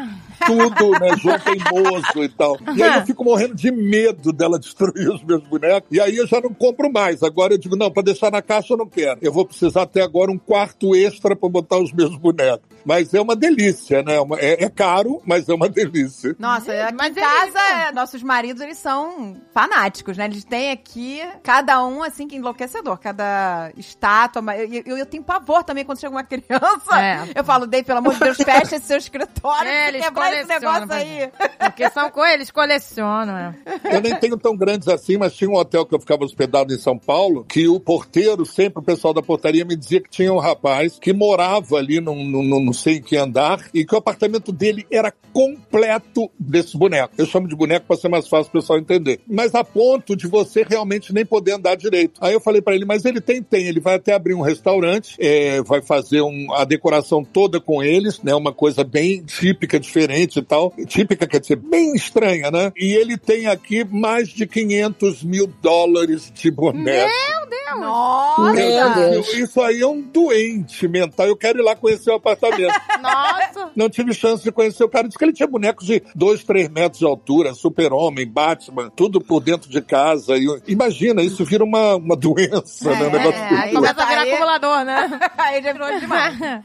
tudo, 0.47 0.91
né? 0.99 1.17
Jogo 1.17 1.39
teimoso 1.45 2.25
e 2.25 2.29
tal. 2.29 2.59
E 2.77 2.83
aí 2.83 3.01
eu 3.01 3.07
fico 3.07 3.25
morrendo 3.25 3.55
de 3.55 3.71
medo 3.71 4.33
dela 4.33 4.59
destruir 4.59 5.09
os 5.09 5.23
meus 5.23 5.43
bonecos. 5.45 5.89
E 5.91 6.01
aí 6.01 6.17
eu 6.17 6.27
já 6.27 6.41
não 6.41 6.53
compro 6.53 6.93
mais. 6.93 7.23
Agora 7.23 7.55
eu 7.55 7.59
digo, 7.59 7.77
não, 7.77 7.91
pra 7.91 8.03
deixar 8.03 8.31
na 8.31 8.43
caixa 8.43 8.75
eu 8.75 8.79
não 8.79 8.87
quero. 8.87 9.19
Eu 9.23 9.33
vou 9.33 9.47
precisar 9.47 9.83
até 9.83 10.03
agora 10.03 10.31
um 10.31 10.39
quarto 10.39 10.95
extra 10.95 11.35
pra 11.35 11.49
botar 11.49 11.79
os 11.79 11.93
meus 11.93 12.17
bonecos. 12.17 12.76
Mas 12.87 13.13
é 13.13 13.21
uma 13.21 13.35
delícia, 13.35 14.03
né? 14.03 14.21
Uma- 14.21 14.39
É, 14.39 14.65
é 14.65 14.69
caro, 14.71 15.21
mas 15.27 15.49
é 15.49 15.55
uma 15.55 15.69
delícia. 15.69 16.37
Nossa, 16.39 16.73
aqui 16.73 16.95
Mas 16.95 17.17
em 17.17 17.21
eles 17.21 17.53
casa, 17.53 17.59
é, 17.89 17.93
nossos 17.93 18.23
maridos, 18.23 18.63
eles 18.63 18.79
são 18.79 19.37
fanáticos, 19.53 20.17
né? 20.17 20.27
Eles 20.27 20.45
têm 20.45 20.71
aqui, 20.71 21.21
cada 21.43 21.85
um, 21.85 22.03
assim, 22.03 22.29
que 22.29 22.37
enlouquecedor. 22.37 22.99
Cada 22.99 23.73
estátua. 23.77 24.41
mas 24.41 24.61
Eu, 24.61 24.83
eu, 24.87 24.99
eu 24.99 25.07
tenho 25.07 25.25
pavor 25.25 25.65
também 25.65 25.85
quando 25.85 25.99
chega 26.01 26.15
uma 26.15 26.23
criança. 26.23 27.01
É. 27.03 27.25
Eu 27.35 27.43
falo, 27.45 27.67
Dei, 27.67 27.83
pelo 27.83 27.99
amor 27.99 28.15
de 28.15 28.21
Deus, 28.21 28.37
fecha 28.37 28.77
esse 28.77 28.87
seu 28.87 28.99
escritório. 28.99 29.67
É, 29.77 29.89
eles 29.89 30.05
quebrar 30.05 30.33
esse 30.33 30.47
colecionam, 30.47 30.87
negócio 30.87 30.95
aí. 30.95 31.31
Porque 31.59 31.91
são 31.91 32.11
co 32.11 32.25
eles 32.25 32.51
colecionam, 32.51 33.37
é. 33.37 33.55
Eu 33.97 34.01
nem 34.01 34.15
tenho 34.15 34.37
tão 34.37 34.57
grandes 34.57 34.87
assim, 34.87 35.17
mas 35.17 35.35
tinha 35.35 35.51
um 35.51 35.57
hotel 35.57 35.85
que 35.85 35.95
eu 35.95 35.99
ficava 35.99 36.25
hospedado 36.25 36.73
em 36.73 36.79
São 36.79 36.97
Paulo, 36.99 37.45
que 37.45 37.67
o 37.67 37.81
porteiro, 37.81 38.47
sempre 38.47 38.79
o 38.81 38.83
pessoal 38.83 39.13
da 39.13 39.23
portaria 39.23 39.65
me 39.65 39.75
dizia 39.77 40.01
que 40.01 40.09
tinha 40.09 40.33
um 40.33 40.39
rapaz 40.39 40.99
que 40.99 41.13
morava 41.13 41.77
ali 41.77 42.01
num, 42.01 42.25
num, 42.25 42.43
sei 42.77 42.97
em 42.97 43.03
que 43.03 43.17
andar 43.17 43.69
e 43.75 43.85
que 43.85 43.95
o 43.95 43.99
apartamento 43.99 44.53
dele 44.53 44.87
era 44.91 45.13
completo 45.33 46.31
desse 46.39 46.77
boneco. 46.79 47.15
Eu 47.19 47.27
chamo 47.27 47.49
de 47.49 47.57
boneco 47.57 47.87
para 47.87 47.97
ser 47.97 48.09
mais 48.09 48.29
fácil 48.29 48.49
o 48.49 48.53
pessoal 48.53 48.79
entender. 48.79 49.21
Mas 49.27 49.55
a 49.55 49.65
ponto 49.65 50.17
de 50.17 50.27
você 50.27 50.63
realmente 50.63 51.13
nem 51.13 51.27
poder 51.27 51.53
andar 51.53 51.77
direito. 51.77 52.19
Aí 52.23 52.33
eu 52.33 52.41
falei 52.41 52.63
para 52.63 52.75
ele, 52.75 52.85
mas 52.85 53.05
ele 53.05 53.21
tem, 53.21 53.43
tem. 53.43 53.67
Ele 53.67 53.81
vai 53.81 53.97
até 53.97 54.15
abrir 54.15 54.35
um 54.35 54.41
restaurante, 54.41 55.17
é, 55.19 55.63
vai 55.63 55.83
fazer 55.83 56.23
um, 56.23 56.53
a 56.55 56.65
decoração 56.65 57.25
toda 57.25 57.61
com 57.61 57.83
eles, 57.83 58.23
né? 58.23 58.35
Uma 58.35 58.53
coisa 58.53 58.85
bem 58.85 59.23
típica, 59.23 59.79
diferente 59.79 60.39
e 60.39 60.43
tal. 60.43 60.73
Típica 60.87 61.27
quer 61.27 61.41
dizer, 61.41 61.57
bem 61.57 61.95
estranha, 61.95 62.51
né? 62.51 62.73
E 62.77 62.95
ele 62.95 63.17
tem 63.17 63.47
aqui 63.47 63.85
mais 63.85 64.29
de 64.29 64.47
500 64.47 65.23
mil 65.23 65.47
dólares 65.61 66.33
de 66.35 66.51
boneco. 66.51 67.11
Meu 67.11 67.47
Deus! 67.49 67.81
Nossa! 67.81 68.53
Meu 68.53 68.95
Deus. 68.95 69.29
Isso, 69.29 69.39
isso 69.39 69.61
aí 69.61 69.81
é 69.81 69.87
um 69.87 70.01
doente 70.01 70.89
mental. 70.89 71.27
Eu 71.27 71.37
quero 71.37 71.59
ir 71.59 71.63
lá 71.63 71.77
conhecer 71.77 72.11
o 72.11 72.15
apartamento. 72.15 72.66
Nossa! 73.01 73.71
Não 73.75 73.89
tive 73.89 74.13
chance 74.15 74.43
de 74.43 74.51
conhecer 74.53 74.85
o 74.85 74.89
cara. 74.89 75.07
Disse 75.07 75.19
que 75.19 75.25
ele 75.25 75.33
tinha 75.33 75.47
bonecos 75.47 75.87
de 75.87 76.03
2, 76.15 76.45
3 76.45 76.69
metros 76.69 76.99
de 76.99 77.05
altura, 77.07 77.55
super-homem, 77.55 78.27
Batman, 78.27 78.91
tudo 78.95 79.21
por 79.21 79.41
dentro 79.41 79.69
de 79.71 79.81
casa. 79.81 80.37
E, 80.37 80.47
imagina, 80.67 81.23
isso 81.23 81.45
vira 81.45 81.65
uma, 81.65 81.97
uma 81.97 82.17
doença, 82.17 82.91
né? 82.91 83.07
Um 83.07 83.11
negócio 83.11 83.41
É, 83.41 83.55
aí 83.63 83.73
Começa 83.73 84.03
a 84.03 84.07
virar 84.07 84.23
Aí- 84.23 84.33
acumulador, 84.33 84.85
né? 84.85 85.21
Aí 85.39 85.63
já 85.63 85.73
virou 85.73 85.99
demais. 85.99 86.37
Aí, 86.43 86.63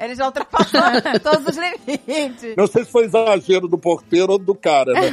Eles 0.00 0.18
já 0.18 0.26
ultrapassaram 0.26 1.00
todos 1.22 1.46
os 1.46 1.56
limites. 1.56 2.54
Não 2.56 2.66
sei 2.66 2.84
se 2.84 2.90
foi 2.90 3.04
exagero 3.04 3.68
do 3.68 3.78
porteiro 3.78 4.32
ou 4.32 4.38
do 4.38 4.54
cara, 4.54 4.92
né? 4.92 5.10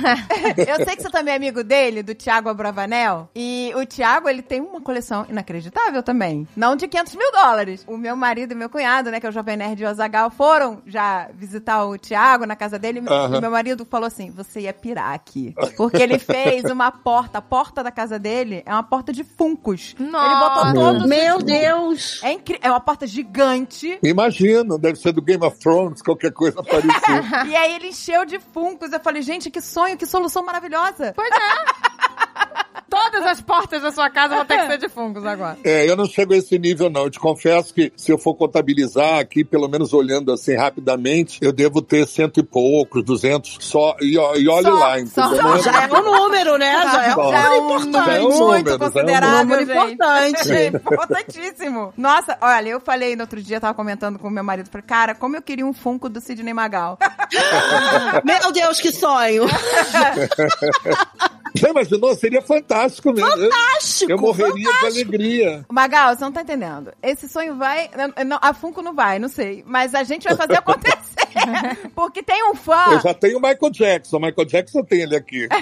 Eu 0.57 0.85
sei 0.85 0.95
que 0.95 1.01
você 1.03 1.09
também 1.09 1.33
é 1.33 1.37
amigo 1.37 1.63
dele, 1.63 2.03
do 2.03 2.13
Thiago 2.15 2.49
Abravanel. 2.49 3.29
E 3.35 3.71
o 3.75 3.85
Thiago, 3.85 4.27
ele 4.29 4.41
tem 4.41 4.61
uma 4.61 4.81
coleção 4.81 5.25
inacreditável 5.29 6.01
também. 6.03 6.47
Não 6.55 6.75
de 6.75 6.87
500 6.87 7.15
mil 7.15 7.31
dólares. 7.31 7.83
O 7.87 7.97
meu 7.97 8.15
marido 8.15 8.51
e 8.53 8.55
meu 8.55 8.69
cunhado, 8.69 9.11
né, 9.11 9.19
que 9.19 9.25
é 9.25 9.29
o 9.29 9.31
Jovem 9.31 9.57
Nerd 9.57 9.66
de 9.75 9.85
Ozagal, 9.85 10.29
foram 10.29 10.81
já 10.85 11.29
visitar 11.33 11.85
o 11.85 11.97
Thiago 11.97 12.45
na 12.45 12.55
casa 12.55 12.77
dele. 12.79 12.99
E 12.99 13.41
meu 13.41 13.51
marido 13.51 13.85
falou 13.85 14.07
assim, 14.07 14.31
você 14.31 14.61
ia 14.61 14.73
pirar 14.73 15.13
aqui. 15.13 15.53
Porque 15.75 15.97
ele 16.01 16.19
fez 16.19 16.63
uma 16.65 16.91
porta. 16.91 17.37
A 17.37 17.41
porta 17.41 17.83
da 17.83 17.91
casa 17.91 18.17
dele 18.19 18.63
é 18.65 18.71
uma 18.73 18.83
porta 18.83 19.11
de 19.13 19.23
funcos. 19.23 19.95
Ele 19.99 20.09
Nossa. 20.09 20.63
botou 20.65 20.73
todos 20.83 21.07
Meu 21.07 21.37
os- 21.37 21.43
Deus! 21.43 22.19
É, 22.23 22.31
incri... 22.31 22.57
é 22.61 22.69
uma 22.69 22.79
porta 22.79 23.05
gigante. 23.07 23.99
Imagino, 24.03 24.77
deve 24.77 24.97
ser 24.97 25.11
do 25.11 25.21
Game 25.21 25.43
of 25.45 25.57
Thrones, 25.59 26.01
qualquer 26.01 26.31
coisa 26.31 26.61
parecida. 26.63 27.45
e 27.47 27.55
aí 27.55 27.75
ele 27.75 27.87
encheu 27.89 28.25
de 28.25 28.39
funcos. 28.39 28.91
Eu 28.91 28.99
falei, 28.99 29.21
gente, 29.21 29.49
que 29.49 29.61
sonho, 29.61 29.97
que 29.97 30.05
solução 30.05 30.43
maravilhosa. 30.43 31.13
Pois 31.15 31.29
é. 31.31 31.96
Todas 32.89 33.25
as 33.25 33.41
portas 33.41 33.81
da 33.81 33.91
sua 33.91 34.09
casa 34.09 34.35
vão 34.35 34.45
ter 34.45 34.57
que 34.59 34.67
ser 34.67 34.77
de 34.77 34.89
fungos 34.89 35.25
agora. 35.25 35.57
É, 35.63 35.89
eu 35.89 35.95
não 35.95 36.05
chego 36.05 36.33
a 36.33 36.37
esse 36.37 36.57
nível, 36.57 36.89
não. 36.89 37.03
Eu 37.03 37.09
te 37.09 37.19
confesso 37.19 37.73
que 37.73 37.91
se 37.95 38.11
eu 38.11 38.17
for 38.17 38.35
contabilizar 38.35 39.19
aqui, 39.19 39.43
pelo 39.43 39.67
menos 39.67 39.93
olhando 39.93 40.31
assim 40.31 40.55
rapidamente, 40.55 41.39
eu 41.41 41.51
devo 41.51 41.81
ter 41.81 42.07
cento 42.07 42.39
e 42.39 42.43
poucos, 42.43 43.03
duzentos, 43.03 43.57
só, 43.61 43.95
e, 44.01 44.13
e 44.13 44.17
olhe 44.17 44.45
Só, 44.63 44.69
lá, 44.73 44.91
só. 44.93 44.97
entendeu? 44.99 45.43
Não 45.43 45.55
é- 45.55 45.61
Já 45.61 45.83
é 45.83 45.87
um 45.93 46.03
número, 46.03 46.57
né? 46.57 46.71
Já 46.83 47.05
é 47.05 47.11
um 47.11 47.15
Bom. 47.15 47.31
Já 47.31 47.37
é 47.39 47.59
número 47.59 47.63
um 47.73 47.79
importante. 47.87 48.05
Já 48.05 48.13
é 48.13 48.19
um 48.19 48.23
muito 48.23 48.39
número, 48.39 48.65
já 48.67 48.71
é 48.71 48.75
um 48.75 48.79
considerável, 48.79 49.37
número 49.45 49.61
importante. 49.63 50.51
É 50.57 50.67
importantíssimo. 50.67 51.93
Nossa, 51.97 52.37
olha, 52.41 52.69
eu 52.69 52.79
falei 52.79 53.15
no 53.15 53.21
outro 53.23 53.41
dia, 53.41 53.59
tava 53.59 53.73
comentando 53.73 54.17
com 54.19 54.27
o 54.27 54.31
meu 54.31 54.43
marido, 54.43 54.69
falei, 54.71 54.85
cara, 54.87 55.15
como 55.15 55.35
eu 55.35 55.41
queria 55.41 55.65
um 55.65 55.73
Funko 55.73 56.09
do 56.09 56.19
Sidney 56.21 56.53
Magal. 56.53 56.97
Meu 58.23 58.51
Deus, 58.51 58.79
que 58.79 58.91
sonho! 58.91 59.45
Já 61.55 61.69
imaginou? 61.69 62.13
Seria 62.15 62.41
fantástico 62.41 62.66
mesmo. 62.69 63.27
Eu- 63.29 63.51
Fantástico! 63.51 64.11
Eu 64.11 64.17
morreria 64.17 64.65
fantástico. 64.71 64.91
de 64.91 65.15
alegria. 65.15 65.65
Magal, 65.69 66.15
você 66.15 66.23
não 66.23 66.31
tá 66.31 66.41
entendendo. 66.41 66.91
Esse 67.01 67.27
sonho 67.29 67.55
vai. 67.55 67.89
não- 67.95 68.25
não, 68.25 68.39
a 68.41 68.53
Funko 68.53 68.81
não 68.81 68.93
vai, 68.93 69.19
não 69.19 69.29
sei. 69.29 69.63
Mas 69.67 69.93
a 69.95 70.03
gente 70.03 70.23
vai 70.25 70.35
fazer 70.35 70.57
acontecer. 70.57 70.97
Porque 71.95 72.21
tem 72.23 72.43
um 72.49 72.55
fã. 72.55 72.93
Eu 72.93 72.99
já 73.01 73.13
tenho 73.13 73.37
o 73.37 73.41
Michael 73.41 73.71
Jackson. 73.71 74.17
O 74.17 74.19
Michael 74.19 74.45
Jackson 74.47 74.83
tem 74.83 75.01
ele 75.01 75.15
aqui. 75.15 75.47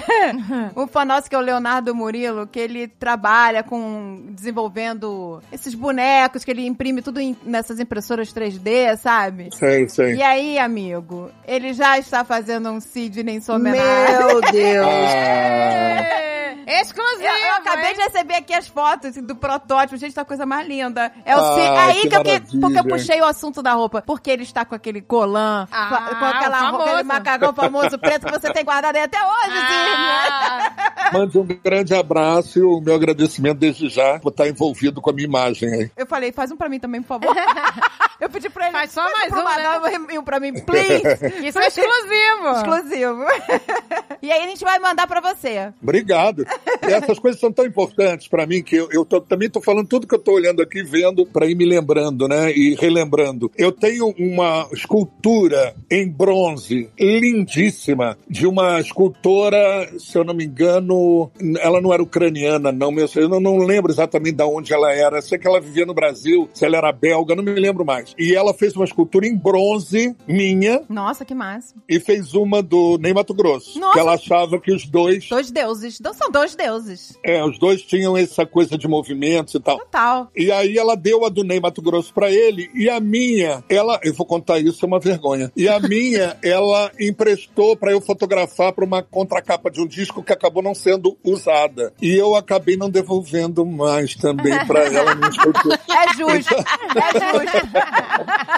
Um 0.76 0.86
fã 0.86 1.04
nosso 1.04 1.28
que 1.28 1.34
é 1.34 1.38
o 1.38 1.42
Leonardo 1.42 1.94
Murilo, 1.94 2.46
que 2.46 2.58
ele 2.58 2.88
trabalha 2.88 3.62
com 3.62 4.22
desenvolvendo 4.30 5.40
esses 5.52 5.74
bonecos, 5.74 6.44
que 6.44 6.50
ele 6.50 6.66
imprime 6.66 7.02
tudo 7.02 7.20
em- 7.20 7.36
nessas 7.44 7.78
impressoras 7.78 8.32
3D, 8.32 8.96
sabe? 8.96 9.50
Sei, 9.56 9.88
sei. 9.88 10.14
E 10.16 10.22
aí, 10.22 10.58
amigo, 10.58 11.30
ele 11.46 11.72
já 11.72 11.98
está 11.98 12.24
fazendo 12.24 12.70
um 12.70 12.80
Sidney 12.80 13.36
em 13.36 13.40
sua 13.40 13.56
homenagem. 13.56 14.26
Meu 14.26 14.40
Deus! 14.40 14.86
Ah, 16.66 16.80
Exclusivo! 16.80 17.22
Eu, 17.22 17.46
eu 17.48 17.54
acabei 17.54 17.90
hein? 17.90 17.94
de 17.94 18.00
receber 18.02 18.34
aqui 18.34 18.54
as 18.54 18.68
fotos 18.68 19.10
assim, 19.10 19.22
do 19.22 19.36
protótipo. 19.36 19.96
Gente, 19.96 20.14
tá 20.14 20.24
coisa 20.24 20.46
mais 20.46 20.66
linda. 20.66 21.12
É 21.24 21.36
o 21.36 21.40
Ah, 21.40 21.86
aí 21.86 22.00
que 22.02 22.08
que, 22.08 22.16
eu 22.16 22.22
que, 22.22 22.58
porque 22.60 22.78
eu 22.78 22.84
puxei 22.84 23.20
o 23.20 23.24
assunto 23.24 23.62
da 23.62 23.72
roupa. 23.72 24.02
Porque 24.02 24.30
ele 24.30 24.42
está 24.42 24.64
com 24.64 24.74
aquele 24.74 25.00
colã, 25.00 25.66
Ah, 25.70 26.16
com 26.18 26.24
aquela 26.24 26.70
roupa, 26.70 26.84
aquele 26.84 27.02
macacão 27.04 27.52
famoso 27.52 27.98
preto 27.98 28.26
que 28.26 28.32
você 28.32 28.52
tem 28.52 28.64
guardado 28.64 28.96
aí 28.96 29.02
até 29.02 29.18
hoje, 29.18 29.56
Ah, 29.58 31.10
Mande 31.12 31.38
um 31.38 31.44
grande 31.44 31.94
abraço 31.94 32.58
e 32.58 32.62
o 32.62 32.80
meu 32.80 32.94
agradecimento 32.94 33.58
desde 33.58 33.88
já 33.88 34.18
por 34.18 34.30
estar 34.30 34.48
envolvido 34.48 35.00
com 35.00 35.10
a 35.10 35.12
minha 35.12 35.26
imagem 35.26 35.68
aí. 35.72 35.90
Eu 35.96 36.06
falei, 36.06 36.32
faz 36.32 36.50
um 36.50 36.56
pra 36.56 36.68
mim 36.68 36.78
também, 36.78 37.02
por 37.02 37.20
favor. 37.20 37.34
eu 38.20 38.28
pedi 38.28 38.48
pra 38.50 38.66
ele. 38.66 38.72
Faz 38.72 38.90
só 38.92 39.02
mais 39.02 39.32
um, 39.32 39.36
né? 39.36 39.42
Magal 39.42 39.82
e 40.10 40.18
um 40.18 40.24
pra 40.24 40.40
mim, 40.40 40.52
please. 40.60 41.46
Isso 41.46 41.58
é 41.58 41.66
exclusivo! 41.68 42.48
Exclusivo. 42.56 43.24
e 44.22 44.32
aí 44.32 44.44
a 44.44 44.46
gente 44.46 44.64
vai 44.64 44.78
mandar 44.78 45.06
pra 45.06 45.20
você. 45.20 45.72
Obrigado. 45.82 46.45
Essas 46.82 47.18
coisas 47.18 47.40
são 47.40 47.50
tão 47.52 47.64
importantes 47.66 48.28
para 48.28 48.46
mim 48.46 48.62
que 48.62 48.76
eu, 48.76 48.88
eu 48.92 49.04
tô- 49.04 49.20
também 49.20 49.46
estou 49.48 49.60
falando 49.62 49.88
tudo 49.88 50.06
que 50.06 50.14
eu 50.14 50.18
estou 50.18 50.34
olhando 50.34 50.62
aqui, 50.62 50.82
vendo, 50.82 51.26
para 51.26 51.46
ir 51.46 51.54
me 51.56 51.64
lembrando, 51.64 52.28
né? 52.28 52.52
E 52.52 52.74
relembrando. 52.76 53.50
Eu 53.56 53.72
tenho 53.72 54.14
uma 54.18 54.68
escultura 54.72 55.74
em 55.90 56.08
bronze 56.08 56.88
lindíssima 56.98 58.16
de 58.28 58.46
uma 58.46 58.80
escultora, 58.80 59.90
se 59.98 60.16
eu 60.16 60.24
não 60.24 60.34
me 60.34 60.44
engano, 60.44 61.30
ela 61.60 61.80
não 61.80 61.92
era 61.92 62.02
ucraniana, 62.02 62.70
não, 62.72 62.90
meu, 62.90 63.08
eu 63.16 63.28
não, 63.28 63.40
não 63.40 63.58
lembro 63.58 63.90
exatamente 63.90 64.36
de 64.36 64.44
onde 64.44 64.72
ela 64.72 64.92
era. 64.92 65.20
Sei 65.22 65.38
que 65.38 65.46
ela 65.46 65.60
vivia 65.60 65.84
no 65.86 65.94
Brasil, 65.94 66.48
se 66.54 66.64
ela 66.64 66.76
era 66.76 66.92
belga, 66.92 67.34
não 67.34 67.42
me 67.42 67.52
lembro 67.54 67.84
mais. 67.84 68.14
E 68.18 68.34
ela 68.34 68.54
fez 68.54 68.74
uma 68.76 68.84
escultura 68.84 69.26
em 69.26 69.36
bronze 69.36 70.14
minha 70.28 70.82
Nossa, 70.88 71.24
que 71.24 71.34
massa. 71.34 71.74
e 71.88 71.98
fez 71.98 72.34
uma 72.34 72.62
do 72.62 72.98
Ney 72.98 73.12
Mato 73.12 73.34
Grosso. 73.34 73.78
Nossa. 73.78 73.94
Que 73.94 74.00
ela 74.00 74.14
achava 74.14 74.60
que 74.60 74.72
os 74.72 74.86
dois 74.86 75.28
Dois 75.28 75.50
deuses. 75.50 76.00
Não 76.00 76.14
são 76.14 76.30
dois 76.36 76.54
deuses. 76.54 77.18
é, 77.24 77.42
os 77.42 77.58
dois 77.58 77.80
tinham 77.82 78.16
essa 78.16 78.44
coisa 78.44 78.76
de 78.76 78.86
movimentos 78.86 79.54
e 79.54 79.60
tal. 79.60 79.78
Total. 79.78 80.28
E 80.36 80.52
aí 80.52 80.76
ela 80.76 80.94
deu 80.94 81.24
a 81.24 81.28
do 81.30 81.42
Ney 81.42 81.58
Mato 81.60 81.80
Grosso 81.80 82.12
pra 82.12 82.30
ele, 82.30 82.70
e 82.74 82.90
a 82.90 83.00
minha, 83.00 83.64
ela, 83.68 83.98
eu 84.02 84.12
vou 84.12 84.26
contar 84.26 84.58
isso, 84.58 84.84
é 84.84 84.86
uma 84.86 85.00
vergonha. 85.00 85.50
E 85.56 85.66
a 85.68 85.80
minha, 85.80 86.36
ela 86.44 86.90
emprestou 87.00 87.76
pra 87.76 87.92
eu 87.92 88.00
fotografar 88.00 88.72
pra 88.72 88.84
uma 88.84 89.02
contracapa 89.02 89.70
de 89.70 89.80
um 89.80 89.86
disco 89.86 90.22
que 90.22 90.32
acabou 90.32 90.62
não 90.62 90.74
sendo 90.74 91.16
usada. 91.24 91.92
E 92.02 92.14
eu 92.14 92.34
acabei 92.34 92.76
não 92.76 92.90
devolvendo 92.90 93.64
mais 93.64 94.14
também 94.14 94.58
pra 94.66 94.80
ela. 94.92 95.12
É 95.12 96.14
justo. 96.14 96.54
É 96.54 97.42
justo. 97.42 97.66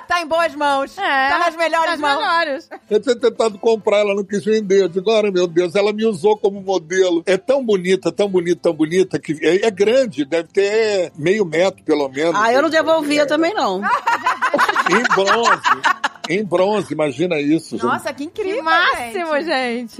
tá 0.08 0.20
em 0.20 0.26
boas 0.26 0.54
mãos. 0.54 0.96
É, 0.98 1.28
tá 1.28 1.38
nas 1.38 1.56
melhores 1.56 1.90
nas 1.92 2.00
mãos. 2.00 2.18
melhores. 2.18 2.68
Eu 2.90 3.00
tinha 3.00 3.16
tentado 3.16 3.58
comprar, 3.58 3.98
ela 3.98 4.14
não 4.14 4.24
quis 4.24 4.44
vender. 4.44 4.82
Eu 4.82 4.88
digo, 4.88 5.10
olha, 5.10 5.30
meu 5.30 5.46
Deus, 5.46 5.74
ela 5.74 5.92
me 5.92 6.04
usou 6.04 6.36
como 6.36 6.60
modelo. 6.60 7.22
É 7.26 7.36
tão 7.36 7.57
bonita, 7.64 8.10
tão 8.12 8.28
bonita, 8.28 8.60
tão 8.62 8.72
bonita, 8.72 9.18
que 9.18 9.32
é, 9.42 9.66
é 9.66 9.70
grande, 9.70 10.24
deve 10.24 10.48
ter 10.48 11.12
meio 11.16 11.44
metro, 11.44 11.82
pelo 11.84 12.08
menos. 12.08 12.34
Ah, 12.34 12.52
eu 12.52 12.62
não 12.62 12.70
devolvia 12.70 13.26
também, 13.26 13.54
não. 13.54 13.80
Em 14.90 15.02
bronze. 15.14 15.98
Em 16.28 16.44
bronze, 16.44 16.92
imagina 16.92 17.40
isso. 17.40 17.76
gente. 17.76 17.86
Nossa, 17.86 18.12
que 18.12 18.24
incrível, 18.24 18.56
Que 18.56 18.62
máximo, 18.62 19.40
gente. 19.42 19.96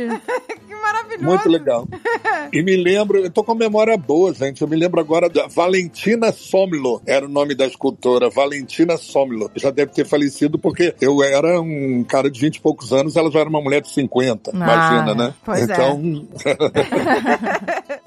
Que 0.66 0.67
maravilhoso. 0.78 1.24
Muito 1.26 1.48
legal. 1.48 1.86
E 2.50 2.62
me 2.62 2.76
lembro, 2.76 3.18
eu 3.18 3.30
tô 3.30 3.44
com 3.44 3.52
a 3.52 3.54
memória 3.54 3.94
boa, 3.96 4.32
gente. 4.32 4.62
Eu 4.62 4.68
me 4.68 4.76
lembro 4.76 4.98
agora 4.98 5.28
da 5.28 5.46
Valentina 5.48 6.32
Somlo, 6.32 7.02
era 7.06 7.26
o 7.26 7.28
nome 7.28 7.54
da 7.54 7.66
escultora, 7.66 8.30
Valentina 8.30 8.96
Somlo. 8.96 9.50
Já 9.54 9.70
deve 9.70 9.92
ter 9.92 10.06
falecido 10.06 10.58
porque 10.58 10.94
eu 10.98 11.22
era 11.22 11.60
um 11.60 12.02
cara 12.04 12.30
de 12.30 12.40
20 12.40 12.56
e 12.56 12.60
poucos 12.60 12.92
anos, 12.92 13.16
ela 13.16 13.30
já 13.30 13.40
era 13.40 13.50
uma 13.50 13.60
mulher 13.60 13.82
de 13.82 13.90
50. 13.90 14.52
imagina, 14.54 15.14
né? 15.14 15.34
pois 15.44 15.68
é. 15.68 15.72
então. 15.72 16.00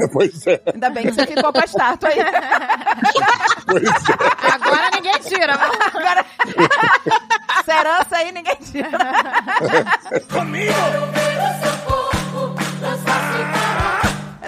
pois 0.11 0.47
é, 0.47 0.61
Ainda 0.73 0.89
bem 0.89 1.03
que 1.03 1.11
você 1.11 1.27
ficou 1.27 1.53
com 1.53 1.59
a 1.59 1.65
estátua 1.65 2.09
aí. 2.09 2.17
pois 3.67 3.83
é. 3.83 4.53
Agora 4.53 4.89
ninguém 4.95 5.19
tira. 5.19 5.53
Agora, 5.53 6.25
essa 7.59 7.79
herança 7.79 8.15
aí 8.17 8.31
ninguém 8.31 8.55
tira. 8.55 8.89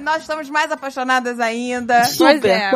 Nós 0.01 0.21
estamos 0.23 0.49
mais 0.49 0.69
apaixonadas 0.69 1.39
ainda. 1.39 2.03
Super. 2.03 2.45
é, 2.45 2.71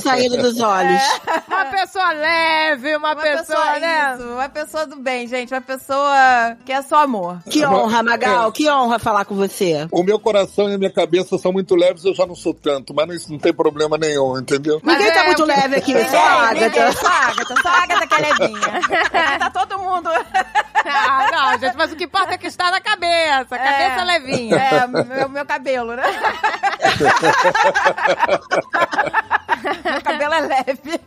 saindo 0.00 0.36
dos 0.36 0.60
olhos. 0.60 1.00
Uma 1.48 1.64
pessoa 1.64 2.12
leve, 2.12 2.94
uma, 2.96 3.12
Uma 3.14 3.16
pessoa, 3.22 3.58
pessoa, 3.58 3.78
né? 3.78 4.14
isso, 4.14 4.28
uma 4.28 4.48
pessoa 4.50 4.86
do 4.86 4.96
bem, 4.96 5.26
gente. 5.26 5.54
Uma 5.54 5.62
pessoa 5.62 6.54
que 6.62 6.70
é 6.70 6.82
só 6.82 7.04
amor. 7.04 7.38
Que 7.48 7.64
honra, 7.64 8.02
Magal. 8.02 8.52
Que 8.52 8.68
honra 8.70 8.98
falar 8.98 9.24
com 9.24 9.34
você. 9.34 9.88
O 9.90 10.02
meu 10.02 10.18
coração 10.18 10.68
e 10.68 10.74
a 10.74 10.78
minha 10.78 10.92
cabeça 10.92 11.38
são 11.38 11.52
muito 11.54 11.74
leves, 11.74 12.04
eu 12.04 12.14
já 12.14 12.26
não 12.26 12.34
sou 12.34 12.52
tanto, 12.52 12.92
mas 12.92 13.08
isso 13.10 13.32
não 13.32 13.38
tem 13.38 13.54
problema 13.54 13.96
nenhum, 13.96 14.38
entendeu? 14.38 14.78
Ninguém 14.84 15.10
tá 15.10 15.20
é, 15.20 15.26
muito 15.26 15.44
porque- 15.46 15.58
leve 15.58 15.76
aqui, 15.76 16.04
só 16.10 16.18
a 16.18 16.50
Agatha. 16.50 16.92
Só 16.92 17.06
a 17.06 17.26
Agatha, 17.28 17.54
só 17.62 17.68
a 17.68 17.82
Agatha 17.82 18.06
que 18.06 18.14
é 18.14 18.18
levinha. 18.18 18.66
Aqui 18.68 19.38
tá 19.40 19.50
todo 19.50 19.78
mundo. 19.78 20.10
Ah, 20.84 21.28
não, 21.30 21.58
gente, 21.58 21.76
mas 21.76 21.92
o 21.92 21.96
que 21.96 22.04
importa 22.04 22.34
é 22.34 22.38
que 22.38 22.46
está 22.46 22.70
na 22.70 22.80
cabeça. 22.80 23.58
Cabeça 23.58 24.00
É. 24.00 24.04
levinha. 24.04 24.56
É, 24.56 24.86
meu, 24.86 25.28
meu 25.28 25.46
cabelo, 25.46 25.94
né? 25.96 26.02
meu 29.84 30.02
cabelo 30.02 30.34
é 30.34 30.40
leve. 30.40 31.00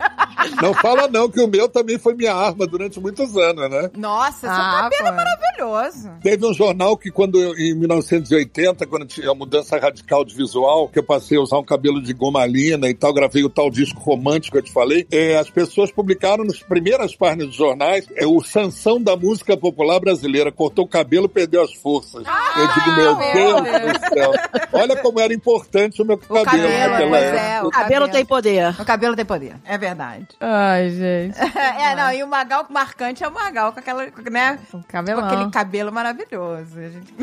Não 0.62 0.74
fala 0.74 1.08
não, 1.08 1.28
que 1.28 1.40
o 1.40 1.48
meu 1.48 1.68
também 1.68 1.98
foi 1.98 2.14
minha 2.14 2.34
arma 2.34 2.66
durante 2.66 3.00
muitos 3.00 3.36
anos, 3.36 3.68
né? 3.70 3.90
Nossa, 3.96 4.40
seu 4.40 4.50
Ah, 4.50 4.88
cabelo 4.90 4.94
é 4.94 5.06
foi. 5.06 5.10
maravilhoso. 5.12 6.10
Teve 6.22 6.46
um 6.46 6.54
jornal 6.54 6.96
que 6.96 7.10
quando 7.10 7.40
eu, 7.40 7.54
em 7.56 7.74
1980, 7.74 8.86
quando 8.86 9.06
tinha 9.06 9.30
a 9.30 9.34
mudança 9.34 9.78
radical 9.78 10.24
de 10.24 10.34
visual, 10.34 10.88
que 10.88 10.98
eu 10.98 11.02
passei 11.02 11.38
a 11.38 11.40
usar 11.40 11.58
um 11.58 11.64
cabelo 11.64 12.00
de 12.02 12.12
gomalina 12.12 12.88
e 12.88 12.94
tal, 12.94 13.12
gravei 13.12 13.44
o 13.44 13.50
tal 13.50 13.70
disco 13.70 14.00
romântico 14.00 14.52
que 14.52 14.58
eu 14.58 14.62
te 14.64 14.72
falei, 14.72 15.06
é, 15.10 15.36
as 15.36 15.50
pessoas 15.50 15.90
publicaram 15.90 16.44
nas 16.44 16.60
primeiras 16.60 17.14
páginas 17.16 17.48
dos 17.48 17.56
jornais 17.56 18.06
é, 18.14 18.26
o 18.26 18.42
Sansão 18.42 19.00
da 19.02 19.16
música 19.16 19.56
popular 19.56 19.98
brasileira, 20.00 20.52
cortou 20.52 20.84
o 20.84 20.88
cabelo, 20.88 21.28
perdeu 21.28 21.62
as 21.62 21.72
forças. 21.74 22.22
eu 22.56 22.66
digo, 22.74 22.96
meu 22.96 23.16
meu 23.16 23.32
Deus, 23.32 23.62
Deus. 23.62 23.92
do 23.92 24.08
céu. 24.14 24.32
Olha 24.72 24.96
como 24.96 25.20
era 25.20 25.32
importante 25.34 26.00
o 26.02 26.04
meu 26.04 26.18
cabelo, 26.18 26.44
cabelo, 26.44 26.68
naquela 26.68 27.08
pois 27.10 27.22
época. 27.22 27.40
é, 27.40 27.62
o 27.62 27.66
O 27.66 27.70
cabelo 27.70 28.08
tem 28.08 28.24
poder. 28.36 28.80
O 28.80 28.84
cabelo 28.84 29.16
tem 29.16 29.24
poder, 29.24 29.56
é 29.64 29.78
verdade. 29.78 30.26
Ai, 30.40 30.90
gente. 30.90 31.36
É, 31.86 31.94
não, 31.94 32.12
e 32.12 32.22
o 32.22 32.26
Magal 32.26 32.66
marcante 32.70 33.22
é 33.22 33.28
o 33.28 33.32
Magal 33.32 33.72
com 33.72 33.78
aquela, 33.80 34.06
né? 34.30 34.58
Com 34.70 34.88
aquele 35.24 35.50
cabelo 35.50 35.92
maravilhoso. 35.92 36.74
Gente- 36.74 37.14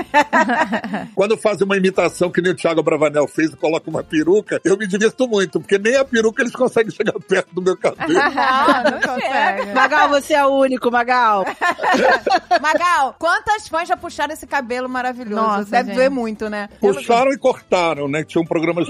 Quando 1.15 1.37
faz 1.37 1.61
uma 1.61 1.75
imitação 1.77 2.31
que 2.31 2.41
nem 2.41 2.51
o 2.51 2.55
Thiago 2.55 2.81
Bravanel 2.83 3.27
fez 3.27 3.51
e 3.51 3.55
coloca 3.57 3.89
uma 3.89 4.03
peruca, 4.03 4.59
eu 4.63 4.77
me 4.77 4.87
divirto 4.87 5.27
muito, 5.27 5.59
porque 5.59 5.77
nem 5.77 5.95
a 5.97 6.05
peruca 6.05 6.41
eles 6.41 6.53
conseguem 6.55 6.91
chegar 6.91 7.13
perto 7.27 7.53
do 7.53 7.61
meu 7.61 7.77
cabelo. 7.77 8.13
Não, 8.13 8.83
não 8.91 9.01
consegue. 9.01 9.73
Magal, 9.73 10.09
você 10.09 10.33
é 10.33 10.45
o 10.45 10.49
único, 10.49 10.91
Magal. 10.91 11.45
Magal, 12.61 13.15
quantas 13.19 13.67
fãs 13.67 13.87
já 13.87 13.97
puxaram 13.97 14.33
esse 14.33 14.47
cabelo 14.47 14.87
maravilhoso? 14.89 15.41
Nossa, 15.41 15.69
Deve 15.71 15.87
gente. 15.89 15.95
doer 15.95 16.09
muito, 16.11 16.49
né? 16.49 16.69
Puxaram 16.79 17.31
e 17.31 17.37
cortaram, 17.37 18.07
né? 18.07 18.23
Tinham 18.23 18.45
programas. 18.45 18.87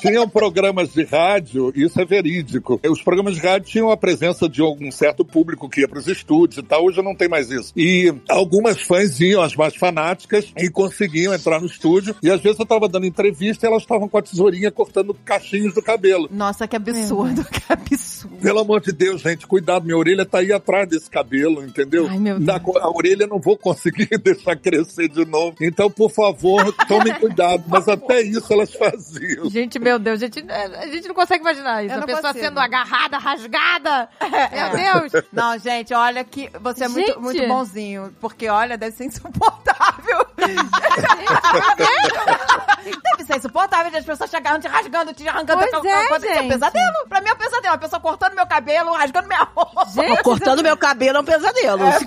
tinham 0.00 0.28
programas 0.28 0.92
de 0.92 1.04
rádio, 1.04 1.45
isso 1.74 2.00
é 2.00 2.04
verídico. 2.04 2.80
Os 2.88 3.02
programas 3.02 3.34
de 3.34 3.40
rádio 3.40 3.68
tinham 3.68 3.90
a 3.90 3.96
presença 3.96 4.48
de 4.48 4.60
algum 4.60 4.90
certo 4.90 5.24
público 5.24 5.68
que 5.68 5.80
ia 5.80 5.88
para 5.88 5.98
os 5.98 6.06
estúdios 6.06 6.58
e 6.58 6.62
tal. 6.62 6.84
Hoje 6.84 7.02
não 7.02 7.14
tem 7.14 7.28
mais 7.28 7.50
isso. 7.50 7.72
E 7.76 8.12
algumas 8.28 8.80
fãs 8.82 9.20
iam, 9.20 9.42
as 9.42 9.54
mais 9.54 9.74
fanáticas, 9.76 10.52
e 10.56 10.68
conseguiam 10.70 11.34
entrar 11.34 11.60
no 11.60 11.66
estúdio. 11.66 12.14
E 12.22 12.30
às 12.30 12.40
vezes 12.40 12.58
eu 12.58 12.66
tava 12.66 12.88
dando 12.88 13.06
entrevista 13.06 13.66
e 13.66 13.68
elas 13.68 13.82
estavam 13.82 14.08
com 14.08 14.18
a 14.18 14.22
tesourinha 14.22 14.70
cortando 14.70 15.14
cachinhos 15.24 15.74
do 15.74 15.82
cabelo. 15.82 16.28
Nossa, 16.30 16.66
que 16.66 16.76
absurdo, 16.76 17.44
que 17.50 17.60
absurdo. 17.72 18.36
Pelo 18.40 18.60
amor 18.60 18.80
de 18.80 18.92
Deus, 18.92 19.20
gente, 19.22 19.46
cuidado, 19.46 19.84
minha 19.84 19.96
orelha 19.96 20.24
tá 20.26 20.38
aí 20.38 20.52
atrás 20.52 20.88
desse 20.88 21.08
cabelo, 21.10 21.62
entendeu? 21.64 22.06
Ai, 22.08 22.18
meu 22.18 22.38
Na 22.40 22.58
co- 22.60 22.78
a 22.78 22.88
orelha 22.90 23.24
eu 23.24 23.28
não 23.28 23.38
vou 23.38 23.56
conseguir 23.56 24.08
deixar 24.22 24.56
crescer 24.56 25.08
de 25.08 25.24
novo. 25.24 25.56
Então, 25.60 25.90
por 25.90 26.10
favor, 26.10 26.72
tomem 26.88 27.14
cuidado. 27.14 27.64
Mas 27.68 27.86
até 27.88 28.20
isso 28.22 28.52
elas 28.52 28.72
faziam. 28.74 29.48
Gente, 29.50 29.78
meu 29.78 29.98
Deus, 29.98 30.20
gente, 30.20 30.44
a 30.50 30.86
gente 30.88 31.08
não 31.08 31.14
consegue 31.14 31.35
imaginar 31.42 31.84
isso. 31.84 31.94
Eu 31.94 32.02
A 32.02 32.06
pessoa 32.06 32.22
consigo. 32.32 32.44
sendo 32.44 32.60
agarrada, 32.60 33.18
rasgada. 33.18 34.08
É. 34.20 34.70
Meu 34.70 35.08
Deus. 35.10 35.24
Não, 35.32 35.58
gente, 35.58 35.94
olha 35.94 36.24
que 36.24 36.50
você 36.60 36.84
é 36.84 36.88
muito, 36.88 37.20
muito 37.20 37.46
bonzinho. 37.46 38.14
Porque, 38.20 38.48
olha, 38.48 38.76
deve 38.76 38.96
ser 38.96 39.04
insuportável. 39.04 40.26
deve 43.16 43.24
ser 43.32 43.38
insuportável 43.38 43.90
de 43.90 43.96
as 43.98 44.04
pessoas 44.04 44.30
chegarem 44.30 44.60
te 44.60 44.68
rasgando, 44.68 45.12
te 45.14 45.26
arrancando. 45.28 45.60
Pois 45.60 45.74
aquela- 45.74 46.02
é, 46.04 46.08
coisa. 46.08 46.26
Isso 46.26 46.38
é 46.38 46.42
um 46.42 46.48
pesadelo. 46.48 46.94
Pra 47.08 47.20
mim 47.20 47.28
é 47.28 47.32
um 47.32 47.36
pesadelo. 47.36 47.74
A 47.74 47.78
pessoa 47.78 48.00
cortando 48.00 48.34
meu 48.34 48.46
cabelo, 48.46 48.92
rasgando 48.92 49.28
minha 49.28 49.48
roupa. 49.54 49.86
Gente, 49.94 50.22
Cortando 50.22 50.62
meu 50.62 50.76
cabelo 50.76 51.18
é 51.18 51.20
um 51.20 51.24
pesadelo. 51.24 51.82
É, 51.84 51.98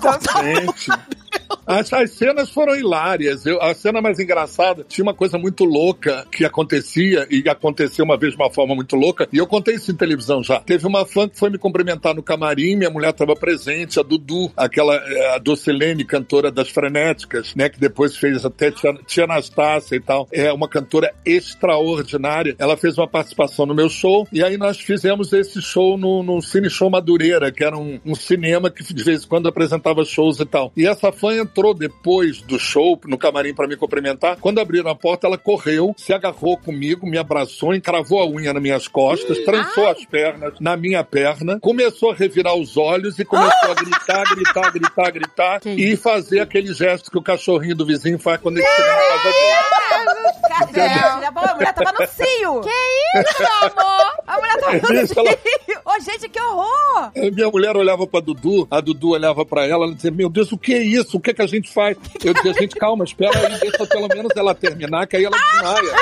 Se. 0.76 0.90
As, 1.66 1.92
as 1.92 2.10
cenas 2.12 2.50
foram 2.50 2.74
hilárias. 2.74 3.46
Eu- 3.46 3.62
a 3.62 3.72
cena 3.74 4.00
mais 4.02 4.18
engraçada 4.18 4.84
tinha 4.88 5.04
uma 5.04 5.14
coisa 5.14 5.38
muito 5.38 5.64
louca 5.64 6.26
que 6.30 6.44
acontecia, 6.44 7.26
e 7.30 7.48
aconteceu 7.48 8.04
uma 8.04 8.16
vez 8.18 8.32
de 8.34 8.38
uma 8.42 8.50
forma 8.50 8.74
muito 8.74 8.96
louca, 8.96 9.28
e 9.32 9.38
eu 9.38 9.46
contei 9.46 9.76
isso 9.76 9.90
em 9.92 9.94
televisão 9.94 10.42
já. 10.42 10.58
Teve 10.60 10.86
uma 10.86 11.06
fã 11.06 11.28
que 11.28 11.38
foi 11.38 11.48
me 11.50 11.58
cumprimentar 11.58 12.14
no 12.14 12.22
camarim, 12.22 12.74
minha 12.76 12.90
mulher 12.90 13.10
estava 13.10 13.34
presente, 13.36 14.00
a 14.00 14.02
Dudu, 14.02 14.50
aquela, 14.56 14.96
eh, 14.96 15.34
a 15.36 15.38
Docilene, 15.38 16.04
cantora 16.04 16.50
das 16.50 16.68
Frenéticas, 16.68 17.54
né, 17.54 17.68
que 17.68 17.78
depois 17.78 18.16
fez 18.16 18.44
até 18.44 18.70
Tia, 18.72 18.92
Tia 19.06 19.24
Anastácia 19.24 19.94
e 19.94 20.00
tal. 20.00 20.26
É 20.32 20.52
uma 20.52 20.68
cantora 20.68 20.99
extraordinária. 21.24 22.54
Ela 22.58 22.76
fez 22.76 22.98
uma 22.98 23.08
participação 23.08 23.66
no 23.66 23.74
meu 23.74 23.88
show, 23.88 24.26
e 24.32 24.42
aí 24.42 24.56
nós 24.56 24.80
fizemos 24.80 25.32
esse 25.32 25.60
show 25.62 25.96
no, 25.96 26.22
no 26.22 26.40
Cine 26.42 26.68
Show 26.68 26.90
Madureira, 26.90 27.52
que 27.52 27.64
era 27.64 27.76
um, 27.76 28.00
um 28.04 28.14
cinema 28.14 28.70
que 28.70 28.82
de 28.82 29.02
vez 29.02 29.24
em 29.24 29.28
quando 29.28 29.48
apresentava 29.48 30.04
shows 30.04 30.40
e 30.40 30.46
tal. 30.46 30.72
E 30.76 30.86
essa 30.86 31.12
fã 31.12 31.34
entrou 31.34 31.74
depois 31.74 32.40
do 32.42 32.58
show 32.58 32.98
no 33.06 33.18
camarim 33.18 33.54
para 33.54 33.68
me 33.68 33.76
cumprimentar. 33.76 34.36
Quando 34.40 34.60
abriram 34.60 34.90
a 34.90 34.94
porta, 34.94 35.26
ela 35.26 35.38
correu, 35.38 35.94
se 35.96 36.12
agarrou 36.12 36.56
comigo, 36.56 37.06
me 37.06 37.18
abraçou, 37.18 37.74
encravou 37.74 38.20
a 38.20 38.28
unha 38.28 38.52
nas 38.52 38.62
minhas 38.62 38.88
costas, 38.88 39.38
trançou 39.44 39.88
as 39.88 40.04
pernas 40.04 40.54
na 40.60 40.76
minha 40.76 41.02
perna, 41.04 41.58
começou 41.60 42.10
a 42.10 42.14
revirar 42.14 42.54
os 42.54 42.76
olhos 42.76 43.18
e 43.18 43.24
começou 43.24 43.70
a 43.70 43.74
gritar, 43.74 44.34
gritar, 44.34 44.72
gritar, 44.72 45.10
gritar 45.10 45.60
e 45.66 45.96
fazer 45.96 46.40
aquele 46.40 46.72
gesto 46.72 47.10
que 47.10 47.18
o 47.18 47.22
cachorrinho 47.22 47.74
do 47.74 47.86
vizinho 47.86 48.18
faz 48.18 48.40
quando 48.40 48.58
ele 48.58 48.66
chega 48.66 48.88
na 48.88 49.02
casa 49.08 49.32
dele. 49.32 49.70
Cacete, 50.94 51.24
a 51.24 51.54
mulher 51.54 51.74
tava 51.74 51.92
no 51.92 52.06
cio. 52.08 52.60
Que 52.60 53.20
isso, 53.20 53.38
meu 53.38 53.82
amor? 53.84 54.20
A 54.26 54.36
mulher 54.38 54.56
tava 54.60 54.72
no 54.94 55.00
Isso, 55.02 55.18
ela- 55.18 55.30
cio. 55.30 55.80
Ô, 55.84 56.00
gente, 56.00 56.28
que 56.28 56.40
horror. 56.40 57.10
Aí 57.16 57.30
Minha 57.30 57.48
mulher 57.48 57.76
olhava 57.76 58.06
pra 58.06 58.20
Dudu, 58.20 58.66
a 58.70 58.80
Dudu 58.80 59.10
olhava 59.10 59.44
pra 59.44 59.66
ela, 59.66 59.86
ela 59.86 59.94
dizia, 59.94 60.10
meu 60.10 60.28
Deus, 60.28 60.52
o 60.52 60.58
que 60.58 60.74
é 60.74 60.82
isso? 60.82 61.16
O 61.16 61.20
que 61.20 61.30
é 61.30 61.34
que 61.34 61.42
a 61.42 61.46
gente 61.46 61.72
faz? 61.72 61.96
Eu 62.24 62.34
dizia, 62.34 62.52
gente, 62.54 62.76
calma, 62.76 63.04
espera 63.04 63.36
aí, 63.36 63.58
deixa 63.58 63.86
pelo 63.86 64.08
menos 64.08 64.30
ela 64.36 64.54
terminar, 64.54 65.06
que 65.06 65.16
aí 65.16 65.24
ela 65.24 65.36
desmaia. 65.36 65.92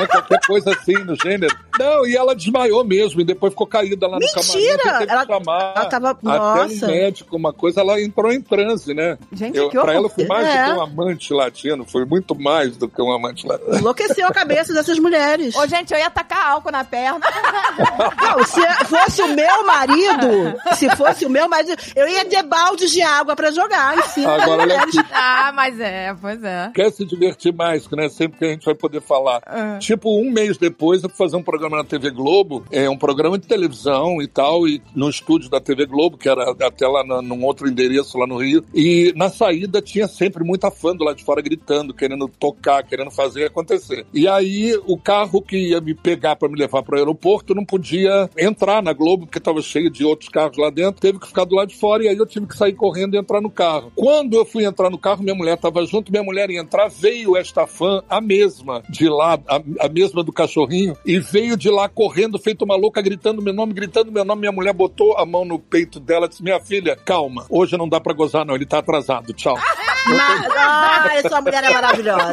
Né? 0.00 0.06
Qualquer 0.06 0.40
coisa 0.46 0.70
assim, 0.72 0.94
no 1.04 1.14
gênero. 1.22 1.54
Não, 1.78 2.06
e 2.06 2.16
ela 2.16 2.34
desmaiou 2.34 2.84
mesmo, 2.84 3.20
e 3.20 3.24
depois 3.24 3.52
ficou 3.52 3.66
caída 3.66 4.06
lá 4.06 4.14
no 4.18 4.20
Mentira! 4.20 4.42
camarim. 4.42 4.64
Eu 4.64 4.78
tentei 4.78 5.08
Ela- 5.14 5.26
chamar 5.26 5.72
ela 5.76 5.86
tava- 5.86 6.10
Até 6.10 6.26
nossa. 6.26 6.86
um 6.86 6.88
médico, 6.88 7.36
uma 7.36 7.52
coisa, 7.52 7.80
ela 7.80 8.00
entrou 8.00 8.32
em 8.32 8.40
transe, 8.40 8.94
né? 8.94 9.18
Gente, 9.32 9.56
eu, 9.58 9.68
que 9.68 9.76
horror. 9.76 9.86
Pra 9.90 9.94
ela 9.96 10.08
foi 10.08 10.24
mais 10.26 10.46
É. 10.46 10.64
do 10.64 10.70
que 10.72 10.78
um 10.78 10.82
amante 10.82 11.32
latino, 11.34 11.84
foi 11.84 12.04
muito 12.04 12.34
mais 12.34 12.76
do 12.76 12.88
que 12.88 13.00
um 13.02 13.12
amante 13.12 13.46
latino. 13.46 13.76
Enlouqueceu 13.78 14.25
a 14.26 14.32
cabeça 14.32 14.72
dessas 14.72 14.98
mulheres. 14.98 15.54
Ô, 15.56 15.66
gente, 15.66 15.92
eu 15.92 15.98
ia 15.98 16.10
tacar 16.10 16.46
álcool 16.52 16.70
na 16.70 16.84
perna. 16.84 17.20
Não, 18.22 18.44
se 18.44 18.84
fosse 18.86 19.22
o 19.22 19.28
meu 19.34 19.66
marido, 19.66 20.54
se 20.76 20.88
fosse 20.96 21.26
o 21.26 21.30
meu 21.30 21.48
marido, 21.48 21.76
eu 21.94 22.08
ia 22.08 22.24
ter 22.24 22.42
baldes 22.42 22.90
de 22.90 23.02
água 23.02 23.34
pra 23.36 23.50
jogar 23.50 23.98
em 23.98 24.02
cima 24.02 24.32
das 24.32 24.42
Agora, 24.42 24.62
olha 24.62 24.76
mulheres. 24.78 24.94
Ah, 25.12 25.52
mas 25.54 25.78
é, 25.80 26.14
pois 26.20 26.42
é. 26.42 26.70
quer 26.74 26.90
se 26.92 27.04
divertir 27.04 27.52
mais, 27.52 27.88
né? 27.90 28.08
Sempre 28.08 28.38
que 28.38 28.44
a 28.44 28.48
gente 28.48 28.64
vai 28.64 28.74
poder 28.74 29.00
falar. 29.02 29.42
É. 29.46 29.78
Tipo, 29.78 30.18
um 30.20 30.30
mês 30.30 30.56
depois, 30.56 31.02
eu 31.02 31.08
fui 31.08 31.18
fazer 31.18 31.36
um 31.36 31.42
programa 31.42 31.56
programa 31.56 31.78
na 31.82 31.84
TV 31.88 32.10
Globo, 32.10 32.64
é 32.70 32.88
um 32.88 32.98
programa 32.98 33.38
de 33.38 33.46
televisão 33.46 34.20
e 34.20 34.28
tal, 34.28 34.68
e 34.68 34.82
no 34.94 35.08
estúdio 35.08 35.48
da 35.48 35.58
TV 35.58 35.86
Globo, 35.86 36.18
que 36.18 36.28
era 36.28 36.50
até 36.50 36.86
lá 36.86 37.02
na- 37.02 37.22
num 37.22 37.42
outro 37.44 37.66
endereço 37.66 38.18
lá 38.18 38.26
no 38.26 38.36
Rio. 38.36 38.62
E 38.74 39.10
na 39.16 39.30
saída 39.30 39.80
tinha 39.80 40.06
sempre 40.06 40.44
muita 40.44 40.70
fã 40.70 40.94
do 40.94 41.02
lado 41.02 41.16
de 41.16 41.24
fora 41.24 41.40
gritando, 41.40 41.94
querendo 41.94 42.28
tocar, 42.28 42.82
querendo 42.84 43.10
fazer 43.10 43.46
acontecer. 43.46 44.06
E 44.16 44.26
aí 44.26 44.74
o 44.86 44.96
carro 44.96 45.42
que 45.42 45.58
ia 45.58 45.78
me 45.78 45.92
pegar 45.92 46.36
para 46.36 46.48
me 46.48 46.58
levar 46.58 46.82
para 46.82 46.94
o 46.94 46.98
aeroporto 46.98 47.54
não 47.54 47.66
podia 47.66 48.30
entrar 48.38 48.82
na 48.82 48.94
Globo, 48.94 49.26
porque 49.26 49.36
estava 49.36 49.60
cheio 49.60 49.90
de 49.90 50.06
outros 50.06 50.30
carros 50.30 50.56
lá 50.56 50.70
dentro, 50.70 51.02
teve 51.02 51.18
que 51.18 51.26
ficar 51.26 51.44
do 51.44 51.54
lado 51.54 51.68
de 51.68 51.76
fora 51.76 52.02
e 52.02 52.08
aí 52.08 52.16
eu 52.16 52.24
tive 52.24 52.46
que 52.46 52.56
sair 52.56 52.72
correndo 52.72 53.14
e 53.14 53.18
entrar 53.18 53.42
no 53.42 53.50
carro. 53.50 53.92
Quando 53.94 54.34
eu 54.34 54.46
fui 54.46 54.64
entrar 54.64 54.88
no 54.88 54.96
carro, 54.96 55.22
minha 55.22 55.34
mulher 55.34 55.56
estava 55.56 55.84
junto, 55.84 56.10
minha 56.10 56.22
mulher 56.24 56.48
ia 56.48 56.60
entrar, 56.62 56.88
veio 56.88 57.36
esta 57.36 57.66
fã, 57.66 58.02
a 58.08 58.18
mesma 58.18 58.82
de 58.88 59.06
lá, 59.06 59.38
a, 59.46 59.60
a 59.84 59.88
mesma 59.90 60.24
do 60.24 60.32
cachorrinho, 60.32 60.96
e 61.04 61.18
veio 61.18 61.54
de 61.54 61.68
lá 61.68 61.86
correndo, 61.86 62.38
feito 62.38 62.64
uma 62.64 62.74
louca, 62.74 63.02
gritando 63.02 63.42
meu 63.42 63.52
nome, 63.52 63.74
gritando 63.74 64.10
meu 64.10 64.24
nome. 64.24 64.40
Minha 64.40 64.52
mulher 64.52 64.72
botou 64.72 65.14
a 65.18 65.26
mão 65.26 65.44
no 65.44 65.58
peito 65.58 66.00
dela 66.00 66.24
e 66.24 66.28
disse: 66.30 66.42
Minha 66.42 66.58
filha, 66.58 66.96
calma, 66.96 67.44
hoje 67.50 67.76
não 67.76 67.86
dá 67.86 68.00
para 68.00 68.14
gozar, 68.14 68.46
não, 68.46 68.54
ele 68.54 68.64
tá 68.64 68.78
atrasado, 68.78 69.34
tchau. 69.34 69.56
Mas, 70.08 70.46
ah, 70.56 71.08
essa 71.14 71.40
mulher 71.40 71.64
é 71.64 71.70
maravilhosa. 71.70 72.32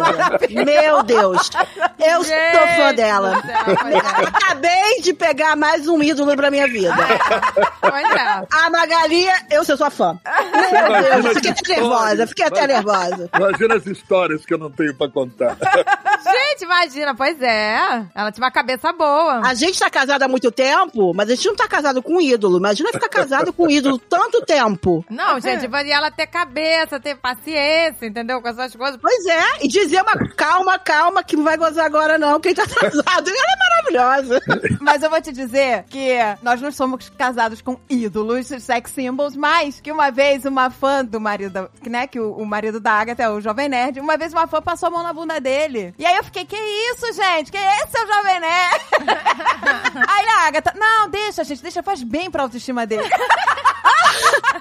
Meu 0.66 1.04
Deus. 1.04 1.50
Eu 2.00 2.24
sou 2.24 2.68
fã 2.78 2.94
dela. 2.94 3.42
Acabei 4.28 5.02
de 5.02 5.14
pegar 5.14 5.56
mais 5.56 5.88
um 5.88 6.02
ídolo 6.02 6.36
pra 6.36 6.52
minha 6.52 6.68
vida. 6.68 6.94
Pois 7.82 8.12
é. 8.12 8.48
A 8.52 8.70
Magali, 8.70 9.26
eu 9.50 9.64
sou 9.64 9.78
sua 9.78 9.90
fã. 9.90 10.20
Meu 10.72 11.22
Deus, 11.22 11.34
fiquei 11.36 11.52
até 11.52 11.76
nervosa, 11.76 12.28
fiquei 12.28 12.46
até 12.46 12.68
nervosa. 12.68 13.30
Imagina 13.36 13.76
as 13.76 13.86
histórias 13.86 14.46
que 14.46 14.54
eu 14.54 14.58
não 14.58 14.70
tenho 14.70 14.96
para 14.96 15.10
contar. 15.12 15.58
Gente, 16.24 16.64
imagina, 16.64 17.16
pois 17.16 17.42
é. 17.42 18.06
Ela 18.16 18.32
tinha 18.32 18.44
uma 18.46 18.52
cabeça 18.52 18.92
boa. 18.94 19.42
A 19.46 19.54
gente 19.54 19.80
tá 19.80 19.90
casado 19.90 20.24
há 20.24 20.28
muito 20.28 20.52
tempo, 20.52 21.14
mas 21.14 21.30
a 21.30 21.36
gente 21.36 21.48
não 21.48 21.56
tá 21.56 21.68
casado 21.68 22.02
com 22.02 22.16
um 22.16 22.22
ídolo. 22.22 22.58
Imagina 22.58 22.92
ficar 22.92 23.10
casado 23.10 23.52
com 23.52 23.66
um 23.66 23.70
ídolo 23.70 23.98
tanto 23.98 24.42
tempo. 24.42 25.04
Não, 25.10 25.40
gente, 25.40 25.66
e 25.66 25.92
ela 25.92 26.12
ter 26.12 26.28
cabeça, 26.28 27.00
ter 27.00 27.16
paciência, 27.16 27.63
entendeu? 28.02 28.42
Com 28.42 28.48
essas 28.50 28.76
coisas. 28.76 29.00
Pois 29.02 29.26
é, 29.26 29.66
e 29.66 29.68
dizer 29.68 30.02
uma 30.02 30.30
calma, 30.36 30.80
calma, 30.80 31.24
que 31.24 31.36
não 31.36 31.44
vai 31.44 31.58
gozar 31.58 31.86
agora 31.86 32.18
não, 32.18 32.40
quem 32.40 32.54
tá 32.54 32.66
casado. 32.68 33.30
Ela 33.30 33.38
é 33.54 33.63
maravilhosa. 33.94 34.42
Mas 34.82 35.04
eu 35.04 35.10
vou 35.10 35.22
te 35.22 35.32
dizer 35.32 35.84
que 35.90 36.18
nós 36.42 36.60
não 36.62 36.72
somos 36.72 37.10
casados 37.10 37.62
com 37.62 37.80
ídolos, 37.90 38.48
sex 38.48 38.92
symbols, 38.92 39.36
mas 39.36 39.80
que 39.80 39.92
uma 39.92 40.12
vez 40.12 40.46
uma 40.46 40.70
fã 40.70 41.06
do 41.06 41.20
marido, 41.20 41.70
que, 41.82 41.90
né, 41.90 42.08
que 42.08 42.20
o, 42.20 42.34
o 42.34 42.46
marido 42.46 42.80
da 42.80 42.92
Agatha 42.92 43.24
é 43.24 43.30
o 43.30 43.40
Jovem 43.40 43.70
Nerd, 43.70 44.00
uma 44.00 44.18
vez 44.18 44.34
uma 44.34 44.48
fã 44.48 44.62
passou 44.62 44.88
a 44.88 44.92
mão 44.92 45.04
na 45.04 45.14
bunda 45.14 45.40
dele. 45.40 45.94
E 45.98 46.06
aí 46.06 46.18
eu 46.18 46.24
fiquei, 46.24 46.46
que 46.46 46.56
isso, 46.56 47.14
gente? 47.14 47.52
Que 47.52 47.58
esse 47.58 47.98
é 47.98 48.04
o 48.04 48.08
Jovem 48.08 48.40
Nerd? 48.40 48.82
aí 50.08 50.26
a 50.28 50.48
Agatha, 50.48 50.74
não, 50.78 51.10
deixa, 51.10 51.44
gente, 51.44 51.62
deixa, 51.62 51.84
faz 51.84 52.04
bem 52.04 52.30
pra 52.32 52.44
autoestima 52.44 52.86
dele. 52.86 53.10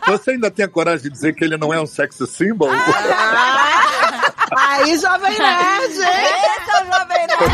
Você 0.07 0.33
ainda 0.33 0.51
tem 0.51 0.65
a 0.65 0.69
coragem 0.69 1.03
de 1.03 1.11
dizer 1.11 1.35
que 1.35 1.45
ele 1.45 1.57
não 1.57 1.73
é 1.73 1.81
um 1.81 1.87
sex 1.87 2.17
symbol? 2.29 2.71
Aí, 4.57 4.99
Jovem 4.99 5.39
Nerd, 5.39 5.93
Esse 5.93 6.03
é 6.03 6.83
o 6.83 6.87
Jovem 6.87 7.27
Nerd! 7.27 7.45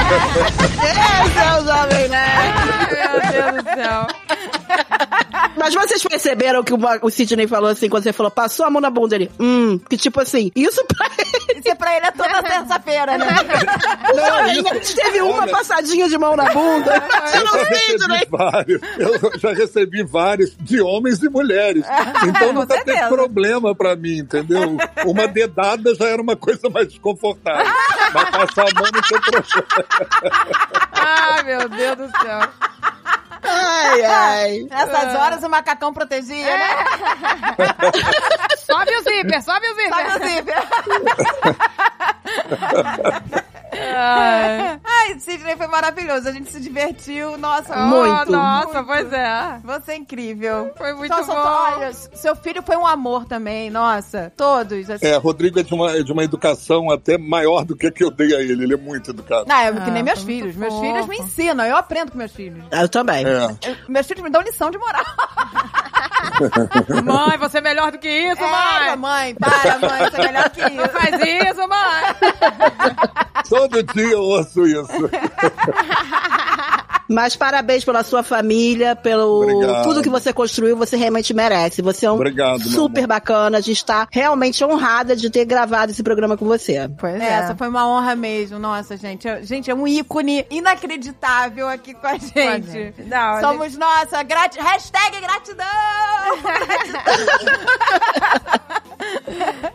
Esse 1.24 1.38
é 1.38 1.52
o 1.52 1.64
Jovem 1.64 2.08
Nerd. 2.08 2.54
Meu 2.90 3.20
Deus 3.32 3.64
do 3.64 3.70
céu. 3.74 4.06
Mas 5.58 5.74
vocês 5.74 6.02
perceberam 6.02 6.62
que 6.62 6.72
o, 6.72 6.78
o 7.02 7.10
Sidney 7.10 7.46
falou 7.46 7.70
assim, 7.70 7.88
quando 7.88 8.04
você 8.04 8.12
falou, 8.12 8.30
passou 8.30 8.64
a 8.66 8.70
mão 8.70 8.80
na 8.80 8.90
bunda 8.90 9.18
dele? 9.18 9.30
Hum, 9.40 9.78
que 9.90 9.96
tipo 9.96 10.20
assim, 10.20 10.50
isso 10.54 10.84
pra 10.86 11.06
ele. 11.18 11.60
Isso 11.64 11.76
pra 11.76 11.96
ele 11.96 12.06
é 12.06 12.10
toda 12.12 12.42
terça-feira, 12.42 13.18
né? 13.18 13.26
Não, 14.14 14.34
a 14.36 14.48
gente 14.48 14.94
teve 14.94 15.20
uma 15.20 15.42
olha- 15.42 15.52
passadinha 15.52 16.08
de 16.08 16.16
mão 16.18 16.36
na 16.36 16.52
bunda. 16.52 16.92
Você 17.26 17.36
Eu 17.38 17.44
não 17.44 17.52
já 17.52 17.64
vídeo, 17.64 18.08
né? 18.08 18.14
recebi 18.18 18.30
vários. 18.30 18.80
Eu 18.98 19.38
já 19.38 19.52
recebi 19.52 20.02
vários 20.04 20.56
de 20.58 20.80
homens 20.80 21.22
e 21.22 21.28
mulheres. 21.28 21.84
Então 22.26 22.48
Com 22.48 22.52
nunca 22.60 22.74
teve 22.78 22.92
certeza. 22.92 23.08
problema 23.08 23.74
pra 23.74 23.96
mim, 23.96 24.18
entendeu? 24.18 24.76
Uma 25.04 25.26
dedada 25.26 25.94
já 25.94 26.06
era 26.06 26.22
uma 26.22 26.36
coisa 26.36 26.68
mais 26.70 26.88
desconfortável. 26.88 27.66
Mas 28.14 28.30
passar 28.30 28.62
a 28.68 28.74
mão 28.74 28.84
não 28.92 29.02
tem 29.02 29.20
problema. 29.20 29.84
Ai, 30.92 31.42
meu 31.44 31.68
Deus 31.68 31.96
do 31.96 32.10
céu. 32.20 32.40
Ai, 33.42 34.04
ai. 34.04 34.66
Nessas 34.70 35.14
horas 35.14 35.42
o 35.42 35.48
macacão 35.48 35.92
protegia, 35.92 36.44
né? 36.44 36.68
Sobe 38.64 38.96
o 38.96 39.02
zíper, 39.02 39.42
sobe 39.42 39.66
o 39.66 39.74
zíper. 39.74 39.88
Sabe 39.88 40.10
o 40.10 40.28
zíper? 40.28 40.56
Ai. 43.80 44.80
Ai, 44.84 45.18
Sidney 45.20 45.56
foi 45.56 45.66
maravilhoso. 45.66 46.28
A 46.28 46.32
gente 46.32 46.50
se 46.50 46.60
divertiu. 46.60 47.36
Nossa, 47.38 47.76
Muito. 47.76 48.28
Oh, 48.28 48.32
nossa, 48.32 48.82
pois 48.84 49.12
é. 49.12 49.58
Você 49.64 49.92
é 49.92 49.96
incrível. 49.96 50.72
Foi 50.76 50.92
muito 50.94 51.14
só- 51.24 51.34
bom. 51.34 51.74
Olha, 51.76 51.92
seu 51.92 52.34
filho 52.36 52.62
foi 52.62 52.76
um 52.76 52.86
amor 52.86 53.24
também. 53.24 53.70
Nossa, 53.70 54.32
todos. 54.36 54.88
Assim. 54.90 55.06
É, 55.06 55.16
Rodrigo 55.16 55.58
é 55.60 55.62
de 55.62 55.74
uma, 55.74 55.92
é 55.92 56.02
de 56.02 56.12
uma 56.12 56.24
educação 56.24 56.90
até 56.90 57.16
maior 57.18 57.64
do 57.64 57.76
que 57.76 57.86
a 57.86 57.90
que 57.92 58.04
eu 58.04 58.10
dei 58.10 58.34
a 58.34 58.40
ele. 58.40 58.64
Ele 58.64 58.74
é 58.74 58.76
muito 58.76 59.10
educado. 59.10 59.46
Não, 59.48 59.56
é 59.56 59.72
que 59.72 59.90
nem 59.90 60.02
Ah, 60.02 60.04
meus 60.04 60.24
muito 60.24 60.26
filhos. 60.40 60.56
Meus 60.56 60.74
fofo. 60.74 60.86
filhos 60.86 61.06
me 61.06 61.18
ensinam. 61.18 61.64
Eu 61.64 61.76
aprendo 61.76 62.12
com 62.12 62.18
meus 62.18 62.32
filhos. 62.32 62.64
Eu 62.70 62.88
também. 62.88 63.24
É. 63.26 63.44
Eu- 63.70 63.76
meus 63.88 64.06
filhos 64.06 64.22
me 64.22 64.30
dão 64.30 64.42
lição 64.42 64.70
de 64.70 64.78
moral. 64.78 65.04
Mãe, 67.04 67.38
você 67.38 67.58
é 67.58 67.60
melhor 67.60 67.90
do 67.92 67.98
que 67.98 68.08
isso, 68.08 68.42
É, 68.42 68.50
mãe. 68.50 68.96
mãe, 68.96 69.34
para, 69.34 69.78
mãe. 69.78 70.10
Você 70.10 70.16
é 70.20 70.26
melhor 70.26 70.50
que 70.50 70.60
Não 70.70 70.70
isso. 70.84 70.92
faz 70.92 71.14
isso, 71.22 71.68
mãe. 71.68 72.16
Todo 73.48 73.82
dia 73.82 74.12
eu 74.12 74.20
ouço 74.22 74.66
isso. 74.66 75.10
Mas 77.08 77.34
parabéns 77.34 77.84
pela 77.84 78.02
sua 78.02 78.22
família, 78.22 78.94
pelo 78.94 79.42
Obrigado. 79.42 79.82
tudo 79.84 80.02
que 80.02 80.10
você 80.10 80.32
construiu, 80.32 80.76
você 80.76 80.96
realmente 80.96 81.32
merece. 81.32 81.80
Você 81.80 82.06
é 82.06 82.10
um 82.10 82.14
Obrigado, 82.14 82.60
super 82.60 83.06
bacana. 83.06 83.58
A 83.58 83.60
gente 83.60 83.84
tá 83.84 84.06
realmente 84.10 84.62
honrada 84.64 85.16
de 85.16 85.30
ter 85.30 85.44
gravado 85.44 85.92
esse 85.92 86.02
programa 86.02 86.36
com 86.36 86.44
você. 86.44 86.88
Pois 86.98 87.20
É, 87.20 87.38
Essa 87.38 87.56
foi 87.56 87.68
uma 87.68 87.88
honra 87.88 88.14
mesmo. 88.14 88.58
Nossa, 88.58 88.96
gente. 88.96 89.26
Gente, 89.42 89.70
é 89.70 89.74
um 89.74 89.88
ícone 89.88 90.44
inacreditável 90.50 91.68
aqui 91.68 91.94
com 91.94 92.06
a 92.06 92.18
gente. 92.18 92.70
gente. 92.70 93.02
Não, 93.04 93.18
a 93.36 93.40
Somos, 93.40 93.76
nossa, 93.76 94.22
grati... 94.22 94.58
hashtag 94.58 95.20
gratidão! 95.20 95.66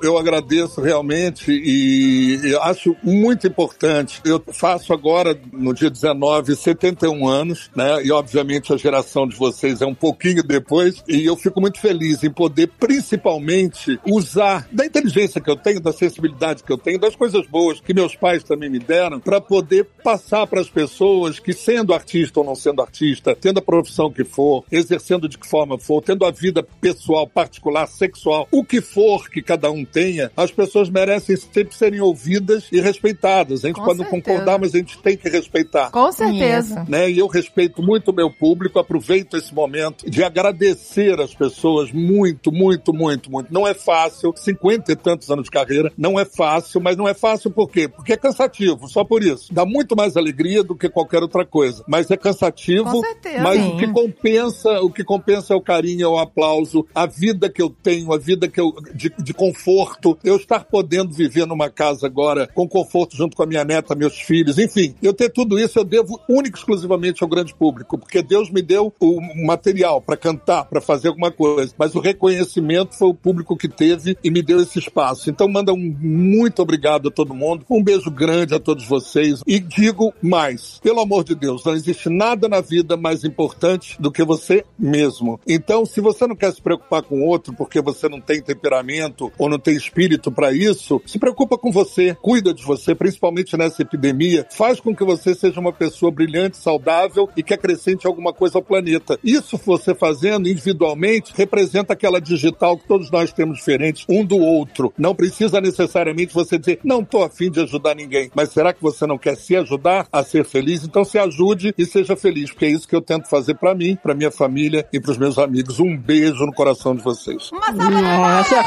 Eu 0.01 0.17
agradeço 0.17 0.81
realmente 0.81 1.49
e 1.49 2.55
acho 2.61 2.95
muito 3.01 3.47
importante. 3.47 4.21
Eu 4.25 4.43
faço 4.51 4.91
agora, 4.91 5.39
no 5.51 5.73
dia 5.73 5.89
19, 5.89 6.55
71 6.55 7.25
anos, 7.27 7.71
né? 7.73 8.03
E 8.03 8.11
obviamente 8.11 8.73
a 8.73 8.77
geração 8.77 9.25
de 9.25 9.35
vocês 9.35 9.81
é 9.81 9.85
um 9.85 9.95
pouquinho 9.95 10.43
depois. 10.43 11.01
E 11.07 11.25
eu 11.25 11.37
fico 11.37 11.61
muito 11.61 11.79
feliz 11.79 12.21
em 12.23 12.29
poder, 12.29 12.69
principalmente, 12.79 13.97
usar 14.05 14.67
da 14.71 14.85
inteligência 14.85 15.39
que 15.39 15.49
eu 15.49 15.55
tenho, 15.55 15.79
da 15.79 15.93
sensibilidade 15.93 16.63
que 16.63 16.71
eu 16.71 16.77
tenho, 16.77 16.99
das 16.99 17.15
coisas 17.15 17.47
boas 17.47 17.79
que 17.79 17.93
meus 17.93 18.15
pais 18.15 18.43
também 18.43 18.69
me 18.69 18.79
deram, 18.79 19.21
para 19.21 19.39
poder 19.39 19.87
passar 20.03 20.45
para 20.47 20.59
as 20.59 20.69
pessoas 20.69 21.39
que, 21.39 21.53
sendo 21.53 21.93
artista 21.93 22.41
ou 22.41 22.45
não 22.45 22.55
sendo 22.55 22.81
artista, 22.81 23.35
tendo 23.39 23.59
a 23.59 23.61
profissão 23.61 24.11
que 24.11 24.25
for, 24.25 24.65
exercendo 24.69 25.29
de 25.29 25.37
que 25.37 25.47
forma 25.47 25.79
for, 25.79 26.01
tendo 26.01 26.25
a 26.25 26.31
vida 26.31 26.61
pessoal, 26.81 27.25
particular, 27.25 27.87
sexual, 27.87 28.47
o 28.51 28.65
que 28.65 28.81
for 28.81 29.22
que 29.27 29.41
cada 29.41 29.71
um 29.71 29.83
tenha, 29.85 30.31
as 30.35 30.51
pessoas 30.51 30.89
merecem 30.89 31.35
sempre 31.35 31.75
serem 31.75 31.99
ouvidas 32.01 32.65
e 32.71 32.79
respeitadas. 32.79 33.63
A 33.63 33.67
gente 33.67 33.77
Com 33.77 33.85
pode 33.85 33.99
não 33.99 34.05
certeza. 34.09 34.23
concordar, 34.23 34.59
mas 34.59 34.73
a 34.73 34.77
gente 34.77 34.97
tem 34.99 35.17
que 35.17 35.29
respeitar. 35.29 35.91
Com 35.91 36.11
certeza. 36.11 36.85
Né? 36.87 37.11
E 37.11 37.19
eu 37.19 37.27
respeito 37.27 37.81
muito 37.81 38.11
o 38.11 38.13
meu 38.13 38.29
público, 38.31 38.79
aproveito 38.79 39.37
esse 39.37 39.53
momento 39.53 40.09
de 40.09 40.23
agradecer 40.23 41.19
as 41.19 41.33
pessoas 41.33 41.91
muito, 41.91 42.51
muito, 42.51 42.93
muito, 42.93 43.31
muito. 43.31 43.53
Não 43.53 43.67
é 43.67 43.73
fácil, 43.73 44.33
cinquenta 44.35 44.91
e 44.91 44.95
tantos 44.95 45.29
anos 45.29 45.45
de 45.45 45.51
carreira, 45.51 45.91
não 45.97 46.19
é 46.19 46.25
fácil, 46.25 46.81
mas 46.81 46.97
não 46.97 47.07
é 47.07 47.13
fácil 47.13 47.51
por 47.51 47.69
quê? 47.69 47.87
Porque 47.87 48.13
é 48.13 48.17
cansativo, 48.17 48.87
só 48.87 49.03
por 49.03 49.23
isso. 49.23 49.53
Dá 49.53 49.65
muito 49.65 49.95
mais 49.95 50.15
alegria 50.17 50.63
do 50.63 50.75
que 50.75 50.89
qualquer 50.89 51.21
outra 51.21 51.45
coisa, 51.45 51.83
mas 51.87 52.09
é 52.09 52.17
cansativo, 52.17 52.85
Com 52.91 53.01
certeza. 53.01 53.41
mas 53.41 53.61
Sim. 53.61 53.69
o 53.69 53.77
que 53.77 53.87
compensa, 53.87 54.81
o 54.81 54.91
que 54.91 55.03
compensa 55.03 55.53
é 55.53 55.57
o 55.57 55.61
carinho, 55.61 56.05
é 56.05 56.07
o 56.07 56.17
aplauso, 56.17 56.85
a 56.93 57.05
vida 57.05 57.49
que 57.49 57.61
eu 57.61 57.69
tenho, 57.69 58.11
a 58.13 58.17
vida 58.17 58.47
que 58.47 58.59
eu 58.59 58.73
de, 58.93 59.12
de 59.17 59.33
conforto, 59.33 60.17
eu 60.23 60.35
estar 60.35 60.65
podendo 60.65 61.13
viver 61.13 61.45
numa 61.45 61.69
casa 61.69 62.07
agora 62.07 62.47
com 62.47 62.67
conforto 62.67 63.15
junto 63.15 63.35
com 63.35 63.43
a 63.43 63.47
minha 63.47 63.63
neta, 63.63 63.95
meus 63.95 64.19
filhos, 64.19 64.57
enfim, 64.57 64.95
eu 65.01 65.13
ter 65.13 65.29
tudo 65.29 65.59
isso 65.59 65.79
eu 65.79 65.83
devo 65.83 66.19
único 66.27 66.57
e 66.57 66.59
exclusivamente 66.59 67.23
ao 67.23 67.29
grande 67.29 67.53
público, 67.53 67.97
porque 67.97 68.21
Deus 68.21 68.49
me 68.49 68.61
deu 68.61 68.93
o 68.99 69.45
material 69.45 70.01
para 70.01 70.17
cantar, 70.17 70.65
para 70.65 70.81
fazer 70.81 71.09
alguma 71.09 71.31
coisa, 71.31 71.73
mas 71.77 71.95
o 71.95 71.99
reconhecimento 71.99 72.95
foi 72.95 73.09
o 73.09 73.13
público 73.13 73.57
que 73.57 73.67
teve 73.67 74.17
e 74.23 74.31
me 74.31 74.41
deu 74.41 74.61
esse 74.61 74.79
espaço. 74.79 75.29
Então 75.29 75.47
manda 75.47 75.73
um 75.73 75.95
muito 75.99 76.61
obrigado 76.61 77.09
a 77.09 77.11
todo 77.11 77.33
mundo, 77.33 77.65
um 77.69 77.83
beijo 77.83 78.09
grande 78.09 78.55
a 78.55 78.59
todos 78.59 78.85
vocês 78.85 79.41
e 79.45 79.59
digo 79.59 80.13
mais, 80.21 80.79
pelo 80.81 80.99
amor 80.99 81.23
de 81.23 81.35
Deus, 81.35 81.63
não 81.65 81.73
existe 81.73 82.09
nada 82.09 82.47
na 82.47 82.61
vida 82.61 82.95
mais 82.95 83.23
importante 83.23 83.95
do 83.99 84.11
que 84.11 84.23
você 84.23 84.63
mesmo. 84.77 85.39
Então, 85.47 85.85
se 85.85 86.01
você 86.01 86.27
não 86.27 86.35
quer 86.35 86.53
se 86.53 86.61
preocupar 86.61 87.03
com 87.03 87.21
outro 87.21 87.53
porque 87.53 87.81
você 87.81 88.07
não 88.07 88.21
tem 88.21 88.41
temperamento 88.41 89.02
jeito 89.03 89.31
ou 89.37 89.49
não 89.49 89.59
tem 89.59 89.75
espírito 89.75 90.31
para 90.31 90.51
isso, 90.51 91.01
se 91.05 91.19
preocupa 91.19 91.57
com 91.57 91.71
você, 91.71 92.15
cuida 92.21 92.53
de 92.53 92.63
você, 92.63 92.93
principalmente 92.93 93.55
nessa 93.57 93.81
epidemia, 93.81 94.45
faz 94.51 94.79
com 94.79 94.95
que 94.95 95.03
você 95.03 95.33
seja 95.33 95.59
uma 95.59 95.73
pessoa 95.73 96.11
brilhante, 96.11 96.57
saudável 96.57 97.29
e 97.35 97.43
que 97.43 97.53
acrescente 97.53 98.07
alguma 98.07 98.33
coisa 98.33 98.57
ao 98.57 98.63
planeta. 98.63 99.19
Isso 99.23 99.59
você 99.65 99.93
fazendo 99.95 100.47
individualmente 100.47 101.33
representa 101.35 101.93
aquela 101.93 102.19
digital 102.19 102.77
que 102.77 102.87
todos 102.87 103.09
nós 103.11 103.31
temos 103.31 103.57
diferentes 103.57 104.05
um 104.09 104.25
do 104.25 104.37
outro. 104.37 104.93
Não 104.97 105.15
precisa 105.15 105.61
necessariamente 105.61 106.33
você 106.33 106.57
dizer, 106.57 106.79
não 106.83 107.03
tô 107.03 107.23
afim 107.23 107.49
de 107.49 107.61
ajudar 107.61 107.95
ninguém, 107.95 108.31
mas 108.35 108.51
será 108.51 108.73
que 108.73 108.81
você 108.81 109.05
não 109.05 109.17
quer 109.17 109.35
se 109.35 109.55
ajudar 109.55 110.07
a 110.11 110.23
ser 110.23 110.45
feliz? 110.45 110.83
Então 110.83 111.03
se 111.03 111.17
ajude 111.17 111.73
e 111.77 111.85
seja 111.85 112.15
feliz, 112.15 112.51
porque 112.51 112.65
é 112.65 112.69
isso 112.69 112.87
que 112.87 112.95
eu 112.95 113.01
tento 113.01 113.29
fazer 113.29 113.55
para 113.55 113.75
mim, 113.75 113.97
para 114.01 114.13
minha 114.13 114.31
família 114.31 114.87
e 114.91 114.99
para 114.99 115.11
os 115.11 115.17
meus 115.17 115.37
amigos. 115.37 115.79
Um 115.79 115.97
beijo 115.97 116.45
no 116.45 116.53
coração 116.53 116.95
de 116.95 117.03
vocês. 117.03 117.49
Nossa! 117.73 118.63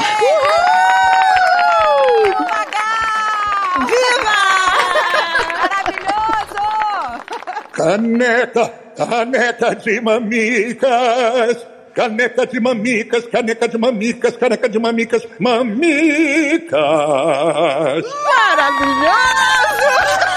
Caneca, 7.77 8.73
caneca 8.97 9.75
de 9.75 10.01
mamicas. 10.01 11.65
Caneca 11.93 12.45
de 12.45 12.59
mamicas, 12.59 13.25
caneca 13.27 13.67
de 13.67 13.77
mamicas, 13.77 14.37
caneca 14.37 14.67
de 14.69 14.79
mamicas, 14.79 15.27
mamicas. 15.39 16.73
Maravilhoso! 18.27 20.36